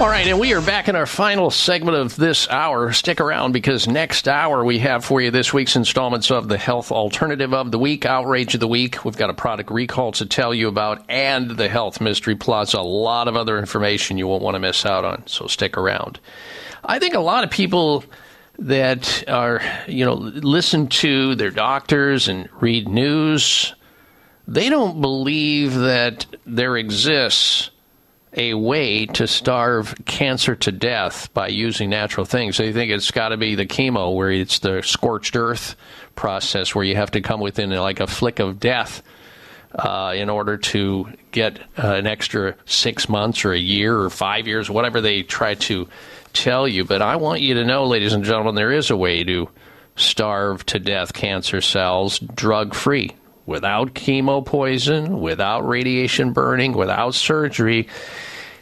All 0.00 0.08
right, 0.08 0.26
and 0.26 0.40
we 0.40 0.54
are 0.54 0.62
back 0.62 0.88
in 0.88 0.96
our 0.96 1.04
final 1.04 1.50
segment 1.50 1.94
of 1.94 2.16
this 2.16 2.48
hour. 2.48 2.90
Stick 2.90 3.20
around 3.20 3.52
because 3.52 3.86
next 3.86 4.28
hour 4.28 4.64
we 4.64 4.78
have 4.78 5.04
for 5.04 5.20
you 5.20 5.30
this 5.30 5.52
week's 5.52 5.76
installments 5.76 6.30
of 6.30 6.48
the 6.48 6.56
Health 6.56 6.90
Alternative 6.90 7.52
of 7.52 7.70
the 7.70 7.78
Week, 7.78 8.06
Outrage 8.06 8.54
of 8.54 8.60
the 8.60 8.66
Week. 8.66 9.04
We've 9.04 9.18
got 9.18 9.28
a 9.28 9.34
product 9.34 9.70
recall 9.70 10.12
to 10.12 10.24
tell 10.24 10.54
you 10.54 10.68
about 10.68 11.04
and 11.10 11.50
the 11.50 11.68
Health 11.68 12.00
Mystery, 12.00 12.34
plus 12.34 12.72
a 12.72 12.80
lot 12.80 13.28
of 13.28 13.36
other 13.36 13.58
information 13.58 14.16
you 14.16 14.26
won't 14.26 14.42
want 14.42 14.54
to 14.54 14.58
miss 14.58 14.86
out 14.86 15.04
on. 15.04 15.26
So 15.26 15.46
stick 15.48 15.76
around. 15.76 16.18
I 16.82 16.98
think 16.98 17.12
a 17.12 17.20
lot 17.20 17.44
of 17.44 17.50
people 17.50 18.02
that 18.58 19.28
are, 19.28 19.60
you 19.86 20.06
know, 20.06 20.14
listen 20.14 20.86
to 20.86 21.34
their 21.34 21.50
doctors 21.50 22.26
and 22.26 22.48
read 22.58 22.88
news, 22.88 23.74
they 24.48 24.70
don't 24.70 25.02
believe 25.02 25.74
that 25.74 26.24
there 26.46 26.78
exists 26.78 27.70
a 28.34 28.54
way 28.54 29.06
to 29.06 29.26
starve 29.26 29.94
cancer 30.04 30.54
to 30.54 30.72
death 30.72 31.32
by 31.34 31.48
using 31.48 31.90
natural 31.90 32.24
things. 32.24 32.56
They 32.56 32.72
think 32.72 32.92
it's 32.92 33.10
got 33.10 33.30
to 33.30 33.36
be 33.36 33.54
the 33.54 33.66
chemo, 33.66 34.14
where 34.14 34.30
it's 34.30 34.60
the 34.60 34.82
scorched 34.82 35.36
earth 35.36 35.74
process, 36.14 36.74
where 36.74 36.84
you 36.84 36.96
have 36.96 37.10
to 37.12 37.20
come 37.20 37.40
within 37.40 37.70
like 37.70 38.00
a 38.00 38.06
flick 38.06 38.38
of 38.38 38.60
death 38.60 39.02
uh, 39.74 40.12
in 40.16 40.30
order 40.30 40.56
to 40.56 41.08
get 41.32 41.58
uh, 41.78 41.94
an 41.94 42.06
extra 42.06 42.54
six 42.66 43.08
months 43.08 43.44
or 43.44 43.52
a 43.52 43.58
year 43.58 43.98
or 43.98 44.10
five 44.10 44.46
years, 44.46 44.70
whatever 44.70 45.00
they 45.00 45.22
try 45.22 45.54
to 45.54 45.88
tell 46.32 46.68
you. 46.68 46.84
But 46.84 47.02
I 47.02 47.16
want 47.16 47.40
you 47.40 47.54
to 47.54 47.64
know, 47.64 47.86
ladies 47.86 48.12
and 48.12 48.24
gentlemen, 48.24 48.54
there 48.54 48.72
is 48.72 48.90
a 48.90 48.96
way 48.96 49.24
to 49.24 49.48
starve 49.96 50.64
to 50.66 50.78
death 50.78 51.12
cancer 51.12 51.60
cells 51.60 52.18
drug 52.18 52.74
free 52.74 53.14
without 53.50 53.94
chemo 53.94 54.46
poison, 54.46 55.20
without 55.20 55.66
radiation 55.66 56.32
burning, 56.32 56.72
without 56.72 57.16
surgery. 57.16 57.88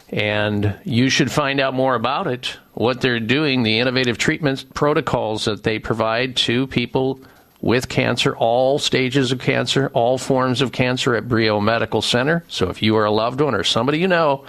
And 0.09 0.75
you 0.83 1.09
should 1.09 1.31
find 1.31 1.59
out 1.59 1.75
more 1.75 1.93
about 1.93 2.25
it, 2.25 2.57
what 2.73 2.99
they're 2.99 3.19
doing, 3.19 3.61
the 3.61 3.77
innovative 3.77 4.17
treatment 4.17 4.73
protocols 4.73 5.45
that 5.45 5.61
they 5.61 5.77
provide 5.77 6.35
to 6.37 6.65
people 6.65 7.21
with 7.61 7.87
cancer, 7.87 8.35
all 8.35 8.79
stages 8.79 9.31
of 9.31 9.39
cancer, 9.39 9.91
all 9.93 10.17
forms 10.17 10.59
of 10.59 10.71
cancer 10.71 11.13
at 11.13 11.27
Brio 11.27 11.59
Medical 11.59 12.01
Center. 12.01 12.43
So 12.47 12.69
if 12.69 12.81
you 12.81 12.95
are 12.95 13.05
a 13.05 13.11
loved 13.11 13.41
one 13.41 13.53
or 13.53 13.63
somebody 13.63 13.99
you 13.99 14.07
know 14.07 14.43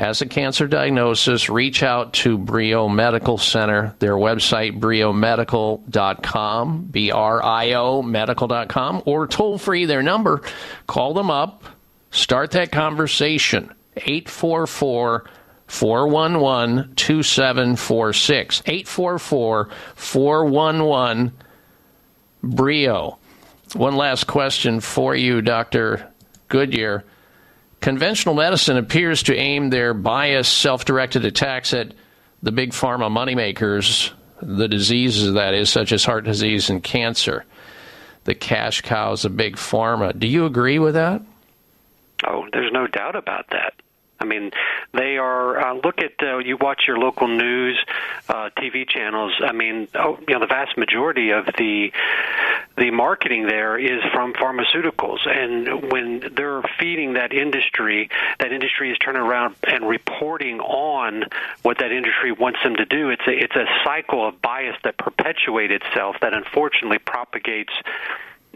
has 0.00 0.22
a 0.22 0.26
cancer 0.26 0.66
diagnosis, 0.66 1.50
reach 1.50 1.82
out 1.82 2.14
to 2.14 2.38
Brio 2.38 2.88
Medical 2.88 3.36
Center. 3.36 3.94
Their 3.98 4.14
website, 4.14 4.80
briomedical.com, 4.80 6.88
B 6.90 7.10
R 7.10 7.44
I 7.44 7.74
O 7.74 8.02
medical.com, 8.02 9.02
or 9.04 9.26
toll 9.26 9.58
free 9.58 9.84
their 9.84 10.02
number. 10.02 10.40
Call 10.86 11.12
them 11.12 11.30
up, 11.30 11.64
start 12.10 12.52
that 12.52 12.72
conversation. 12.72 13.74
844 13.96 15.28
411 15.66 16.94
2746. 16.96 18.62
844 18.64 19.68
411 19.94 21.32
Brio. 22.42 23.18
One 23.74 23.96
last 23.96 24.26
question 24.26 24.80
for 24.80 25.14
you, 25.14 25.42
Dr. 25.42 26.10
Goodyear. 26.48 27.04
Conventional 27.80 28.34
medicine 28.34 28.76
appears 28.76 29.22
to 29.24 29.34
aim 29.34 29.70
their 29.70 29.94
biased, 29.94 30.56
self 30.56 30.84
directed 30.84 31.24
attacks 31.24 31.72
at 31.72 31.94
the 32.42 32.52
big 32.52 32.72
pharma 32.72 33.10
moneymakers, 33.10 34.12
the 34.42 34.68
diseases 34.68 35.34
that 35.34 35.54
is, 35.54 35.70
such 35.70 35.92
as 35.92 36.04
heart 36.04 36.24
disease 36.24 36.68
and 36.68 36.82
cancer. 36.82 37.44
The 38.24 38.34
cash 38.34 38.82
cows 38.82 39.24
of 39.24 39.36
big 39.36 39.56
pharma. 39.56 40.18
Do 40.18 40.26
you 40.26 40.44
agree 40.44 40.78
with 40.78 40.94
that? 40.94 41.22
Oh, 42.26 42.46
there's 42.52 42.70
no 42.70 42.86
doubt 42.86 43.16
about 43.16 43.46
that. 43.50 43.72
I 44.20 44.26
mean, 44.26 44.50
they 44.92 45.16
are. 45.16 45.58
Uh, 45.58 45.74
look 45.74 45.98
at 45.98 46.12
uh, 46.22 46.38
you 46.38 46.58
watch 46.58 46.82
your 46.86 46.98
local 46.98 47.26
news, 47.26 47.82
uh, 48.28 48.50
TV 48.56 48.88
channels. 48.88 49.32
I 49.42 49.52
mean, 49.52 49.88
oh, 49.94 50.18
you 50.28 50.34
know, 50.34 50.40
the 50.40 50.46
vast 50.46 50.76
majority 50.76 51.30
of 51.30 51.46
the 51.58 51.90
the 52.76 52.90
marketing 52.90 53.46
there 53.46 53.78
is 53.78 54.00
from 54.12 54.32
pharmaceuticals, 54.34 55.26
and 55.26 55.90
when 55.90 56.32
they're 56.34 56.62
feeding 56.78 57.14
that 57.14 57.32
industry, 57.32 58.10
that 58.38 58.52
industry 58.52 58.90
is 58.90 58.98
turning 58.98 59.22
around 59.22 59.56
and 59.66 59.88
reporting 59.88 60.60
on 60.60 61.24
what 61.62 61.78
that 61.78 61.92
industry 61.92 62.32
wants 62.32 62.58
them 62.62 62.76
to 62.76 62.84
do. 62.84 63.08
It's 63.10 63.26
a 63.26 63.32
it's 63.32 63.56
a 63.56 63.66
cycle 63.84 64.26
of 64.26 64.40
bias 64.42 64.76
that 64.84 64.98
perpetuates 64.98 65.72
itself 65.72 66.16
that 66.20 66.34
unfortunately 66.34 66.98
propagates 66.98 67.72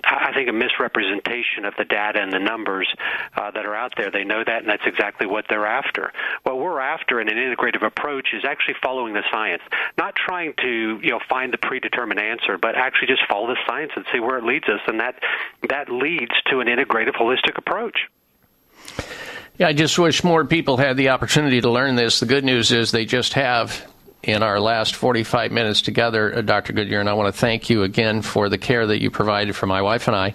I 0.07 0.33
think 0.35 0.49
a 0.49 0.53
misrepresentation 0.53 1.65
of 1.65 1.75
the 1.79 1.85
data 1.85 2.21
and 2.21 2.33
the 2.33 2.39
numbers 2.39 2.93
uh, 3.37 3.51
that 3.51 3.65
are 3.65 3.75
out 3.75 3.95
there. 3.97 4.11
They 4.11 4.25
know 4.25 4.43
that, 4.45 4.61
and 4.61 4.69
that's 4.69 4.87
exactly 4.87 5.27
what 5.27 5.47
they're 5.49 5.67
after. 5.67 6.13
What 6.43 6.59
we're 6.59 6.81
after 6.81 7.21
in 7.21 7.29
an 7.29 7.37
integrative 7.37 7.85
approach 7.85 8.29
is 8.33 8.45
actually 8.45 8.77
following 8.83 9.15
the 9.15 9.23
science, 9.33 9.63
not 9.99 10.15
trying 10.15 10.55
to 10.63 11.01
you 11.03 11.11
know 11.11 11.21
find 11.29 11.53
the 11.53 11.59
predetermined 11.59 12.21
answer, 12.21 12.59
but 12.59 12.77
actually 12.77 13.09
just 13.09 13.23
follow 13.29 13.47
the 13.47 13.59
science 13.67 13.93
and 13.97 14.05
see 14.13 14.21
where 14.21 14.39
it 14.39 14.45
leads 14.45 14.69
us, 14.69 14.81
and 14.87 15.01
that 15.01 15.17
that 15.69 15.89
leads 15.91 16.33
to 16.51 16.61
an 16.61 16.69
integrative, 16.69 17.15
holistic 17.15 17.57
approach. 17.57 17.99
Yeah, 19.57 19.69
I 19.69 19.73
just 19.73 19.99
wish 19.99 20.25
more 20.25 20.45
people 20.45 20.77
had 20.77 20.97
the 20.97 21.11
opportunity 21.11 21.61
to 21.61 21.71
learn 21.71 21.95
this. 21.95 22.19
The 22.21 22.27
good 22.27 22.45
news 22.45 22.73
is 22.73 22.91
they 22.91 23.05
just 23.05 23.35
have 23.35 23.87
in 24.27 24.43
our 24.43 24.59
last 24.59 24.97
45 24.97 25.53
minutes 25.53 25.83
together, 25.83 26.39
uh, 26.39 26.41
Dr. 26.41 26.73
Goodyear, 26.73 27.01
and 27.01 27.09
I 27.09 27.13
want 27.15 27.33
to 27.33 27.39
thank 27.39 27.69
you 27.69 27.83
again 27.83 28.23
for 28.23 28.49
the 28.49 28.59
care 28.59 28.87
that 28.87 29.03
you 29.03 29.11
provided 29.11 29.55
for 29.55 29.67
my 29.67 29.83
wife 29.83 30.09
and 30.09 30.17
I, 30.17 30.35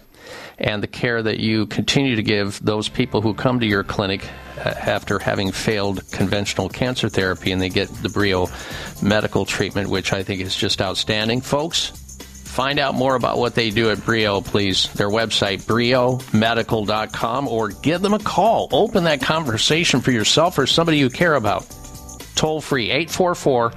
and 0.60 0.84
the 0.84 0.88
care 0.88 1.22
that 1.22 1.40
you 1.40 1.66
continue 1.66 2.16
to 2.16 2.24
give 2.24 2.64
those 2.64 2.88
people 2.88 3.22
who 3.22 3.34
come 3.34 3.60
to 3.62 3.66
your 3.66 3.84
clinic 3.84 4.30
uh, 4.58 4.70
after 4.70 5.18
having 5.18 5.52
failed 5.52 6.04
conventional 6.12 6.70
cancer 6.70 7.10
therapy 7.10 7.52
and 7.52 7.62
they 7.62 7.70
get 7.70 7.90
the 8.04 8.10
Brio 8.10 8.48
medical 9.02 9.46
treatment, 9.46 9.90
which 9.90 10.14
I 10.14 10.22
think 10.24 10.42
is 10.42 10.56
just 10.56 10.82
outstanding. 10.82 11.42
Folks, 11.42 11.88
find 11.88 12.78
out 12.78 12.94
more 12.94 13.16
about 13.16 13.38
what 13.38 13.56
they 13.56 13.72
do 13.72 13.90
at 13.90 14.06
Brio, 14.06 14.42
please. 14.42 14.92
Their 14.94 15.10
website, 15.10 15.64
briomedical.com, 15.64 17.48
or 17.48 17.70
give 17.70 18.02
them 18.02 18.14
a 18.14 18.20
call. 18.20 18.68
Open 18.72 19.06
that 19.06 19.22
conversation 19.22 20.02
for 20.02 20.12
yourself 20.12 20.60
or 20.60 20.68
somebody 20.68 20.98
you 20.98 21.10
care 21.10 21.36
about 21.36 21.66
toll 22.40 22.62
free 22.62 22.90
844 22.90 23.74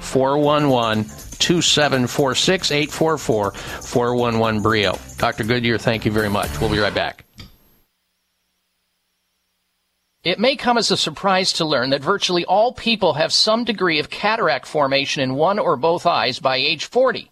411 0.00 1.04
2746 1.38 2.70
844 2.70 3.50
411 3.52 4.62
Brio. 4.62 4.98
Dr. 5.16 5.44
Goodyear, 5.44 5.78
thank 5.78 6.04
you 6.04 6.12
very 6.12 6.28
much. 6.28 6.60
We'll 6.60 6.70
be 6.70 6.78
right 6.78 6.94
back. 6.94 7.24
It 10.24 10.38
may 10.38 10.54
come 10.54 10.78
as 10.78 10.90
a 10.92 10.96
surprise 10.96 11.54
to 11.54 11.64
learn 11.64 11.90
that 11.90 12.00
virtually 12.00 12.44
all 12.44 12.72
people 12.72 13.14
have 13.14 13.32
some 13.32 13.64
degree 13.64 13.98
of 13.98 14.08
cataract 14.08 14.66
formation 14.66 15.20
in 15.20 15.34
one 15.34 15.58
or 15.58 15.76
both 15.76 16.06
eyes 16.06 16.38
by 16.38 16.56
age 16.56 16.84
40. 16.84 17.31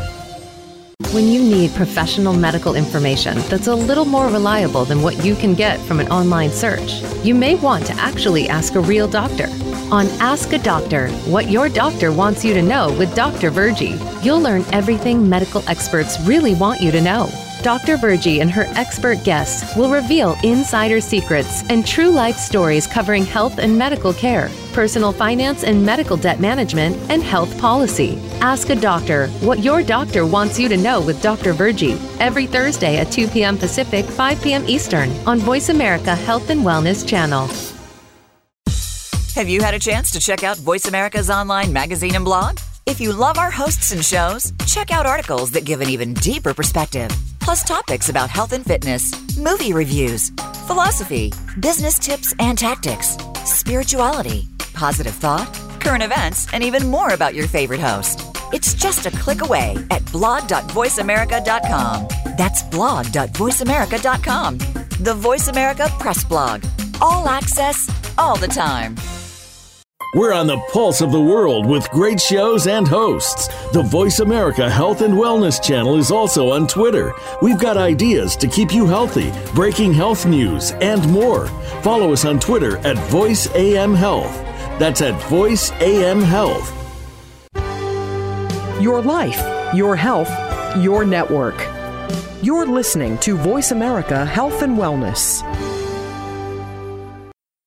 When 1.09 1.27
you 1.27 1.41
need 1.41 1.75
professional 1.75 2.31
medical 2.33 2.75
information 2.75 3.37
that's 3.49 3.67
a 3.67 3.75
little 3.75 4.05
more 4.05 4.27
reliable 4.27 4.85
than 4.85 5.01
what 5.01 5.25
you 5.25 5.35
can 5.35 5.55
get 5.55 5.77
from 5.81 5.99
an 5.99 6.07
online 6.07 6.51
search, 6.51 7.01
you 7.21 7.35
may 7.35 7.55
want 7.55 7.85
to 7.87 7.93
actually 7.93 8.47
ask 8.47 8.75
a 8.75 8.79
real 8.79 9.09
doctor. 9.09 9.47
On 9.91 10.07
Ask 10.21 10.53
a 10.53 10.57
Doctor, 10.57 11.09
what 11.27 11.49
your 11.49 11.67
doctor 11.67 12.13
wants 12.13 12.45
you 12.45 12.53
to 12.53 12.61
know 12.61 12.95
with 12.97 13.13
Dr. 13.13 13.49
Virgie, 13.49 13.99
you'll 14.21 14.39
learn 14.39 14.63
everything 14.71 15.27
medical 15.27 15.67
experts 15.67 16.17
really 16.21 16.55
want 16.55 16.79
you 16.79 16.91
to 16.91 17.01
know. 17.01 17.29
Dr. 17.61 17.97
Virgie 17.97 18.39
and 18.39 18.49
her 18.49 18.65
expert 18.75 19.23
guests 19.23 19.75
will 19.75 19.91
reveal 19.91 20.35
insider 20.43 20.99
secrets 20.99 21.63
and 21.69 21.85
true 21.85 22.09
life 22.09 22.35
stories 22.35 22.87
covering 22.87 23.23
health 23.23 23.59
and 23.59 23.77
medical 23.77 24.13
care, 24.13 24.49
personal 24.73 25.11
finance 25.11 25.63
and 25.63 25.85
medical 25.85 26.17
debt 26.17 26.39
management, 26.39 26.97
and 27.11 27.21
health 27.21 27.55
policy. 27.59 28.17
Ask 28.41 28.69
a 28.71 28.75
doctor 28.75 29.27
what 29.41 29.59
your 29.59 29.83
doctor 29.83 30.25
wants 30.25 30.57
you 30.57 30.69
to 30.69 30.77
know 30.77 31.01
with 31.01 31.21
Dr. 31.21 31.53
Virgie 31.53 31.99
every 32.19 32.47
Thursday 32.47 32.97
at 32.97 33.11
2 33.11 33.27
p.m. 33.27 33.59
Pacific, 33.59 34.05
5 34.05 34.41
p.m. 34.41 34.67
Eastern 34.67 35.11
on 35.27 35.37
Voice 35.37 35.69
America 35.69 36.15
Health 36.15 36.49
and 36.49 36.61
Wellness 36.61 37.07
Channel. 37.07 37.47
Have 39.35 39.49
you 39.49 39.61
had 39.61 39.75
a 39.75 39.79
chance 39.79 40.09
to 40.11 40.19
check 40.19 40.43
out 40.43 40.57
Voice 40.57 40.87
America's 40.87 41.29
online 41.29 41.71
magazine 41.71 42.15
and 42.15 42.25
blog? 42.25 42.57
If 42.87 42.99
you 42.99 43.13
love 43.13 43.37
our 43.37 43.51
hosts 43.51 43.91
and 43.91 44.03
shows, 44.03 44.51
check 44.65 44.89
out 44.89 45.05
articles 45.05 45.51
that 45.51 45.65
give 45.65 45.81
an 45.81 45.89
even 45.89 46.15
deeper 46.15 46.55
perspective 46.55 47.11
plus 47.41 47.63
topics 47.63 48.09
about 48.09 48.29
health 48.29 48.53
and 48.53 48.63
fitness, 48.65 49.11
movie 49.37 49.73
reviews, 49.73 50.29
philosophy, 50.67 51.33
business 51.59 51.99
tips 51.99 52.33
and 52.39 52.57
tactics, 52.57 53.17
spirituality, 53.43 54.47
positive 54.73 55.13
thought, 55.15 55.51
current 55.79 56.03
events, 56.03 56.47
and 56.53 56.63
even 56.63 56.87
more 56.87 57.13
about 57.13 57.35
your 57.35 57.47
favorite 57.47 57.79
host. 57.79 58.21
It's 58.53 58.73
just 58.73 59.05
a 59.05 59.11
click 59.11 59.41
away 59.41 59.75
at 59.89 60.09
blog.voiceamerica.com. 60.11 62.07
That's 62.37 62.63
blog.voiceamerica.com. 62.63 64.57
The 64.99 65.13
Voice 65.15 65.47
America 65.47 65.87
Press 65.99 66.23
Blog. 66.23 66.63
All 67.01 67.27
access, 67.27 67.89
all 68.17 68.37
the 68.37 68.47
time. 68.47 68.95
We're 70.13 70.33
on 70.33 70.45
the 70.45 70.57
pulse 70.73 70.99
of 70.99 71.13
the 71.13 71.21
world 71.21 71.65
with 71.65 71.89
great 71.91 72.19
shows 72.19 72.67
and 72.67 72.85
hosts. 72.85 73.47
The 73.71 73.81
Voice 73.81 74.19
America 74.19 74.69
Health 74.69 74.99
and 74.99 75.13
Wellness 75.13 75.63
channel 75.63 75.97
is 75.97 76.11
also 76.11 76.51
on 76.51 76.67
Twitter. 76.67 77.13
We've 77.41 77.57
got 77.57 77.77
ideas 77.77 78.35
to 78.37 78.47
keep 78.47 78.73
you 78.73 78.85
healthy, 78.87 79.31
breaking 79.55 79.93
health 79.93 80.25
news, 80.25 80.71
and 80.81 81.07
more. 81.09 81.47
Follow 81.81 82.11
us 82.11 82.25
on 82.25 82.41
Twitter 82.41 82.77
at 82.79 82.97
Voice 83.09 83.49
AM 83.55 83.95
Health. 83.95 84.35
That's 84.79 85.01
at 85.01 85.21
Voice 85.29 85.71
AM 85.79 86.21
Health. 86.21 86.69
Your 88.81 89.01
life, 89.01 89.73
your 89.73 89.95
health, 89.95 90.29
your 90.75 91.05
network. 91.05 91.55
You're 92.41 92.65
listening 92.65 93.17
to 93.19 93.37
Voice 93.37 93.71
America 93.71 94.25
Health 94.25 94.61
and 94.61 94.77
Wellness. 94.77 95.41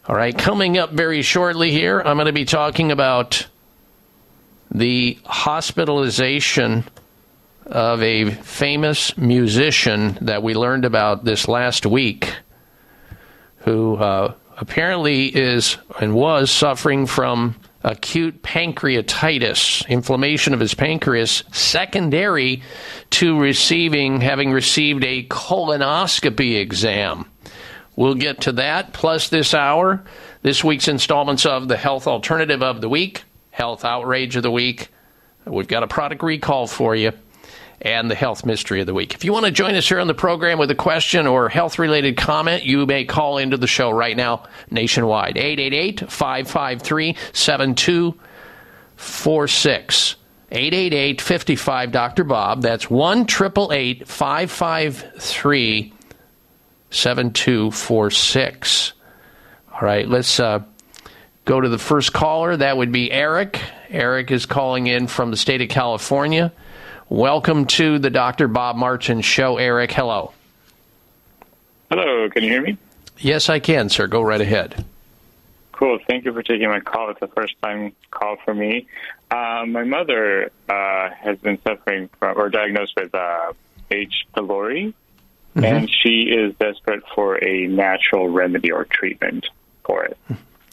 all 0.07 0.15
right 0.15 0.35
coming 0.35 0.79
up 0.79 0.91
very 0.91 1.21
shortly 1.21 1.69
here 1.69 2.01
i'm 2.01 2.17
going 2.17 2.25
to 2.25 2.33
be 2.33 2.45
talking 2.45 2.91
about 2.91 3.45
the 4.71 5.19
hospitalization 5.25 6.83
of 7.67 8.01
a 8.01 8.31
famous 8.31 9.15
musician 9.17 10.17
that 10.21 10.41
we 10.41 10.55
learned 10.55 10.85
about 10.85 11.23
this 11.23 11.47
last 11.47 11.85
week 11.85 12.33
who 13.59 13.95
uh, 13.95 14.33
apparently 14.63 15.25
is 15.25 15.77
and 15.99 16.15
was 16.15 16.49
suffering 16.49 17.05
from 17.05 17.53
acute 17.83 18.41
pancreatitis, 18.43 19.85
inflammation 19.89 20.53
of 20.53 20.61
his 20.61 20.73
pancreas, 20.73 21.43
secondary 21.51 22.63
to 23.09 23.37
receiving, 23.37 24.21
having 24.21 24.53
received 24.53 25.03
a 25.03 25.27
colonoscopy 25.27 26.61
exam. 26.61 27.25
We'll 27.97 28.15
get 28.15 28.39
to 28.41 28.53
that, 28.53 28.93
plus 28.93 29.27
this 29.27 29.53
hour, 29.53 30.01
this 30.43 30.63
week's 30.63 30.87
installments 30.87 31.45
of 31.45 31.67
the 31.67 31.75
Health 31.75 32.07
Alternative 32.07 32.63
of 32.63 32.79
the 32.79 32.87
Week, 32.87 33.25
Health 33.51 33.83
Outrage 33.83 34.37
of 34.37 34.43
the 34.43 34.51
Week. 34.51 34.87
We've 35.43 35.67
got 35.67 35.83
a 35.83 35.87
product 35.87 36.23
recall 36.23 36.67
for 36.67 36.95
you 36.95 37.11
and 37.83 38.09
the 38.09 38.15
health 38.15 38.45
mystery 38.45 38.79
of 38.79 38.87
the 38.87 38.93
week. 38.93 39.13
If 39.13 39.25
you 39.25 39.33
want 39.33 39.45
to 39.45 39.51
join 39.51 39.75
us 39.75 39.87
here 39.87 39.99
on 39.99 40.07
the 40.07 40.13
program 40.13 40.57
with 40.57 40.71
a 40.71 40.75
question 40.75 41.27
or 41.27 41.49
health 41.49 41.77
related 41.77 42.15
comment, 42.17 42.63
you 42.63 42.85
may 42.85 43.03
call 43.03 43.37
into 43.37 43.57
the 43.57 43.67
show 43.67 43.91
right 43.91 44.15
now 44.15 44.45
nationwide 44.71 45.37
888 45.37 46.09
553 46.09 47.17
7246. 47.33 50.15
888 50.51 51.21
55 51.21 51.91
Dr. 51.91 52.23
Bob. 52.23 52.61
That's 52.61 52.89
1 52.89 53.21
888 53.21 54.07
553 54.07 55.93
7246. 56.89 58.93
All 59.73 59.81
right, 59.81 60.07
let's 60.07 60.39
uh, 60.39 60.61
go 61.45 61.59
to 61.59 61.67
the 61.67 61.79
first 61.79 62.13
caller. 62.13 62.55
That 62.55 62.77
would 62.77 62.91
be 62.91 63.11
Eric. 63.11 63.59
Eric 63.89 64.29
is 64.29 64.45
calling 64.45 64.85
in 64.87 65.07
from 65.07 65.31
the 65.31 65.37
state 65.37 65.61
of 65.61 65.69
California. 65.69 66.53
Welcome 67.17 67.65
to 67.67 67.99
the 67.99 68.09
Dr. 68.09 68.47
Bob 68.47 68.75
Martin 68.75 69.21
Show, 69.21 69.57
Eric. 69.57 69.91
Hello. 69.91 70.33
Hello, 71.91 72.27
can 72.31 72.41
you 72.41 72.49
hear 72.49 72.61
me? 72.63 72.75
Yes, 73.19 73.49
I 73.49 73.59
can, 73.59 73.87
sir. 73.89 74.07
Go 74.07 74.23
right 74.23 74.41
ahead. 74.41 74.83
Cool. 75.73 75.99
Thank 76.07 76.25
you 76.25 76.33
for 76.33 76.41
taking 76.41 76.67
my 76.69 76.79
call. 76.79 77.11
It's 77.11 77.21
a 77.21 77.27
first 77.27 77.53
time 77.61 77.93
call 78.09 78.37
for 78.43 78.55
me. 78.55 78.87
Uh, 79.29 79.63
my 79.67 79.83
mother 79.83 80.51
uh, 80.67 81.09
has 81.11 81.37
been 81.37 81.59
suffering 81.61 82.09
from 82.17 82.35
or 82.35 82.49
diagnosed 82.49 82.93
with 82.97 83.13
uh, 83.13 83.53
H. 83.91 84.25
pylori, 84.35 84.95
Mm-hmm. 85.55 85.65
and 85.65 85.87
she 85.87 86.21
is 86.31 86.55
desperate 86.55 87.03
for 87.13 87.35
a 87.45 87.67
natural 87.67 88.27
remedy 88.27 88.71
or 88.71 88.85
treatment 88.85 89.45
for 89.85 90.03
it. 90.03 90.17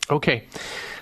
Okay. 0.09 0.45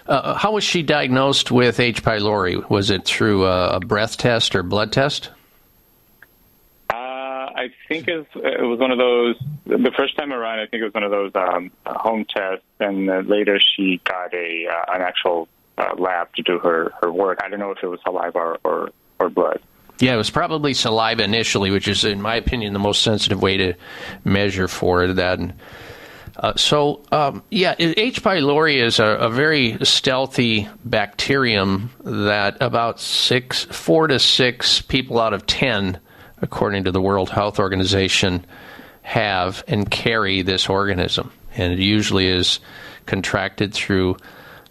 Uh, 0.09 0.35
how 0.35 0.53
was 0.53 0.65
she 0.65 0.83
diagnosed 0.83 1.51
with 1.51 1.79
H. 1.79 2.03
pylori? 2.03 2.69
Was 2.71 2.89
it 2.89 3.05
through 3.05 3.45
a, 3.45 3.77
a 3.77 3.81
breath 3.81 4.17
test 4.17 4.57
or 4.57 4.63
blood 4.63 4.91
test? 4.91 5.31
Uh, 6.91 6.97
I 6.97 7.71
think 7.89 8.09
it 8.09 8.27
was 8.35 8.79
one 8.79 8.91
of 8.91 8.97
those. 8.97 9.37
The 9.67 9.93
first 9.95 10.17
time 10.17 10.33
around, 10.33 10.61
I 10.61 10.67
think 10.67 10.81
it 10.81 10.85
was 10.85 10.95
one 10.95 11.03
of 11.03 11.11
those 11.11 11.33
um, 11.35 11.71
home 11.85 12.25
tests, 12.25 12.65
and 12.81 13.11
uh, 13.11 13.19
later 13.19 13.61
she 13.61 14.01
got 14.05 14.33
a 14.33 14.67
uh, 14.67 14.95
an 14.95 15.03
actual 15.03 15.47
uh, 15.77 15.95
lab 15.99 16.33
to 16.37 16.43
do 16.43 16.59
her, 16.59 16.93
her 17.03 17.13
work. 17.13 17.41
I 17.45 17.51
don't 17.51 17.61
know 17.61 17.71
if 17.71 17.83
it 17.83 17.87
was 17.87 18.01
saliva 18.03 18.39
or, 18.39 18.59
or, 18.65 18.91
or 19.21 19.29
blood. 19.29 19.61
Yeah, 20.01 20.15
it 20.15 20.17
was 20.17 20.31
probably 20.31 20.75
saliva 20.75 21.23
initially, 21.23 21.71
which 21.71 21.89
is, 21.89 22.05
in 22.05 22.23
my 22.23 22.37
opinion, 22.37 22.73
the 22.73 22.79
most 22.79 23.03
sensitive 23.03 23.43
way 23.43 23.57
to 23.59 23.75
measure 24.25 24.69
for 24.69 25.05
it. 25.05 25.17
That, 25.17 25.39
uh, 26.39 26.55
so 26.55 27.03
um, 27.11 27.43
yeah, 27.51 27.75
H. 27.79 28.23
pylori 28.23 28.77
is 28.77 29.01
a, 29.01 29.07
a, 29.07 29.29
very 29.29 29.77
stealthy 29.85 30.69
bacterium 30.85 31.91
that 32.05 32.57
about 32.61 33.01
six, 33.01 33.65
four 33.65 34.07
to 34.07 34.21
six 34.21 34.81
people 34.81 35.19
out 35.19 35.35
of 35.35 35.47
ten, 35.47 35.99
according 36.41 36.85
to 36.85 36.93
the 36.93 37.01
World 37.01 37.29
Health 37.29 37.59
Organization, 37.59 38.47
have 39.03 39.65
and 39.67 39.91
carry 39.91 40.43
this 40.43 40.69
organism, 40.69 41.33
and 41.57 41.73
it 41.73 41.81
usually 41.81 42.29
is 42.29 42.61
contracted 43.07 43.75
through. 43.75 44.17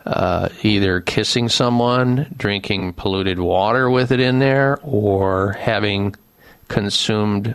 Uh, 0.06 0.48
either 0.64 1.02
kissing 1.02 1.50
someone, 1.50 2.34
drinking 2.38 2.94
polluted 2.94 3.40
water 3.40 3.90
with 3.90 4.14
it 4.14 4.22
in 4.22 4.40
there, 4.40 4.80
or 4.82 5.52
having 5.60 6.16
consumed 6.70 7.54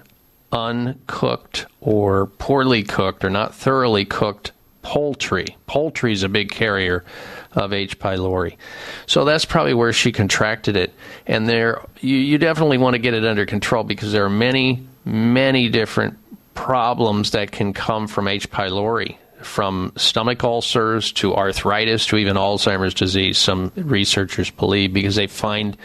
uncooked 0.52 1.66
or 1.80 2.26
poorly 2.26 2.82
cooked 2.82 3.24
or 3.24 3.30
not 3.30 3.54
thoroughly 3.54 4.04
cooked 4.04 4.52
poultry. 4.82 5.56
Poultry 5.66 6.12
is 6.12 6.22
a 6.22 6.28
big 6.28 6.50
carrier 6.50 7.04
of 7.52 7.72
H. 7.72 7.98
pylori. 7.98 8.56
So 9.06 9.24
that's 9.24 9.44
probably 9.44 9.74
where 9.74 9.92
she 9.92 10.12
contracted 10.12 10.76
it. 10.76 10.92
And 11.26 11.48
there, 11.48 11.82
you, 12.00 12.16
you 12.16 12.38
definitely 12.38 12.78
want 12.78 12.94
to 12.94 12.98
get 12.98 13.14
it 13.14 13.24
under 13.24 13.46
control 13.46 13.84
because 13.84 14.12
there 14.12 14.24
are 14.24 14.30
many, 14.30 14.86
many 15.04 15.68
different 15.68 16.18
problems 16.54 17.30
that 17.30 17.52
can 17.52 17.72
come 17.72 18.06
from 18.06 18.28
H. 18.28 18.50
pylori 18.50 19.16
from 19.42 19.92
stomach 19.96 20.42
ulcers 20.44 21.12
to 21.12 21.34
arthritis 21.34 22.06
to 22.06 22.16
even 22.16 22.36
Alzheimer's 22.36 22.94
disease, 22.94 23.38
some 23.38 23.72
researchers 23.76 24.50
believe, 24.50 24.92
because 24.92 25.16
they 25.16 25.26
find 25.26 25.76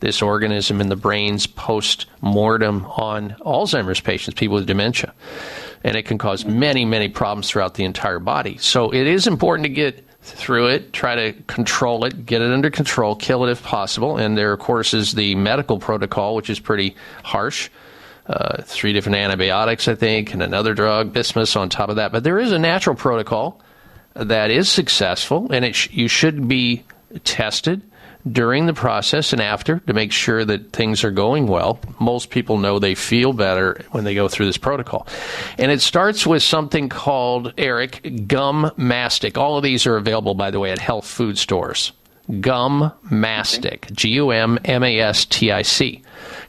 this 0.00 0.22
organism 0.22 0.80
in 0.80 0.88
the 0.88 0.96
brains 0.96 1.46
post 1.46 2.06
mortem 2.20 2.84
on 2.86 3.36
Alzheimer's 3.40 4.00
patients, 4.00 4.38
people 4.38 4.56
with 4.56 4.66
dementia. 4.66 5.12
And 5.84 5.96
it 5.96 6.04
can 6.04 6.18
cause 6.18 6.44
many, 6.44 6.84
many 6.84 7.08
problems 7.08 7.48
throughout 7.50 7.74
the 7.74 7.84
entire 7.84 8.18
body. 8.18 8.56
So 8.58 8.92
it 8.92 9.06
is 9.06 9.26
important 9.26 9.64
to 9.64 9.72
get 9.72 10.04
through 10.22 10.68
it, 10.68 10.92
try 10.92 11.14
to 11.16 11.32
control 11.44 12.04
it, 12.04 12.24
get 12.24 12.40
it 12.40 12.52
under 12.52 12.70
control, 12.70 13.16
kill 13.16 13.44
it 13.44 13.50
if 13.50 13.62
possible. 13.62 14.16
And 14.16 14.38
there, 14.38 14.52
of 14.52 14.60
course, 14.60 14.94
is 14.94 15.12
the 15.12 15.34
medical 15.34 15.78
protocol, 15.78 16.36
which 16.36 16.48
is 16.48 16.60
pretty 16.60 16.94
harsh 17.24 17.70
uh, 18.26 18.62
three 18.62 18.92
different 18.92 19.16
antibiotics, 19.16 19.88
I 19.88 19.94
think, 19.94 20.32
and 20.32 20.42
another 20.42 20.74
drug, 20.74 21.12
bismuth, 21.12 21.56
on 21.56 21.68
top 21.68 21.88
of 21.88 21.96
that. 21.96 22.12
But 22.12 22.24
there 22.24 22.38
is 22.38 22.52
a 22.52 22.58
natural 22.58 22.96
protocol 22.96 23.60
that 24.14 24.50
is 24.50 24.68
successful, 24.68 25.50
and 25.50 25.64
it 25.64 25.74
sh- 25.74 25.88
you 25.90 26.08
should 26.08 26.46
be 26.48 26.84
tested 27.24 27.82
during 28.30 28.66
the 28.66 28.72
process 28.72 29.32
and 29.32 29.42
after 29.42 29.80
to 29.80 29.92
make 29.92 30.12
sure 30.12 30.44
that 30.44 30.72
things 30.72 31.02
are 31.02 31.10
going 31.10 31.48
well. 31.48 31.80
Most 31.98 32.30
people 32.30 32.58
know 32.58 32.78
they 32.78 32.94
feel 32.94 33.32
better 33.32 33.84
when 33.90 34.04
they 34.04 34.14
go 34.14 34.28
through 34.28 34.46
this 34.46 34.56
protocol. 34.56 35.06
And 35.58 35.72
it 35.72 35.82
starts 35.82 36.26
with 36.26 36.42
something 36.42 36.88
called, 36.88 37.52
Eric, 37.58 38.26
gum 38.28 38.70
mastic. 38.76 39.36
All 39.36 39.56
of 39.56 39.64
these 39.64 39.86
are 39.86 39.96
available, 39.96 40.34
by 40.34 40.50
the 40.52 40.60
way, 40.60 40.70
at 40.70 40.78
health 40.78 41.06
food 41.06 41.36
stores. 41.36 41.92
Gum 42.40 42.92
mastic, 43.10 43.88
G 43.92 44.10
U 44.10 44.30
M 44.30 44.58
M 44.64 44.82
A 44.82 45.00
S 45.00 45.24
T 45.24 45.50
I 45.50 45.62
C 45.62 46.02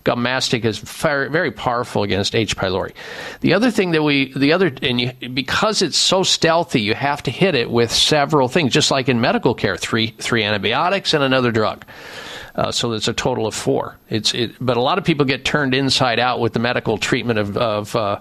gum 0.04 0.22
mastic 0.22 0.66
is 0.66 0.80
very, 0.80 1.30
very 1.30 1.52
powerful 1.52 2.04
against 2.04 2.36
H. 2.36 2.56
pylori. 2.58 2.94
The 3.42 3.54
other 3.54 3.72
thing 3.72 3.92
that 3.92 4.04
we, 4.04 4.34
the 4.34 4.54
other, 4.54 4.72
and 4.82 5.00
you, 5.00 5.12
because 5.34 5.82
it's 5.82 5.98
so 5.98 6.24
stealthy, 6.24 6.82
you 6.82 6.94
have 6.94 7.24
to 7.24 7.32
hit 7.32 7.56
it 7.56 7.70
with 7.70 7.92
several 7.92 8.48
things, 8.48 8.74
just 8.74 8.92
like 8.92 9.10
in 9.10 9.22
medical 9.22 9.54
care, 9.54 9.78
three, 9.78 10.08
three 10.20 10.44
antibiotics 10.44 11.14
and 11.14 11.24
another 11.24 11.52
drug. 11.52 11.86
Uh, 12.56 12.72
so 12.72 12.92
it's 12.92 13.08
a 13.08 13.14
total 13.14 13.48
of 13.48 13.56
four. 13.56 13.98
It's, 14.10 14.34
it, 14.34 14.56
but 14.62 14.78
a 14.78 14.82
lot 14.82 14.98
of 14.98 15.04
people 15.04 15.26
get 15.26 15.44
turned 15.44 15.74
inside 15.74 16.20
out 16.20 16.40
with 16.40 16.54
the 16.54 16.60
medical 16.60 16.98
treatment 16.98 17.40
of, 17.40 17.58
of 17.58 17.96
uh, 17.96 18.20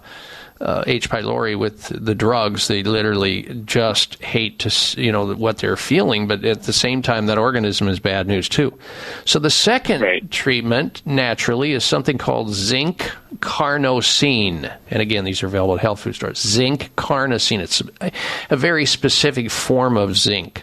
uh, 0.62 0.84
H. 0.86 1.10
pylori 1.10 1.58
with 1.58 1.88
the 1.88 2.14
drugs, 2.14 2.68
they 2.68 2.82
literally 2.82 3.42
just 3.64 4.22
hate 4.22 4.60
to, 4.60 5.00
you 5.00 5.10
know, 5.10 5.34
what 5.34 5.58
they're 5.58 5.76
feeling. 5.76 6.28
But 6.28 6.44
at 6.44 6.62
the 6.62 6.72
same 6.72 7.02
time, 7.02 7.26
that 7.26 7.38
organism 7.38 7.88
is 7.88 7.98
bad 7.98 8.26
news 8.28 8.48
too. 8.48 8.78
So 9.24 9.38
the 9.38 9.50
second 9.50 10.02
right. 10.02 10.30
treatment, 10.30 11.02
naturally, 11.04 11.72
is 11.72 11.84
something 11.84 12.16
called 12.16 12.50
zinc 12.50 13.10
carnosine. 13.40 14.72
And 14.90 15.02
again, 15.02 15.24
these 15.24 15.42
are 15.42 15.46
available 15.46 15.74
at 15.74 15.80
health 15.80 16.00
food 16.00 16.14
stores. 16.14 16.38
Zinc 16.38 16.94
carnosine. 16.96 17.60
It's 17.60 17.82
a, 18.00 18.12
a 18.50 18.56
very 18.56 18.86
specific 18.86 19.50
form 19.50 19.96
of 19.96 20.16
zinc. 20.16 20.62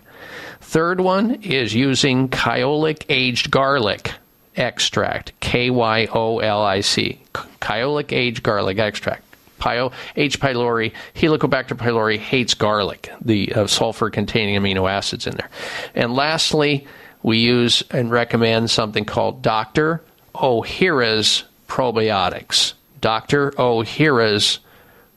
Third 0.62 1.02
one 1.02 1.36
is 1.42 1.74
using 1.74 2.30
kyolic 2.30 3.04
aged 3.10 3.52
garlic 3.52 4.14
extract, 4.56 5.32
K 5.40 5.70
Y 5.70 6.08
O 6.14 6.40
L 6.40 6.62
I 6.62 6.82
C, 6.82 7.22
kyolic 7.34 8.12
aged 8.12 8.44
garlic 8.44 8.78
extract. 8.78 9.24
Pyo, 9.60 9.92
H. 10.16 10.40
pylori, 10.40 10.94
Helicobacter 11.16 11.78
pylori 11.78 12.18
hates 12.18 12.54
garlic, 12.54 13.12
the 13.22 13.54
uh, 13.54 13.68
sulfur 13.68 14.10
containing 14.10 14.60
amino 14.62 14.90
acids 14.90 15.28
in 15.28 15.36
there. 15.36 15.50
And 15.94 16.14
lastly, 16.14 16.88
we 17.22 17.38
use 17.38 17.84
and 17.92 18.10
recommend 18.10 18.72
something 18.72 19.06
called 19.06 19.42
Dr. 19.42 20.02
Ohhira's 20.34 21.44
probiotics. 21.68 22.74
Dr. 23.02 23.52
Ohhira's 23.52 24.60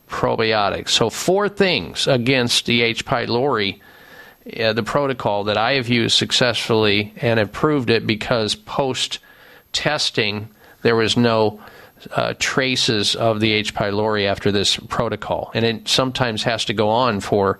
probiotics. 0.08 0.90
So, 0.90 1.10
four 1.10 1.48
things 1.48 2.06
against 2.06 2.66
the 2.66 2.82
H. 2.82 3.04
pylori. 3.04 3.80
Uh, 4.58 4.72
the 4.72 4.82
protocol 4.82 5.44
that 5.44 5.56
I 5.56 5.74
have 5.74 5.88
used 5.88 6.16
successfully 6.16 7.14
and 7.18 7.38
have 7.38 7.52
proved 7.52 7.90
it 7.90 8.04
because 8.08 8.56
post 8.56 9.20
testing 9.72 10.48
there 10.82 10.96
was 10.96 11.16
no 11.16 11.60
uh, 12.12 12.34
traces 12.38 13.14
of 13.14 13.40
the 13.40 13.52
H. 13.52 13.74
pylori 13.74 14.26
after 14.26 14.52
this 14.52 14.76
protocol, 14.88 15.50
and 15.54 15.64
it 15.64 15.88
sometimes 15.88 16.42
has 16.42 16.64
to 16.66 16.74
go 16.74 16.88
on 16.88 17.20
for 17.20 17.58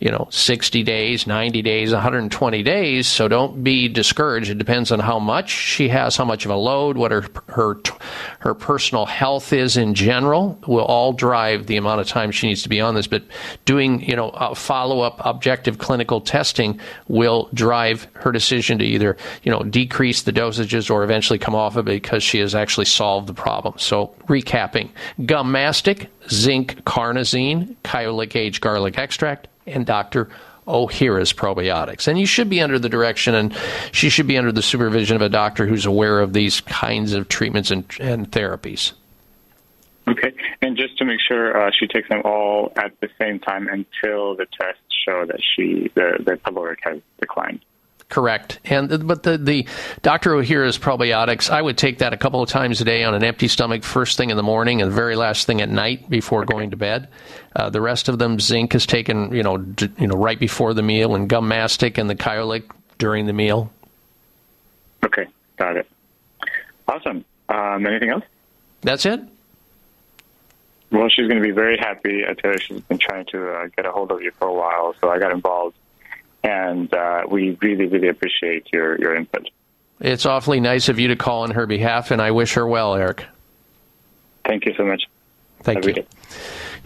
you 0.00 0.10
know 0.10 0.28
60 0.30 0.82
days 0.82 1.26
90 1.26 1.62
days 1.62 1.92
120 1.92 2.62
days. 2.62 3.06
So 3.06 3.28
don't 3.28 3.62
be 3.62 3.88
discouraged. 3.88 4.50
It 4.50 4.58
depends 4.58 4.92
on 4.92 5.00
how 5.00 5.18
much 5.18 5.50
she 5.50 5.88
has 5.88 6.16
how 6.16 6.24
much 6.24 6.44
of 6.44 6.50
a 6.50 6.56
load 6.56 6.96
what 6.96 7.10
her 7.10 7.24
her 7.48 7.76
her 8.40 8.54
personal 8.54 9.06
health 9.06 9.52
is 9.52 9.76
in 9.76 9.94
general 9.94 10.58
will 10.66 10.84
all 10.84 11.12
drive 11.12 11.66
the 11.66 11.76
amount 11.76 12.00
of 12.00 12.08
time 12.08 12.30
she 12.30 12.46
needs 12.46 12.62
to 12.62 12.68
be 12.68 12.80
on 12.80 12.94
this. 12.94 13.06
But 13.06 13.24
doing 13.64 14.00
you 14.02 14.16
know 14.16 14.30
follow 14.54 15.00
up 15.00 15.20
objective 15.24 15.78
clinical 15.78 16.20
testing 16.20 16.80
will 17.08 17.48
drive 17.54 18.08
her 18.14 18.32
decision 18.32 18.78
to 18.78 18.84
either 18.84 19.16
you 19.42 19.50
know 19.50 19.62
decrease 19.62 20.22
the 20.22 20.32
dosages 20.32 20.90
or 20.90 21.04
eventually 21.04 21.38
come 21.38 21.54
off 21.54 21.76
of 21.76 21.88
it 21.88 21.92
because 21.92 22.22
she 22.22 22.38
has 22.38 22.54
actually 22.54 22.86
solved 22.86 23.26
the 23.26 23.34
problem. 23.34 23.74
So 23.78 24.14
recapping 24.28 24.90
gum 25.26 25.52
mastic 25.52 26.10
zinc 26.28 26.84
carnosine 26.84 27.76
kyolic 27.84 28.36
aged 28.36 28.60
garlic 28.60 28.98
extract 28.98 29.48
and 29.66 29.86
Dr. 29.86 30.28
Ohhira's 30.66 31.32
probiotics. 31.32 32.08
And 32.08 32.18
you 32.18 32.26
should 32.26 32.48
be 32.48 32.60
under 32.60 32.78
the 32.78 32.88
direction 32.88 33.34
and 33.34 33.54
she 33.92 34.08
should 34.08 34.26
be 34.26 34.38
under 34.38 34.52
the 34.52 34.62
supervision 34.62 35.16
of 35.16 35.22
a 35.22 35.28
doctor 35.28 35.66
who's 35.66 35.86
aware 35.86 36.20
of 36.20 36.32
these 36.32 36.60
kinds 36.62 37.12
of 37.12 37.28
treatments 37.28 37.70
and, 37.70 37.84
and 38.00 38.30
therapies. 38.30 38.92
Okay. 40.06 40.32
And 40.60 40.76
just 40.76 40.98
to 40.98 41.04
make 41.04 41.20
sure 41.26 41.56
uh, 41.56 41.70
she 41.78 41.86
takes 41.86 42.08
them 42.08 42.22
all 42.24 42.72
at 42.76 42.92
the 43.00 43.08
same 43.18 43.38
time 43.38 43.68
until 43.68 44.36
the 44.36 44.46
tests 44.60 44.82
show 45.06 45.24
that 45.26 45.40
she 45.54 45.90
the, 45.94 46.22
the 46.24 46.36
caloric 46.38 46.80
has 46.82 47.00
declined. 47.20 47.64
Correct. 48.14 48.60
And 48.64 49.08
but 49.08 49.24
the 49.24 49.36
the 49.36 49.66
Dr. 50.02 50.34
Ohhira's 50.34 50.78
probiotics, 50.78 51.50
I 51.50 51.60
would 51.60 51.76
take 51.76 51.98
that 51.98 52.12
a 52.12 52.16
couple 52.16 52.40
of 52.40 52.48
times 52.48 52.80
a 52.80 52.84
day 52.84 53.02
on 53.02 53.12
an 53.12 53.24
empty 53.24 53.48
stomach, 53.48 53.82
first 53.82 54.16
thing 54.16 54.30
in 54.30 54.36
the 54.36 54.42
morning 54.44 54.80
and 54.80 54.88
the 54.88 54.94
very 54.94 55.16
last 55.16 55.48
thing 55.48 55.60
at 55.60 55.68
night 55.68 56.08
before 56.08 56.44
going 56.44 56.70
to 56.70 56.76
bed. 56.76 57.08
Uh, 57.56 57.70
the 57.70 57.80
rest 57.80 58.08
of 58.08 58.20
them, 58.20 58.38
zinc 58.38 58.72
is 58.76 58.86
taken, 58.86 59.34
you 59.34 59.42
know, 59.42 59.56
d- 59.58 59.90
you 59.98 60.06
know, 60.06 60.14
right 60.14 60.38
before 60.38 60.74
the 60.74 60.82
meal, 60.82 61.16
and 61.16 61.28
gum 61.28 61.48
mastic 61.48 61.98
and 61.98 62.08
the 62.08 62.14
Kyolic 62.14 62.62
during 62.98 63.26
the 63.26 63.32
meal. 63.32 63.72
Okay, 65.04 65.26
got 65.56 65.76
it. 65.76 65.88
Awesome. 66.86 67.24
Um, 67.48 67.84
anything 67.84 68.10
else? 68.10 68.24
That's 68.82 69.06
it. 69.06 69.22
Well, 70.92 71.08
she's 71.08 71.26
going 71.26 71.42
to 71.42 71.48
be 71.48 71.50
very 71.50 71.78
happy. 71.78 72.24
I 72.24 72.34
tell 72.34 72.52
her 72.52 72.58
she's 72.58 72.80
been 72.82 72.98
trying 72.98 73.26
to 73.32 73.50
uh, 73.50 73.66
get 73.74 73.86
a 73.86 73.90
hold 73.90 74.12
of 74.12 74.22
you 74.22 74.30
for 74.30 74.46
a 74.46 74.54
while, 74.54 74.94
so 75.00 75.08
I 75.08 75.18
got 75.18 75.32
involved, 75.32 75.74
and 76.44 76.92
uh, 76.94 77.22
we 77.28 77.56
really, 77.62 77.86
really 77.86 78.08
appreciate 78.08 78.68
your 78.72 79.00
your 79.00 79.16
input. 79.16 79.50
It's 80.00 80.26
awfully 80.26 80.60
nice 80.60 80.88
of 80.88 81.00
you 81.00 81.08
to 81.08 81.16
call 81.16 81.42
on 81.42 81.52
her 81.52 81.66
behalf, 81.66 82.10
and 82.10 82.20
I 82.20 82.30
wish 82.30 82.54
her 82.54 82.66
well, 82.66 82.94
Eric. 82.94 83.24
Thank 84.44 84.66
you 84.66 84.74
so 84.76 84.84
much. 84.84 85.04
Thank 85.62 85.86
you. 85.86 86.04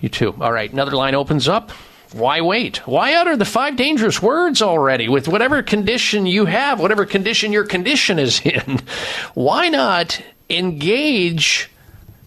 You 0.01 0.09
too. 0.09 0.35
All 0.41 0.53
right, 0.53 0.73
another 0.73 0.93
line 0.93 1.15
opens 1.15 1.49
up. 1.49 1.73
Why 2.13 2.41
wait? 2.41 2.87
Why 2.87 3.15
utter 3.15 3.37
the 3.37 3.45
five 3.45 3.77
dangerous 3.77 4.23
words 4.23 4.63
already 4.63 5.09
with 5.09 5.29
whatever 5.29 5.63
condition 5.63 6.25
you 6.25 6.47
have, 6.47 6.81
whatever 6.81 7.05
condition 7.05 7.53
your 7.53 7.65
condition 7.65 8.19
is 8.19 8.41
in? 8.41 8.81
Why 9.35 9.69
not 9.69 10.23
engage 10.49 11.71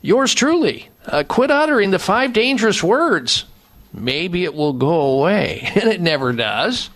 yours 0.02 0.34
truly? 0.36 0.90
Uh, 1.06 1.24
quit 1.28 1.50
uttering 1.50 1.90
the 1.90 2.00
five 2.00 2.34
dangerous 2.34 2.84
words. 2.84 3.46
Maybe 3.94 4.44
it 4.44 4.54
will 4.54 4.74
go 4.74 5.20
away, 5.20 5.72
and 5.76 5.86
it 5.86 6.02
never 6.02 6.34
does. 6.34 6.90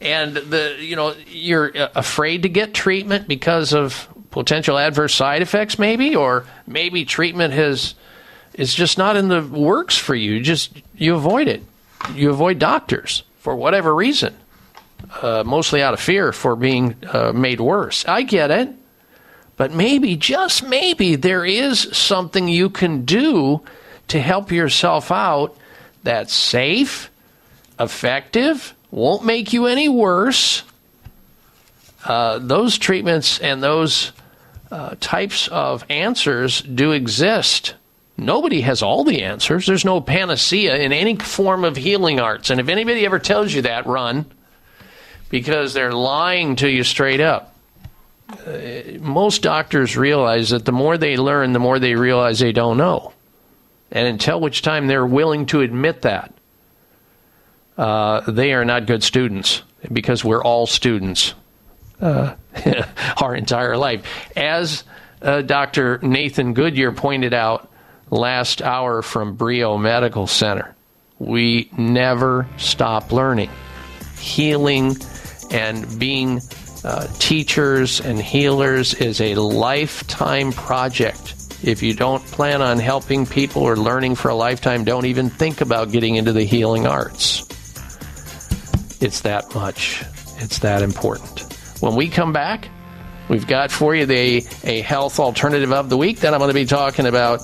And 0.00 0.36
the 0.36 0.76
you 0.78 0.96
know 0.96 1.14
you're 1.26 1.76
uh, 1.76 1.88
afraid 1.94 2.42
to 2.42 2.48
get 2.48 2.74
treatment 2.74 3.28
because 3.28 3.72
of 3.72 4.08
potential 4.30 4.78
adverse 4.78 5.14
side 5.14 5.40
effects, 5.42 5.78
maybe, 5.78 6.14
or 6.14 6.44
maybe 6.66 7.04
treatment 7.04 7.54
has 7.54 7.94
is 8.54 8.74
just 8.74 8.98
not 8.98 9.16
in 9.16 9.28
the 9.28 9.42
works 9.42 9.96
for 9.96 10.14
you. 10.14 10.40
Just 10.40 10.82
you 10.96 11.14
avoid 11.14 11.48
it. 11.48 11.62
You 12.14 12.30
avoid 12.30 12.58
doctors 12.58 13.22
for 13.38 13.56
whatever 13.56 13.94
reason, 13.94 14.36
uh, 15.22 15.42
mostly 15.46 15.82
out 15.82 15.94
of 15.94 16.00
fear 16.00 16.32
for 16.32 16.56
being 16.56 16.96
uh, 17.06 17.32
made 17.32 17.60
worse. 17.60 18.04
I 18.06 18.22
get 18.22 18.50
it. 18.50 18.68
But 19.56 19.72
maybe, 19.72 20.16
just 20.16 20.62
maybe, 20.62 21.16
there 21.16 21.44
is 21.44 21.88
something 21.96 22.46
you 22.46 22.68
can 22.68 23.06
do 23.06 23.62
to 24.08 24.20
help 24.20 24.52
yourself 24.52 25.10
out 25.10 25.56
that's 26.02 26.34
safe, 26.34 27.10
effective, 27.80 28.74
won't 28.96 29.26
make 29.26 29.52
you 29.52 29.66
any 29.66 29.90
worse. 29.90 30.62
Uh, 32.02 32.38
those 32.38 32.78
treatments 32.78 33.38
and 33.38 33.62
those 33.62 34.12
uh, 34.70 34.94
types 35.00 35.48
of 35.48 35.84
answers 35.90 36.62
do 36.62 36.92
exist. 36.92 37.74
Nobody 38.16 38.62
has 38.62 38.82
all 38.82 39.04
the 39.04 39.22
answers. 39.22 39.66
There's 39.66 39.84
no 39.84 40.00
panacea 40.00 40.76
in 40.76 40.94
any 40.94 41.14
form 41.16 41.62
of 41.62 41.76
healing 41.76 42.20
arts. 42.20 42.48
And 42.48 42.58
if 42.58 42.68
anybody 42.68 43.04
ever 43.04 43.18
tells 43.18 43.52
you 43.52 43.62
that, 43.62 43.86
run 43.86 44.24
because 45.28 45.74
they're 45.74 45.92
lying 45.92 46.56
to 46.56 46.68
you 46.68 46.82
straight 46.82 47.20
up. 47.20 47.54
Uh, 48.46 48.98
most 49.00 49.42
doctors 49.42 49.94
realize 49.94 50.50
that 50.50 50.64
the 50.64 50.72
more 50.72 50.96
they 50.96 51.18
learn, 51.18 51.52
the 51.52 51.58
more 51.58 51.78
they 51.78 51.96
realize 51.96 52.38
they 52.38 52.52
don't 52.52 52.78
know. 52.78 53.12
And 53.92 54.08
until 54.08 54.40
which 54.40 54.62
time 54.62 54.86
they're 54.86 55.06
willing 55.06 55.44
to 55.46 55.60
admit 55.60 56.02
that, 56.02 56.32
uh, 57.76 58.30
they 58.30 58.52
are 58.52 58.64
not 58.64 58.86
good 58.86 59.02
students 59.02 59.62
because 59.92 60.24
we're 60.24 60.42
all 60.42 60.66
students 60.66 61.34
uh, 62.00 62.34
our 63.22 63.34
entire 63.34 63.76
life. 63.76 64.04
As 64.36 64.84
uh, 65.22 65.42
Dr. 65.42 65.98
Nathan 66.02 66.54
Goodyear 66.54 66.92
pointed 66.92 67.34
out 67.34 67.70
last 68.10 68.62
hour 68.62 69.02
from 69.02 69.34
Brio 69.34 69.76
Medical 69.78 70.26
Center, 70.26 70.74
we 71.18 71.70
never 71.76 72.46
stop 72.56 73.12
learning. 73.12 73.50
Healing 74.18 74.96
and 75.50 75.98
being 75.98 76.40
uh, 76.84 77.06
teachers 77.18 78.00
and 78.00 78.20
healers 78.20 78.94
is 78.94 79.20
a 79.20 79.34
lifetime 79.34 80.52
project. 80.52 81.34
If 81.62 81.82
you 81.82 81.94
don't 81.94 82.24
plan 82.26 82.60
on 82.60 82.78
helping 82.78 83.26
people 83.26 83.62
or 83.62 83.76
learning 83.76 84.14
for 84.14 84.28
a 84.28 84.34
lifetime, 84.34 84.84
don't 84.84 85.06
even 85.06 85.30
think 85.30 85.62
about 85.62 85.90
getting 85.90 86.16
into 86.16 86.32
the 86.32 86.44
healing 86.44 86.86
arts. 86.86 87.46
It's 89.00 89.20
that 89.22 89.54
much. 89.54 90.02
It's 90.38 90.60
that 90.60 90.82
important. 90.82 91.52
When 91.80 91.94
we 91.94 92.08
come 92.08 92.32
back, 92.32 92.68
we've 93.28 93.46
got 93.46 93.70
for 93.70 93.94
you 93.94 94.06
the 94.06 94.46
a 94.64 94.80
health 94.80 95.18
alternative 95.18 95.72
of 95.72 95.90
the 95.90 95.96
week. 95.96 96.20
Then 96.20 96.32
I'm 96.34 96.40
going 96.40 96.50
to 96.50 96.54
be 96.54 96.64
talking 96.64 97.06
about 97.06 97.40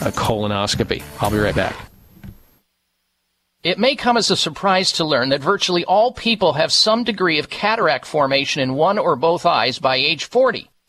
a 0.00 0.12
colonoscopy. 0.12 1.02
I'll 1.20 1.30
be 1.30 1.38
right 1.38 1.54
back. 1.54 1.76
It 3.62 3.78
may 3.78 3.94
come 3.94 4.16
as 4.16 4.30
a 4.30 4.36
surprise 4.36 4.92
to 4.92 5.04
learn 5.04 5.28
that 5.30 5.42
virtually 5.42 5.84
all 5.84 6.12
people 6.12 6.54
have 6.54 6.72
some 6.72 7.04
degree 7.04 7.38
of 7.38 7.50
cataract 7.50 8.06
formation 8.06 8.62
in 8.62 8.72
one 8.74 8.98
or 8.98 9.16
both 9.16 9.44
eyes 9.44 9.78
by 9.78 9.96
age 9.96 10.24
40. 10.24 10.70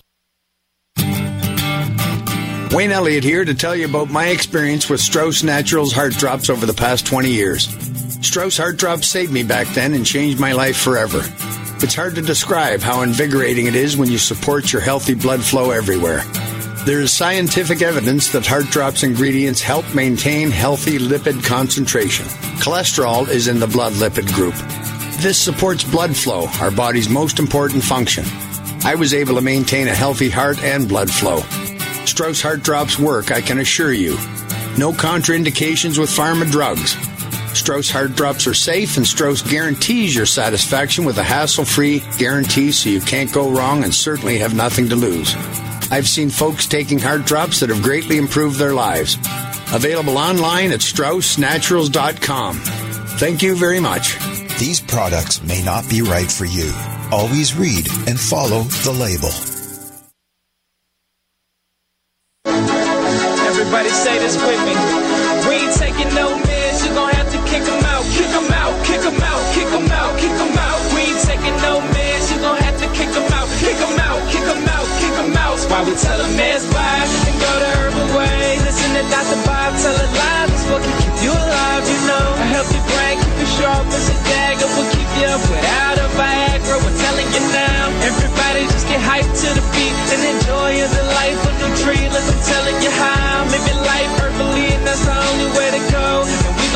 Wayne 2.72 2.90
Elliott 2.90 3.24
here 3.24 3.47
to 3.47 3.55
tell 3.55 3.74
you 3.74 3.86
about 3.86 4.10
my 4.10 4.26
experience 4.26 4.90
with 4.90 5.01
Strauss 5.01 5.43
Naturals 5.43 5.90
Heart 5.93 6.12
Drops 6.14 6.51
over 6.51 6.66
the 6.66 6.74
past 6.74 7.06
20 7.06 7.30
years. 7.30 7.66
Strauss 8.20 8.59
Heart 8.59 8.76
Drops 8.76 9.06
saved 9.06 9.32
me 9.32 9.43
back 9.43 9.66
then 9.68 9.94
and 9.94 10.05
changed 10.05 10.39
my 10.39 10.52
life 10.52 10.76
forever. 10.76 11.22
It's 11.81 11.95
hard 11.95 12.17
to 12.17 12.23
describe 12.23 12.81
how 12.81 13.03
invigorating 13.03 13.67
it 13.67 13.77
is 13.77 13.97
when 13.97 14.11
you 14.11 14.19
support 14.19 14.73
your 14.73 14.83
healthy 14.83 15.15
blood 15.15 15.45
flow 15.45 15.71
everywhere. 15.71 16.25
There 16.85 17.01
is 17.01 17.13
scientific 17.13 17.83
evidence 17.83 18.33
that 18.33 18.47
Heart 18.47 18.67
Drops 18.67 19.05
ingredients 19.05 19.63
help 19.63 19.95
maintain 19.95 20.51
healthy 20.51 20.99
lipid 20.99 21.45
concentration. 21.45 22.27
Cholesterol 22.59 23.29
is 23.29 23.47
in 23.47 23.61
the 23.61 23.69
blood 23.69 23.93
lipid 23.93 24.27
group. 24.35 24.55
This 25.23 25.39
supports 25.39 25.85
blood 25.85 26.17
flow, 26.17 26.47
our 26.61 26.73
body's 26.73 27.09
most 27.09 27.39
important 27.39 27.85
function. 27.85 28.25
I 28.85 28.97
was 28.97 29.15
able 29.15 29.37
to 29.37 29.41
maintain 29.41 29.87
a 29.87 29.95
healthy 29.95 30.31
heart 30.31 30.61
and 30.65 30.89
blood 30.89 31.11
flow. 31.11 31.43
Strauss 32.07 32.43
Heart 32.43 32.65
Drops 32.65 32.99
work, 32.99 33.31
I 33.31 33.41
can 33.41 33.61
assure 33.61 33.93
you. 33.93 34.15
No 34.77 34.93
contraindications 34.93 35.97
with 35.97 36.11
pharma 36.11 36.51
drugs. 36.51 36.97
Strauss 37.59 37.90
Heart 37.90 38.14
Drops 38.14 38.47
are 38.47 38.55
safe, 38.55 38.97
and 38.97 39.06
Strauss 39.06 39.43
guarantees 39.43 40.14
your 40.14 40.26
satisfaction 40.26 41.05
with 41.05 41.18
a 41.18 41.22
hassle 41.24 41.64
free 41.64 42.02
guarantee 42.16 42.70
so 42.70 42.89
you 42.89 43.01
can't 43.01 43.32
go 43.32 43.51
wrong 43.51 43.82
and 43.85 43.93
certainly 43.93 44.39
have 44.39 44.55
nothing 44.55 44.89
to 44.89 44.97
lose. 44.97 45.35
I've 45.90 46.09
seen 46.09 46.30
folks 46.30 46.66
taking 46.66 46.98
heart 46.98 47.24
drops 47.24 47.60
that 47.60 47.70
have 47.70 47.82
greatly 47.82 48.16
improved 48.16 48.59
their 48.59 48.74
lives. 48.74 49.16
Available 49.72 50.18
online 50.18 50.72
at 50.72 50.80
StraussNaturals.com. 50.80 52.56
Thank 53.18 53.43
you 53.43 53.56
very 53.56 53.80
much. 53.80 54.16
These 54.59 54.80
products 54.80 55.43
may 55.43 55.62
not 55.62 55.89
be 55.90 56.02
right 56.02 56.30
for 56.30 56.44
you. 56.44 56.72
Always 57.10 57.55
read 57.56 57.89
and 58.06 58.18
follow 58.18 58.62
the 58.62 58.93
label. 58.93 59.57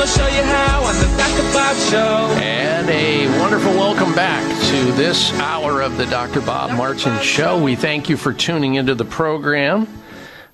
And 0.03 0.11
we 0.11 0.17
gonna 0.17 0.31
show 0.31 0.37
you 0.37 0.43
how 0.43 0.83
on 0.83 0.97
the 0.97 1.17
Dr. 1.17 1.53
Bob 1.53 1.77
Show. 1.77 2.43
And 2.43 2.91
a 2.91 3.39
wonderful 3.39 3.73
welcome 3.75 4.13
back 4.15 4.43
to 4.71 4.93
this 4.93 5.33
hour 5.35 5.81
of 5.81 5.97
the 5.97 6.07
Dr. 6.07 6.41
Bob 6.41 6.77
Martin 6.77 7.21
Show. 7.21 7.63
We 7.63 7.77
thank 7.77 8.09
you 8.09 8.17
for 8.17 8.33
tuning 8.33 8.75
into 8.75 8.97
the 8.97 9.05
program. 9.05 9.87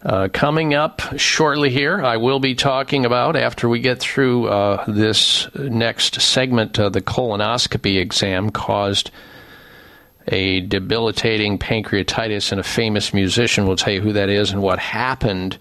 Uh, 0.03 0.29
coming 0.31 0.75
up 0.75 1.01
shortly 1.17 1.71
here, 1.71 2.03
I 2.03 2.19
will 2.19 2.41
be 2.41 2.55
talking 2.55 3.07
about, 3.07 3.37
after 3.37 3.71
we 3.71 3.81
get 3.81 4.01
through 4.01 4.49
uh, 4.49 4.85
this 4.87 5.49
next 5.55 6.21
segment, 6.21 6.79
uh, 6.79 6.91
the 6.91 7.01
colonoscopy 7.01 7.99
exam 7.99 8.51
caused 8.51 9.11
a 10.31 10.61
debilitating 10.61 11.59
pancreatitis, 11.59 12.53
and 12.53 12.61
a 12.61 12.65
famous 12.65 13.15
musician 13.15 13.67
We'll 13.67 13.77
tell 13.77 13.93
you 13.93 14.01
who 14.01 14.13
that 14.13 14.29
is 14.29 14.51
and 14.51 14.63
what 14.63 14.79
happened. 14.79 15.59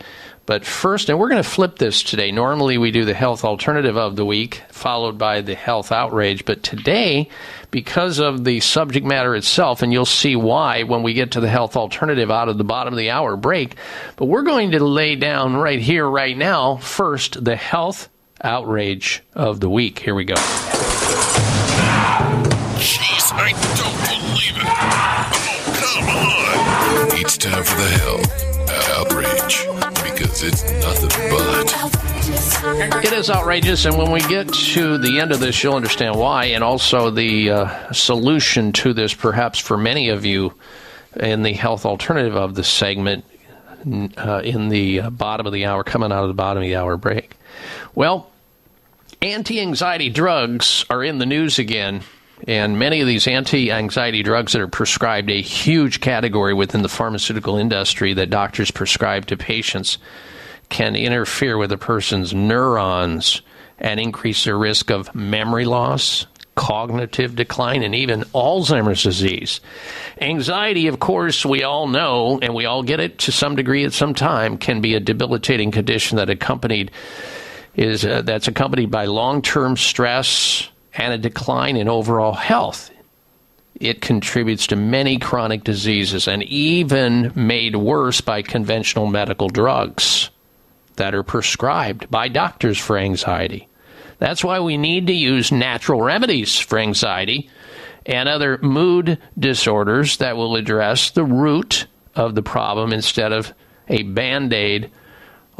But 0.47 0.65
first, 0.65 1.09
and 1.09 1.19
we're 1.19 1.27
going 1.27 1.43
to 1.43 1.49
flip 1.49 1.77
this 1.77 2.01
today. 2.01 2.31
Normally, 2.31 2.77
we 2.77 2.91
do 2.91 3.03
the 3.03 3.13
health 3.13 3.43
alternative 3.43 3.97
of 3.97 4.15
the 4.15 4.25
week, 4.25 4.63
followed 4.69 5.17
by 5.17 5.41
the 5.41 5.55
health 5.55 5.91
outrage. 5.91 6.45
But 6.45 6.63
today, 6.63 7.27
because 7.69 8.19
of 8.19 8.45
the 8.45 8.61
subject 8.61 9.05
matter 9.05 9.35
itself, 9.35 9.81
and 9.81 9.91
you'll 9.91 10.05
see 10.05 10.37
why 10.37 10.83
when 10.83 11.03
we 11.03 11.13
get 11.13 11.31
to 11.31 11.41
the 11.41 11.49
health 11.49 11.75
alternative 11.75 12.31
out 12.31 12.47
of 12.47 12.57
the 12.57 12.63
bottom 12.63 12.93
of 12.93 12.97
the 12.97 13.09
hour 13.09 13.35
break, 13.35 13.75
but 14.15 14.27
we're 14.27 14.43
going 14.43 14.71
to 14.71 14.79
lay 14.79 15.17
down 15.17 15.57
right 15.57 15.81
here, 15.81 16.09
right 16.09 16.37
now, 16.37 16.77
first, 16.77 17.43
the 17.43 17.57
health 17.57 18.07
outrage 18.41 19.21
of 19.33 19.59
the 19.59 19.69
week. 19.69 19.99
Here 19.99 20.15
we 20.15 20.23
go. 20.23 20.35
Jeez, 22.75 23.33
I 23.33 23.51
don't 23.75 23.99
believe 24.07 24.55
it. 24.55 24.63
Oh, 24.63 25.27
come 25.75 26.07
on. 26.07 27.19
It's 27.19 27.37
time 27.37 27.65
for 27.65 27.75
the 27.75 27.89
hell 27.99 28.21
outrage 29.01 29.96
because 30.17 30.43
it's 30.43 30.63
nothing 30.63 31.09
but. 31.29 33.05
It 33.05 33.13
is 33.13 33.29
outrageous, 33.29 33.85
and 33.85 33.97
when 33.97 34.11
we 34.11 34.19
get 34.21 34.51
to 34.53 34.97
the 34.97 35.19
end 35.19 35.31
of 35.31 35.39
this, 35.39 35.63
you'll 35.63 35.75
understand 35.75 36.17
why, 36.17 36.45
and 36.45 36.63
also 36.63 37.09
the 37.09 37.51
uh, 37.51 37.91
solution 37.93 38.73
to 38.73 38.93
this, 38.93 39.13
perhaps 39.13 39.59
for 39.59 39.77
many 39.77 40.09
of 40.09 40.25
you 40.25 40.53
in 41.15 41.43
the 41.43 41.53
health 41.53 41.85
alternative 41.85 42.35
of 42.35 42.55
this 42.55 42.67
segment 42.67 43.25
uh, 44.17 44.41
in 44.43 44.69
the 44.69 45.01
uh, 45.01 45.09
bottom 45.09 45.45
of 45.45 45.53
the 45.53 45.65
hour, 45.65 45.83
coming 45.83 46.11
out 46.11 46.23
of 46.23 46.27
the 46.27 46.33
bottom 46.33 46.63
of 46.63 46.67
the 46.67 46.75
hour 46.75 46.97
break. 46.97 47.35
Well, 47.95 48.29
anti 49.21 49.61
anxiety 49.61 50.09
drugs 50.09 50.85
are 50.89 51.03
in 51.03 51.19
the 51.19 51.25
news 51.25 51.59
again. 51.59 52.01
And 52.45 52.77
many 52.77 53.01
of 53.01 53.07
these 53.07 53.27
anti 53.27 53.71
anxiety 53.71 54.21
drugs 54.21 54.53
that 54.53 54.61
are 54.61 54.67
prescribed, 54.67 55.29
a 55.29 55.41
huge 55.41 56.01
category 56.01 56.53
within 56.53 56.83
the 56.83 56.89
pharmaceutical 56.89 57.57
industry 57.57 58.13
that 58.13 58.29
doctors 58.29 58.69
prescribe 58.69 59.25
to 59.27 59.37
patients, 59.37 59.97
can 60.69 60.95
interfere 60.95 61.57
with 61.57 61.71
a 61.71 61.77
person's 61.77 62.33
neurons 62.33 63.41
and 63.79 63.99
increase 63.99 64.43
their 64.43 64.57
risk 64.57 64.91
of 64.91 65.13
memory 65.15 65.65
loss, 65.65 66.27
cognitive 66.55 67.35
decline, 67.35 67.83
and 67.83 67.95
even 67.95 68.21
Alzheimer's 68.33 69.03
disease. 69.03 69.61
Anxiety, 70.19 70.87
of 70.87 70.99
course, 70.99 71.45
we 71.45 71.63
all 71.63 71.87
know, 71.87 72.39
and 72.41 72.53
we 72.53 72.65
all 72.65 72.83
get 72.83 72.99
it 72.99 73.19
to 73.19 73.31
some 73.31 73.55
degree 73.55 73.85
at 73.85 73.93
some 73.93 74.13
time, 74.13 74.57
can 74.57 74.81
be 74.81 74.95
a 74.95 74.99
debilitating 74.99 75.71
condition 75.71 76.17
that 76.17 76.29
accompanied 76.29 76.91
is 77.75 78.03
uh, 78.03 78.23
that's 78.23 78.47
accompanied 78.47 78.89
by 78.89 79.05
long-term 79.05 79.77
stress 79.77 80.67
and 80.97 81.13
a 81.13 81.17
decline 81.17 81.77
in 81.77 81.87
overall 81.87 82.33
health. 82.33 82.91
It 83.79 84.01
contributes 84.01 84.67
to 84.67 84.75
many 84.75 85.19
chronic 85.19 85.63
diseases 85.63 86.27
and 86.27 86.43
even 86.43 87.31
made 87.35 87.75
worse 87.75 88.21
by 88.21 88.41
conventional 88.41 89.05
medical 89.05 89.49
drugs 89.49 90.31
that 90.95 91.13
are 91.13 91.23
prescribed 91.23 92.09
by 92.09 92.27
doctors 92.27 92.79
for 92.79 92.97
anxiety. 92.97 93.67
That's 94.17 94.43
why 94.43 94.59
we 94.59 94.77
need 94.77 95.07
to 95.07 95.13
use 95.13 95.51
natural 95.51 96.01
remedies 96.01 96.57
for 96.57 96.79
anxiety 96.79 97.49
and 98.07 98.27
other 98.27 98.57
mood 98.59 99.19
disorders 99.37 100.17
that 100.17 100.37
will 100.37 100.55
address 100.55 101.11
the 101.11 101.25
root 101.25 101.85
of 102.15 102.33
the 102.33 102.41
problem 102.41 102.93
instead 102.93 103.31
of 103.31 103.53
a 103.87 104.01
band 104.03 104.53
aid 104.53 104.89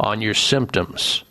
on 0.00 0.20
your 0.20 0.34
symptoms. 0.34 1.22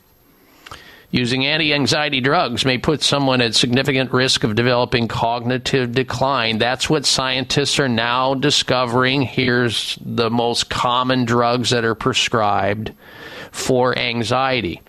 Using 1.09 1.45
anti 1.45 1.73
anxiety 1.73 2.19
drugs 2.19 2.65
may 2.65 2.77
put 2.77 3.01
someone 3.01 3.39
at 3.39 3.55
significant 3.55 4.11
risk 4.11 4.43
of 4.43 4.55
developing 4.55 5.07
cognitive 5.07 5.93
decline. 5.93 6.57
That's 6.57 6.89
what 6.89 7.05
scientists 7.05 7.79
are 7.79 7.88
now 7.88 8.34
discovering. 8.34 9.21
Here's 9.21 9.97
the 10.01 10.29
most 10.29 10.69
common 10.69 11.23
drugs 11.23 11.69
that 11.69 11.85
are 11.85 11.95
prescribed 11.95 12.91
for 13.51 13.97
anxiety. 13.97 14.81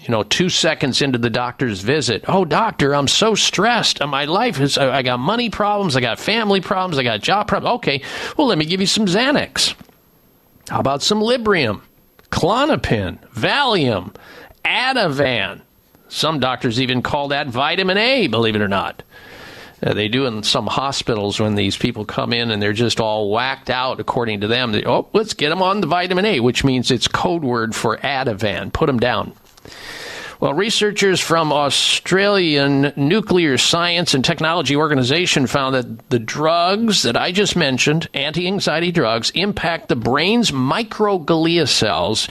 You 0.00 0.08
know, 0.08 0.22
two 0.22 0.50
seconds 0.50 1.00
into 1.00 1.18
the 1.18 1.30
doctor's 1.30 1.80
visit, 1.80 2.24
oh, 2.28 2.44
doctor, 2.44 2.94
I'm 2.94 3.08
so 3.08 3.34
stressed. 3.34 4.00
Uh, 4.00 4.06
my 4.06 4.26
life 4.26 4.60
is, 4.60 4.78
uh, 4.78 4.90
I 4.90 5.02
got 5.02 5.18
money 5.20 5.50
problems, 5.50 5.96
I 5.96 6.00
got 6.00 6.18
family 6.18 6.60
problems, 6.60 6.98
I 6.98 7.02
got 7.02 7.20
job 7.20 7.48
problems. 7.48 7.76
Okay, 7.76 8.02
well, 8.36 8.46
let 8.46 8.58
me 8.58 8.64
give 8.64 8.80
you 8.80 8.86
some 8.86 9.06
Xanax. 9.06 9.74
How 10.68 10.80
about 10.80 11.02
some 11.02 11.20
Librium, 11.20 11.80
Klonopin, 12.30 13.18
Valium? 13.34 14.14
Ativan. 14.64 15.62
Some 16.08 16.40
doctors 16.40 16.80
even 16.80 17.02
call 17.02 17.28
that 17.28 17.48
vitamin 17.48 17.96
A, 17.96 18.26
believe 18.26 18.54
it 18.54 18.62
or 18.62 18.68
not. 18.68 19.02
Uh, 19.82 19.94
they 19.94 20.08
do 20.08 20.26
in 20.26 20.42
some 20.42 20.66
hospitals 20.66 21.40
when 21.40 21.56
these 21.56 21.76
people 21.76 22.04
come 22.04 22.32
in 22.32 22.50
and 22.50 22.62
they're 22.62 22.72
just 22.72 23.00
all 23.00 23.30
whacked 23.30 23.70
out, 23.70 23.98
according 23.98 24.40
to 24.40 24.46
them. 24.46 24.72
They, 24.72 24.84
oh, 24.84 25.08
let's 25.12 25.34
get 25.34 25.48
them 25.48 25.62
on 25.62 25.80
the 25.80 25.88
vitamin 25.88 26.24
A, 26.24 26.40
which 26.40 26.62
means 26.62 26.90
it's 26.90 27.08
code 27.08 27.42
word 27.42 27.74
for 27.74 27.96
Ativan. 27.96 28.72
Put 28.72 28.86
them 28.86 29.00
down. 29.00 29.32
Well, 30.42 30.54
researchers 30.54 31.20
from 31.20 31.52
Australian 31.52 32.92
Nuclear 32.96 33.56
Science 33.58 34.12
and 34.12 34.24
Technology 34.24 34.74
Organization 34.74 35.46
found 35.46 35.76
that 35.76 36.10
the 36.10 36.18
drugs 36.18 37.02
that 37.02 37.16
I 37.16 37.30
just 37.30 37.54
mentioned, 37.54 38.08
anti 38.12 38.48
anxiety 38.48 38.90
drugs, 38.90 39.30
impact 39.36 39.88
the 39.88 39.94
brain's 39.94 40.50
microglia 40.50 41.68
cells, 41.68 42.28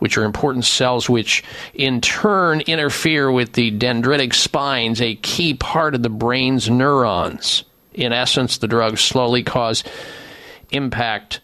which 0.00 0.18
are 0.18 0.24
important 0.24 0.64
cells 0.64 1.08
which 1.08 1.44
in 1.72 2.00
turn 2.00 2.60
interfere 2.62 3.30
with 3.30 3.52
the 3.52 3.70
dendritic 3.70 4.34
spines, 4.34 5.00
a 5.00 5.14
key 5.14 5.54
part 5.54 5.94
of 5.94 6.02
the 6.02 6.10
brain's 6.10 6.68
neurons. 6.68 7.64
In 7.94 8.12
essence, 8.12 8.58
the 8.58 8.68
drugs 8.68 9.00
slowly 9.00 9.42
cause 9.42 9.84
impact 10.70 11.40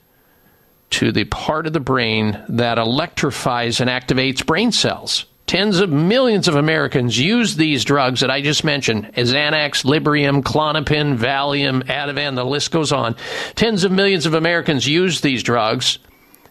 to 0.90 1.12
the 1.12 1.24
part 1.24 1.66
of 1.66 1.72
the 1.72 1.80
brain 1.80 2.42
that 2.48 2.78
electrifies 2.78 3.80
and 3.80 3.90
activates 3.90 4.44
brain 4.44 4.72
cells. 4.72 5.26
Tens 5.46 5.78
of 5.78 5.90
millions 5.90 6.48
of 6.48 6.56
Americans 6.56 7.18
use 7.18 7.54
these 7.54 7.84
drugs 7.84 8.20
that 8.20 8.30
I 8.30 8.40
just 8.40 8.64
mentioned 8.64 9.12
Xanax, 9.14 9.84
Librium, 9.84 10.42
Klonopin, 10.42 11.16
Valium, 11.16 11.84
Ativan, 11.84 12.34
the 12.34 12.44
list 12.44 12.72
goes 12.72 12.90
on. 12.90 13.14
Tens 13.54 13.84
of 13.84 13.92
millions 13.92 14.26
of 14.26 14.34
Americans 14.34 14.88
use 14.88 15.20
these 15.20 15.44
drugs 15.44 15.98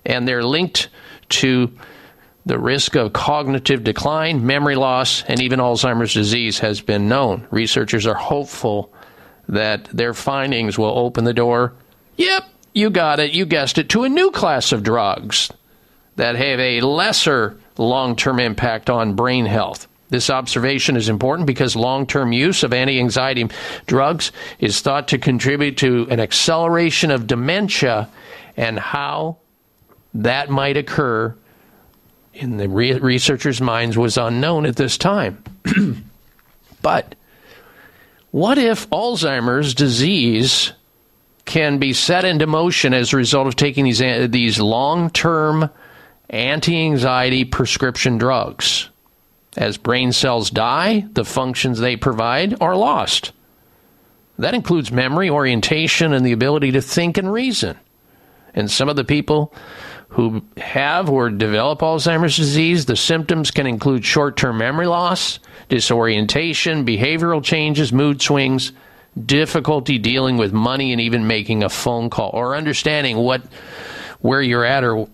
and 0.06 0.28
they're 0.28 0.44
linked 0.44 0.90
to 1.30 1.72
the 2.46 2.60
risk 2.60 2.96
of 2.96 3.14
cognitive 3.14 3.84
decline, 3.84 4.46
memory 4.46 4.76
loss, 4.76 5.24
and 5.24 5.42
even 5.42 5.60
Alzheimer's 5.60 6.14
disease 6.14 6.60
has 6.60 6.80
been 6.80 7.08
known. 7.08 7.48
Researchers 7.50 8.06
are 8.06 8.16
hopeful 8.16 8.94
that 9.50 9.86
their 9.86 10.14
findings 10.14 10.78
will 10.78 10.98
open 10.98 11.24
the 11.24 11.34
door. 11.34 11.74
Yep, 12.18 12.48
you 12.74 12.90
got 12.90 13.20
it, 13.20 13.34
you 13.34 13.46
guessed 13.46 13.78
it, 13.78 13.90
to 13.90 14.04
a 14.04 14.10
new 14.10 14.32
class 14.32 14.72
of 14.72 14.84
drugs 14.84 15.52
that 16.18 16.36
have 16.36 16.60
a 16.60 16.82
lesser 16.82 17.58
long 17.78 18.16
term 18.16 18.40
impact 18.40 18.90
on 18.90 19.16
brain 19.16 19.46
health. 19.46 19.88
This 20.10 20.30
observation 20.30 20.96
is 20.96 21.10
important 21.10 21.48
because 21.48 21.76
long 21.76 22.06
term 22.06 22.32
use 22.32 22.64
of 22.64 22.74
anti 22.74 23.00
anxiety 23.00 23.48
drugs 23.88 24.32
is 24.60 24.82
thought 24.82 25.08
to 25.10 25.18
contribute 25.18 25.78
to 25.78 26.08
an 26.12 26.20
acceleration 26.20 27.10
of 27.10 27.26
dementia, 27.26 28.08
and 28.56 28.78
how 28.78 29.38
that 30.14 30.50
might 30.50 30.78
occur 30.78 31.36
in 32.36 32.58
the 32.58 32.68
re- 32.68 33.00
researchers' 33.00 33.62
minds 33.62 33.98
was 33.98 34.18
unknown 34.18 34.66
at 34.66 34.76
this 34.76 34.98
time. 34.98 35.44
but 36.82 37.16
what 38.32 38.58
if 38.58 38.90
Alzheimer's 38.90 39.74
disease 39.74 40.74
can 41.46 41.78
be 41.78 41.94
set 41.94 42.26
into 42.26 42.48
motion 42.48 42.94
as 42.94 43.14
a 43.14 43.18
result 43.18 43.48
of 43.48 43.56
taking 43.56 43.86
these, 43.86 44.00
these 44.30 44.60
long 44.60 45.10
term 45.10 45.70
anti 46.30 46.78
anxiety 46.84 47.46
prescription 47.46 48.18
drugs? 48.18 48.90
As 49.56 49.78
brain 49.78 50.12
cells 50.12 50.50
die, 50.50 51.08
the 51.14 51.24
functions 51.24 51.80
they 51.80 51.96
provide 51.96 52.62
are 52.62 52.76
lost. 52.76 53.32
That 54.38 54.54
includes 54.54 54.92
memory, 54.92 55.30
orientation, 55.30 56.12
and 56.12 56.26
the 56.26 56.34
ability 56.34 56.74
to 56.74 56.82
think 56.82 57.18
and 57.18 57.32
reason. 57.32 57.80
And 58.54 58.70
some 58.70 58.90
of 58.90 58.98
the 58.98 59.06
people 59.06 59.54
who 60.16 60.42
have 60.56 61.10
or 61.10 61.30
develop 61.30 61.80
Alzheimer's 61.80 62.38
disease, 62.38 62.86
the 62.86 62.96
symptoms 62.96 63.52
can 63.52 63.68
include 63.68 64.06
short 64.06 64.38
term 64.38 64.58
memory 64.58 64.88
loss, 64.88 65.40
disorientation, 65.68 66.86
behavioral 66.86 67.44
changes, 67.44 67.92
mood 67.92 68.22
swings, 68.22 68.72
difficulty 69.26 69.98
dealing 69.98 70.38
with 70.38 70.54
money 70.54 70.94
and 70.94 71.02
even 71.02 71.28
making 71.28 71.64
a 71.64 71.70
phone 71.70 72.10
call 72.10 72.32
or 72.34 72.56
understanding 72.56 73.18
what 73.18 73.42
where 74.22 74.42
you're 74.42 74.64
at 74.64 74.86
or 74.86 75.06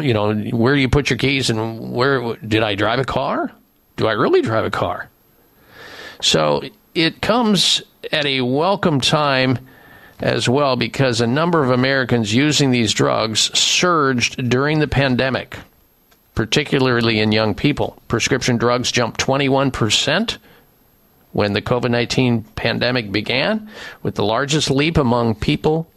you 0.00 0.12
know 0.12 0.34
where 0.34 0.74
you 0.74 0.88
put 0.88 1.08
your 1.08 1.18
keys 1.18 1.48
and 1.48 1.92
where 1.92 2.34
did 2.36 2.64
I 2.64 2.74
drive 2.74 2.98
a 2.98 3.04
car? 3.04 3.52
Do 3.96 4.08
I 4.08 4.12
really 4.12 4.42
drive 4.42 4.64
a 4.64 4.70
car? 4.70 5.08
So 6.20 6.62
it 6.96 7.22
comes 7.22 7.80
at 8.10 8.26
a 8.26 8.40
welcome 8.40 9.00
time 9.00 9.60
as 10.22 10.48
well 10.48 10.76
because 10.76 11.20
a 11.20 11.26
number 11.26 11.62
of 11.62 11.70
Americans 11.70 12.32
using 12.32 12.70
these 12.70 12.94
drugs 12.94 13.56
surged 13.58 14.48
during 14.48 14.78
the 14.78 14.88
pandemic, 14.88 15.58
particularly 16.34 17.18
in 17.18 17.32
young 17.32 17.54
people. 17.54 18.00
Prescription 18.06 18.56
drugs 18.56 18.92
jumped 18.92 19.20
21% 19.20 20.38
when 21.32 21.54
the 21.54 21.62
COVID 21.62 21.90
19 21.90 22.44
pandemic 22.54 23.10
began, 23.10 23.68
with 24.02 24.14
the 24.14 24.24
largest 24.24 24.70
leap 24.70 24.96
among 24.96 25.34
people 25.34 25.88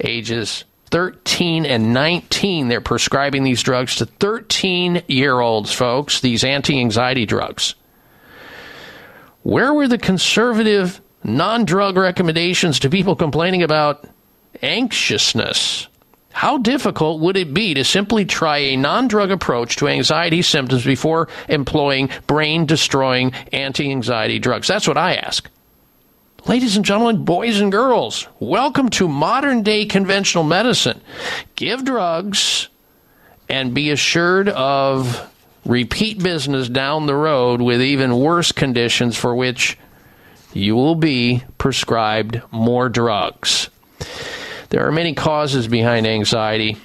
ages 0.00 0.64
13 0.90 1.66
and 1.66 1.92
19. 1.92 2.68
They're 2.68 2.80
prescribing 2.80 3.44
these 3.44 3.62
drugs 3.62 3.96
to 3.96 4.06
13 4.06 5.02
year 5.08 5.40
olds, 5.40 5.72
folks, 5.72 6.20
these 6.20 6.42
anti 6.42 6.78
anxiety 6.80 7.26
drugs. 7.26 7.74
Where 9.42 9.74
were 9.74 9.88
the 9.88 9.98
conservative 9.98 11.02
non 11.24 11.64
drug 11.64 11.96
recommendations 11.96 12.78
to 12.80 12.90
people 12.90 13.16
complaining 13.16 13.62
about 13.62 14.06
anxiousness. 14.62 15.88
How 16.32 16.58
difficult 16.58 17.20
would 17.20 17.36
it 17.36 17.54
be 17.54 17.74
to 17.74 17.84
simply 17.84 18.24
try 18.24 18.58
a 18.58 18.76
non 18.76 19.08
drug 19.08 19.30
approach 19.30 19.76
to 19.76 19.88
anxiety 19.88 20.42
symptoms 20.42 20.84
before 20.84 21.28
employing 21.48 22.10
brain 22.26 22.66
destroying 22.66 23.32
anti 23.52 23.90
anxiety 23.90 24.38
drugs? 24.38 24.68
That's 24.68 24.86
what 24.86 24.98
I 24.98 25.14
ask. 25.14 25.48
Ladies 26.46 26.76
and 26.76 26.84
gentlemen, 26.84 27.24
boys 27.24 27.60
and 27.60 27.72
girls, 27.72 28.28
welcome 28.38 28.90
to 28.90 29.08
modern 29.08 29.62
day 29.62 29.86
conventional 29.86 30.44
medicine. 30.44 31.00
Give 31.56 31.84
drugs 31.84 32.68
and 33.48 33.72
be 33.72 33.90
assured 33.90 34.50
of 34.50 35.30
repeat 35.64 36.22
business 36.22 36.68
down 36.68 37.06
the 37.06 37.14
road 37.14 37.62
with 37.62 37.80
even 37.80 38.18
worse 38.18 38.52
conditions 38.52 39.16
for 39.16 39.34
which 39.34 39.78
you 40.54 40.76
will 40.76 40.94
be 40.94 41.42
prescribed 41.58 42.40
more 42.50 42.88
drugs. 42.88 43.68
There 44.70 44.86
are 44.86 44.92
many 44.92 45.14
causes 45.14 45.68
behind 45.68 46.06
anxiety. 46.06 46.76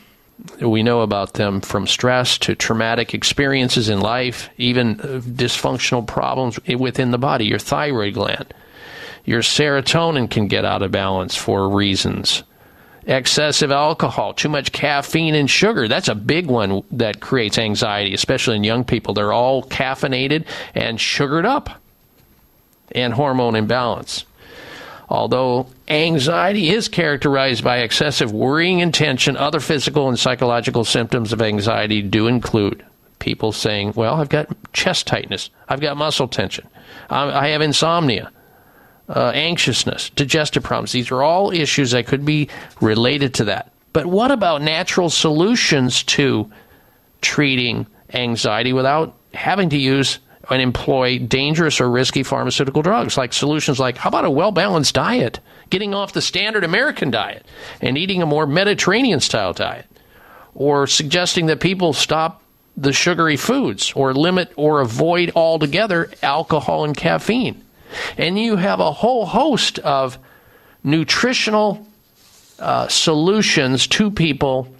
We 0.61 0.83
know 0.83 1.01
about 1.01 1.33
them 1.33 1.61
from 1.61 1.87
stress 1.87 2.37
to 2.39 2.55
traumatic 2.55 3.13
experiences 3.13 3.89
in 3.89 3.99
life, 3.99 4.49
even 4.57 4.99
uh, 5.01 5.21
dysfunctional 5.21 6.05
problems 6.05 6.59
within 6.67 7.11
the 7.11 7.17
body, 7.17 7.45
your 7.45 7.59
thyroid 7.59 8.15
gland. 8.15 8.53
Your 9.25 9.41
serotonin 9.41 10.29
can 10.29 10.47
get 10.47 10.65
out 10.65 10.81
of 10.81 10.91
balance 10.91 11.35
for 11.35 11.69
reasons. 11.69 12.43
Excessive 13.05 13.71
alcohol, 13.71 14.33
too 14.33 14.49
much 14.49 14.71
caffeine 14.71 15.35
and 15.35 15.49
sugar. 15.49 15.87
That's 15.87 16.07
a 16.07 16.15
big 16.15 16.47
one 16.47 16.83
that 16.91 17.19
creates 17.19 17.57
anxiety, 17.57 18.13
especially 18.13 18.55
in 18.55 18.63
young 18.63 18.83
people. 18.83 19.13
They're 19.13 19.33
all 19.33 19.63
caffeinated 19.63 20.45
and 20.73 20.99
sugared 20.99 21.45
up 21.45 21.81
and 22.93 23.13
hormone 23.13 23.55
imbalance. 23.55 24.25
Although 25.09 25.67
anxiety 25.87 26.69
is 26.69 26.87
characterized 26.87 27.63
by 27.63 27.77
excessive 27.77 28.31
worrying 28.31 28.81
and 28.81 28.93
tension, 28.93 29.35
other 29.35 29.59
physical 29.59 30.07
and 30.07 30.19
psychological 30.19 30.85
symptoms 30.85 31.33
of 31.33 31.41
anxiety 31.41 32.01
do 32.01 32.27
include 32.27 32.85
people 33.17 33.51
saying, 33.51 33.93
Well, 33.95 34.15
I've 34.15 34.29
got 34.29 34.49
chest 34.71 35.07
tightness, 35.07 35.49
I've 35.67 35.81
got 35.81 35.97
muscle 35.97 36.27
tension, 36.27 36.67
I 37.09 37.47
have 37.49 37.61
insomnia, 37.61 38.31
uh, 39.09 39.31
anxiousness, 39.33 40.11
digestive 40.11 40.63
problems. 40.63 40.91
These 40.91 41.09
are 41.09 41.23
all 41.23 41.51
issues 41.51 41.91
that 41.91 42.05
could 42.05 42.23
be 42.23 42.47
related 42.79 43.33
to 43.35 43.45
that. 43.45 43.71
But 43.93 44.05
what 44.05 44.29
about 44.29 44.61
natural 44.61 45.09
solutions 45.09 46.03
to 46.03 46.51
treating 47.21 47.87
anxiety 48.13 48.73
without 48.73 49.15
having 49.33 49.69
to 49.69 49.77
use 49.77 50.19
and 50.49 50.61
employ 50.61 51.19
dangerous 51.19 51.79
or 51.79 51.89
risky 51.89 52.23
pharmaceutical 52.23 52.81
drugs, 52.81 53.17
like 53.17 53.33
solutions 53.33 53.79
like 53.79 53.97
how 53.97 54.09
about 54.09 54.25
a 54.25 54.29
well 54.29 54.51
balanced 54.51 54.95
diet, 54.95 55.39
getting 55.69 55.93
off 55.93 56.13
the 56.13 56.21
standard 56.21 56.63
American 56.63 57.11
diet 57.11 57.45
and 57.81 57.97
eating 57.97 58.21
a 58.21 58.25
more 58.25 58.47
Mediterranean 58.47 59.19
style 59.19 59.53
diet, 59.53 59.85
or 60.55 60.87
suggesting 60.87 61.47
that 61.47 61.59
people 61.59 61.93
stop 61.93 62.41
the 62.75 62.93
sugary 62.93 63.35
foods 63.35 63.91
or 63.93 64.13
limit 64.13 64.51
or 64.55 64.81
avoid 64.81 65.31
altogether 65.35 66.09
alcohol 66.23 66.85
and 66.85 66.95
caffeine. 66.95 67.63
And 68.17 68.39
you 68.39 68.55
have 68.55 68.79
a 68.79 68.91
whole 68.91 69.25
host 69.25 69.79
of 69.79 70.17
nutritional 70.83 71.85
uh, 72.59 72.87
solutions 72.87 73.87
to 73.87 74.11
people 74.11 74.73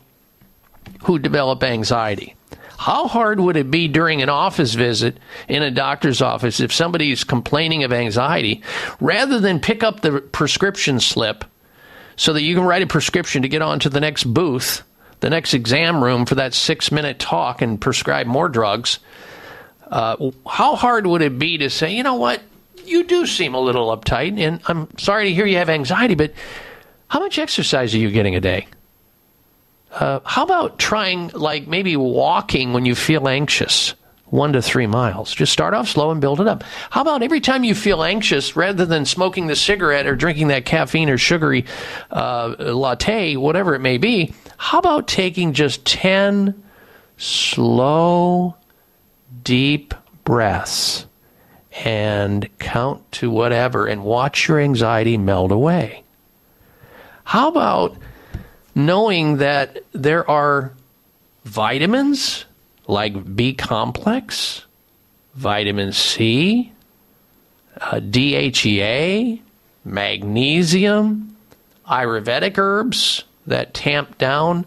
who 1.04 1.20
develop 1.20 1.64
anxiety. 1.64 2.36
How 2.80 3.10
hard 3.10 3.42
would 3.42 3.58
it 3.58 3.70
be 3.70 3.90
during 3.90 4.22
an 4.22 4.30
office 4.30 4.74
visit 4.74 5.18
in 5.50 5.64
a 5.64 5.70
doctor's 5.70 6.22
office 6.22 6.62
if 6.62 6.72
somebody's 6.72 7.26
complaining 7.26 7.84
of 7.84 7.92
anxiety, 7.92 8.64
rather 9.02 9.38
than 9.38 9.60
pick 9.60 9.84
up 9.84 10.00
the 10.00 10.22
prescription 10.22 11.02
slip 11.02 11.44
so 12.16 12.32
that 12.32 12.42
you 12.42 12.56
can 12.56 12.64
write 12.64 12.82
a 12.82 12.88
prescription 12.88 13.42
to 13.42 13.50
get 13.50 13.62
on 13.62 13.82
to 13.82 13.90
the 13.90 14.00
next 14.00 14.24
booth, 14.24 14.84
the 15.20 15.30
next 15.30 15.54
exam 15.54 16.02
room 16.02 16.26
for 16.26 16.36
that 16.36 16.54
six 16.54 16.90
minute 16.90 17.20
talk 17.20 17.62
and 17.62 17.82
prescribe 17.82 18.28
more 18.28 18.48
drugs? 18.48 19.00
Uh, 19.86 20.32
how 20.48 20.78
hard 20.78 21.06
would 21.06 21.22
it 21.22 21.38
be 21.38 21.58
to 21.58 21.70
say, 21.70 21.94
you 21.94 22.02
know 22.02 22.16
what, 22.16 22.42
you 22.86 23.04
do 23.04 23.26
seem 23.26 23.56
a 23.56 23.60
little 23.60 23.96
uptight, 23.96 24.40
and 24.40 24.62
I'm 24.68 24.98
sorry 24.98 25.26
to 25.26 25.34
hear 25.34 25.46
you 25.46 25.58
have 25.58 25.70
anxiety, 25.70 26.16
but 26.16 26.32
how 27.10 27.20
much 27.20 27.40
exercise 27.40 27.94
are 27.94 27.98
you 27.98 28.10
getting 28.10 28.38
a 28.38 28.40
day? 28.40 28.68
Uh, 29.92 30.20
how 30.24 30.44
about 30.44 30.78
trying, 30.78 31.30
like, 31.30 31.68
maybe 31.68 31.96
walking 31.96 32.74
when 32.74 32.86
you 32.86 32.96
feel 32.96 33.28
anxious? 33.28 33.94
One 34.26 34.54
to 34.54 34.62
three 34.62 34.86
miles. 34.86 35.34
Just 35.34 35.52
start 35.52 35.74
off 35.74 35.88
slow 35.88 36.12
and 36.12 36.22
build 36.22 36.40
it 36.40 36.48
up. 36.48 36.64
How 36.92 37.02
about 37.02 37.24
every 37.24 37.42
time 37.42 37.64
you 37.64 37.74
feel 37.74 38.04
anxious, 38.04 38.56
rather 38.56 38.86
than 38.86 39.06
smoking 39.06 39.48
the 39.48 39.56
cigarette 39.56 40.06
or 40.06 40.16
drinking 40.16 40.50
that 40.50 40.66
caffeine 40.66 41.10
or 41.10 41.18
sugary 41.18 41.66
uh, 42.12 42.54
latte, 42.60 43.38
whatever 43.38 43.74
it 43.74 43.80
may 43.80 43.98
be, 43.98 44.34
how 44.58 44.78
about 44.78 45.08
taking 45.08 45.54
just 45.54 45.84
10 45.86 46.64
slow, 47.18 48.56
deep 49.42 49.96
breaths 50.24 51.08
and 51.84 52.48
count 52.60 53.12
to 53.14 53.32
whatever 53.32 53.88
and 53.88 54.04
watch 54.04 54.48
your 54.48 54.60
anxiety 54.60 55.18
melt 55.18 55.52
away? 55.52 56.04
How 57.24 57.48
about 57.48 57.98
knowing 58.86 59.38
that 59.38 59.84
there 59.92 60.30
are 60.30 60.74
vitamins 61.46 62.46
like 62.88 63.36
B 63.36 63.54
complex, 63.54 64.66
vitamin 65.36 65.94
C, 65.94 66.72
uh, 67.80 68.00
DHEA, 68.00 69.42
magnesium, 69.86 71.36
Ayurvedic 71.88 72.58
herbs 72.58 73.24
that 73.48 73.74
tamp 73.74 74.18
down 74.18 74.66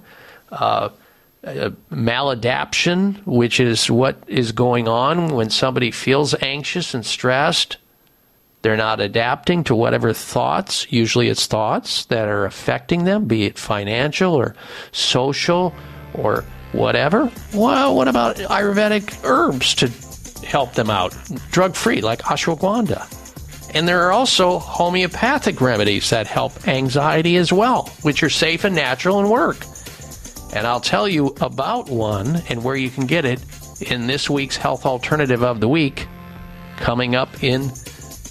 uh, 0.51 0.89
uh, 1.45 1.71
maladaption, 1.91 3.25
which 3.27 3.61
is 3.61 3.91
what 3.91 4.17
is 4.27 4.53
going 4.53 4.89
on 4.89 5.35
when 5.35 5.51
somebody 5.51 5.91
feels 5.91 6.35
anxious 6.41 6.95
and 6.95 7.05
stressed. 7.07 7.77
They're 8.63 8.77
not 8.77 9.01
adapting 9.01 9.65
to 9.65 9.75
whatever 9.75 10.13
thoughts, 10.13 10.87
usually 10.91 11.29
it's 11.29 11.47
thoughts 11.47 12.05
that 12.07 12.29
are 12.29 12.45
affecting 12.45 13.05
them, 13.05 13.27
be 13.27 13.45
it 13.45 13.59
financial 13.59 14.35
or 14.35 14.55
social 14.93 15.75
or 16.15 16.45
whatever. 16.71 17.31
Well, 17.53 17.97
what 17.97 18.09
about 18.09 18.37
Ayurvedic 18.37 19.25
herbs 19.25 19.75
to 19.75 19.89
help 20.47 20.75
them 20.75 20.91
out, 20.91 21.15
drug 21.51 21.75
free, 21.75 22.01
like 22.01 22.23
ashwagandha? 22.23 23.19
And 23.75 23.89
there 23.89 24.03
are 24.03 24.13
also 24.13 24.59
homeopathic 24.59 25.61
remedies 25.61 26.11
that 26.11 26.27
help 26.27 26.69
anxiety 26.69 27.37
as 27.37 27.53
well, 27.53 27.87
which 28.03 28.23
are 28.23 28.31
safe 28.31 28.65
and 28.65 28.75
natural 28.75 29.19
and 29.19 29.31
work. 29.31 29.65
And 30.55 30.67
I'll 30.67 30.81
tell 30.81 31.09
you 31.09 31.29
about 31.41 31.89
one 31.89 32.43
and 32.49 32.63
where 32.63 32.77
you 32.77 32.91
can 32.91 33.07
get 33.07 33.25
it 33.25 33.41
in 33.81 34.07
this 34.07 34.29
week's 34.29 34.57
Health 34.57 34.85
Alternative 34.85 35.43
of 35.43 35.61
the 35.61 35.69
Week 35.69 36.07
coming 36.77 37.15
up 37.15 37.43
in 37.43 37.73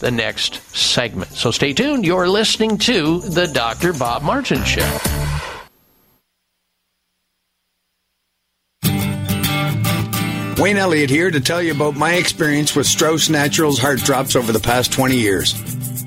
the 0.01 0.11
next 0.11 0.55
segment. 0.75 1.31
So 1.31 1.51
stay 1.51 1.71
tuned. 1.73 2.05
You're 2.05 2.27
listening 2.27 2.77
to 2.79 3.19
The 3.19 3.47
Dr. 3.47 3.93
Bob 3.93 4.23
Martin 4.23 4.63
Show. 4.65 4.99
Wayne 10.57 10.77
Elliott 10.77 11.09
here 11.09 11.31
to 11.31 11.39
tell 11.39 11.61
you 11.61 11.71
about 11.71 11.95
my 11.95 12.15
experience 12.15 12.75
with 12.75 12.85
Strauss 12.85 13.29
Naturals 13.29 13.79
Heart 13.79 13.99
Drops 13.99 14.35
over 14.35 14.51
the 14.51 14.59
past 14.59 14.91
20 14.91 15.15
years. 15.15 15.55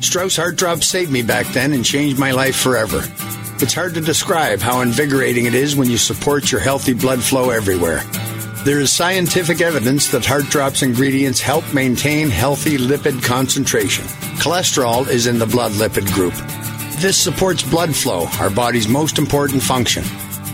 Strauss 0.05 0.37
Heart 0.37 0.57
Drops 0.57 0.87
saved 0.87 1.11
me 1.11 1.23
back 1.23 1.47
then 1.49 1.73
and 1.73 1.85
changed 1.85 2.19
my 2.19 2.31
life 2.33 2.55
forever. 2.55 3.03
It's 3.61 3.73
hard 3.73 3.95
to 3.95 4.01
describe 4.01 4.61
how 4.61 4.81
invigorating 4.81 5.47
it 5.47 5.55
is 5.55 5.75
when 5.75 5.89
you 5.89 5.97
support 5.97 6.53
your 6.53 6.61
healthy 6.61 6.93
blood 6.93 7.23
flow 7.23 7.51
everywhere. 7.51 8.03
There 8.65 8.81
is 8.81 8.91
scientific 8.91 9.61
evidence 9.61 10.09
that 10.09 10.25
Heart 10.25 10.45
Drops 10.45 10.81
ingredients 10.81 11.39
help 11.39 11.71
maintain 11.75 12.31
healthy 12.31 12.79
lipid 12.79 13.23
concentration. 13.23 14.07
Cholesterol 14.41 15.07
is 15.07 15.27
in 15.27 15.39
the 15.39 15.45
blood 15.45 15.73
lipid 15.73 16.11
group. 16.15 16.33
This 16.99 17.19
supports 17.19 17.63
blood 17.63 17.95
flow, 17.95 18.27
our 18.41 18.49
body's 18.49 18.89
most 18.89 19.19
important 19.19 19.63
function. 19.63 20.03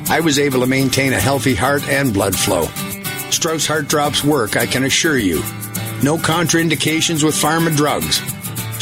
I 0.09 0.19
was 0.19 0.41
able 0.41 0.59
to 0.59 0.67
maintain 0.67 1.13
a 1.13 1.21
healthy 1.21 1.55
heart 1.55 1.89
and 1.89 2.13
blood 2.13 2.35
flow. 2.35 2.65
Strauss 3.31 3.65
Heart 3.65 3.87
Drops 3.87 4.25
work, 4.25 4.57
I 4.57 4.67
can 4.67 4.83
assure 4.83 5.19
you. 5.19 5.37
No 6.03 6.19
contraindications 6.19 7.23
with 7.23 7.37
pharma 7.37 7.77
drugs. 7.77 8.21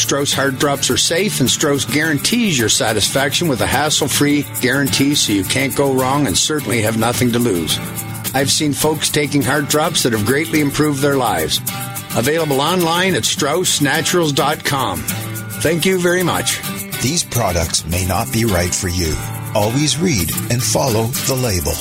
Strauss 0.01 0.33
Heart 0.33 0.59
Drops 0.59 0.89
are 0.89 0.97
safe, 0.97 1.41
and 1.41 1.51
Strauss 1.51 1.85
guarantees 1.85 2.59
your 2.59 2.71
satisfaction 2.71 3.47
with 3.47 3.61
a 3.61 3.67
hassle 3.67 4.09
free 4.09 4.47
guarantee 4.63 5.15
so 5.15 5.35
you 5.35 5.45
can't 5.45 5.77
go 5.77 5.93
wrong 5.93 6.27
and 6.27 6.35
certainly 6.35 6.81
have 6.81 6.97
nothing 6.97 7.31
to 7.33 7.39
lose. 7.39 7.79
I've 8.39 8.53
seen 8.53 8.73
folks 8.73 9.11
taking 9.11 9.43
heart 9.43 9.69
drops 9.69 10.05
that 10.05 10.13
have 10.13 10.25
greatly 10.25 10.61
improved 10.61 11.03
their 11.03 11.17
lives. 11.17 11.59
Available 12.17 12.61
online 12.61 13.17
at 13.17 13.25
StraussNaturals.com. 13.25 15.01
Thank 15.61 15.85
you 15.85 15.99
very 15.99 16.23
much. 16.23 16.63
These 17.03 17.25
products 17.25 17.85
may 17.85 18.07
not 18.07 18.33
be 18.33 18.45
right 18.45 18.73
for 18.73 18.87
you. 18.87 19.13
Always 19.57 19.99
read 19.99 20.31
and 20.53 20.63
follow 20.63 21.07
the 21.27 21.35
label. 21.35 21.73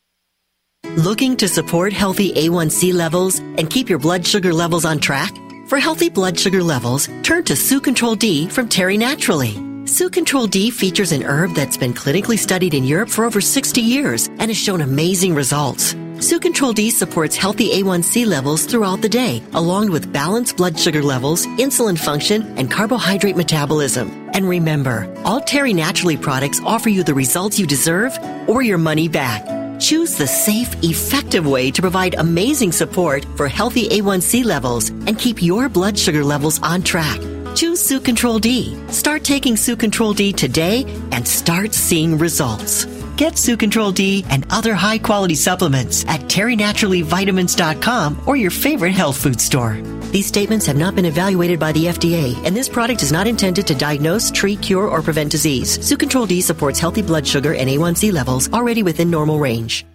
Looking 0.98 1.38
to 1.38 1.48
support 1.48 1.94
healthy 1.94 2.34
A1C 2.34 2.94
levels 2.94 3.40
and 3.40 3.70
keep 3.70 3.88
your 3.88 4.00
blood 4.00 4.28
sugar 4.28 4.54
levels 4.54 4.84
on 4.84 5.00
track? 5.00 5.32
For 5.70 5.78
healthy 5.78 6.10
blood 6.10 6.40
sugar 6.40 6.64
levels, 6.64 7.08
turn 7.22 7.44
to 7.44 7.56
Sucontral 7.56 8.16
D 8.16 8.50
from 8.50 8.68
Terry 8.68 8.98
Naturally. 8.98 9.54
Sucontral 9.86 10.48
D 10.48 10.72
features 10.72 11.12
an 11.12 11.22
herb 11.22 11.54
that's 11.54 11.78
been 11.78 11.94
clinically 11.94 12.40
studied 12.40 12.74
in 12.74 12.84
Europe 12.84 13.08
for 13.08 13.24
over 13.24 13.40
60 13.40 13.80
years 13.80 14.30
and 14.40 14.50
has 14.50 14.58
shown 14.58 14.82
amazing 14.82 15.36
results. 15.36 15.94
Sucontral 16.18 16.74
D 16.74 16.90
supports 16.90 17.38
healthy 17.38 17.70
A1C 17.84 18.26
levels 18.26 18.66
throughout 18.66 19.04
the 19.04 19.10
day, 19.10 19.44
along 19.54 19.92
with 19.92 20.12
balanced 20.12 20.58
blood 20.58 20.80
sugar 20.80 21.04
levels, 21.04 21.46
insulin 21.60 22.00
function, 22.00 22.42
and 22.58 22.72
carbohydrate 22.72 23.38
metabolism. 23.38 24.10
And 24.34 24.50
remember, 24.50 25.08
all 25.24 25.40
Terry 25.40 25.76
Naturally 25.76 26.18
products 26.18 26.60
offer 26.66 26.90
you 26.90 27.04
the 27.04 27.14
results 27.14 27.60
you 27.60 27.68
deserve 27.68 28.18
or 28.48 28.64
your 28.64 28.80
money 28.80 29.08
back. 29.08 29.46
Choose 29.80 30.18
the 30.18 30.28
safe, 30.28 30.76
effective 30.84 31.48
way 31.48 31.72
to 31.72 31.82
provide 31.82 32.16
amazing 32.16 32.74
support 32.74 33.26
for 33.38 33.48
healthy 33.48 33.88
A1C 33.88 34.44
levels 34.44 34.90
and 34.90 35.18
keep 35.18 35.42
your 35.42 35.70
blood 35.70 35.98
sugar 35.98 36.24
levels 36.24 36.62
on 36.62 36.84
track. 36.84 37.20
Choose 37.56 37.82
Sucontral 37.82 38.40
D. 38.40 38.78
Start 38.90 39.24
taking 39.24 39.56
Sucontral 39.56 40.14
D 40.14 40.34
today 40.34 40.84
and 41.12 41.26
start 41.26 41.74
seeing 41.74 42.18
results. 42.18 42.86
Get 43.16 43.38
Sucontral 43.38 43.94
D 43.94 44.26
and 44.30 44.46
other 44.50 44.74
high 44.74 44.98
quality 44.98 45.36
supplements 45.36 46.04
at 46.08 46.22
terrynaturallyvitamins.com 46.22 48.24
or 48.26 48.36
your 48.36 48.52
favorite 48.52 48.94
health 48.94 49.18
food 49.18 49.40
store. 49.40 49.78
These 50.12 50.26
statements 50.26 50.66
have 50.66 50.76
not 50.76 50.96
been 50.96 51.06
evaluated 51.06 51.60
by 51.60 51.72
the 51.72 51.86
FDA, 51.86 52.36
and 52.44 52.56
this 52.56 52.68
product 52.68 53.04
is 53.04 53.12
not 53.12 53.28
intended 53.28 53.68
to 53.68 53.76
diagnose, 53.76 54.32
treat, 54.32 54.60
cure, 54.60 54.88
or 54.88 55.04
prevent 55.04 55.32
disease. 55.32 55.78
Sucontral 55.86 56.26
D 56.26 56.42
supports 56.42 56.80
healthy 56.80 57.04
blood 57.04 57.28
sugar 57.28 57.54
and 57.54 57.70
A1C 57.70 58.12
levels 58.12 58.52
already 58.52 58.82
within 58.82 59.12
normal 59.12 59.38
range. 59.40 59.86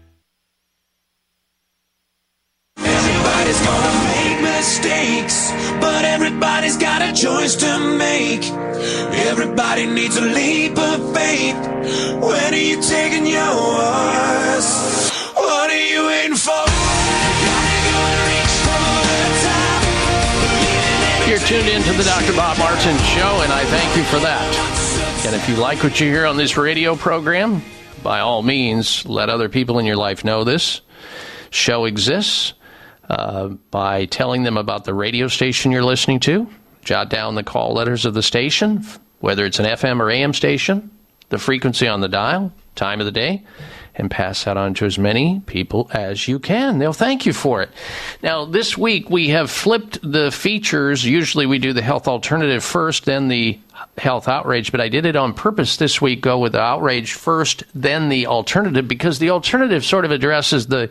Everybody's 2.78 3.60
gonna 3.60 4.04
make 4.06 4.40
mistakes, 4.40 5.50
but 5.80 6.04
everybody's 6.04 6.76
got 6.76 7.02
a 7.02 7.12
choice 7.12 7.56
to 7.56 7.96
make. 7.98 8.44
Everybody 9.26 9.86
needs 9.86 10.16
a 10.16 10.20
leap 10.22 10.78
of 10.78 11.12
faith. 11.12 11.56
When 12.22 12.54
are 12.54 12.56
you 12.56 12.80
taking 12.80 13.26
yours? 13.26 15.10
What 15.34 15.70
are 15.70 15.86
you 15.92 16.06
waiting 16.06 16.36
for? 16.36 16.83
Tuned 21.46 21.68
in 21.68 21.82
to 21.82 21.92
the 21.92 22.04
Dr. 22.04 22.32
Bob 22.32 22.56
Martin 22.58 22.96
Show, 22.98 23.42
and 23.42 23.52
I 23.52 23.64
thank 23.66 23.94
you 23.98 24.02
for 24.04 24.18
that. 24.20 25.24
And 25.26 25.36
if 25.36 25.46
you 25.46 25.56
like 25.56 25.82
what 25.82 26.00
you 26.00 26.08
hear 26.08 26.24
on 26.24 26.38
this 26.38 26.56
radio 26.56 26.96
program, 26.96 27.60
by 28.02 28.20
all 28.20 28.42
means, 28.42 29.04
let 29.04 29.28
other 29.28 29.50
people 29.50 29.78
in 29.78 29.84
your 29.84 29.96
life 29.96 30.24
know 30.24 30.44
this 30.44 30.80
show 31.50 31.84
exists 31.84 32.54
uh, 33.10 33.48
by 33.70 34.06
telling 34.06 34.44
them 34.44 34.56
about 34.56 34.84
the 34.84 34.94
radio 34.94 35.28
station 35.28 35.70
you're 35.70 35.84
listening 35.84 36.18
to. 36.20 36.48
Jot 36.82 37.10
down 37.10 37.34
the 37.34 37.42
call 37.42 37.74
letters 37.74 38.06
of 38.06 38.14
the 38.14 38.22
station, 38.22 38.82
whether 39.20 39.44
it's 39.44 39.58
an 39.58 39.66
FM 39.66 40.00
or 40.00 40.10
AM 40.10 40.32
station, 40.32 40.90
the 41.28 41.38
frequency 41.38 41.86
on 41.86 42.00
the 42.00 42.08
dial, 42.08 42.54
time 42.74 43.00
of 43.00 43.06
the 43.06 43.12
day, 43.12 43.44
and 43.96 44.10
pass 44.10 44.44
that 44.44 44.56
on 44.56 44.74
to 44.74 44.86
as 44.86 44.98
many 44.98 45.40
people 45.46 45.88
as 45.92 46.26
you 46.26 46.38
can. 46.38 46.78
They'll 46.78 46.92
thank 46.92 47.26
you 47.26 47.32
for 47.32 47.62
it. 47.62 47.70
Now, 48.22 48.44
this 48.44 48.76
week 48.76 49.08
we 49.08 49.28
have 49.28 49.50
flipped 49.50 49.98
the 50.02 50.30
features. 50.30 51.04
Usually 51.04 51.46
we 51.46 51.58
do 51.58 51.72
the 51.72 51.82
health 51.82 52.08
alternative 52.08 52.64
first, 52.64 53.04
then 53.04 53.28
the 53.28 53.58
health 53.96 54.28
outrage, 54.28 54.72
but 54.72 54.80
I 54.80 54.88
did 54.88 55.06
it 55.06 55.16
on 55.16 55.32
purpose 55.32 55.76
this 55.76 56.00
week, 56.00 56.20
go 56.20 56.38
with 56.38 56.52
the 56.52 56.60
outrage 56.60 57.12
first, 57.12 57.62
then 57.74 58.08
the 58.08 58.26
alternative, 58.26 58.88
because 58.88 59.18
the 59.18 59.30
alternative 59.30 59.84
sort 59.84 60.04
of 60.04 60.10
addresses 60.10 60.66
the 60.66 60.90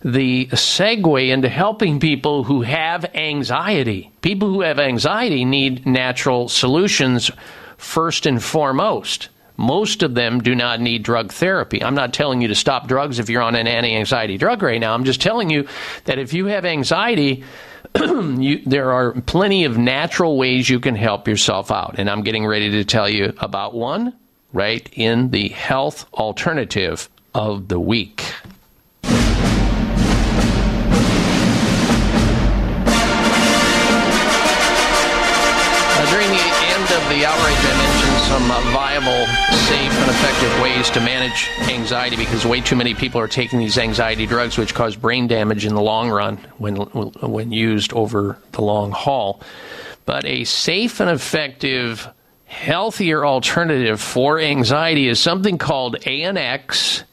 the 0.00 0.46
segue 0.52 1.28
into 1.28 1.48
helping 1.48 1.98
people 1.98 2.44
who 2.44 2.62
have 2.62 3.04
anxiety. 3.16 4.12
People 4.22 4.48
who 4.48 4.60
have 4.60 4.78
anxiety 4.78 5.44
need 5.44 5.86
natural 5.86 6.48
solutions 6.48 7.32
first 7.76 8.24
and 8.24 8.42
foremost. 8.42 9.28
Most 9.58 10.04
of 10.04 10.14
them 10.14 10.40
do 10.40 10.54
not 10.54 10.80
need 10.80 11.02
drug 11.02 11.32
therapy. 11.32 11.82
I'm 11.82 11.96
not 11.96 12.14
telling 12.14 12.40
you 12.40 12.48
to 12.48 12.54
stop 12.54 12.86
drugs 12.86 13.18
if 13.18 13.28
you're 13.28 13.42
on 13.42 13.56
an 13.56 13.66
anti 13.66 13.94
anxiety 13.94 14.38
drug 14.38 14.62
right 14.62 14.80
now. 14.80 14.94
I'm 14.94 15.04
just 15.04 15.20
telling 15.20 15.50
you 15.50 15.66
that 16.04 16.20
if 16.20 16.32
you 16.32 16.46
have 16.46 16.64
anxiety, 16.64 17.42
you, 17.96 18.62
there 18.64 18.92
are 18.92 19.20
plenty 19.22 19.64
of 19.64 19.76
natural 19.76 20.38
ways 20.38 20.70
you 20.70 20.78
can 20.78 20.94
help 20.94 21.26
yourself 21.26 21.72
out. 21.72 21.96
And 21.98 22.08
I'm 22.08 22.22
getting 22.22 22.46
ready 22.46 22.70
to 22.70 22.84
tell 22.84 23.08
you 23.08 23.34
about 23.38 23.74
one 23.74 24.14
right 24.52 24.88
in 24.92 25.30
the 25.30 25.48
health 25.48 26.06
alternative 26.14 27.10
of 27.34 27.66
the 27.66 27.80
week. 27.80 28.24
Some 38.28 38.50
uh, 38.50 38.60
viable, 38.72 39.26
safe, 39.68 39.90
and 39.90 40.10
effective 40.10 40.60
ways 40.60 40.90
to 40.90 41.00
manage 41.00 41.48
anxiety 41.70 42.14
because 42.16 42.44
way 42.44 42.60
too 42.60 42.76
many 42.76 42.92
people 42.94 43.18
are 43.22 43.26
taking 43.26 43.58
these 43.58 43.78
anxiety 43.78 44.26
drugs, 44.26 44.58
which 44.58 44.74
cause 44.74 44.96
brain 44.96 45.28
damage 45.28 45.64
in 45.64 45.74
the 45.74 45.80
long 45.80 46.10
run 46.10 46.36
when 46.58 46.76
when 46.76 47.52
used 47.52 47.94
over 47.94 48.38
the 48.52 48.60
long 48.60 48.92
haul. 48.92 49.40
But 50.04 50.26
a 50.26 50.44
safe 50.44 51.00
and 51.00 51.08
effective, 51.08 52.06
healthier 52.44 53.24
alternative 53.24 53.98
for 53.98 54.38
anxiety 54.38 55.08
is 55.08 55.18
something 55.18 55.56
called 55.56 55.96
ANX. 56.00 57.04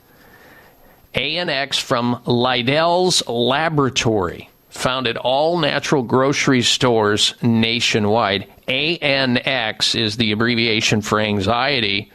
ANX 1.13 1.79
from 1.79 2.21
Liddell's 2.25 3.25
Laboratory 3.25 4.49
found 4.77 5.07
at 5.07 5.17
all 5.17 5.57
natural 5.57 6.03
grocery 6.03 6.61
stores 6.61 7.33
nationwide. 7.41 8.47
ANX 8.67 9.99
is 9.99 10.17
the 10.17 10.31
abbreviation 10.31 11.01
for 11.01 11.19
anxiety. 11.19 12.11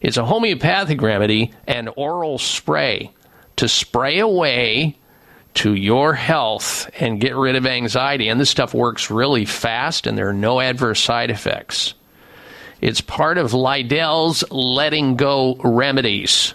It's 0.00 0.16
a 0.16 0.24
homeopathic 0.24 1.02
remedy 1.02 1.52
and 1.66 1.90
oral 1.96 2.38
spray 2.38 3.12
to 3.56 3.68
spray 3.68 4.20
away 4.20 4.96
to 5.54 5.74
your 5.74 6.14
health 6.14 6.88
and 7.00 7.20
get 7.20 7.34
rid 7.34 7.56
of 7.56 7.66
anxiety. 7.66 8.28
And 8.28 8.38
this 8.38 8.50
stuff 8.50 8.74
works 8.74 9.10
really 9.10 9.44
fast 9.44 10.06
and 10.06 10.16
there 10.16 10.28
are 10.28 10.34
no 10.34 10.60
adverse 10.60 11.00
side 11.00 11.30
effects. 11.30 11.94
It's 12.80 13.00
part 13.00 13.38
of 13.38 13.54
Liddell's 13.54 14.44
letting 14.52 15.16
go 15.16 15.56
remedies. 15.64 16.54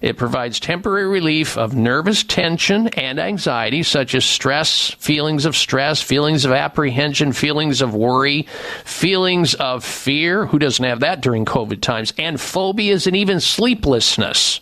It 0.00 0.16
provides 0.16 0.60
temporary 0.60 1.06
relief 1.06 1.56
of 1.56 1.74
nervous 1.74 2.24
tension 2.24 2.88
and 2.88 3.18
anxiety, 3.18 3.82
such 3.82 4.14
as 4.14 4.24
stress, 4.24 4.90
feelings 4.98 5.46
of 5.46 5.56
stress, 5.56 6.02
feelings 6.02 6.44
of 6.44 6.52
apprehension, 6.52 7.32
feelings 7.32 7.80
of 7.80 7.94
worry, 7.94 8.46
feelings 8.84 9.54
of 9.54 9.84
fear. 9.84 10.46
Who 10.46 10.58
doesn't 10.58 10.84
have 10.84 11.00
that 11.00 11.22
during 11.22 11.44
COVID 11.44 11.80
times? 11.80 12.12
And 12.18 12.40
phobias 12.40 13.06
and 13.06 13.16
even 13.16 13.40
sleeplessness. 13.40 14.60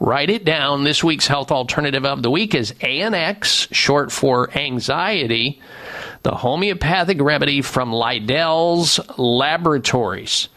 Write 0.00 0.30
it 0.30 0.44
down. 0.44 0.84
This 0.84 1.02
week's 1.02 1.26
health 1.26 1.50
alternative 1.50 2.06
of 2.06 2.22
the 2.22 2.30
week 2.30 2.54
is 2.54 2.72
ANX, 2.80 3.66
short 3.74 4.12
for 4.12 4.56
anxiety, 4.56 5.60
the 6.22 6.30
homeopathic 6.30 7.20
remedy 7.20 7.62
from 7.62 7.92
Liddell's 7.92 9.00
Laboratories. 9.18 10.48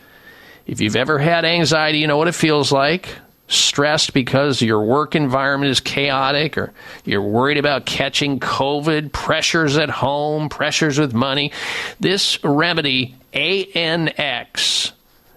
If 0.67 0.79
you've 0.79 0.95
ever 0.95 1.17
had 1.17 1.43
anxiety, 1.43 1.97
you 1.97 2.07
know 2.07 2.17
what 2.17 2.27
it 2.27 2.35
feels 2.35 2.71
like 2.71 3.09
stressed 3.51 4.13
because 4.13 4.61
your 4.61 4.83
work 4.83 5.15
environment 5.15 5.71
is 5.71 5.79
chaotic 5.79 6.57
or 6.57 6.73
you're 7.05 7.21
worried 7.21 7.57
about 7.57 7.85
catching 7.85 8.39
COVID, 8.39 9.11
pressures 9.11 9.77
at 9.77 9.89
home, 9.89 10.49
pressures 10.49 10.97
with 10.97 11.13
money, 11.13 11.51
this 11.99 12.43
remedy, 12.43 13.15
ANX, 13.33 14.91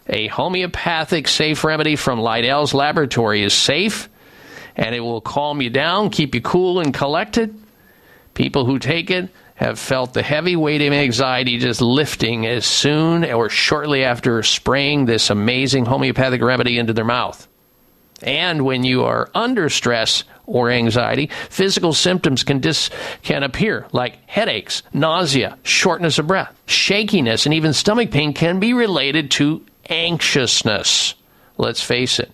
a 0.08 0.28
homeopathic 0.28 1.28
safe 1.28 1.64
remedy 1.64 1.96
from 1.96 2.20
Liddell's 2.20 2.74
laboratory, 2.74 3.42
is 3.42 3.54
safe 3.54 4.08
and 4.76 4.94
it 4.94 5.00
will 5.00 5.20
calm 5.20 5.60
you 5.62 5.70
down, 5.70 6.10
keep 6.10 6.34
you 6.34 6.40
cool 6.40 6.80
and 6.80 6.92
collected. 6.92 7.54
People 8.34 8.64
who 8.64 8.78
take 8.78 9.10
it 9.10 9.28
have 9.54 9.78
felt 9.78 10.14
the 10.14 10.22
heavy 10.22 10.56
weight 10.56 10.82
of 10.82 10.92
anxiety 10.92 11.58
just 11.58 11.80
lifting 11.80 12.44
as 12.44 12.66
soon 12.66 13.24
or 13.24 13.48
shortly 13.48 14.02
after 14.02 14.42
spraying 14.42 15.04
this 15.04 15.30
amazing 15.30 15.84
homeopathic 15.84 16.42
remedy 16.42 16.76
into 16.78 16.92
their 16.92 17.04
mouth. 17.04 17.46
And 18.22 18.64
when 18.64 18.84
you 18.84 19.04
are 19.04 19.30
under 19.34 19.68
stress 19.68 20.24
or 20.46 20.70
anxiety, 20.70 21.30
physical 21.48 21.92
symptoms 21.92 22.44
can 22.44 22.60
dis- 22.60 22.90
can 23.22 23.42
appear 23.42 23.86
like 23.92 24.18
headaches, 24.28 24.82
nausea, 24.92 25.58
shortness 25.62 26.18
of 26.18 26.26
breath, 26.26 26.54
shakiness, 26.66 27.46
and 27.46 27.54
even 27.54 27.72
stomach 27.72 28.10
pain 28.10 28.32
can 28.32 28.60
be 28.60 28.72
related 28.72 29.30
to 29.32 29.64
anxiousness. 29.88 31.14
Let's 31.56 31.82
face 31.82 32.18
it. 32.18 32.30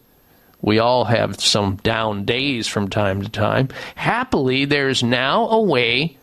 We 0.62 0.78
all 0.78 1.04
have 1.04 1.40
some 1.40 1.76
down 1.76 2.24
days 2.24 2.68
from 2.68 2.88
time 2.88 3.22
to 3.22 3.28
time. 3.28 3.68
Happily, 3.94 4.66
there's 4.66 5.02
now 5.02 5.48
a 5.48 5.60
way 5.60 6.18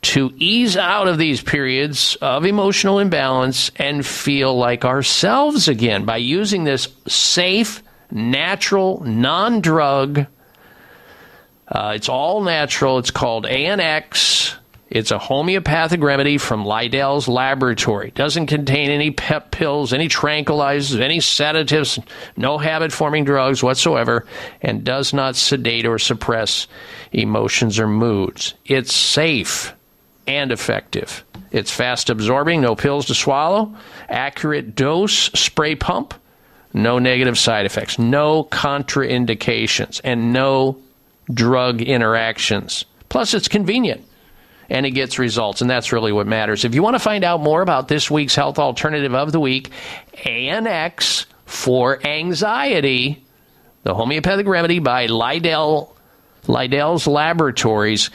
to 0.00 0.32
ease 0.36 0.76
out 0.76 1.08
of 1.08 1.18
these 1.18 1.42
periods 1.42 2.16
of 2.22 2.46
emotional 2.46 2.98
imbalance 2.98 3.70
and 3.76 4.06
feel 4.06 4.56
like 4.56 4.84
ourselves 4.84 5.68
again 5.68 6.04
by 6.04 6.16
using 6.16 6.64
this 6.64 6.88
safe 7.06 7.82
natural, 8.10 9.02
non 9.04 9.60
drug. 9.60 10.26
Uh, 11.66 11.92
it's 11.94 12.08
all 12.08 12.42
natural. 12.42 12.98
It's 12.98 13.10
called 13.10 13.44
ANX. 13.44 14.54
It's 14.90 15.10
a 15.10 15.18
homeopathic 15.18 16.02
remedy 16.02 16.38
from 16.38 16.64
Liddell's 16.64 17.28
laboratory. 17.28 18.10
Doesn't 18.12 18.46
contain 18.46 18.90
any 18.90 19.10
pep 19.10 19.50
pills, 19.50 19.92
any 19.92 20.08
tranquilizers, 20.08 20.98
any 20.98 21.20
sedatives, 21.20 21.98
no 22.38 22.56
habit 22.56 22.90
forming 22.90 23.24
drugs 23.24 23.62
whatsoever, 23.62 24.24
and 24.62 24.84
does 24.84 25.12
not 25.12 25.36
sedate 25.36 25.84
or 25.84 25.98
suppress 25.98 26.66
emotions 27.12 27.78
or 27.78 27.86
moods. 27.86 28.54
It's 28.64 28.94
safe 28.94 29.74
and 30.26 30.52
effective. 30.52 31.22
It's 31.50 31.70
fast 31.70 32.08
absorbing, 32.08 32.62
no 32.62 32.74
pills 32.74 33.06
to 33.06 33.14
swallow, 33.14 33.74
accurate 34.08 34.74
dose, 34.74 35.12
spray 35.12 35.74
pump 35.74 36.14
no 36.72 36.98
negative 36.98 37.38
side 37.38 37.66
effects, 37.66 37.98
no 37.98 38.44
contraindications, 38.44 40.00
and 40.04 40.32
no 40.32 40.78
drug 41.32 41.82
interactions. 41.82 42.84
Plus, 43.08 43.34
it's 43.34 43.48
convenient 43.48 44.04
and 44.70 44.84
it 44.84 44.90
gets 44.90 45.18
results, 45.18 45.60
and 45.62 45.70
that's 45.70 45.92
really 45.92 46.12
what 46.12 46.26
matters. 46.26 46.64
If 46.64 46.74
you 46.74 46.82
want 46.82 46.94
to 46.94 47.00
find 47.00 47.24
out 47.24 47.40
more 47.40 47.62
about 47.62 47.88
this 47.88 48.10
week's 48.10 48.34
health 48.34 48.58
alternative 48.58 49.14
of 49.14 49.32
the 49.32 49.40
week, 49.40 49.70
ANX 50.12 51.24
for 51.46 52.04
anxiety, 52.06 53.24
the 53.82 53.94
homeopathic 53.94 54.46
remedy 54.46 54.78
by 54.78 55.06
Liddell, 55.06 55.96
Liddell's 56.46 57.06
Laboratories 57.06 58.10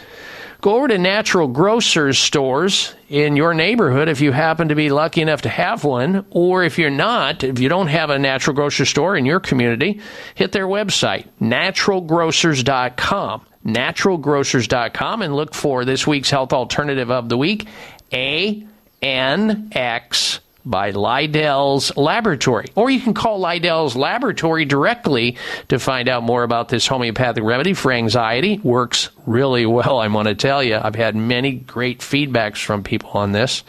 Go 0.64 0.77
over 0.77 0.88
to 0.88 0.98
natural 0.98 1.48
grocers 1.50 2.17
stores 2.17 2.95
in 3.09 3.35
your 3.35 3.53
neighborhood 3.53 4.08
if 4.08 4.22
you 4.22 4.32
happen 4.32 4.69
to 4.69 4.75
be 4.75 4.90
lucky 4.90 5.22
enough 5.22 5.42
to 5.42 5.50
have 5.50 5.83
one, 5.83 6.25
or 6.30 6.64
if 6.64 6.80
you're 6.80 6.90
not, 6.90 7.43
if 7.43 7.59
you 7.59 7.67
don't 7.67 7.88
have 7.88 8.09
a 8.09 8.17
natural 8.17 8.56
grocery 8.56 8.85
store 8.85 9.17
in 9.17 9.25
your 9.25 9.42
community, 9.42 10.00
hit 10.35 10.53
their 10.53 10.66
website, 10.66 11.27
naturalgrocers.com. 11.42 13.45
Naturalgrocers.com 13.66 15.22
and 15.22 15.35
look 15.35 15.53
for 15.53 15.83
this 15.83 16.08
week's 16.08 16.30
health 16.30 16.53
alternative 16.53 17.11
of 17.11 17.27
the 17.27 17.38
week, 17.38 17.67
ANX 18.14 20.40
by 20.66 20.92
Liddell's 20.92 21.95
Laboratory. 21.98 22.67
Or 22.75 22.90
you 22.90 23.00
can 23.00 23.14
call 23.14 23.40
Liddell's 23.40 23.95
Laboratory 23.95 24.66
directly 24.66 25.38
to 25.67 25.80
find 25.80 26.08
out 26.08 26.24
more 26.24 26.43
about 26.43 26.69
this 26.69 26.88
homeopathic 26.88 27.43
remedy 27.43 27.74
for 27.74 27.92
anxiety. 27.92 28.59
Works 28.59 29.09
really 29.25 29.66
well, 29.66 30.00
I 30.00 30.08
want 30.08 30.27
to 30.27 30.35
tell 30.35 30.64
you. 30.64 30.80
I've 30.82 30.95
had 30.95 31.16
many 31.16 31.51
great 31.51 32.00
feedbacks 32.00 32.64
from 32.64 32.83
people 32.83 33.11
on 33.11 33.32
this. 33.32 33.64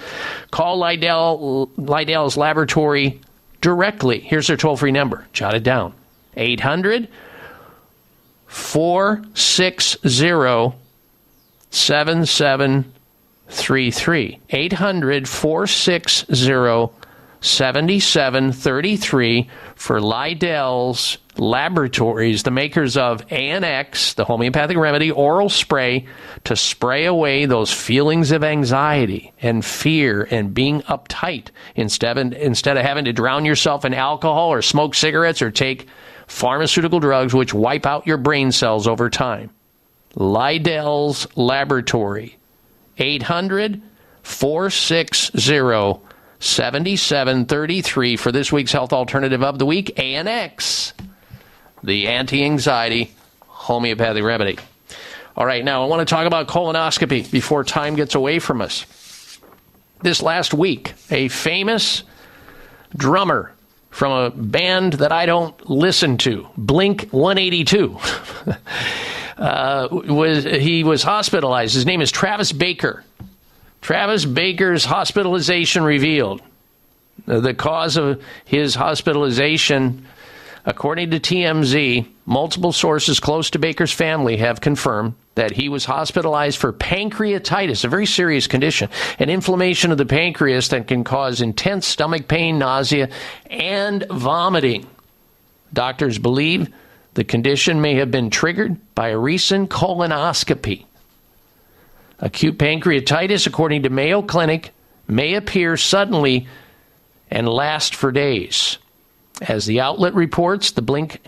Call 0.50 0.80
Liddell, 0.80 1.70
Liddell's 1.76 2.36
Laboratory 2.36 3.20
directly. 3.60 4.20
Here's 4.20 4.46
their 4.46 4.56
toll 4.56 4.76
free 4.76 4.92
number. 4.92 5.26
Jot 5.32 5.54
it 5.54 5.62
down 5.62 5.94
800 6.36 7.08
460 8.46 10.74
7733. 13.54 14.40
800 14.50 15.28
460 15.28 17.04
7733 17.44 19.50
for 19.76 20.00
Liddell's 20.00 21.18
Laboratories, 21.36 22.44
the 22.44 22.50
makers 22.50 22.96
of 22.96 23.26
ANX, 23.26 24.14
the 24.14 24.24
homeopathic 24.24 24.78
remedy 24.78 25.10
oral 25.10 25.50
spray 25.50 26.06
to 26.44 26.56
spray 26.56 27.04
away 27.04 27.44
those 27.44 27.70
feelings 27.70 28.30
of 28.30 28.44
anxiety 28.44 29.32
and 29.42 29.64
fear 29.64 30.26
and 30.30 30.54
being 30.54 30.80
uptight 30.82 31.48
instead 31.74 32.16
of, 32.16 32.32
instead 32.32 32.78
of 32.78 32.84
having 32.84 33.04
to 33.04 33.12
drown 33.12 33.44
yourself 33.44 33.84
in 33.84 33.92
alcohol 33.92 34.50
or 34.50 34.62
smoke 34.62 34.94
cigarettes 34.94 35.42
or 35.42 35.50
take 35.50 35.86
pharmaceutical 36.26 37.00
drugs 37.00 37.34
which 37.34 37.52
wipe 37.52 37.84
out 37.84 38.06
your 38.06 38.16
brain 38.16 38.52
cells 38.52 38.86
over 38.86 39.10
time. 39.10 39.50
Liddell's 40.14 41.26
Laboratory, 41.36 42.38
800 42.98 43.82
460 44.22 46.00
7733 46.40 48.16
for 48.16 48.30
this 48.30 48.52
week's 48.52 48.72
health 48.72 48.92
alternative 48.92 49.42
of 49.42 49.58
the 49.58 49.64
week, 49.64 49.94
ANX, 49.96 50.92
the 51.82 52.08
anti 52.08 52.44
anxiety 52.44 53.14
homeopathic 53.40 54.22
remedy. 54.22 54.58
All 55.36 55.46
right, 55.46 55.64
now 55.64 55.82
I 55.82 55.86
want 55.86 56.06
to 56.06 56.14
talk 56.14 56.26
about 56.26 56.46
colonoscopy 56.46 57.30
before 57.30 57.64
time 57.64 57.96
gets 57.96 58.14
away 58.14 58.38
from 58.38 58.60
us. 58.60 58.86
This 60.02 60.22
last 60.22 60.52
week, 60.52 60.92
a 61.10 61.28
famous 61.28 62.04
drummer 62.94 63.52
from 63.90 64.12
a 64.12 64.30
band 64.30 64.94
that 64.94 65.12
I 65.12 65.24
don't 65.24 65.70
listen 65.70 66.18
to, 66.18 66.46
Blink 66.56 67.08
182. 67.10 67.98
uh, 69.36 69.88
was 69.90 70.44
he 70.44 70.84
was 70.84 71.02
hospitalized. 71.02 71.74
His 71.74 71.86
name 71.86 72.00
is 72.00 72.10
Travis 72.10 72.52
Barker. 72.52 73.04
Travis 73.80 74.24
Barker's 74.24 74.84
hospitalization 74.84 75.82
revealed. 75.82 76.40
The 77.26 77.54
cause 77.54 77.96
of 77.96 78.22
his 78.44 78.74
hospitalization, 78.74 80.06
according 80.64 81.10
to 81.10 81.20
TMZ, 81.20 82.06
multiple 82.26 82.72
sources 82.72 83.20
close 83.20 83.50
to 83.50 83.58
Barker's 83.58 83.92
family 83.92 84.38
have 84.38 84.60
confirmed 84.60 85.14
that 85.34 85.52
he 85.52 85.68
was 85.68 85.84
hospitalized 85.84 86.58
for 86.58 86.72
pancreatitis, 86.72 87.84
a 87.84 87.88
very 87.88 88.06
serious 88.06 88.46
condition, 88.46 88.88
an 89.18 89.30
inflammation 89.30 89.92
of 89.92 89.98
the 89.98 90.06
pancreas 90.06 90.68
that 90.68 90.86
can 90.86 91.04
cause 91.04 91.40
intense 91.40 91.86
stomach 91.86 92.28
pain, 92.28 92.58
nausea, 92.58 93.08
and 93.50 94.06
vomiting. 94.10 94.86
Doctors 95.72 96.18
believe 96.18 96.72
the 97.14 97.24
condition 97.24 97.80
may 97.80 97.94
have 97.96 98.10
been 98.10 98.30
triggered 98.30 98.76
by 98.94 99.08
a 99.08 99.18
recent 99.18 99.70
colonoscopy. 99.70 100.84
Acute 102.18 102.58
pancreatitis, 102.58 103.46
according 103.46 103.82
to 103.84 103.90
Mayo 103.90 104.22
Clinic, 104.22 104.70
may 105.08 105.34
appear 105.34 105.76
suddenly 105.76 106.46
and 107.30 107.48
last 107.48 107.94
for 107.94 108.12
days. 108.12 108.78
As 109.42 109.66
the 109.66 109.80
outlet 109.80 110.14
reports, 110.14 110.72
the 110.72 110.82
Blink 110.82 111.20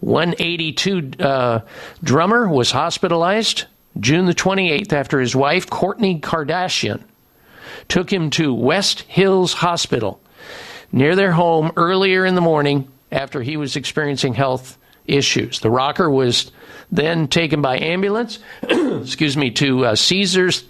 182 0.00 1.12
uh, 1.20 1.60
drummer 2.02 2.48
was 2.48 2.72
hospitalized 2.72 3.64
June 4.00 4.26
the 4.26 4.34
28th 4.34 4.92
after 4.92 5.20
his 5.20 5.36
wife, 5.36 5.66
Kourtney 5.68 6.20
Kardashian, 6.20 7.02
took 7.88 8.12
him 8.12 8.30
to 8.30 8.54
West 8.54 9.02
Hills 9.02 9.52
Hospital 9.52 10.20
near 10.90 11.14
their 11.14 11.32
home 11.32 11.72
earlier 11.76 12.24
in 12.24 12.34
the 12.34 12.40
morning 12.40 12.88
after 13.10 13.42
he 13.42 13.56
was 13.56 13.76
experiencing 13.76 14.34
health 14.34 14.78
issues. 15.06 15.60
The 15.60 15.70
rocker 15.70 16.08
was 16.08 16.50
then 16.90 17.28
taken 17.28 17.62
by 17.62 17.78
ambulance, 17.78 18.38
excuse 18.62 19.36
me, 19.36 19.50
to 19.52 19.86
uh, 19.86 19.94
Caesars 19.94 20.64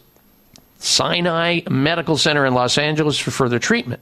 Sinai 0.78 1.60
Medical 1.70 2.16
Center 2.16 2.44
in 2.44 2.54
Los 2.54 2.78
Angeles 2.78 3.18
for 3.18 3.30
further 3.30 3.58
treatment. 3.58 4.00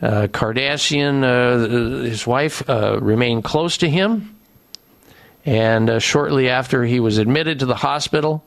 Uh, 0.00 0.26
Kardashian, 0.26 1.22
uh, 1.22 2.02
his 2.04 2.26
wife, 2.26 2.68
uh, 2.68 2.98
remained 3.00 3.44
close 3.44 3.76
to 3.78 3.88
him. 3.88 4.36
And 5.44 5.90
uh, 5.90 5.98
shortly 5.98 6.48
after 6.48 6.84
he 6.84 6.98
was 6.98 7.18
admitted 7.18 7.60
to 7.60 7.66
the 7.66 7.74
hospital, 7.74 8.44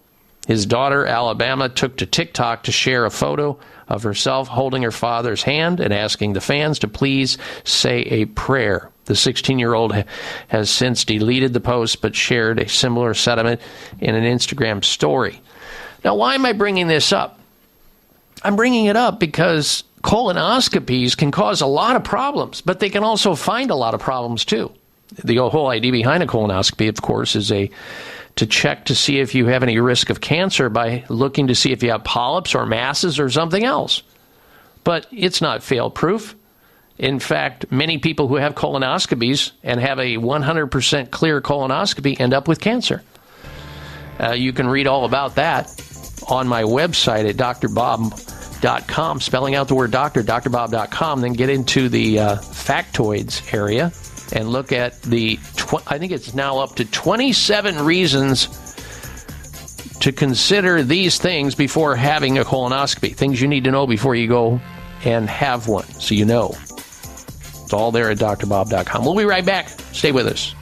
his 0.48 0.66
daughter, 0.66 1.06
Alabama, 1.06 1.70
took 1.70 1.98
to 1.98 2.06
TikTok 2.06 2.64
to 2.64 2.72
share 2.72 3.06
a 3.06 3.12
photo 3.12 3.58
of 3.88 4.04
herself 4.04 4.48
holding 4.48 4.84
her 4.84 4.92
father's 4.92 5.44
hand 5.44 5.80
and 5.80 5.94
asking 5.94 6.34
the 6.34 6.42
fans 6.42 6.80
to 6.80 6.88
please 6.88 7.38
say 7.64 8.00
a 8.02 8.26
prayer. 8.26 8.90
The 9.06 9.16
16 9.16 9.60
year 9.60 9.74
old 9.74 9.94
has 10.48 10.70
since 10.70 11.04
deleted 11.04 11.54
the 11.54 11.60
post 11.60 12.02
but 12.02 12.16
shared 12.16 12.60
a 12.60 12.68
similar 12.68 13.14
sentiment 13.14 13.62
in 14.00 14.16
an 14.16 14.24
Instagram 14.24 14.84
story. 14.84 15.42
Now, 16.04 16.16
why 16.16 16.36
am 16.36 16.46
I 16.46 16.54
bringing 16.54 16.88
this 16.88 17.12
up? 17.12 17.40
I'm 18.44 18.56
bringing 18.56 18.86
it 18.86 18.96
up 18.96 19.20
because 19.20 19.84
colonoscopies 20.04 21.18
can 21.18 21.32
cause 21.32 21.62
a 21.62 21.66
lot 21.68 21.96
of 21.96 22.04
problems, 22.04 22.62
but 22.62 22.80
they 22.80 22.90
can 22.90 23.04
also 23.04 23.34
find 23.34 23.72
a 23.72 23.76
lot 23.76 23.94
of 23.94 24.02
problems 24.02 24.46
too. 24.46 24.72
The 25.24 25.38
whole 25.38 25.68
idea 25.68 25.92
behind 25.92 26.24
a 26.24 26.28
colonoscopy, 26.28 26.90
of 26.90 27.02
course, 27.02 27.36
is 27.36 27.52
a 27.52 27.70
to 28.36 28.46
check 28.46 28.86
to 28.86 28.96
see 28.96 29.20
if 29.20 29.34
you 29.34 29.46
have 29.48 29.64
any 29.64 29.80
risk 29.80 30.10
of 30.10 30.20
cancer 30.20 30.70
by 30.70 31.06
looking 31.10 31.48
to 31.48 31.56
see 31.56 31.72
if 31.72 31.82
you 31.82 31.92
have 31.92 32.04
polyps 32.04 32.54
or 32.54 32.66
masses 32.66 33.20
or 33.20 33.30
something 33.30 33.64
else. 33.64 34.04
But 34.84 35.08
it's 35.12 35.42
not 35.42 35.64
fail 35.64 35.90
proof. 35.90 36.36
In 36.98 37.20
fact, 37.20 37.72
many 37.72 37.98
people 37.98 38.28
who 38.28 38.36
have 38.36 38.56
colonoscopies 38.56 39.52
and 39.64 39.80
have 39.80 40.00
a 40.00 40.18
100% 40.18 41.12
clear 41.12 41.42
colonoscopy 41.42 42.20
end 42.20 42.34
up 42.34 42.48
with 42.48 42.60
cancer. 42.60 43.04
Uh, 44.20 44.32
you 44.32 44.54
can 44.54 44.68
read 44.68 44.88
all 44.88 45.06
about 45.06 45.36
that 45.36 45.68
on 46.30 46.48
my 46.48 46.64
website 46.64 47.30
at 47.30 47.36
drbob.com, 47.36 49.20
spelling 49.20 49.56
out 49.56 49.68
the 49.68 49.76
word 49.76 49.92
doctor, 49.92 50.24
drbob.com, 50.24 51.22
then 51.22 51.34
get 51.34 51.50
into 51.50 51.90
the 51.90 52.20
uh, 52.20 52.36
factoids 52.38 53.54
area 53.54 53.92
and 54.34 54.50
look 54.50 54.72
at 54.72 55.02
the, 55.04 55.38
tw- 55.56 55.92
I 55.92 55.98
think 55.98 56.12
it's 56.12 56.34
now 56.34 56.60
up 56.60 56.76
to 56.76 56.86
27 56.86 57.84
reasons 57.86 58.48
to 60.00 60.12
consider 60.12 60.84
these 60.84 61.18
things 61.18 61.56
before 61.56 61.96
having 61.96 62.38
a 62.38 62.44
colonoscopy. 62.44 63.16
Things 63.16 63.42
you 63.42 63.48
need 63.48 63.64
to 63.64 63.72
know 63.72 63.88
before 63.88 64.16
you 64.16 64.28
go 64.28 64.60
and 65.04 65.30
have 65.30 65.68
one, 65.68 65.86
so 65.86 66.16
you 66.16 66.26
know. 66.26 66.56
It's 66.70 67.74
all 67.74 67.92
there 67.92 68.12
at 68.12 68.18
drbob.com. 68.18 69.06
We'll 69.06 69.16
be 69.16 69.26
right 69.26 69.46
back. 69.46 69.70
Stay 69.92 70.12
with 70.12 70.28
us. 70.28 70.54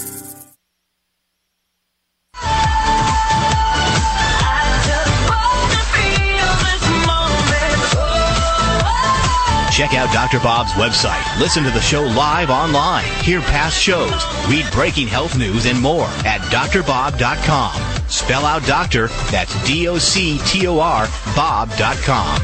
Dr. 10.11 10.39
Bob's 10.39 10.71
website. 10.73 11.39
Listen 11.39 11.63
to 11.63 11.71
the 11.71 11.79
show 11.79 12.01
live 12.03 12.49
online. 12.49 13.05
Hear 13.23 13.39
past 13.41 13.81
shows. 13.81 14.23
Read 14.49 14.65
breaking 14.73 15.07
health 15.07 15.37
news 15.37 15.65
and 15.65 15.79
more 15.79 16.07
at 16.25 16.41
drbob.com. 16.51 18.09
Spell 18.09 18.45
out 18.45 18.65
doctor, 18.65 19.07
that's 19.29 19.65
D 19.65 19.87
O 19.87 19.97
C 19.97 20.39
T 20.45 20.67
O 20.67 20.79
R, 20.79 21.07
Bob.com. 21.35 22.41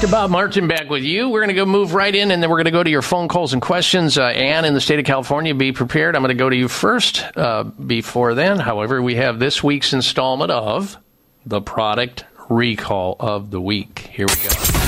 Dr. 0.00 0.10
Bob 0.10 0.30
Martin 0.30 0.66
back 0.66 0.88
with 0.88 1.02
you. 1.02 1.28
We're 1.28 1.40
going 1.40 1.48
to 1.48 1.54
go 1.54 1.66
move 1.66 1.92
right 1.92 2.14
in 2.14 2.30
and 2.30 2.42
then 2.42 2.48
we're 2.48 2.56
going 2.56 2.64
to 2.64 2.70
go 2.70 2.82
to 2.82 2.88
your 2.88 3.02
phone 3.02 3.28
calls 3.28 3.52
and 3.52 3.60
questions. 3.60 4.16
Uh, 4.16 4.28
Anne 4.28 4.64
in 4.64 4.72
the 4.72 4.80
state 4.80 4.98
of 4.98 5.04
California, 5.04 5.54
be 5.54 5.72
prepared. 5.72 6.16
I'm 6.16 6.22
going 6.22 6.34
to 6.34 6.42
go 6.42 6.48
to 6.48 6.56
you 6.56 6.68
first. 6.68 7.22
Uh, 7.36 7.64
before 7.64 8.32
then, 8.34 8.58
however, 8.58 9.02
we 9.02 9.16
have 9.16 9.38
this 9.38 9.62
week's 9.62 9.92
installment 9.92 10.50
of 10.50 10.96
the 11.44 11.60
product 11.60 12.24
recall 12.48 13.16
of 13.20 13.50
the 13.50 13.60
week. 13.60 13.98
Here 14.10 14.26
we 14.26 14.34
go. 14.36 14.79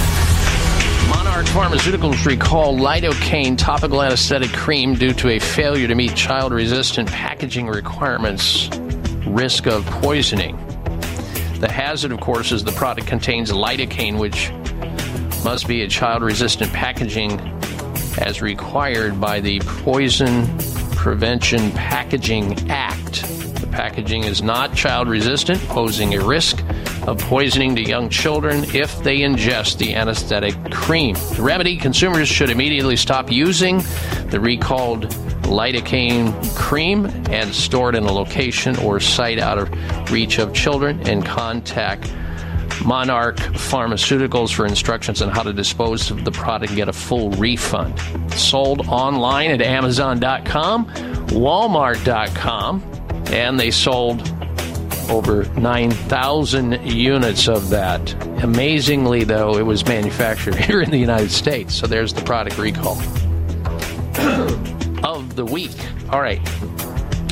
Monarch 1.33 1.47
Pharmaceuticals 1.47 2.27
recall 2.27 2.77
lidocaine 2.77 3.57
topical 3.57 4.03
anesthetic 4.03 4.53
cream 4.53 4.95
due 4.95 5.15
to 5.15 5.31
a 5.31 5.39
failure 5.39 5.89
to 5.89 5.95
meet 5.95 6.15
child 6.15 6.53
resistant 6.53 7.09
packaging 7.11 7.69
requirements, 7.69 8.69
risk 9.27 9.67
of 9.67 9.83
poisoning. 9.87 10.59
The 11.59 11.73
hazard, 11.73 12.13
of 12.13 12.21
course, 12.21 12.53
is 12.53 12.65
the 12.65 12.73
product 12.73 13.07
contains 13.07 13.51
lidocaine, 13.51 14.19
which 14.19 14.51
must 15.43 15.67
be 15.67 15.81
a 15.81 15.89
child 15.89 16.23
resistant 16.23 16.71
packaging 16.75 17.41
as 18.19 18.43
required 18.43 19.19
by 19.19 19.41
the 19.41 19.61
Poison 19.61 20.47
Prevention 20.97 21.71
Packaging 21.73 22.71
Act. 22.71 23.23
The 23.59 23.69
packaging 23.69 24.25
is 24.25 24.43
not 24.43 24.75
child 24.75 25.09
resistant, 25.09 25.63
posing 25.63 26.13
a 26.13 26.23
risk 26.23 26.63
of 27.07 27.19
poisoning 27.19 27.75
to 27.77 27.83
young 27.83 28.09
children 28.09 28.65
if 28.75 29.03
they 29.03 29.19
ingest 29.19 29.79
the 29.79 29.95
anesthetic 29.95 30.55
cream. 30.71 31.15
The 31.35 31.43
remedy 31.43 31.77
consumers 31.77 32.29
should 32.29 32.51
immediately 32.51 32.97
stop 32.97 33.31
using 33.31 33.79
the 34.27 34.39
recalled 34.41 35.09
lidocaine 35.43 36.33
cream 36.57 37.07
and 37.31 37.55
store 37.55 37.91
it 37.91 37.97
in 37.97 38.05
a 38.05 38.13
location 38.13 38.77
or 38.79 39.01
site 39.01 39.39
out 39.39 39.59
of 39.59 40.13
reach 40.13 40.39
of 40.39 40.55
children 40.55 41.01
and 41.09 41.25
contact 41.25 42.13
Monarch 42.85 43.37
Pharmaceuticals 43.37 44.53
for 44.53 44.67
instructions 44.67 45.23
on 45.23 45.29
how 45.29 45.43
to 45.43 45.53
dispose 45.53 46.11
of 46.11 46.25
the 46.25 46.33
product 46.33 46.71
and 46.71 46.77
get 46.77 46.89
a 46.89 46.93
full 46.93 47.31
refund. 47.33 47.99
Sold 48.33 48.89
online 48.89 49.51
at 49.51 49.63
Amazon.com, 49.63 50.87
Walmart.com, 51.29 52.83
and 53.27 53.61
they 53.61 53.71
sold 53.71 54.21
over 55.11 55.45
9,000 55.55 56.73
units 56.85 57.49
of 57.49 57.71
that. 57.71 58.13
Amazingly, 58.43 59.25
though, 59.25 59.57
it 59.57 59.63
was 59.63 59.87
manufactured 59.87 60.55
here 60.57 60.83
in 60.83 60.91
the 60.91 60.99
United 60.99 61.31
States. 61.31 61.75
So 61.75 61.87
there's 61.87 62.13
the 62.13 62.23
product 62.23 62.59
recall 62.59 62.99
of 65.05 65.37
the 65.37 65.45
week. 65.45 65.77
All 66.11 66.21
right. 66.21 66.41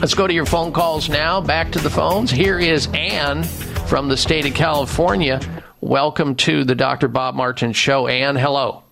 Let's 0.00 0.15
go 0.15 0.26
to 0.26 0.32
your 0.32 0.47
phone 0.47 0.73
calls 0.73 1.08
now. 1.08 1.40
Back 1.40 1.73
to 1.73 1.78
the 1.78 1.90
phones. 1.90 2.31
Here 2.31 2.58
is 2.58 2.89
Anne 2.94 3.44
from 3.44 4.08
the 4.08 4.16
state 4.16 4.47
of 4.47 4.55
California. 4.55 5.40
Welcome 5.82 6.36
to 6.36 6.65
the 6.65 6.74
Dr. 6.74 7.08
Bob 7.08 7.34
Martin 7.34 7.73
Show. 7.73 8.07
Anne, 8.07 8.36
hello. 8.36 8.84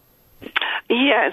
Yes. 0.91 1.33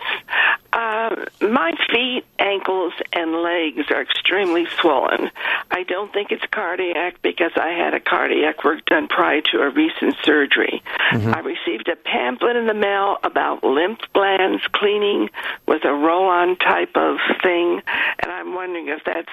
Uh, 0.76 1.26
my 1.40 1.72
feet, 1.90 2.26
ankles, 2.38 2.92
and 3.14 3.32
legs 3.32 3.90
are 3.92 4.02
extremely 4.02 4.68
swollen. 4.78 5.32
I 5.72 5.84
don't 5.84 6.12
think 6.12 6.32
it's 6.34 6.44
cardiac 6.52 7.22
because 7.22 7.54
I 7.56 7.70
had 7.70 7.94
a 7.94 8.02
cardiac 8.02 8.62
work 8.66 8.84
done 8.86 9.08
prior 9.08 9.40
to 9.54 9.62
a 9.62 9.70
recent 9.70 10.18
surgery. 10.24 10.84
Mm-hmm. 11.12 11.34
I 11.34 11.40
received 11.40 11.88
a 11.88 11.96
pamphlet 11.96 12.58
in 12.58 12.68
the 12.68 12.74
mail 12.74 13.20
about 13.24 13.64
lymph 13.64 14.02
glands 14.12 14.64
cleaning 14.74 15.30
with 15.66 15.86
a 15.86 15.94
roll 15.94 16.26
on 16.26 16.58
type 16.58 16.98
of 16.98 17.20
thing, 17.42 17.82
and 18.20 18.30
I'm 18.30 18.54
wondering 18.54 18.90
if 18.90 19.02
that's 19.06 19.30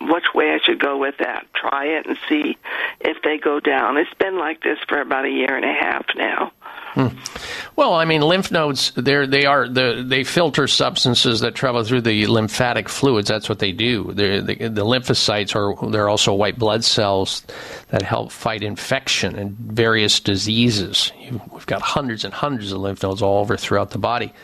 which 0.00 0.24
way 0.34 0.50
I 0.54 0.58
should 0.58 0.80
go 0.80 0.98
with 0.98 1.18
that. 1.18 1.46
Try 1.54 1.86
it 1.86 2.06
and 2.06 2.18
see 2.28 2.58
if 3.00 3.22
they 3.22 3.38
go 3.38 3.60
down. 3.60 3.96
It's 3.96 4.12
been 4.14 4.38
like 4.38 4.60
this 4.64 4.80
for 4.88 5.00
about 5.00 5.24
a 5.24 5.30
year 5.30 5.54
and 5.54 5.64
a 5.64 5.72
half 5.72 6.06
now. 6.16 6.50
Hmm. 6.92 7.08
Well, 7.74 7.94
I 7.94 8.04
mean, 8.04 8.20
lymph 8.20 8.50
nodes 8.50 8.92
they 8.96 9.46
are 9.46 9.66
the, 9.66 10.04
they 10.06 10.24
filter 10.24 10.66
substances 10.68 11.40
that 11.40 11.54
travel 11.54 11.82
through 11.84 12.02
the 12.02 12.26
lymphatic 12.26 12.90
fluids. 12.90 13.28
That's 13.28 13.48
what 13.48 13.60
they 13.60 13.72
do. 13.72 14.12
They're, 14.12 14.42
the, 14.42 14.54
the 14.54 14.84
lymphocytes 14.84 15.54
are 15.56 15.90
they're 15.90 16.10
also 16.10 16.34
white 16.34 16.58
blood 16.58 16.84
cells 16.84 17.44
that 17.88 18.02
help 18.02 18.30
fight 18.30 18.62
infection 18.62 19.36
and 19.36 19.56
various 19.56 20.20
diseases. 20.20 21.10
We've 21.50 21.64
got 21.64 21.80
hundreds 21.80 22.26
and 22.26 22.34
hundreds 22.34 22.72
of 22.72 22.80
lymph 22.80 23.02
nodes 23.02 23.22
all 23.22 23.40
over 23.40 23.56
throughout 23.56 23.90
the 23.90 23.98
body. 23.98 24.34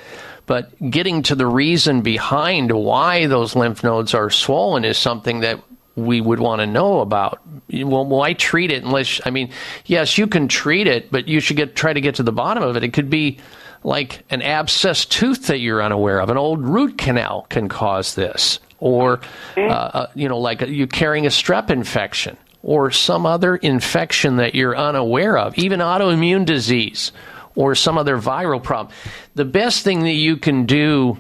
But 0.47 0.73
getting 0.91 1.23
to 1.25 1.35
the 1.35 1.47
reason 1.47 2.01
behind 2.01 2.73
why 2.73 3.27
those 3.27 3.55
lymph 3.55 3.85
nodes 3.85 4.15
are 4.15 4.31
swollen 4.31 4.87
is 4.87 4.97
something 4.97 5.41
that 5.41 5.63
we 5.99 6.21
would 6.21 6.41
want 6.41 6.61
to 6.61 6.67
know 6.67 7.01
about. 7.01 7.41
Well, 7.71 8.07
why 8.07 8.33
treat 8.33 8.71
it 8.71 8.85
unless 8.85 9.21
I 9.25 9.31
mean, 9.31 9.51
yes, 9.87 10.19
you 10.19 10.27
can 10.27 10.49
treat 10.49 10.87
it, 10.87 11.11
but 11.11 11.29
you 11.29 11.41
should 11.41 11.57
get 11.57 11.77
try 11.77 11.93
to 11.93 12.01
get 12.01 12.17
to 12.17 12.23
the 12.23 12.33
bottom 12.33 12.63
of 12.63 12.77
it. 12.77 12.85
It 12.85 12.93
could 12.93 13.11
be 13.11 13.39
like 13.85 14.25
an 14.31 14.43
abscess 14.43 15.05
tooth 15.05 15.47
that 15.49 15.59
you're 15.59 15.83
unaware 15.83 16.21
of. 16.21 16.31
An 16.31 16.37
old 16.37 16.63
root 16.63 16.99
canal 16.99 17.47
can 17.49 17.69
cause 17.69 18.15
this, 18.15 18.61
or 18.81 19.21
uh, 19.57 19.61
uh, 19.61 20.07
you 20.15 20.29
know, 20.29 20.39
like 20.39 20.63
you 20.63 20.87
carrying 20.87 21.27
a 21.27 21.31
strep 21.31 21.71
infection 21.71 22.37
or 22.63 22.91
some 22.91 23.25
other 23.25 23.57
infection 23.57 24.37
that 24.37 24.55
you're 24.55 24.77
unaware 24.77 25.39
of, 25.39 25.57
even 25.57 25.81
autoimmune 25.81 26.45
disease 26.45 27.13
or 27.55 27.75
some 27.75 27.99
other 27.99 28.19
viral 28.19 28.63
problem. 28.63 28.95
The 29.35 29.45
best 29.45 29.85
thing 29.85 30.01
that 30.01 30.13
you 30.13 30.37
can 30.37 30.67
do 30.67 31.19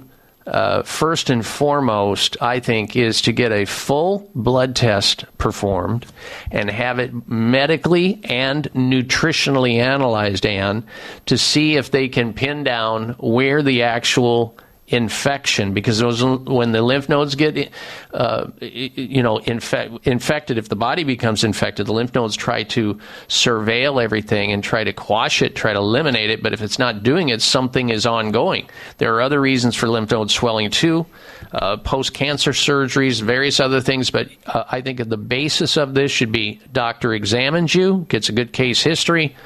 uh, 0.48 0.82
first 0.82 1.30
and 1.30 1.44
foremost, 1.44 2.36
I 2.40 2.60
think, 2.60 2.96
is 2.96 3.22
to 3.22 3.32
get 3.32 3.52
a 3.52 3.64
full 3.64 4.30
blood 4.34 4.74
test 4.74 5.24
performed 5.38 6.06
and 6.50 6.70
have 6.70 6.98
it 6.98 7.28
medically 7.28 8.20
and 8.24 8.64
nutritionally 8.72 9.76
analyzed, 9.76 10.46
Anne, 10.46 10.84
to 11.26 11.38
see 11.38 11.76
if 11.76 11.90
they 11.90 12.08
can 12.08 12.32
pin 12.32 12.64
down 12.64 13.10
where 13.18 13.62
the 13.62 13.82
actual 13.82 14.56
infection 14.88 15.74
because 15.74 15.98
those 15.98 16.24
when 16.24 16.72
the 16.72 16.80
lymph 16.80 17.10
nodes 17.10 17.34
get 17.34 17.70
uh, 18.14 18.46
you 18.60 19.22
know 19.22 19.36
infect, 19.38 20.06
infected 20.06 20.56
if 20.56 20.70
the 20.70 20.76
body 20.76 21.04
becomes 21.04 21.44
infected 21.44 21.86
the 21.86 21.92
lymph 21.92 22.14
nodes 22.14 22.34
try 22.34 22.62
to 22.62 22.98
surveil 23.28 24.02
everything 24.02 24.50
and 24.50 24.64
try 24.64 24.82
to 24.82 24.92
quash 24.94 25.42
it 25.42 25.54
try 25.54 25.74
to 25.74 25.78
eliminate 25.78 26.30
it 26.30 26.42
but 26.42 26.54
if 26.54 26.62
it's 26.62 26.78
not 26.78 27.02
doing 27.02 27.28
it 27.28 27.42
something 27.42 27.90
is 27.90 28.06
ongoing. 28.06 28.68
There 28.96 29.14
are 29.14 29.20
other 29.20 29.40
reasons 29.40 29.74
for 29.74 29.88
lymph 29.88 30.10
node 30.10 30.30
swelling 30.30 30.70
too 30.70 31.04
uh, 31.52 31.76
post 31.76 32.14
cancer 32.14 32.52
surgeries 32.52 33.20
various 33.20 33.60
other 33.60 33.82
things 33.82 34.10
but 34.10 34.30
uh, 34.46 34.64
I 34.70 34.80
think 34.80 35.06
the 35.06 35.18
basis 35.18 35.76
of 35.76 35.92
this 35.92 36.10
should 36.10 36.32
be 36.32 36.60
doctor 36.72 37.12
examines 37.12 37.74
you 37.74 38.06
gets 38.08 38.30
a 38.30 38.32
good 38.32 38.54
case 38.54 38.82
history 38.82 39.36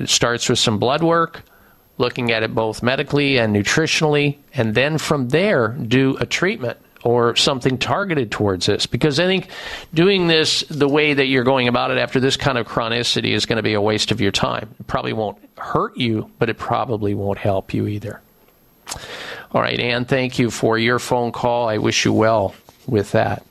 it 0.00 0.08
starts 0.08 0.48
with 0.48 0.58
some 0.58 0.78
blood 0.78 1.04
work 1.04 1.44
looking 1.98 2.32
at 2.32 2.42
it 2.42 2.54
both 2.54 2.82
medically 2.82 3.38
and 3.38 3.54
nutritionally, 3.54 4.38
and 4.52 4.74
then 4.74 4.98
from 4.98 5.28
there 5.28 5.68
do 5.68 6.16
a 6.18 6.26
treatment 6.26 6.78
or 7.04 7.36
something 7.36 7.76
targeted 7.76 8.30
towards 8.30 8.66
this 8.66 8.86
because 8.86 9.20
I 9.20 9.26
think 9.26 9.48
doing 9.92 10.26
this 10.26 10.64
the 10.70 10.88
way 10.88 11.12
that 11.12 11.26
you're 11.26 11.44
going 11.44 11.68
about 11.68 11.90
it 11.90 11.98
after 11.98 12.18
this 12.18 12.36
kind 12.36 12.56
of 12.56 12.66
chronicity 12.66 13.32
is 13.32 13.44
going 13.44 13.58
to 13.58 13.62
be 13.62 13.74
a 13.74 13.80
waste 13.80 14.10
of 14.10 14.20
your 14.20 14.32
time. 14.32 14.74
It 14.80 14.86
probably 14.86 15.12
won't 15.12 15.38
hurt 15.58 15.96
you, 15.96 16.30
but 16.38 16.48
it 16.48 16.56
probably 16.56 17.14
won't 17.14 17.38
help 17.38 17.74
you 17.74 17.86
either. 17.86 18.20
All 19.52 19.60
right, 19.60 19.78
Ann, 19.78 20.06
thank 20.06 20.38
you 20.38 20.50
for 20.50 20.78
your 20.78 20.98
phone 20.98 21.30
call. 21.30 21.68
I 21.68 21.78
wish 21.78 22.04
you 22.04 22.12
well 22.12 22.54
with 22.86 23.12
that. 23.12 23.44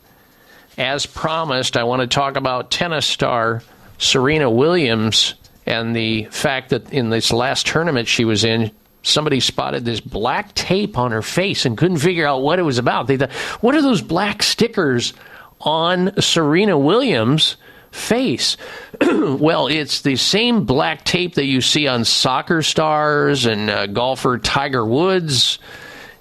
As 0.78 1.06
promised, 1.06 1.78
I 1.78 1.84
want 1.84 2.02
to 2.02 2.08
talk 2.08 2.36
about 2.36 2.72
tennis 2.72 3.06
star 3.06 3.62
Serena 4.00 4.50
Williams 4.50 5.36
and 5.66 5.95
the 5.95 6.25
fact 6.25 6.69
that 6.69 6.92
in 6.92 7.09
this 7.09 7.32
last 7.32 7.67
tournament 7.67 8.08
she 8.08 8.25
was 8.25 8.43
in, 8.43 8.72
somebody 9.03 9.40
spotted 9.40 9.85
this 9.85 10.00
black 10.00 10.53
tape 10.56 10.98
on 10.98 11.11
her 11.11 11.22
face 11.22 11.66
and 11.66 11.77
couldn't 11.77 11.98
figure 11.98 12.25
out 12.25 12.42
what 12.42 12.59
it 12.59 12.64
was 12.64 12.77
about. 12.77 13.08
They 13.08 13.17
thought, 13.17 13.32
what 13.61 13.75
are 13.75 13.82
those 13.82 14.01
black 14.01 14.42
stickers 14.42 15.14
on 15.61 16.19
Serena 16.22 16.77
Williams' 16.77 17.58
face? 17.92 18.58
well, 19.01 19.67
it's 19.67 20.01
the 20.01 20.16
same 20.16 20.66
black 20.66 21.03
tape 21.03 21.35
that 21.35 21.45
you 21.45 21.61
see 21.61 21.88
on 21.88 22.06
soccer 22.06 22.61
stars 22.61 23.45
and 23.45 23.69
uh, 23.69 23.88
golfer 23.88 24.38
Tiger 24.38 24.85
Woods. 24.85 25.59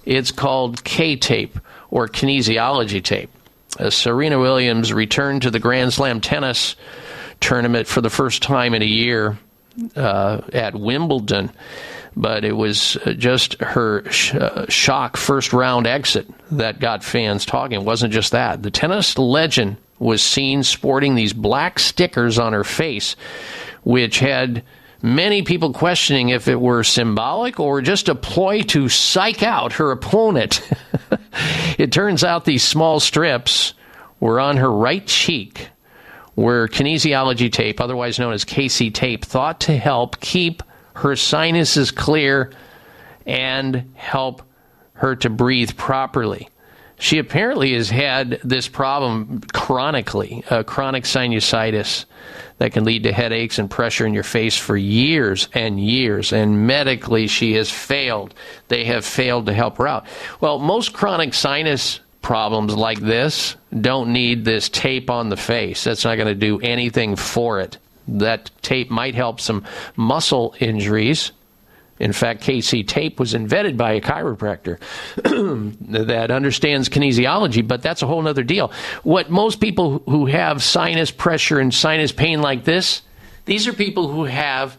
It's 0.05 0.31
called 0.31 0.83
K 0.83 1.15
tape 1.15 1.57
or 1.89 2.07
kinesiology 2.07 3.03
tape. 3.03 3.29
Uh, 3.79 3.89
Serena 3.89 4.39
Williams 4.39 4.93
returned 4.93 5.43
to 5.43 5.51
the 5.51 5.59
Grand 5.59 5.93
Slam 5.93 6.21
tennis 6.21 6.75
tournament 7.39 7.87
for 7.87 8.01
the 8.01 8.09
first 8.09 8.41
time 8.41 8.73
in 8.73 8.81
a 8.81 8.85
year 8.85 9.37
uh, 9.95 10.41
at 10.51 10.75
Wimbledon 10.75 11.51
but 12.15 12.45
it 12.45 12.53
was 12.53 12.97
uh, 12.97 13.13
just 13.13 13.59
her 13.61 14.09
sh- 14.11 14.35
uh, 14.35 14.65
shock 14.69 15.17
first 15.17 15.53
round 15.53 15.87
exit 15.87 16.27
that 16.51 16.79
got 16.79 17.03
fans 17.03 17.45
talking. 17.45 17.81
It 17.81 17.85
wasn't 17.85 18.13
just 18.13 18.31
that. 18.31 18.61
The 18.63 18.71
tennis 18.71 19.17
legend 19.17 19.77
was 19.99 20.21
seen 20.21 20.63
sporting 20.63 21.15
these 21.15 21.33
black 21.33 21.79
stickers 21.79 22.37
on 22.37 22.53
her 22.53 22.63
face, 22.63 23.15
which 23.83 24.19
had 24.19 24.63
many 25.01 25.41
people 25.41 25.73
questioning 25.73 26.29
if 26.29 26.47
it 26.47 26.59
were 26.59 26.83
symbolic 26.83 27.59
or 27.59 27.81
just 27.81 28.09
a 28.09 28.15
ploy 28.15 28.61
to 28.61 28.89
psych 28.89 29.43
out 29.43 29.73
her 29.73 29.91
opponent. 29.91 30.61
it 31.77 31.91
turns 31.91 32.23
out 32.23 32.45
these 32.45 32.63
small 32.63 32.99
strips 32.99 33.73
were 34.19 34.39
on 34.39 34.57
her 34.57 34.71
right 34.71 35.05
cheek, 35.05 35.69
where 36.35 36.67
kinesiology 36.67 37.51
tape, 37.51 37.79
otherwise 37.79 38.19
known 38.19 38.33
as 38.33 38.43
KT 38.45 38.93
tape, 38.93 39.25
thought 39.25 39.59
to 39.61 39.77
help 39.77 40.19
keep 40.19 40.63
her 40.95 41.15
sinuses 41.15 41.91
clear 41.91 42.51
and 43.25 43.91
help 43.95 44.41
her 44.93 45.15
to 45.17 45.29
breathe 45.29 45.75
properly. 45.75 46.49
She 46.99 47.17
apparently 47.17 47.73
has 47.73 47.89
had 47.89 48.39
this 48.43 48.67
problem 48.67 49.41
chronically, 49.51 50.43
uh, 50.49 50.63
chronic 50.63 51.03
sinusitis 51.03 52.05
that 52.59 52.71
can 52.71 52.85
lead 52.85 53.03
to 53.03 53.11
headaches 53.11 53.59
and 53.59 53.69
pressure 53.69 54.05
in 54.05 54.13
your 54.13 54.23
face 54.23 54.57
for 54.57 54.77
years 54.77 55.49
and 55.53 55.79
years. 55.79 56.31
And 56.31 56.65
medically, 56.65 57.27
she 57.27 57.53
has 57.55 57.69
failed. 57.69 58.33
They 58.69 58.85
have 58.85 59.03
failed 59.03 59.47
to 59.47 59.53
help 59.53 59.77
her 59.77 59.87
out. 59.87 60.05
Well, 60.39 60.59
most 60.59 60.93
chronic 60.93 61.33
sinus 61.33 61.99
problems 62.23 62.75
like 62.75 62.99
this 62.99 63.55
don't 63.79 64.11
need 64.11 64.45
this 64.45 64.69
tape 64.69 65.11
on 65.11 65.29
the 65.29 65.37
face. 65.37 65.83
That's 65.83 66.05
not 66.05 66.15
going 66.15 66.27
to 66.27 66.35
do 66.35 66.59
anything 66.61 67.15
for 67.15 67.59
it. 67.59 67.77
That 68.07 68.49
tape 68.61 68.89
might 68.89 69.13
help 69.13 69.39
some 69.39 69.65
muscle 69.95 70.55
injuries. 70.59 71.31
In 71.99 72.11
fact, 72.11 72.41
KT 72.41 72.87
tape 72.87 73.19
was 73.19 73.33
invented 73.33 73.77
by 73.77 73.93
a 73.93 74.01
chiropractor 74.01 74.79
that 75.81 76.31
understands 76.31 76.89
kinesiology, 76.89 77.65
but 77.65 77.81
that's 77.81 78.01
a 78.01 78.07
whole 78.07 78.27
other 78.27 78.43
deal. 78.43 78.71
What 79.03 79.29
most 79.29 79.61
people 79.61 79.99
who 79.99 80.25
have 80.25 80.63
sinus 80.63 81.11
pressure 81.11 81.59
and 81.59 81.73
sinus 81.73 82.11
pain 82.11 82.41
like 82.41 82.63
this, 82.63 83.03
these 83.45 83.67
are 83.67 83.73
people 83.73 84.07
who 84.07 84.25
have 84.25 84.77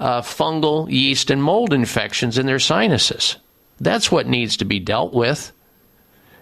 uh, 0.00 0.22
fungal 0.22 0.90
yeast 0.90 1.30
and 1.30 1.42
mold 1.42 1.72
infections 1.72 2.36
in 2.36 2.46
their 2.46 2.58
sinuses. 2.58 3.36
That's 3.80 4.10
what 4.10 4.26
needs 4.26 4.56
to 4.58 4.64
be 4.64 4.80
dealt 4.80 5.14
with. 5.14 5.52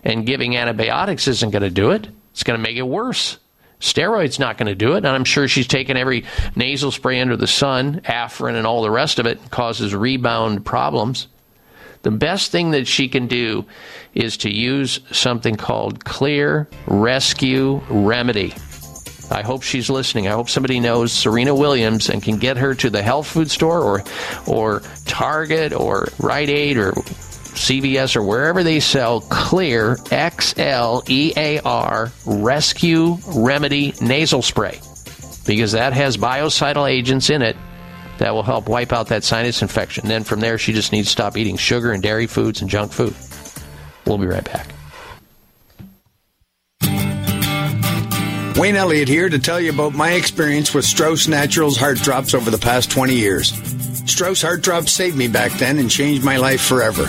And 0.04 0.26
giving 0.26 0.56
antibiotics 0.56 1.26
isn't 1.26 1.50
going 1.50 1.62
to 1.62 1.70
do 1.70 1.90
it, 1.90 2.06
it's 2.32 2.42
going 2.44 2.58
to 2.58 2.62
make 2.62 2.76
it 2.76 2.82
worse. 2.82 3.38
Steroids 3.80 4.38
not 4.38 4.56
going 4.56 4.68
to 4.68 4.74
do 4.74 4.92
it, 4.92 4.98
and 4.98 5.08
I'm 5.08 5.24
sure 5.24 5.48
she's 5.48 5.66
taken 5.66 5.96
every 5.96 6.24
nasal 6.56 6.90
spray 6.90 7.20
under 7.20 7.36
the 7.36 7.46
sun, 7.46 8.00
Afrin, 8.04 8.54
and 8.54 8.66
all 8.66 8.82
the 8.82 8.90
rest 8.90 9.18
of 9.18 9.26
it 9.26 9.50
causes 9.50 9.94
rebound 9.94 10.64
problems. 10.64 11.26
The 12.02 12.10
best 12.10 12.50
thing 12.50 12.70
that 12.72 12.86
she 12.86 13.08
can 13.08 13.26
do 13.26 13.64
is 14.14 14.36
to 14.38 14.50
use 14.50 15.00
something 15.10 15.56
called 15.56 16.04
Xlear 16.04 16.66
Rescue 16.86 17.82
Remedy. 17.88 18.54
I 19.30 19.42
hope 19.42 19.62
she's 19.62 19.88
listening. 19.88 20.28
I 20.28 20.32
hope 20.32 20.50
somebody 20.50 20.80
knows 20.80 21.12
Serena 21.12 21.54
Williams 21.54 22.10
and 22.10 22.22
can 22.22 22.36
get 22.36 22.58
her 22.58 22.74
to 22.74 22.90
the 22.90 23.02
health 23.02 23.26
food 23.26 23.50
store 23.50 23.80
or 23.80 24.04
or 24.46 24.82
Target 25.06 25.72
or 25.72 26.08
Rite 26.18 26.50
Aid 26.50 26.76
or 26.76 26.92
CVS 27.54 28.16
or 28.16 28.22
wherever 28.22 28.62
they 28.62 28.80
sell 28.80 29.22
Xlear 29.22 30.12
X 30.12 30.54
L 30.58 31.02
E 31.08 31.32
A 31.36 31.60
R 31.60 32.12
Rescue 32.26 33.16
Remedy 33.34 33.94
Nasal 34.00 34.42
Spray 34.42 34.80
because 35.46 35.72
that 35.72 35.92
has 35.92 36.16
biocidal 36.16 36.90
agents 36.90 37.30
in 37.30 37.42
it 37.42 37.56
that 38.18 38.32
will 38.32 38.42
help 38.42 38.68
wipe 38.68 38.92
out 38.92 39.08
that 39.08 39.24
sinus 39.24 39.62
infection. 39.62 40.08
Then 40.08 40.24
from 40.24 40.40
there, 40.40 40.58
she 40.58 40.72
just 40.72 40.92
needs 40.92 41.08
to 41.08 41.12
stop 41.12 41.36
eating 41.36 41.56
sugar 41.56 41.92
and 41.92 42.02
dairy 42.02 42.26
foods 42.26 42.60
and 42.60 42.70
junk 42.70 42.92
food. 42.92 43.14
We'll 44.06 44.18
be 44.18 44.26
right 44.26 44.44
back. 44.44 44.68
Wayne 48.56 48.76
Elliott 48.76 49.08
here 49.08 49.28
to 49.28 49.38
tell 49.38 49.60
you 49.60 49.70
about 49.70 49.94
my 49.94 50.12
experience 50.12 50.72
with 50.72 50.84
Strauss 50.84 51.26
Naturals 51.26 51.76
Heart 51.76 51.98
Drops 51.98 52.34
over 52.34 52.50
the 52.50 52.58
past 52.58 52.90
20 52.90 53.14
years. 53.14 53.52
Strauss 54.06 54.42
Heart 54.42 54.60
Drops 54.60 54.92
saved 54.92 55.16
me 55.16 55.28
back 55.28 55.52
then 55.52 55.78
and 55.78 55.90
changed 55.90 56.22
my 56.22 56.36
life 56.36 56.60
forever. 56.60 57.06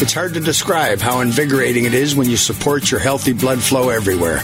It's 0.00 0.12
hard 0.12 0.34
to 0.34 0.40
describe 0.40 1.00
how 1.00 1.20
invigorating 1.20 1.84
it 1.84 1.94
is 1.94 2.14
when 2.14 2.30
you 2.30 2.36
support 2.36 2.90
your 2.90 3.00
healthy 3.00 3.32
blood 3.32 3.60
flow 3.60 3.88
everywhere. 3.88 4.40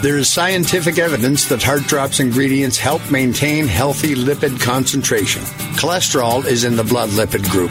There 0.00 0.16
is 0.16 0.30
scientific 0.30 0.98
evidence 0.98 1.46
that 1.48 1.62
Heart 1.62 1.82
Drops 1.82 2.20
ingredients 2.20 2.78
help 2.78 3.10
maintain 3.10 3.66
healthy 3.66 4.14
lipid 4.14 4.60
concentration. 4.60 5.42
Cholesterol 5.76 6.44
is 6.46 6.64
in 6.64 6.74
the 6.74 6.84
blood 6.84 7.10
lipid 7.10 7.48
group. 7.50 7.70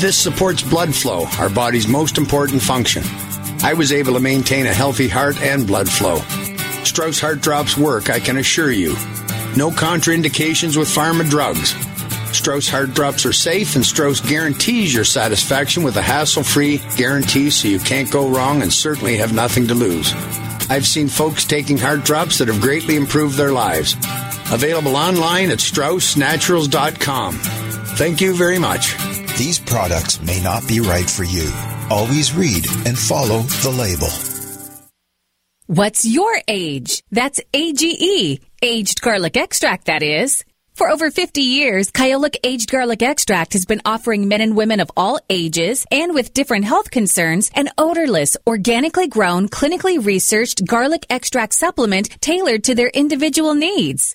This 0.00 0.16
supports 0.16 0.62
blood 0.62 0.94
flow, 0.94 1.26
our 1.38 1.48
body's 1.48 1.88
most 1.88 2.18
important 2.18 2.60
function. 2.60 3.04
I 3.62 3.74
was 3.74 3.92
able 3.92 4.14
to 4.14 4.20
maintain 4.20 4.66
a 4.66 4.74
healthy 4.74 5.08
heart 5.08 5.40
and 5.40 5.66
blood 5.66 5.88
flow. 5.88 6.18
Strauss 6.84 7.20
Heart 7.20 7.42
Drops 7.42 7.78
work, 7.78 8.10
I 8.10 8.18
can 8.18 8.38
assure 8.38 8.72
you. 8.72 8.90
No 9.56 9.70
contraindications 9.70 10.76
with 10.76 10.88
pharma 10.88 11.28
drugs. 11.28 11.74
Strauss 12.32 12.68
Heart 12.68 12.94
Drops 12.94 13.26
are 13.26 13.32
safe, 13.32 13.74
and 13.74 13.84
Strauss 13.84 14.20
guarantees 14.20 14.94
your 14.94 15.04
satisfaction 15.04 15.82
with 15.82 15.96
a 15.96 16.02
hassle 16.02 16.42
free 16.42 16.80
guarantee 16.96 17.50
so 17.50 17.68
you 17.68 17.78
can't 17.78 18.10
go 18.10 18.28
wrong 18.28 18.62
and 18.62 18.72
certainly 18.72 19.16
have 19.16 19.32
nothing 19.32 19.66
to 19.68 19.74
lose. 19.74 20.12
I've 20.70 20.86
seen 20.86 21.08
folks 21.08 21.44
taking 21.44 21.78
heart 21.78 22.04
drops 22.04 22.38
that 22.38 22.48
have 22.48 22.60
greatly 22.60 22.96
improved 22.96 23.36
their 23.36 23.52
lives. 23.52 23.94
Available 24.52 24.96
online 24.96 25.50
at 25.50 25.58
StraussNaturals.com. 25.58 27.34
Thank 27.34 28.20
you 28.20 28.34
very 28.34 28.58
much. 28.58 28.96
These 29.38 29.58
products 29.58 30.20
may 30.22 30.40
not 30.42 30.66
be 30.68 30.80
right 30.80 31.08
for 31.08 31.24
you. 31.24 31.50
Always 31.90 32.34
read 32.34 32.66
and 32.86 32.98
follow 32.98 33.40
the 33.62 33.70
label. 33.70 34.08
What's 35.66 36.04
your 36.04 36.40
age? 36.48 37.02
That's 37.10 37.40
AGE. 37.52 38.40
Aged 38.62 39.00
garlic 39.02 39.36
extract, 39.36 39.86
that 39.86 40.02
is. 40.02 40.44
For 40.78 40.88
over 40.88 41.10
50 41.10 41.40
years, 41.40 41.90
Kyolic 41.90 42.36
Aged 42.44 42.70
Garlic 42.70 43.02
Extract 43.02 43.52
has 43.54 43.66
been 43.66 43.82
offering 43.84 44.28
men 44.28 44.40
and 44.40 44.56
women 44.56 44.78
of 44.78 44.92
all 44.96 45.18
ages 45.28 45.84
and 45.90 46.14
with 46.14 46.32
different 46.32 46.66
health 46.66 46.92
concerns 46.92 47.50
an 47.56 47.68
odorless, 47.76 48.36
organically 48.46 49.08
grown, 49.08 49.48
clinically 49.48 49.98
researched 49.98 50.64
garlic 50.64 51.04
extract 51.10 51.54
supplement 51.54 52.10
tailored 52.20 52.62
to 52.62 52.76
their 52.76 52.90
individual 52.90 53.54
needs. 53.54 54.14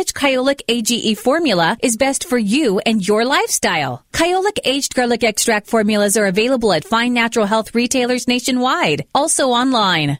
which 0.01 0.15
Kyolic 0.15 0.61
AGE 0.67 1.15
formula 1.15 1.77
is 1.79 1.95
best 1.95 2.27
for 2.27 2.39
you 2.39 2.79
and 2.79 3.07
your 3.07 3.23
lifestyle. 3.23 4.03
Kyolic 4.11 4.57
aged 4.65 4.95
garlic 4.95 5.23
extract 5.23 5.67
formulas 5.67 6.17
are 6.17 6.25
available 6.25 6.73
at 6.73 6.83
fine 6.83 7.13
natural 7.13 7.45
health 7.45 7.75
retailers 7.75 8.27
nationwide, 8.27 9.05
also 9.13 9.49
online. 9.49 10.17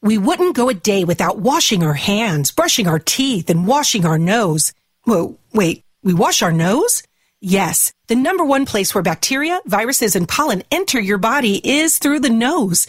We 0.00 0.16
wouldn't 0.16 0.56
go 0.56 0.70
a 0.70 0.74
day 0.74 1.04
without 1.04 1.38
washing 1.38 1.82
our 1.82 1.92
hands, 1.92 2.52
brushing 2.52 2.88
our 2.88 2.98
teeth, 2.98 3.50
and 3.50 3.66
washing 3.66 4.06
our 4.06 4.16
nose. 4.16 4.72
Whoa, 5.04 5.36
wait, 5.52 5.84
we 6.02 6.14
wash 6.14 6.40
our 6.40 6.52
nose? 6.52 7.02
Yes, 7.42 7.92
the 8.06 8.16
number 8.16 8.46
one 8.46 8.64
place 8.64 8.94
where 8.94 9.02
bacteria, 9.02 9.60
viruses, 9.66 10.16
and 10.16 10.26
pollen 10.26 10.62
enter 10.70 10.98
your 10.98 11.18
body 11.18 11.60
is 11.62 11.98
through 11.98 12.20
the 12.20 12.30
nose. 12.30 12.88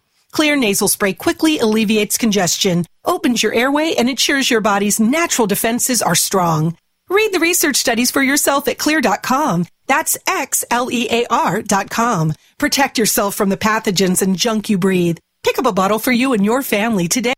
Xlear 0.33 0.57
nasal 0.57 0.87
spray 0.87 1.13
quickly 1.13 1.59
alleviates 1.59 2.17
congestion, 2.17 2.85
opens 3.03 3.43
your 3.43 3.53
airway, 3.53 3.93
and 3.97 4.09
ensures 4.09 4.49
your 4.49 4.61
body's 4.61 4.99
natural 4.99 5.47
defenses 5.47 6.01
are 6.01 6.15
strong. 6.15 6.77
Read 7.09 7.33
the 7.33 7.39
research 7.39 7.75
studies 7.75 8.11
for 8.11 8.23
yourself 8.23 8.67
at 8.67 8.77
xlear.com. 8.77 9.65
That's 9.87 10.17
X-L-E-A-R 10.25 11.61
dot 11.63 11.89
com. 11.89 12.33
Protect 12.57 12.97
yourself 12.97 13.35
from 13.35 13.49
the 13.49 13.57
pathogens 13.57 14.21
and 14.21 14.37
junk 14.37 14.69
you 14.69 14.77
breathe. 14.77 15.17
Pick 15.43 15.59
up 15.59 15.65
a 15.65 15.73
bottle 15.73 15.99
for 15.99 16.13
you 16.13 16.31
and 16.31 16.45
your 16.45 16.61
family 16.63 17.09
today. 17.09 17.33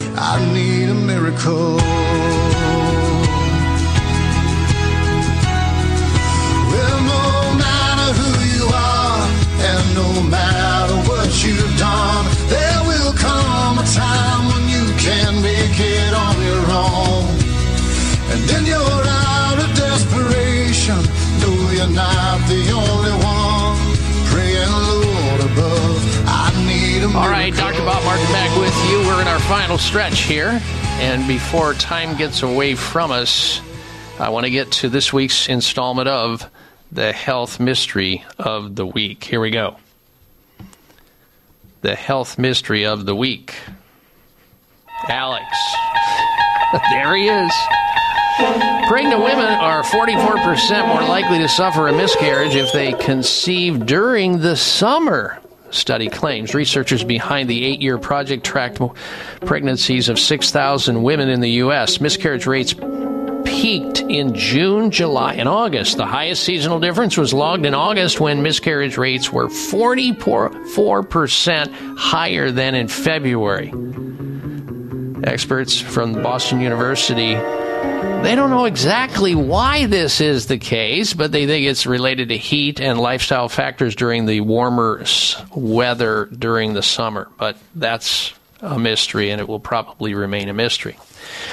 I 0.00 0.52
need 0.52 0.88
a 0.88 0.94
miracle. 0.94 2.05
We're 29.16 29.22
in 29.22 29.28
our 29.28 29.40
final 29.40 29.78
stretch 29.78 30.24
here. 30.24 30.60
And 31.00 31.26
before 31.26 31.72
time 31.72 32.18
gets 32.18 32.42
away 32.42 32.74
from 32.74 33.10
us, 33.10 33.62
I 34.18 34.28
want 34.28 34.44
to 34.44 34.50
get 34.50 34.70
to 34.72 34.90
this 34.90 35.10
week's 35.10 35.48
installment 35.48 36.06
of 36.06 36.46
the 36.92 37.14
Health 37.14 37.58
Mystery 37.58 38.26
of 38.38 38.76
the 38.76 38.84
Week. 38.84 39.24
Here 39.24 39.40
we 39.40 39.48
go. 39.48 39.78
The 41.80 41.94
Health 41.94 42.36
Mystery 42.36 42.84
of 42.84 43.06
the 43.06 43.16
Week. 43.16 43.54
Alex. 45.08 45.46
there 46.90 47.16
he 47.16 47.28
is. 47.28 47.52
Pregnant 48.86 49.22
women 49.22 49.46
are 49.46 49.82
44% 49.82 50.88
more 50.88 51.08
likely 51.08 51.38
to 51.38 51.48
suffer 51.48 51.88
a 51.88 51.92
miscarriage 51.94 52.54
if 52.54 52.70
they 52.74 52.92
conceive 52.92 53.86
during 53.86 54.40
the 54.40 54.56
summer. 54.56 55.40
Study 55.70 56.08
claims 56.08 56.54
researchers 56.54 57.04
behind 57.04 57.50
the 57.50 57.64
eight 57.64 57.82
year 57.82 57.98
project 57.98 58.44
tracked 58.44 58.80
pregnancies 59.40 60.08
of 60.08 60.16
6,000 60.18 61.02
women 61.02 61.28
in 61.28 61.40
the 61.40 61.50
U.S. 61.50 62.00
Miscarriage 62.00 62.46
rates 62.46 62.74
peaked 63.44 64.00
in 64.00 64.34
June, 64.34 64.90
July, 64.90 65.34
and 65.34 65.48
August. 65.48 65.96
The 65.96 66.06
highest 66.06 66.42
seasonal 66.44 66.80
difference 66.80 67.16
was 67.16 67.32
logged 67.32 67.64
in 67.64 67.74
August 67.74 68.18
when 68.20 68.42
miscarriage 68.42 68.98
rates 68.98 69.32
were 69.32 69.48
44% 69.48 71.96
higher 71.96 72.50
than 72.50 72.74
in 72.74 72.88
February. 72.88 73.72
Experts 75.24 75.80
from 75.80 76.12
Boston 76.22 76.60
University 76.60 77.36
they 78.22 78.34
don't 78.34 78.50
know 78.50 78.64
exactly 78.64 79.34
why 79.34 79.86
this 79.86 80.20
is 80.20 80.46
the 80.46 80.58
case, 80.58 81.14
but 81.14 81.30
they 81.30 81.46
think 81.46 81.66
it's 81.66 81.86
related 81.86 82.30
to 82.30 82.36
heat 82.36 82.80
and 82.80 82.98
lifestyle 82.98 83.48
factors 83.48 83.94
during 83.94 84.26
the 84.26 84.40
warmer 84.40 85.04
weather 85.54 86.26
during 86.26 86.74
the 86.74 86.82
summer. 86.82 87.28
But 87.38 87.56
that's 87.74 88.34
a 88.60 88.78
mystery, 88.78 89.30
and 89.30 89.40
it 89.40 89.48
will 89.48 89.60
probably 89.60 90.14
remain 90.14 90.48
a 90.48 90.54
mystery. 90.54 90.98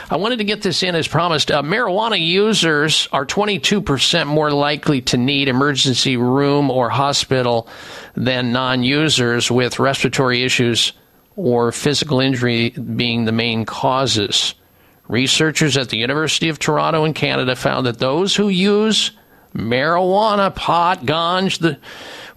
I 0.10 0.18
wanted 0.18 0.38
to 0.38 0.44
get 0.44 0.62
this 0.62 0.84
in 0.84 0.96
as 0.96 1.08
promised. 1.08 1.52
Uh, 1.52 1.62
marijuana 1.62 2.20
users 2.20 3.08
are 3.12 3.26
22% 3.26 4.28
more 4.28 4.52
likely 4.52 5.02
to 5.02 5.18
need 5.18 5.48
emergency 5.48 6.18
room 6.18 6.72
or 6.72 6.90
hospital 6.90 7.68
than 8.16 8.52
non 8.52 8.84
users 8.84 9.52
with 9.52 9.80
respiratory 9.80 10.44
issues 10.44 10.94
or 11.36 11.72
physical 11.72 12.20
injury 12.20 12.70
being 12.70 13.26
the 13.26 13.32
main 13.32 13.66
causes. 13.66 14.56
Researchers 15.08 15.78
at 15.78 15.90
the 15.90 15.98
University 15.98 16.50
of 16.50 16.60
Toronto 16.60 17.04
in 17.04 17.14
Canada 17.14 17.56
found 17.56 17.86
that 17.86 18.00
those 18.00 18.36
who 18.36 18.48
use 18.50 19.12
marijuana, 19.54 20.54
pot, 20.56 21.02
ganj, 21.06 21.60
the 21.60 21.78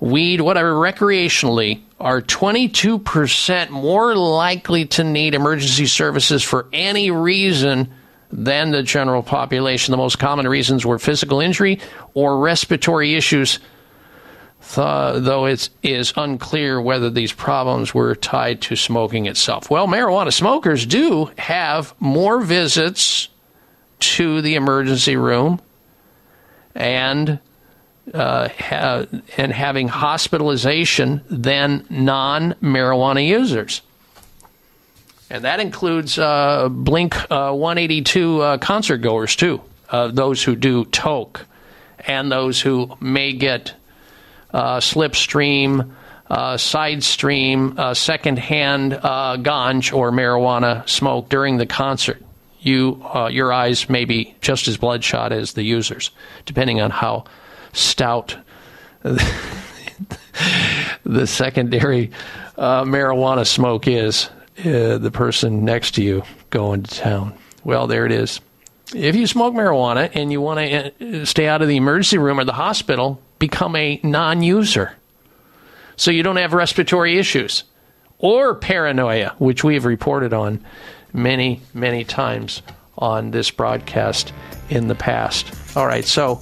weed, 0.01 0.41
whatever, 0.41 0.73
recreationally 0.73 1.83
are 1.99 2.21
22% 2.21 3.71
more 3.71 4.15
likely 4.15 4.85
to 4.85 5.05
need 5.05 5.35
emergency 5.35 5.87
services 5.87 6.43
for 6.43 6.67
any 6.73 7.11
reason 7.11 7.93
than 8.31 8.71
the 8.71 8.83
general 8.83 9.23
population. 9.23 9.93
The 9.93 9.97
most 9.97 10.19
common 10.19 10.47
reasons 10.49 10.85
were 10.85 10.99
physical 10.99 11.41
injury 11.41 11.81
or 12.15 12.39
respiratory 12.39 13.15
issues, 13.15 13.61
th- 14.75 15.23
though 15.23 15.47
it 15.47 15.69
is 15.83 16.13
unclear 16.17 16.81
whether 16.81 17.11
these 17.11 17.33
problems 17.33 17.95
were 17.95 18.15
tied 18.15 18.61
to 18.63 18.77
smoking 18.77 19.27
itself. 19.27 19.71
Well, 19.71 19.87
marijuana 19.87 20.33
smokers 20.33 20.87
do 20.87 21.31
have 21.39 21.95
more 22.01 22.41
visits 22.41 23.29
to 23.99 24.43
the 24.43 24.55
emergency 24.55 25.17
room 25.17 25.61
and 26.75 27.39
uh, 28.13 28.49
ha- 28.49 29.07
and 29.37 29.53
having 29.53 29.89
hospitalization 29.89 31.23
than 31.29 31.85
non 31.91 32.55
marijuana 32.63 33.27
users. 33.27 33.83
And 35.29 35.43
that 35.45 35.59
includes 35.59 36.19
uh, 36.19 36.69
Blink 36.69 37.17
uh, 37.31 37.53
182 37.53 38.41
uh, 38.41 38.59
concert 38.59 38.99
goers, 38.99 39.35
too, 39.35 39.61
uh, 39.91 40.09
those 40.09 40.45
who 40.45 40.55
do 40.55 40.85
toke, 40.85 41.47
and 42.07 42.31
those 42.31 42.61
who 42.61 42.97
may 43.01 43.33
get 43.33 43.75
slipstream, 44.81 45.93
uh, 46.31 46.57
side 46.57 47.03
stream, 47.03 47.75
uh, 47.79 47.95
secondhand 47.95 48.95
uh, 48.95 49.37
ganj 49.39 49.95
or 49.95 50.11
marijuana 50.11 50.89
smoke 50.89 51.29
during 51.29 51.59
the 51.59 51.67
concert. 51.67 52.23
You, 52.61 53.01
uh, 53.15 53.29
your 53.29 53.53
eyes 53.53 53.89
may 53.89 54.05
be 54.05 54.35
just 54.41 54.67
as 54.67 54.77
bloodshot 54.77 55.33
as 55.33 55.53
the 55.53 55.63
users, 55.63 56.11
depending 56.47 56.81
on 56.81 56.91
how 56.91 57.25
stout 57.73 58.37
the 59.03 59.21
secondary 61.27 62.11
uh, 62.59 62.85
marijuana 62.85 63.47
smoke 63.47 63.87
is. 63.87 64.31
Uh, 64.59 64.97
the 64.97 65.11
person 65.11 65.67
next 65.67 65.97
to 65.97 66.03
you 66.03 66.23
going 66.49 66.83
to 66.83 66.95
town. 66.95 67.37
Well, 67.63 67.87
there 67.87 68.07
it 68.07 68.13
is. 68.13 68.41
If 68.95 69.15
you 69.15 69.27
smoke 69.27 69.53
marijuana 69.53 70.11
and 70.15 70.33
you 70.33 70.41
want 70.41 70.61
to 70.61 71.21
uh, 71.21 71.25
stay 71.27 71.47
out 71.47 71.61
of 71.61 71.69
the 71.69 71.77
emergency 71.77 72.17
room 72.17 72.41
or 72.41 72.45
the 72.45 72.55
hospital, 72.55 73.21
become 73.39 73.77
a 73.77 74.01
non 74.03 74.43
user. 74.43 74.93
So 75.97 76.11
you 76.11 76.23
don't 76.23 76.37
have 76.37 76.53
respiratory 76.53 77.19
issues 77.19 77.65
or 78.19 78.55
paranoia, 78.55 79.35
which 79.39 79.65
we 79.65 79.75
have 79.75 79.85
reported 79.85 80.33
on 80.33 80.65
many, 81.13 81.61
many 81.75 82.05
times 82.05 82.63
on 82.99 83.31
this 83.31 83.51
broadcast 83.51 84.33
in 84.69 84.89
the 84.89 84.95
past. 84.95 85.77
All 85.77 85.87
right, 85.87 86.05
so 86.05 86.37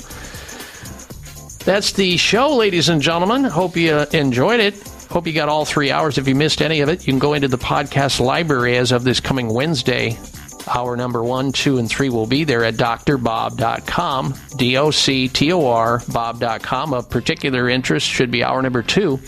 that's 1.64 1.92
the 1.92 2.16
show, 2.16 2.54
ladies 2.54 2.88
and 2.88 3.00
gentlemen. 3.00 3.44
Hope 3.44 3.76
you 3.76 4.00
enjoyed 4.12 4.60
it. 4.60 4.74
Hope 5.10 5.26
you 5.26 5.32
got 5.32 5.48
all 5.48 5.64
three 5.64 5.90
hours. 5.90 6.18
If 6.18 6.26
you 6.26 6.34
missed 6.34 6.60
any 6.62 6.80
of 6.80 6.88
it, 6.88 7.06
you 7.06 7.12
can 7.12 7.18
go 7.18 7.34
into 7.34 7.48
the 7.48 7.58
podcast 7.58 8.20
library 8.20 8.76
as 8.76 8.92
of 8.92 9.04
this 9.04 9.20
coming 9.20 9.48
Wednesday. 9.52 10.18
Hour 10.66 10.96
number 10.96 11.22
one, 11.22 11.52
two, 11.52 11.78
and 11.78 11.88
three 11.88 12.08
will 12.08 12.26
be 12.26 12.44
there 12.44 12.64
at 12.64 12.74
drbob.com, 12.74 14.34
D 14.56 14.76
O 14.76 14.90
C 14.90 15.28
T 15.28 15.52
O 15.52 15.66
R, 15.66 16.02
bob.com. 16.12 16.94
Of 16.94 17.10
particular 17.10 17.68
interest 17.68 18.06
should 18.06 18.30
be 18.30 18.42
hour 18.42 18.62
number 18.62 18.82
two, 18.82 19.20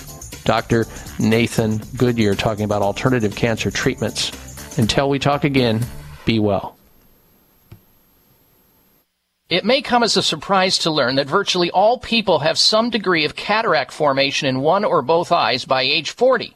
Dr. 0.45 0.87
Nathan 1.19 1.83
Goodyear 1.97 2.35
talking 2.35 2.65
about 2.65 2.83
alternative 2.83 3.35
cancer 3.37 3.71
treatments. 3.71 4.79
Until 4.79 5.09
we 5.09 5.19
talk 5.19 5.45
again, 5.45 5.85
be 6.25 6.39
well. 6.39 6.77
It 9.49 9.65
may 9.65 9.81
come 9.81 10.03
as 10.03 10.17
a 10.17 10.23
surprise 10.23 10.79
to 10.79 10.91
learn 10.91 11.15
that 11.17 11.29
virtually 11.29 11.71
all 11.71 11.99
people 11.99 12.41
have 12.41 12.59
some 12.59 12.91
degree 12.91 13.25
of 13.25 13.37
cataract 13.37 13.93
formation 13.93 14.49
in 14.49 14.61
one 14.61 14.85
or 14.85 15.03
both 15.03 15.31
eyes 15.31 15.65
by 15.65 15.83
age 15.83 16.11
40. 16.11 16.56